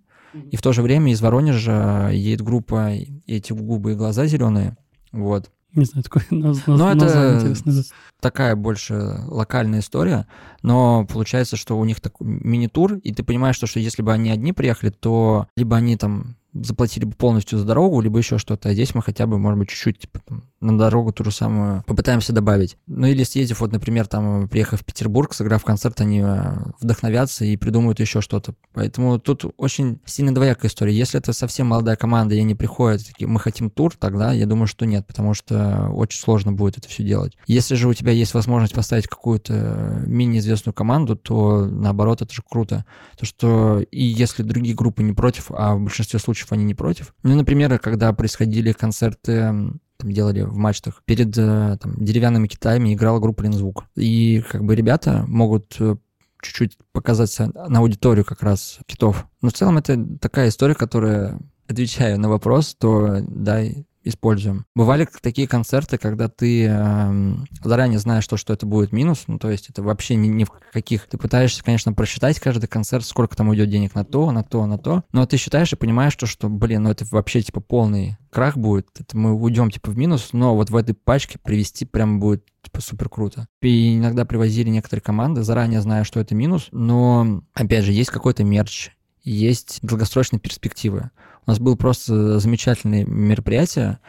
и 0.52 0.56
в 0.56 0.62
то 0.62 0.74
же 0.74 0.82
время 0.82 1.12
из 1.12 1.22
Воронежа 1.22 2.10
едет 2.12 2.42
группа 2.42 2.92
«Эти 3.26 3.54
губы 3.54 3.94
и 3.94 3.96
глаза 3.96 4.26
зеленые», 4.26 4.78
вот. 5.12 5.50
Не 5.78 5.86
знаю, 5.86 6.04
такое 6.04 6.24
наз, 6.32 6.66
наз, 6.66 6.80
ну, 6.80 6.90
это 6.90 7.84
такая 8.20 8.56
больше 8.56 9.20
локальная 9.28 9.82
история, 9.82 10.26
но 10.64 11.06
получается, 11.06 11.56
что 11.56 11.78
у 11.78 11.86
них 11.86 12.02
такой 12.02 12.26
мини-тур, 12.28 12.96
и 12.96 13.14
ты 13.14 13.24
понимаешь, 13.24 13.58
что, 13.58 13.68
что 13.68 13.80
если 13.80 14.02
бы 14.02 14.12
они 14.12 14.32
одни 14.32 14.54
приехали, 14.54 14.90
то 14.90 15.48
либо 15.56 15.78
они 15.78 15.96
там 15.96 16.37
заплатили 16.54 17.06
бы 17.06 17.14
полностью 17.14 17.60
за 17.60 17.66
дорогу, 17.66 18.02
либо 18.02 18.18
еще 18.18 18.38
что-то. 18.38 18.70
А 18.70 18.74
здесь 18.74 18.96
мы 18.96 19.02
хотя 19.02 19.28
бы, 19.28 19.38
может 19.38 19.60
быть, 19.60 19.70
чуть-чуть 19.70 20.00
типа, 20.00 20.20
там, 20.26 20.44
на 20.60 20.78
дорогу 20.78 21.12
ту 21.12 21.24
же 21.24 21.32
самую 21.32 21.84
попытаемся 21.86 22.34
добавить. 22.34 22.78
Ну 22.88 23.08
или 23.08 23.24
съездив, 23.24 23.60
вот, 23.60 23.72
например, 23.72 24.08
там, 24.08 24.48
приехав 24.48 24.82
в 24.82 24.86
Петербург, 24.86 25.34
сыграв 25.34 25.64
концерт, 25.64 26.02
они 26.02 26.22
э, 26.22 26.54
вдохновятся 26.80 27.46
и 27.46 27.56
придумают 27.58 28.00
еще 28.00 28.22
что-то. 28.22 28.56
Поэтому 28.74 29.20
тут 29.20 29.46
очень 29.58 30.00
сильно 30.06 30.34
двоякая 30.34 30.70
история. 30.70 30.94
Если 30.94 31.20
это 31.20 31.34
совсем 31.34 31.68
молодая 31.68 31.96
команда, 31.96 32.36
и 32.36 32.40
они 32.40 32.56
приходят, 32.56 33.06
такие, 33.06 33.28
мы 33.28 33.40
хотим 33.40 33.70
тур, 33.70 33.94
тогда 33.98 34.32
я 34.34 34.46
думаю, 34.46 34.68
что 34.68 34.86
нет, 34.86 35.06
потому 35.06 35.34
что 35.34 35.90
очень 35.90 36.20
сложно 36.20 36.52
будет 36.52 36.78
это 36.78 36.88
все 36.88 37.04
делать. 37.04 37.38
Если 37.46 37.76
же 37.76 37.88
у 37.88 37.94
тебя 37.94 38.12
есть 38.12 38.34
возможность 38.34 38.74
поставить 38.74 39.08
какую-то 39.08 40.04
мини-известную 40.06 40.74
команду, 40.74 41.16
то 41.16 41.66
наоборот, 41.66 42.22
это 42.22 42.34
же 42.34 42.42
круто. 42.48 42.86
То, 43.18 43.26
что 43.26 43.80
и 43.92 44.04
если 44.04 44.44
другие 44.44 44.76
группы 44.76 45.04
не 45.04 45.14
против, 45.14 45.52
а 45.52 45.76
в 45.76 45.82
большинстве 45.82 46.20
случаев 46.20 46.37
они 46.52 46.64
не 46.64 46.76
против. 46.76 47.14
Ну, 47.24 47.36
например, 47.36 47.78
когда 47.80 48.14
происходили 48.14 48.72
концерты 48.72 49.72
там 49.98 50.12
делали 50.12 50.42
в 50.42 50.56
мачтах. 50.56 51.02
Перед 51.06 51.36
э, 51.38 51.78
там, 51.82 51.96
деревянными 51.98 52.48
китами 52.48 52.94
играла 52.94 53.20
группа 53.20 53.42
Лензвук. 53.42 53.86
И 53.96 54.44
как 54.48 54.64
бы 54.64 54.76
ребята 54.76 55.26
могут 55.28 55.76
э, 55.80 55.96
чуть-чуть 56.42 56.78
показаться 56.92 57.52
на 57.68 57.80
аудиторию 57.80 58.24
как 58.24 58.44
раз 58.44 58.80
китов. 58.86 59.26
Но 59.42 59.50
в 59.50 59.54
целом 59.54 59.78
это 59.78 59.98
такая 60.20 60.50
история, 60.50 60.76
которая, 60.76 61.40
отвечая 61.68 62.18
на 62.18 62.30
вопрос, 62.30 62.76
то 62.76 63.18
да, 63.28 63.64
используем. 64.08 64.66
Бывали 64.76 65.08
такие 65.22 65.48
концерты, 65.48 65.98
когда 65.98 66.28
ты 66.28 66.68
э, 66.68 67.36
заранее 67.64 68.00
знаешь, 68.00 68.24
что, 68.24 68.38
что 68.38 68.54
это 68.54 68.66
будет 68.66 68.92
минус, 68.92 69.26
ну, 69.28 69.40
то 69.40 69.50
есть 69.50 69.70
это 69.70 69.84
вообще 69.84 70.16
ни, 70.16 70.28
ни 70.28 70.44
в 70.44 70.52
каких... 70.72 71.08
Ты 71.08 71.18
пытаешься, 71.18 71.64
конечно, 71.64 71.94
просчитать 71.94 72.40
каждый 72.40 72.68
концерт, 72.68 73.06
сколько 73.06 73.36
там 73.36 73.50
уйдет 73.50 73.70
денег 73.70 73.96
на 73.96 74.06
то, 74.06 74.32
на 74.32 74.44
то, 74.44 74.66
на 74.66 74.78
то, 74.78 75.04
но 75.12 75.26
ты 75.26 75.38
считаешь 75.38 75.74
и 75.74 75.78
понимаешь, 75.78 76.14
что, 76.14 76.26
что 76.26 76.50
блин, 76.50 76.84
ну 76.84 76.92
это 76.92 77.06
вообще, 77.12 77.42
типа, 77.42 77.62
полный 77.62 78.18
крах 78.30 78.58
будет, 78.58 78.88
это 79.00 79.18
мы 79.18 79.34
уйдем, 79.34 79.72
типа, 79.72 79.92
в 79.92 79.98
минус, 79.98 80.30
но 80.34 80.56
вот 80.56 80.70
в 80.70 80.76
этой 80.76 80.94
пачке 80.94 81.40
привести 81.42 81.86
прям 81.86 82.20
будет 82.20 82.46
типа 82.64 82.82
супер 82.82 83.10
круто. 83.10 83.48
И 83.62 83.98
иногда 83.98 84.26
привозили 84.26 84.70
некоторые 84.70 85.02
команды, 85.02 85.44
заранее 85.44 85.82
зная, 85.82 86.04
что 86.04 86.20
это 86.20 86.36
минус, 86.36 86.68
но, 86.72 87.44
опять 87.54 87.86
же, 87.86 87.92
есть 87.92 88.10
какой-то 88.10 88.44
мерч, 88.44 88.92
есть 89.24 89.80
долгосрочные 89.82 90.40
перспективы. 90.40 91.12
У 91.48 91.52
нас 91.52 91.60
было 91.60 91.76
просто 91.76 92.40
замечательное 92.40 93.06
мероприятие, 93.06 94.00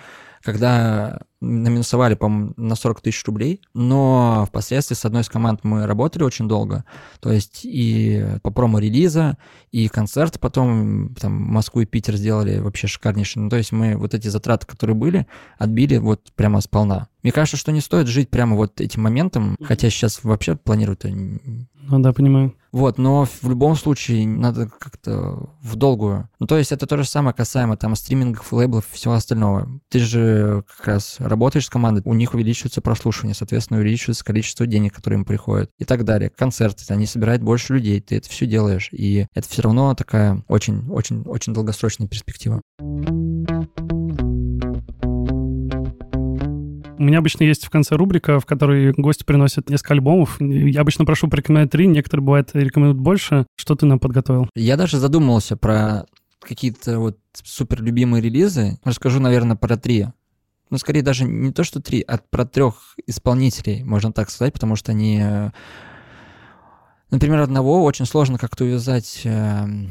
когда 0.43 1.21
наминусовали, 1.41 2.15
по-моему, 2.15 2.53
на 2.57 2.75
40 2.75 3.01
тысяч 3.01 3.25
рублей, 3.25 3.61
но 3.75 4.45
впоследствии 4.49 4.97
с 4.97 5.05
одной 5.05 5.23
из 5.23 5.29
команд 5.29 5.61
мы 5.63 5.87
работали 5.87 6.25
очень 6.25 6.49
долго, 6.49 6.85
то 7.21 7.31
есть 7.31 7.61
и 7.65 8.25
по 8.43 8.51
промо-релиза, 8.51 9.39
и 9.71 9.87
концерт 9.89 10.41
потом, 10.41 11.15
там, 11.15 11.33
Москву 11.33 11.83
и 11.83 11.87
Питер 11.87 12.17
сделали 12.17 12.59
вообще 12.59 12.89
шикарнейший, 12.89 13.43
ну, 13.43 13.51
то 13.51 13.57
есть 13.57 13.71
мы 13.71 13.97
вот 13.97 14.15
эти 14.15 14.29
затраты, 14.29 14.67
которые 14.67 14.97
были, 14.97 15.27
отбили 15.59 15.99
вот 15.99 16.33
прямо 16.35 16.61
сполна. 16.61 17.09
Мне 17.23 17.31
кажется, 17.31 17.57
что 17.57 17.71
не 17.71 17.81
стоит 17.81 18.09
жить 18.09 18.31
прямо 18.31 18.57
вот 18.57 18.81
этим 18.81 19.03
моментом, 19.03 19.57
хотя 19.63 19.91
сейчас 19.91 20.25
вообще 20.25 20.57
планирую 20.57 20.97
ну 21.89 22.01
да, 22.01 22.13
понимаю. 22.13 22.55
Вот, 22.71 22.99
но 22.99 23.25
в 23.25 23.49
любом 23.49 23.77
случае 23.77 24.27
надо 24.27 24.69
как-то 24.69 25.49
в 25.63 25.77
долгую. 25.77 26.29
Ну, 26.39 26.47
то 26.47 26.59
есть 26.59 26.71
это 26.71 26.87
то 26.87 26.99
же 26.99 27.05
самое 27.05 27.35
касаемо 27.35 27.79
там 27.79 27.95
стримингов, 27.95 28.53
лейблов 28.53 28.85
и 28.93 28.95
всего 28.95 29.15
остального. 29.15 29.81
Ты 29.89 30.01
же 30.01 30.65
как 30.77 30.87
раз 30.87 31.17
работаешь 31.19 31.65
с 31.65 31.71
командой, 31.71 32.03
у 32.05 32.13
них 32.13 32.35
увеличивается 32.35 32.83
прослушивание, 32.83 33.35
соответственно, 33.35 33.81
увеличивается 33.81 34.25
количество 34.25 34.67
денег, 34.67 34.95
которые 34.95 35.19
им 35.19 35.25
приходят 35.25 35.71
и 35.79 35.85
так 35.85 36.05
далее. 36.05 36.31
Концерты, 36.31 36.85
они 36.93 37.07
собирают 37.07 37.43
больше 37.43 37.75
людей, 37.75 38.01
ты 38.01 38.17
это 38.17 38.29
все 38.29 38.47
делаешь, 38.47 38.91
и 38.93 39.27
это 39.35 39.49
все 39.49 39.63
равно 39.63 39.95
такая 39.95 40.45
очень-очень-очень 40.49 41.55
долгосрочная 41.55 42.07
перспектива. 42.07 42.61
У 46.99 47.03
меня 47.05 47.19
обычно 47.19 47.45
есть 47.45 47.65
в 47.65 47.71
конце 47.71 47.95
рубрика, 47.95 48.41
в 48.41 48.47
которой 48.47 48.93
гости 48.93 49.23
приносят 49.23 49.71
несколько 49.71 49.95
альбомов. 49.95 50.41
Я 50.41 50.81
обычно 50.81 51.05
прошу 51.05 51.29
порекомендовать 51.29 51.71
три, 51.71 51.87
некоторые, 51.87 52.25
бывает, 52.25 52.51
рекомендуют 52.55 52.99
больше. 52.99 53.47
Что 53.57 53.77
ты 53.77 53.87
нам 53.87 54.01
подготовил? 54.01 54.51
Я 54.57 54.77
даже 54.77 54.99
задумывался 54.99 55.57
про 55.57 56.07
какие-то 56.41 56.99
вот 56.99 57.19
супер 57.45 57.83
любимые 57.83 58.21
релизы. 58.21 58.79
Расскажу, 58.83 59.21
наверное, 59.21 59.57
про 59.57 59.77
три. 59.77 60.07
Ну, 60.71 60.79
скорее 60.79 61.03
даже 61.03 61.25
не 61.25 61.53
то, 61.53 61.63
что 61.63 61.81
три, 61.81 62.01
а 62.01 62.19
про 62.31 62.45
трех 62.45 62.97
исполнителей, 63.07 63.85
можно 63.85 64.13
так 64.13 64.29
сказать, 64.29 64.53
потому 64.53 64.75
что 64.75 64.93
они... 64.93 65.21
Э, 65.23 65.51
например, 67.11 67.41
одного 67.41 67.85
очень 67.85 68.07
сложно 68.07 68.39
как-то 68.39 68.65
увязать 68.65 69.23
эм, 69.25 69.91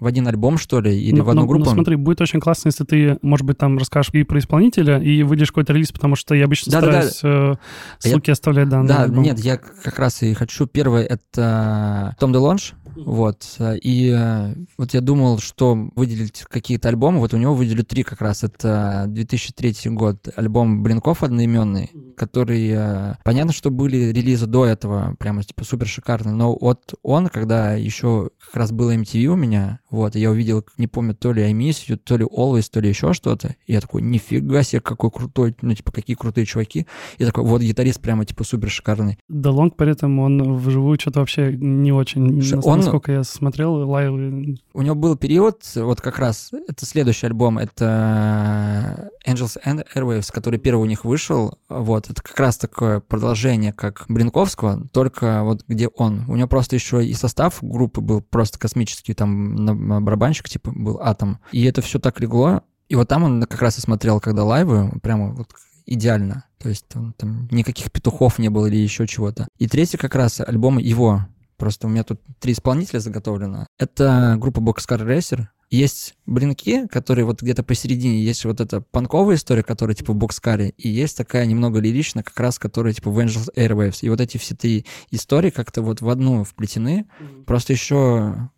в 0.00 0.06
один 0.06 0.26
альбом, 0.26 0.58
что 0.58 0.80
ли, 0.80 0.98
или 0.98 1.18
ну, 1.18 1.24
в 1.24 1.30
одну 1.30 1.42
ну, 1.42 1.48
группу? 1.48 1.66
Ну, 1.66 1.74
смотри, 1.74 1.96
будет 1.96 2.20
очень 2.20 2.40
классно, 2.40 2.68
если 2.68 2.84
ты, 2.84 3.18
может 3.22 3.46
быть, 3.46 3.58
там 3.58 3.78
расскажешь 3.78 4.12
и 4.14 4.22
про 4.24 4.38
исполнителя, 4.38 4.98
и 4.98 5.22
выйдешь 5.22 5.48
какой-то 5.48 5.72
релиз, 5.72 5.92
потому 5.92 6.16
что 6.16 6.34
я 6.34 6.44
обычно 6.44 6.72
да, 6.72 6.80
стараюсь 6.80 7.20
да, 7.22 7.28
да. 7.28 7.52
Э, 7.52 7.56
ссылки 7.98 8.30
я... 8.30 8.32
оставлять 8.32 8.68
да, 8.68 8.82
Да, 8.82 9.06
нет, 9.06 9.38
я 9.38 9.58
как 9.58 9.98
раз 9.98 10.22
и 10.22 10.34
хочу. 10.34 10.66
Первое— 10.66 11.04
это 11.04 12.16
Том 12.18 12.32
Делонж, 12.32 12.74
вот. 12.96 13.44
И 13.82 14.14
э, 14.16 14.54
вот 14.76 14.94
я 14.94 15.00
думал, 15.00 15.38
что 15.38 15.90
выделить 15.94 16.42
какие-то 16.48 16.88
альбомы. 16.88 17.18
Вот 17.18 17.34
у 17.34 17.36
него 17.36 17.54
выделили 17.54 17.82
три 17.82 18.02
как 18.02 18.20
раз. 18.20 18.44
Это 18.44 19.04
2003 19.08 19.90
год. 19.90 20.28
Альбом 20.36 20.82
Блинков 20.82 21.22
одноименный, 21.22 21.90
который... 22.16 22.70
Э, 22.70 23.14
понятно, 23.24 23.52
что 23.52 23.70
были 23.70 24.12
релизы 24.12 24.46
до 24.46 24.66
этого, 24.66 25.16
прямо 25.18 25.42
типа 25.42 25.64
супер 25.64 25.86
шикарные. 25.86 26.34
Но 26.34 26.56
вот 26.60 26.94
он, 27.02 27.28
когда 27.28 27.74
еще 27.74 28.30
как 28.44 28.56
раз 28.56 28.72
было 28.72 28.94
MTV 28.94 29.26
у 29.26 29.36
меня, 29.36 29.80
вот, 29.90 30.14
я 30.14 30.30
увидел, 30.30 30.64
не 30.78 30.86
помню, 30.86 31.14
то 31.14 31.32
ли 31.32 31.42
I 31.42 31.52
Miss 31.52 31.88
You, 31.88 31.96
то 31.96 32.16
ли 32.16 32.24
Always, 32.24 32.70
то 32.70 32.80
ли 32.80 32.88
еще 32.88 33.12
что-то. 33.12 33.56
И 33.66 33.72
я 33.72 33.80
такой, 33.80 34.02
нифига 34.02 34.62
себе, 34.62 34.80
какой 34.80 35.10
крутой, 35.10 35.56
ну, 35.62 35.74
типа, 35.74 35.92
какие 35.92 36.16
крутые 36.16 36.46
чуваки. 36.46 36.86
И 37.18 37.24
такой, 37.24 37.44
вот 37.44 37.62
гитарист 37.62 38.00
прямо, 38.00 38.24
типа, 38.24 38.44
супер 38.44 38.70
шикарный. 38.70 39.18
Да 39.28 39.50
Лонг 39.50 39.76
при 39.76 39.90
этом, 39.90 40.18
он 40.18 40.56
вживую 40.58 40.98
что-то 41.00 41.20
вообще 41.20 41.52
не 41.56 41.92
очень... 41.92 42.40
Он 42.64 42.78
насколько 42.78 43.12
я 43.12 43.24
смотрел 43.24 43.74
лайвы. 43.88 44.56
У 44.72 44.82
него 44.82 44.94
был 44.94 45.16
период, 45.16 45.62
вот 45.74 46.00
как 46.00 46.18
раз, 46.18 46.50
это 46.68 46.86
следующий 46.86 47.26
альбом, 47.26 47.58
это 47.58 49.10
Angels 49.26 49.56
and 49.64 49.84
Airwaves, 49.94 50.30
который 50.32 50.58
первый 50.58 50.82
у 50.82 50.86
них 50.86 51.04
вышел, 51.04 51.58
вот, 51.68 52.10
это 52.10 52.22
как 52.22 52.38
раз 52.38 52.58
такое 52.58 53.00
продолжение, 53.00 53.72
как 53.72 54.04
Бринковского, 54.08 54.88
только 54.92 55.42
вот 55.42 55.64
где 55.68 55.88
он. 55.88 56.24
У 56.28 56.36
него 56.36 56.48
просто 56.48 56.76
еще 56.76 57.04
и 57.04 57.12
состав 57.14 57.58
группы 57.60 58.00
был 58.00 58.20
просто 58.20 58.58
космический, 58.58 59.14
там 59.14 59.54
барабанщик 59.80 60.48
типа 60.48 60.72
был 60.74 61.00
Атом, 61.00 61.38
и 61.52 61.64
это 61.64 61.82
все 61.82 61.98
так 61.98 62.20
легло, 62.20 62.62
и 62.88 62.94
вот 62.96 63.08
там 63.08 63.24
он 63.24 63.42
как 63.42 63.62
раз 63.62 63.78
и 63.78 63.80
смотрел, 63.80 64.20
когда 64.20 64.44
лайвы, 64.44 64.90
прямо 65.02 65.32
вот 65.32 65.48
идеально. 65.86 66.44
То 66.58 66.68
есть 66.68 66.86
там, 66.88 67.14
там 67.16 67.48
никаких 67.50 67.90
петухов 67.90 68.38
не 68.38 68.48
было 68.48 68.66
или 68.66 68.76
еще 68.76 69.06
чего-то. 69.06 69.48
И 69.58 69.66
третий 69.66 69.96
как 69.96 70.14
раз 70.14 70.40
альбом 70.40 70.78
его, 70.78 71.22
Просто 71.60 71.86
у 71.86 71.90
меня 71.90 72.04
тут 72.04 72.22
три 72.38 72.54
исполнителя 72.54 73.00
заготовлено. 73.00 73.66
Это 73.78 74.36
группа 74.38 74.60
Boxcar 74.60 75.06
Racer. 75.06 75.48
Есть 75.68 76.14
блинки, 76.24 76.86
которые 76.88 77.26
вот 77.26 77.42
где-то 77.42 77.62
посередине, 77.62 78.24
есть 78.24 78.46
вот 78.46 78.62
эта 78.62 78.80
панковая 78.80 79.36
история, 79.36 79.62
которая 79.62 79.94
типа 79.94 80.14
в 80.14 80.16
бокскаре, 80.16 80.70
и 80.70 80.88
есть 80.88 81.16
такая 81.16 81.46
немного 81.46 81.78
лиричная, 81.78 82.24
как 82.24 82.40
раз, 82.40 82.58
которая 82.58 82.92
типа 82.92 83.10
в 83.10 83.18
Angels 83.20 83.54
Airwaves. 83.54 83.98
И 84.00 84.08
вот 84.08 84.20
эти 84.20 84.38
все 84.38 84.56
три 84.56 84.86
истории 85.12 85.50
как-то 85.50 85.82
вот 85.82 86.00
в 86.00 86.08
одну 86.08 86.42
вплетены. 86.44 87.06
Mm-hmm. 87.20 87.44
Просто 87.44 87.74
еще 87.74 88.50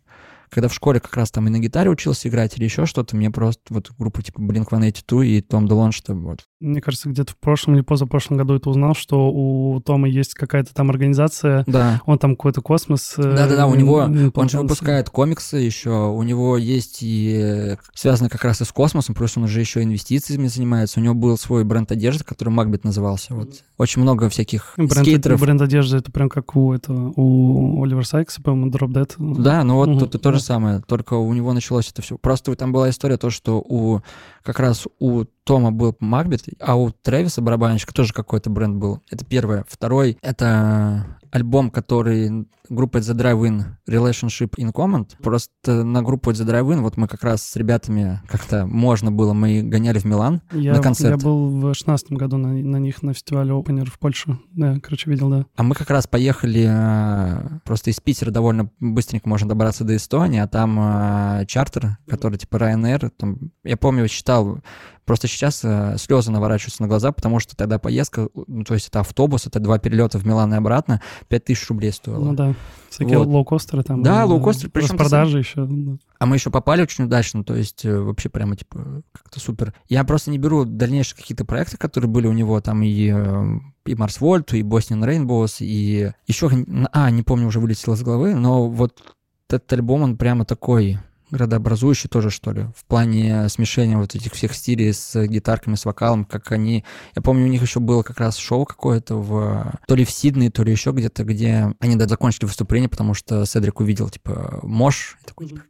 когда 0.53 0.67
в 0.67 0.73
школе 0.73 0.99
как 0.99 1.15
раз 1.15 1.31
там 1.31 1.47
и 1.47 1.49
на 1.49 1.59
гитаре 1.59 1.89
учился 1.89 2.29
играть 2.29 2.57
или 2.57 2.65
еще 2.65 2.85
что-то, 2.85 3.15
мне 3.15 3.31
просто 3.31 3.61
вот 3.69 3.91
группа 3.97 4.21
типа 4.21 4.39
Blink-182 4.39 5.25
и 5.25 5.41
Том 5.41 5.67
Делон, 5.67 5.91
что 5.91 6.13
вот. 6.13 6.45
Мне 6.63 6.81
кажется, 6.81 7.09
где-то 7.09 7.33
в 7.33 7.37
прошлом 7.37 7.75
или 7.75 7.81
позапрошлом 7.81 8.37
году 8.37 8.55
это 8.55 8.69
узнал, 8.69 8.95
что 8.95 9.29
у 9.29 9.79
Тома 9.81 10.07
есть 10.07 10.33
какая-то 10.33 10.73
там 10.73 10.89
организация, 10.89 11.63
да. 11.67 12.01
он 12.05 12.17
там 12.17 12.35
какой-то 12.35 12.61
космос. 12.61 13.15
Э, 13.17 13.21
Да-да-да, 13.21 13.67
у 13.67 13.75
него, 13.75 14.09
он 14.33 14.49
же 14.49 14.59
выпускает 14.59 15.09
комиксы 15.09 15.57
еще, 15.57 16.09
у 16.09 16.23
него 16.23 16.57
есть 16.57 16.99
и 17.01 17.75
связано 17.93 18.29
как 18.29 18.43
раз 18.43 18.61
и 18.61 18.65
с 18.65 18.71
космосом, 18.71 19.13
плюс 19.13 19.35
он 19.37 19.43
уже 19.43 19.59
еще 19.59 19.83
инвестициями 19.83 20.47
занимается, 20.47 20.99
у 20.99 21.03
него 21.03 21.13
был 21.13 21.37
свой 21.37 21.63
бренд 21.63 21.91
одежды, 21.91 22.23
который 22.23 22.49
Макбет 22.49 22.83
назывался, 22.83 23.33
вот. 23.33 23.49
Очень 23.77 24.01
много 24.01 24.29
всяких 24.29 24.73
бренд, 24.77 24.93
скейтеров. 24.93 25.41
Бренд 25.41 25.61
одежды, 25.61 25.97
это 25.97 26.11
прям 26.11 26.29
как 26.29 26.55
у 26.55 26.73
этого, 26.73 27.11
у 27.15 27.83
Оливера 27.83 28.03
Сайкса, 28.03 28.41
по-моему, 28.41 28.71
Drop 28.71 28.91
Dead. 28.93 29.41
Да, 29.41 29.63
ну 29.63 29.75
вот 29.75 29.89
угу. 29.89 30.05
тут 30.05 30.21
тоже 30.21 30.39
самое. 30.39 30.81
Только 30.87 31.15
у 31.15 31.33
него 31.33 31.51
началось 31.53 31.89
это 31.89 32.01
все. 32.01 32.17
Просто 32.17 32.55
там 32.55 32.71
была 32.71 32.89
история 32.89 33.17
то, 33.17 33.29
что 33.29 33.59
у 33.59 34.01
как 34.43 34.59
раз 34.59 34.85
у 34.99 35.25
Тома 35.43 35.71
был 35.71 35.95
Макбет, 35.99 36.43
а 36.59 36.75
у 36.75 36.91
Трэвиса 36.91 37.41
барабанщика 37.41 37.93
тоже 37.93 38.13
какой-то 38.13 38.49
бренд 38.49 38.77
был. 38.77 39.01
Это 39.09 39.25
первое. 39.25 39.65
Второй— 39.67 40.17
это 40.21 41.17
альбом, 41.33 41.71
который 41.71 42.47
группа 42.69 42.97
The 42.97 43.15
Drive-In 43.15 43.63
Relationship 43.89 44.51
in 44.57 44.71
Command. 44.71 45.17
Просто 45.21 45.83
на 45.83 46.03
группу 46.03 46.31
The 46.31 46.45
Drive-In 46.45 46.81
вот 46.81 46.95
мы 46.95 47.07
как 47.07 47.23
раз 47.23 47.41
с 47.41 47.55
ребятами 47.55 48.21
как-то 48.27 48.67
можно 48.67 49.11
было, 49.11 49.33
мы 49.33 49.63
гоняли 49.63 49.97
в 49.97 50.05
Милан 50.05 50.41
я, 50.51 50.73
на 50.73 50.81
концерт. 50.81 51.19
Я 51.19 51.25
был 51.25 51.49
в 51.49 51.73
шестнадцатом 51.73 52.17
году 52.17 52.37
на, 52.37 52.49
на 52.49 52.77
них 52.77 53.01
на 53.01 53.13
фестивале 53.13 53.51
Opener 53.51 53.89
в 53.89 53.97
Польшу. 53.97 54.39
Да, 54.51 54.77
короче, 54.81 55.09
видел, 55.09 55.29
да. 55.29 55.45
А 55.55 55.63
мы 55.63 55.73
как 55.73 55.89
раз 55.89 56.05
поехали 56.05 56.67
э, 56.69 57.59
просто 57.65 57.89
из 57.89 57.99
Питера 57.99 58.29
довольно 58.29 58.69
быстренько 58.79 59.27
можно 59.27 59.49
добраться 59.49 59.83
до 59.83 59.95
Эстонии, 59.95 60.39
а 60.39 60.47
там 60.47 60.77
э, 60.79 61.45
чартер, 61.47 61.97
который 62.07 62.37
типа 62.37 62.57
Ryanair, 62.57 63.09
там, 63.17 63.51
я 63.63 63.75
помню, 63.75 64.07
считал 64.07 64.59
Просто 65.05 65.27
сейчас 65.27 65.61
э, 65.63 65.97
слезы 65.97 66.31
наворачиваются 66.31 66.81
на 66.81 66.87
глаза, 66.87 67.11
потому 67.11 67.39
что 67.39 67.57
тогда 67.57 67.77
поездка, 67.77 68.29
ну, 68.47 68.63
то 68.63 68.73
есть 68.73 68.87
это 68.87 69.01
автобус, 69.01 69.45
это 69.45 69.59
два 69.59 69.77
перелета 69.77 70.17
в 70.17 70.25
Милан 70.25 70.53
и 70.53 70.57
обратно, 70.57 71.01
5000 71.27 71.69
рублей 71.69 71.91
стоило. 71.91 72.23
Ну 72.23 72.33
да, 72.33 72.53
всякие 72.89 73.17
вот. 73.17 73.27
лоукостеры 73.27 73.83
там. 73.83 74.03
Да, 74.03 74.25
лоукостеры. 74.25 74.71
Причем 74.71 74.97
продажи 74.97 75.39
еще. 75.39 75.65
Да. 75.65 75.97
А 76.19 76.25
мы 76.25 76.35
еще 76.35 76.49
попали 76.49 76.81
очень 76.81 77.05
удачно, 77.05 77.43
то 77.43 77.55
есть 77.55 77.85
э, 77.85 77.99
вообще 77.99 78.29
прямо 78.29 78.55
типа 78.55 79.03
как-то 79.11 79.39
супер. 79.39 79.73
Я 79.89 80.03
просто 80.03 80.31
не 80.31 80.37
беру 80.37 80.65
дальнейшие 80.65 81.17
какие-то 81.17 81.45
проекты, 81.45 81.77
которые 81.77 82.09
были 82.09 82.27
у 82.27 82.33
него, 82.33 82.59
там 82.61 82.81
и, 82.83 83.11
э, 83.13 83.59
и 83.85 83.95
Марс 83.95 84.21
Вольт, 84.21 84.53
и 84.53 84.61
Boston 84.61 85.03
Rainbows, 85.05 85.57
и 85.59 86.11
еще, 86.27 86.49
а, 86.91 87.11
не 87.11 87.23
помню, 87.23 87.47
уже 87.47 87.59
вылетело 87.59 87.95
с 87.95 88.01
головы, 88.01 88.35
но 88.35 88.69
вот 88.69 89.01
этот 89.49 89.71
альбом, 89.73 90.03
он 90.03 90.17
прямо 90.17 90.45
такой 90.45 90.97
градообразующий 91.31 92.09
тоже, 92.09 92.29
что 92.29 92.51
ли, 92.51 92.67
в 92.75 92.85
плане 92.85 93.49
смешения 93.49 93.97
вот 93.97 94.15
этих 94.15 94.33
всех 94.33 94.53
стилей 94.53 94.93
с 94.93 95.25
гитарками, 95.25 95.75
с 95.75 95.85
вокалом, 95.85 96.25
как 96.25 96.51
они... 96.51 96.83
Я 97.15 97.21
помню, 97.21 97.45
у 97.45 97.49
них 97.49 97.61
еще 97.61 97.79
было 97.79 98.03
как 98.03 98.19
раз 98.19 98.37
шоу 98.37 98.65
какое-то 98.65 99.15
в... 99.15 99.73
То 99.87 99.95
ли 99.95 100.05
в 100.05 100.11
Сиднее, 100.11 100.51
то 100.51 100.63
ли 100.63 100.71
еще 100.71 100.91
где-то, 100.91 101.23
где 101.23 101.73
они 101.79 101.95
даже 101.95 102.09
закончили 102.09 102.45
выступление, 102.45 102.89
потому 102.89 103.13
что 103.13 103.45
Седрик 103.45 103.79
увидел, 103.79 104.09
типа, 104.09 104.59
Мош, 104.63 105.17
и 105.21 105.25
такой, 105.25 105.47
типа, 105.47 105.63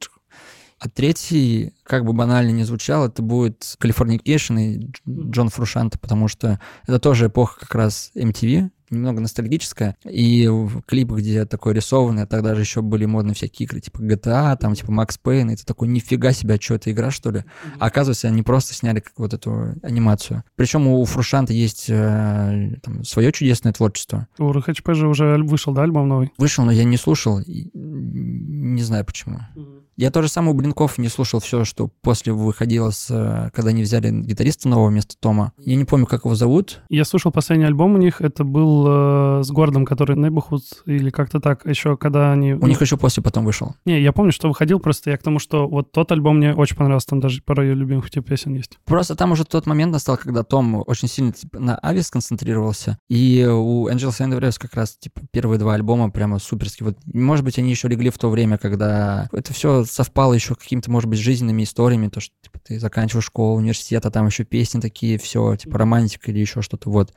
а 0.83 0.89
третий, 0.89 1.73
как 1.83 2.03
бы 2.03 2.11
банально 2.11 2.51
не 2.51 2.65
звучал, 2.65 3.07
это 3.07 3.21
будет 3.21 3.77
Californication 3.79 4.59
и 4.59 4.91
Джон 5.07 5.47
Фрушанта, 5.47 5.97
потому 5.97 6.27
что 6.27 6.59
это 6.85 6.99
тоже 6.99 7.27
эпоха 7.27 7.61
как 7.61 7.73
раз 7.73 8.11
MTV, 8.17 8.69
немного 8.89 9.21
ностальгическая. 9.21 9.95
И 10.03 10.47
в 10.47 10.81
клип, 10.83 11.11
где 11.11 11.45
такой 11.45 11.73
рисованный, 11.73 12.23
а 12.23 12.27
тогда 12.27 12.55
же 12.55 12.61
еще 12.61 12.81
были 12.81 13.05
модные 13.05 13.35
всякие 13.35 13.65
игры, 13.65 13.79
типа 13.79 14.01
GTA, 14.01 14.57
там 14.57 14.75
типа 14.75 14.91
Max 14.91 15.19
Payne, 15.23 15.53
и 15.53 15.55
ты 15.55 15.65
такой, 15.65 15.87
нифига 15.87 16.31
себе, 16.31 16.55
а 16.55 16.61
что, 16.61 16.75
это 16.75 16.91
игра, 16.91 17.11
что 17.11 17.31
ли? 17.31 17.43
А 17.79 17.87
оказывается, 17.87 18.27
они 18.27 18.43
просто 18.43 18.73
сняли 18.73 18.99
как 18.99 19.13
вот 19.17 19.33
эту 19.33 19.75
анимацию. 19.83 20.43
Причем 20.55 20.87
у 20.87 21.03
Фрушанта 21.05 21.53
есть 21.53 21.85
э, 21.89 22.77
там, 22.81 23.03
свое 23.03 23.31
чудесное 23.31 23.73
творчество. 23.73 24.27
У 24.37 24.51
РХП 24.51 24.93
же 24.93 25.07
уже 25.07 25.37
вышел, 25.43 25.73
да, 25.73 25.83
альбом 25.83 26.07
новый? 26.07 26.31
Вышел, 26.37 26.65
но 26.65 26.71
я 26.71 26.83
не 26.83 26.97
слушал, 26.97 27.41
не 27.45 28.81
знаю 28.81 29.05
почему. 29.05 29.39
Я 29.95 30.11
тоже 30.11 30.27
сам 30.27 30.47
у 30.47 30.53
Блинков 30.53 30.97
не 30.97 31.07
слушал 31.07 31.39
все, 31.39 31.65
что 31.65 31.89
после 32.01 32.33
выходило, 32.33 32.89
с, 32.89 33.07
э, 33.09 33.51
когда 33.53 33.69
они 33.69 33.83
взяли 33.83 34.09
гитариста 34.11 34.67
нового 34.67 34.89
вместо 34.89 35.15
Тома. 35.17 35.53
Я 35.57 35.75
не 35.75 35.85
помню, 35.85 36.05
как 36.05 36.25
его 36.25 36.35
зовут. 36.35 36.81
Я 36.89 37.05
слушал 37.05 37.31
последний 37.31 37.65
альбом 37.65 37.95
у 37.95 37.97
них, 37.97 38.21
это 38.21 38.43
был 38.43 38.85
э, 38.87 39.43
с 39.43 39.51
Гордом, 39.51 39.85
который 39.85 40.15
Neighborhood, 40.15 40.63
или 40.85 41.09
как-то 41.09 41.39
так, 41.39 41.65
еще 41.65 41.97
когда 41.97 42.31
они... 42.31 42.53
У 42.53 42.67
них 42.67 42.81
еще 42.81 42.97
после 42.97 43.21
потом 43.21 43.45
вышел. 43.45 43.75
Не, 43.85 44.01
я 44.01 44.11
помню, 44.11 44.31
что 44.31 44.47
выходил, 44.47 44.79
просто 44.79 45.11
я 45.11 45.17
к 45.17 45.23
тому, 45.23 45.39
что 45.39 45.67
вот 45.67 45.91
тот 45.91 46.11
альбом 46.11 46.37
мне 46.37 46.53
очень 46.53 46.75
понравился, 46.75 47.07
там 47.07 47.19
даже 47.19 47.41
пара 47.43 47.63
ее 47.63 47.75
любимых 47.75 48.09
типа 48.09 48.27
песен 48.29 48.55
есть. 48.55 48.79
Просто 48.85 49.15
там 49.15 49.31
уже 49.31 49.45
тот 49.45 49.65
момент 49.67 49.91
настал, 49.91 50.17
когда 50.17 50.43
Том 50.43 50.83
очень 50.85 51.07
сильно 51.07 51.31
типа, 51.31 51.59
на 51.59 51.77
Ави 51.77 52.01
сконцентрировался, 52.01 52.97
и 53.09 53.45
у 53.45 53.87
Angels 53.89 54.19
and 54.19 54.39
Waves 54.39 54.57
как 54.59 54.73
раз 54.73 54.97
типа 54.97 55.21
первые 55.31 55.59
два 55.59 55.75
альбома 55.75 56.09
прямо 56.09 56.39
суперские. 56.39 56.87
Вот, 56.87 56.97
может 57.13 57.45
быть, 57.45 57.59
они 57.59 57.69
еще 57.69 57.87
легли 57.87 58.09
в 58.09 58.17
то 58.17 58.29
время, 58.29 58.57
когда 58.57 59.27
это 59.31 59.53
все 59.53 59.82
совпало 59.85 60.33
еще 60.33 60.55
какими-то, 60.55 60.91
может 60.91 61.09
быть, 61.09 61.19
жизненными 61.19 61.63
историями, 61.63 62.09
то, 62.09 62.19
что 62.19 62.33
типа, 62.41 62.59
ты 62.59 62.79
заканчиваешь 62.79 63.25
школу, 63.25 63.57
университет, 63.57 64.05
а 64.05 64.11
там 64.11 64.25
еще 64.27 64.43
песни 64.43 64.79
такие, 64.79 65.17
все, 65.17 65.55
типа 65.55 65.77
романтика 65.77 66.31
или 66.31 66.39
еще 66.39 66.61
что-то, 66.61 66.89
вот. 66.89 67.13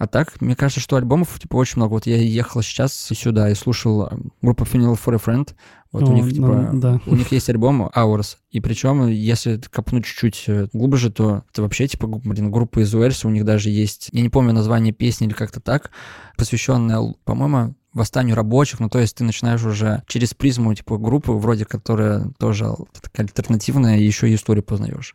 А 0.00 0.06
так, 0.06 0.40
мне 0.40 0.56
кажется, 0.56 0.80
что 0.80 0.96
альбомов 0.96 1.38
типа 1.38 1.56
очень 1.56 1.76
много. 1.76 1.92
Вот 1.92 2.06
я 2.06 2.16
ехал 2.16 2.62
сейчас 2.62 2.94
сюда 2.94 3.50
и 3.50 3.54
слушал 3.54 4.06
э, 4.06 4.16
группу 4.40 4.64
Funeral 4.64 4.98
for 4.98 5.14
a 5.14 5.18
Friend. 5.18 5.46
Вот 5.92 6.04
О, 6.04 6.06
у 6.06 6.14
них 6.14 6.32
типа 6.32 6.70
ну, 6.72 6.80
да. 6.80 7.00
у 7.04 7.14
них 7.14 7.30
есть 7.32 7.50
альбом 7.50 7.90
Hours, 7.94 8.36
и 8.50 8.60
причем 8.60 9.08
если 9.08 9.60
копнуть 9.70 10.06
чуть-чуть 10.06 10.44
э, 10.46 10.68
глубже, 10.72 11.10
то 11.10 11.44
это 11.52 11.60
вообще 11.60 11.86
типа 11.86 12.06
блин 12.06 12.50
группа 12.50 12.80
из 12.80 12.94
Уэльса, 12.94 13.28
у 13.28 13.30
них 13.30 13.44
даже 13.44 13.68
есть, 13.68 14.08
я 14.12 14.22
не 14.22 14.30
помню 14.30 14.54
название 14.54 14.94
песни 14.94 15.26
или 15.26 15.34
как-то 15.34 15.60
так, 15.60 15.90
посвященная, 16.38 17.14
по-моему, 17.24 17.74
восстанию 17.92 18.36
рабочих, 18.36 18.80
ну 18.80 18.88
то 18.88 18.98
есть 18.98 19.16
ты 19.16 19.24
начинаешь 19.24 19.64
уже 19.64 20.02
через 20.06 20.34
призму 20.34 20.74
типа 20.74 20.98
группы, 20.98 21.32
вроде 21.32 21.64
которая 21.64 22.30
тоже 22.38 22.74
такая 23.00 23.26
альтернативная, 23.26 23.98
еще 23.98 24.30
и 24.30 24.34
историю 24.34 24.64
познаешь. 24.64 25.14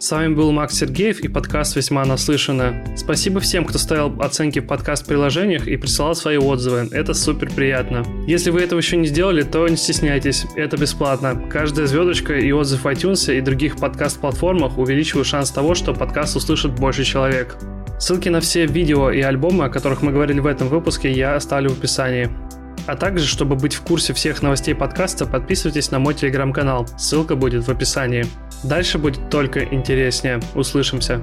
С 0.00 0.12
вами 0.12 0.32
был 0.32 0.50
Макс 0.50 0.78
Сергеев 0.78 1.20
и 1.20 1.28
подкаст 1.28 1.76
«Весьма 1.76 2.06
наслышано». 2.06 2.82
Спасибо 2.96 3.38
всем, 3.38 3.66
кто 3.66 3.76
ставил 3.76 4.18
оценки 4.22 4.58
в 4.58 4.66
подкаст-приложениях 4.66 5.68
и 5.68 5.76
присылал 5.76 6.14
свои 6.14 6.38
отзывы. 6.38 6.88
Это 6.90 7.12
супер 7.12 7.50
приятно. 7.52 8.02
Если 8.26 8.48
вы 8.48 8.62
этого 8.62 8.78
еще 8.78 8.96
не 8.96 9.08
сделали, 9.08 9.42
то 9.42 9.68
не 9.68 9.76
стесняйтесь, 9.76 10.46
это 10.56 10.78
бесплатно. 10.78 11.38
Каждая 11.50 11.86
звездочка 11.86 12.32
и 12.32 12.50
отзыв 12.50 12.84
в 12.84 12.86
iTunes 12.86 13.36
и 13.36 13.42
других 13.42 13.76
подкаст-платформах 13.76 14.78
увеличивают 14.78 15.26
шанс 15.26 15.50
того, 15.50 15.74
что 15.74 15.92
подкаст 15.92 16.34
услышит 16.34 16.74
больше 16.76 17.04
человек. 17.04 17.58
Ссылки 17.98 18.30
на 18.30 18.40
все 18.40 18.64
видео 18.64 19.10
и 19.10 19.20
альбомы, 19.20 19.66
о 19.66 19.68
которых 19.68 20.00
мы 20.00 20.12
говорили 20.12 20.40
в 20.40 20.46
этом 20.46 20.68
выпуске, 20.68 21.12
я 21.12 21.34
оставлю 21.34 21.68
в 21.68 21.78
описании. 21.78 22.30
А 22.90 22.96
также, 22.96 23.24
чтобы 23.24 23.54
быть 23.54 23.74
в 23.74 23.82
курсе 23.82 24.12
всех 24.12 24.42
новостей 24.42 24.74
подкаста, 24.74 25.24
подписывайтесь 25.24 25.92
на 25.92 26.00
мой 26.00 26.12
телеграм-канал. 26.12 26.88
Ссылка 26.98 27.36
будет 27.36 27.62
в 27.62 27.70
описании. 27.70 28.26
Дальше 28.64 28.98
будет 28.98 29.30
только 29.30 29.62
интереснее. 29.62 30.40
Услышимся. 30.56 31.22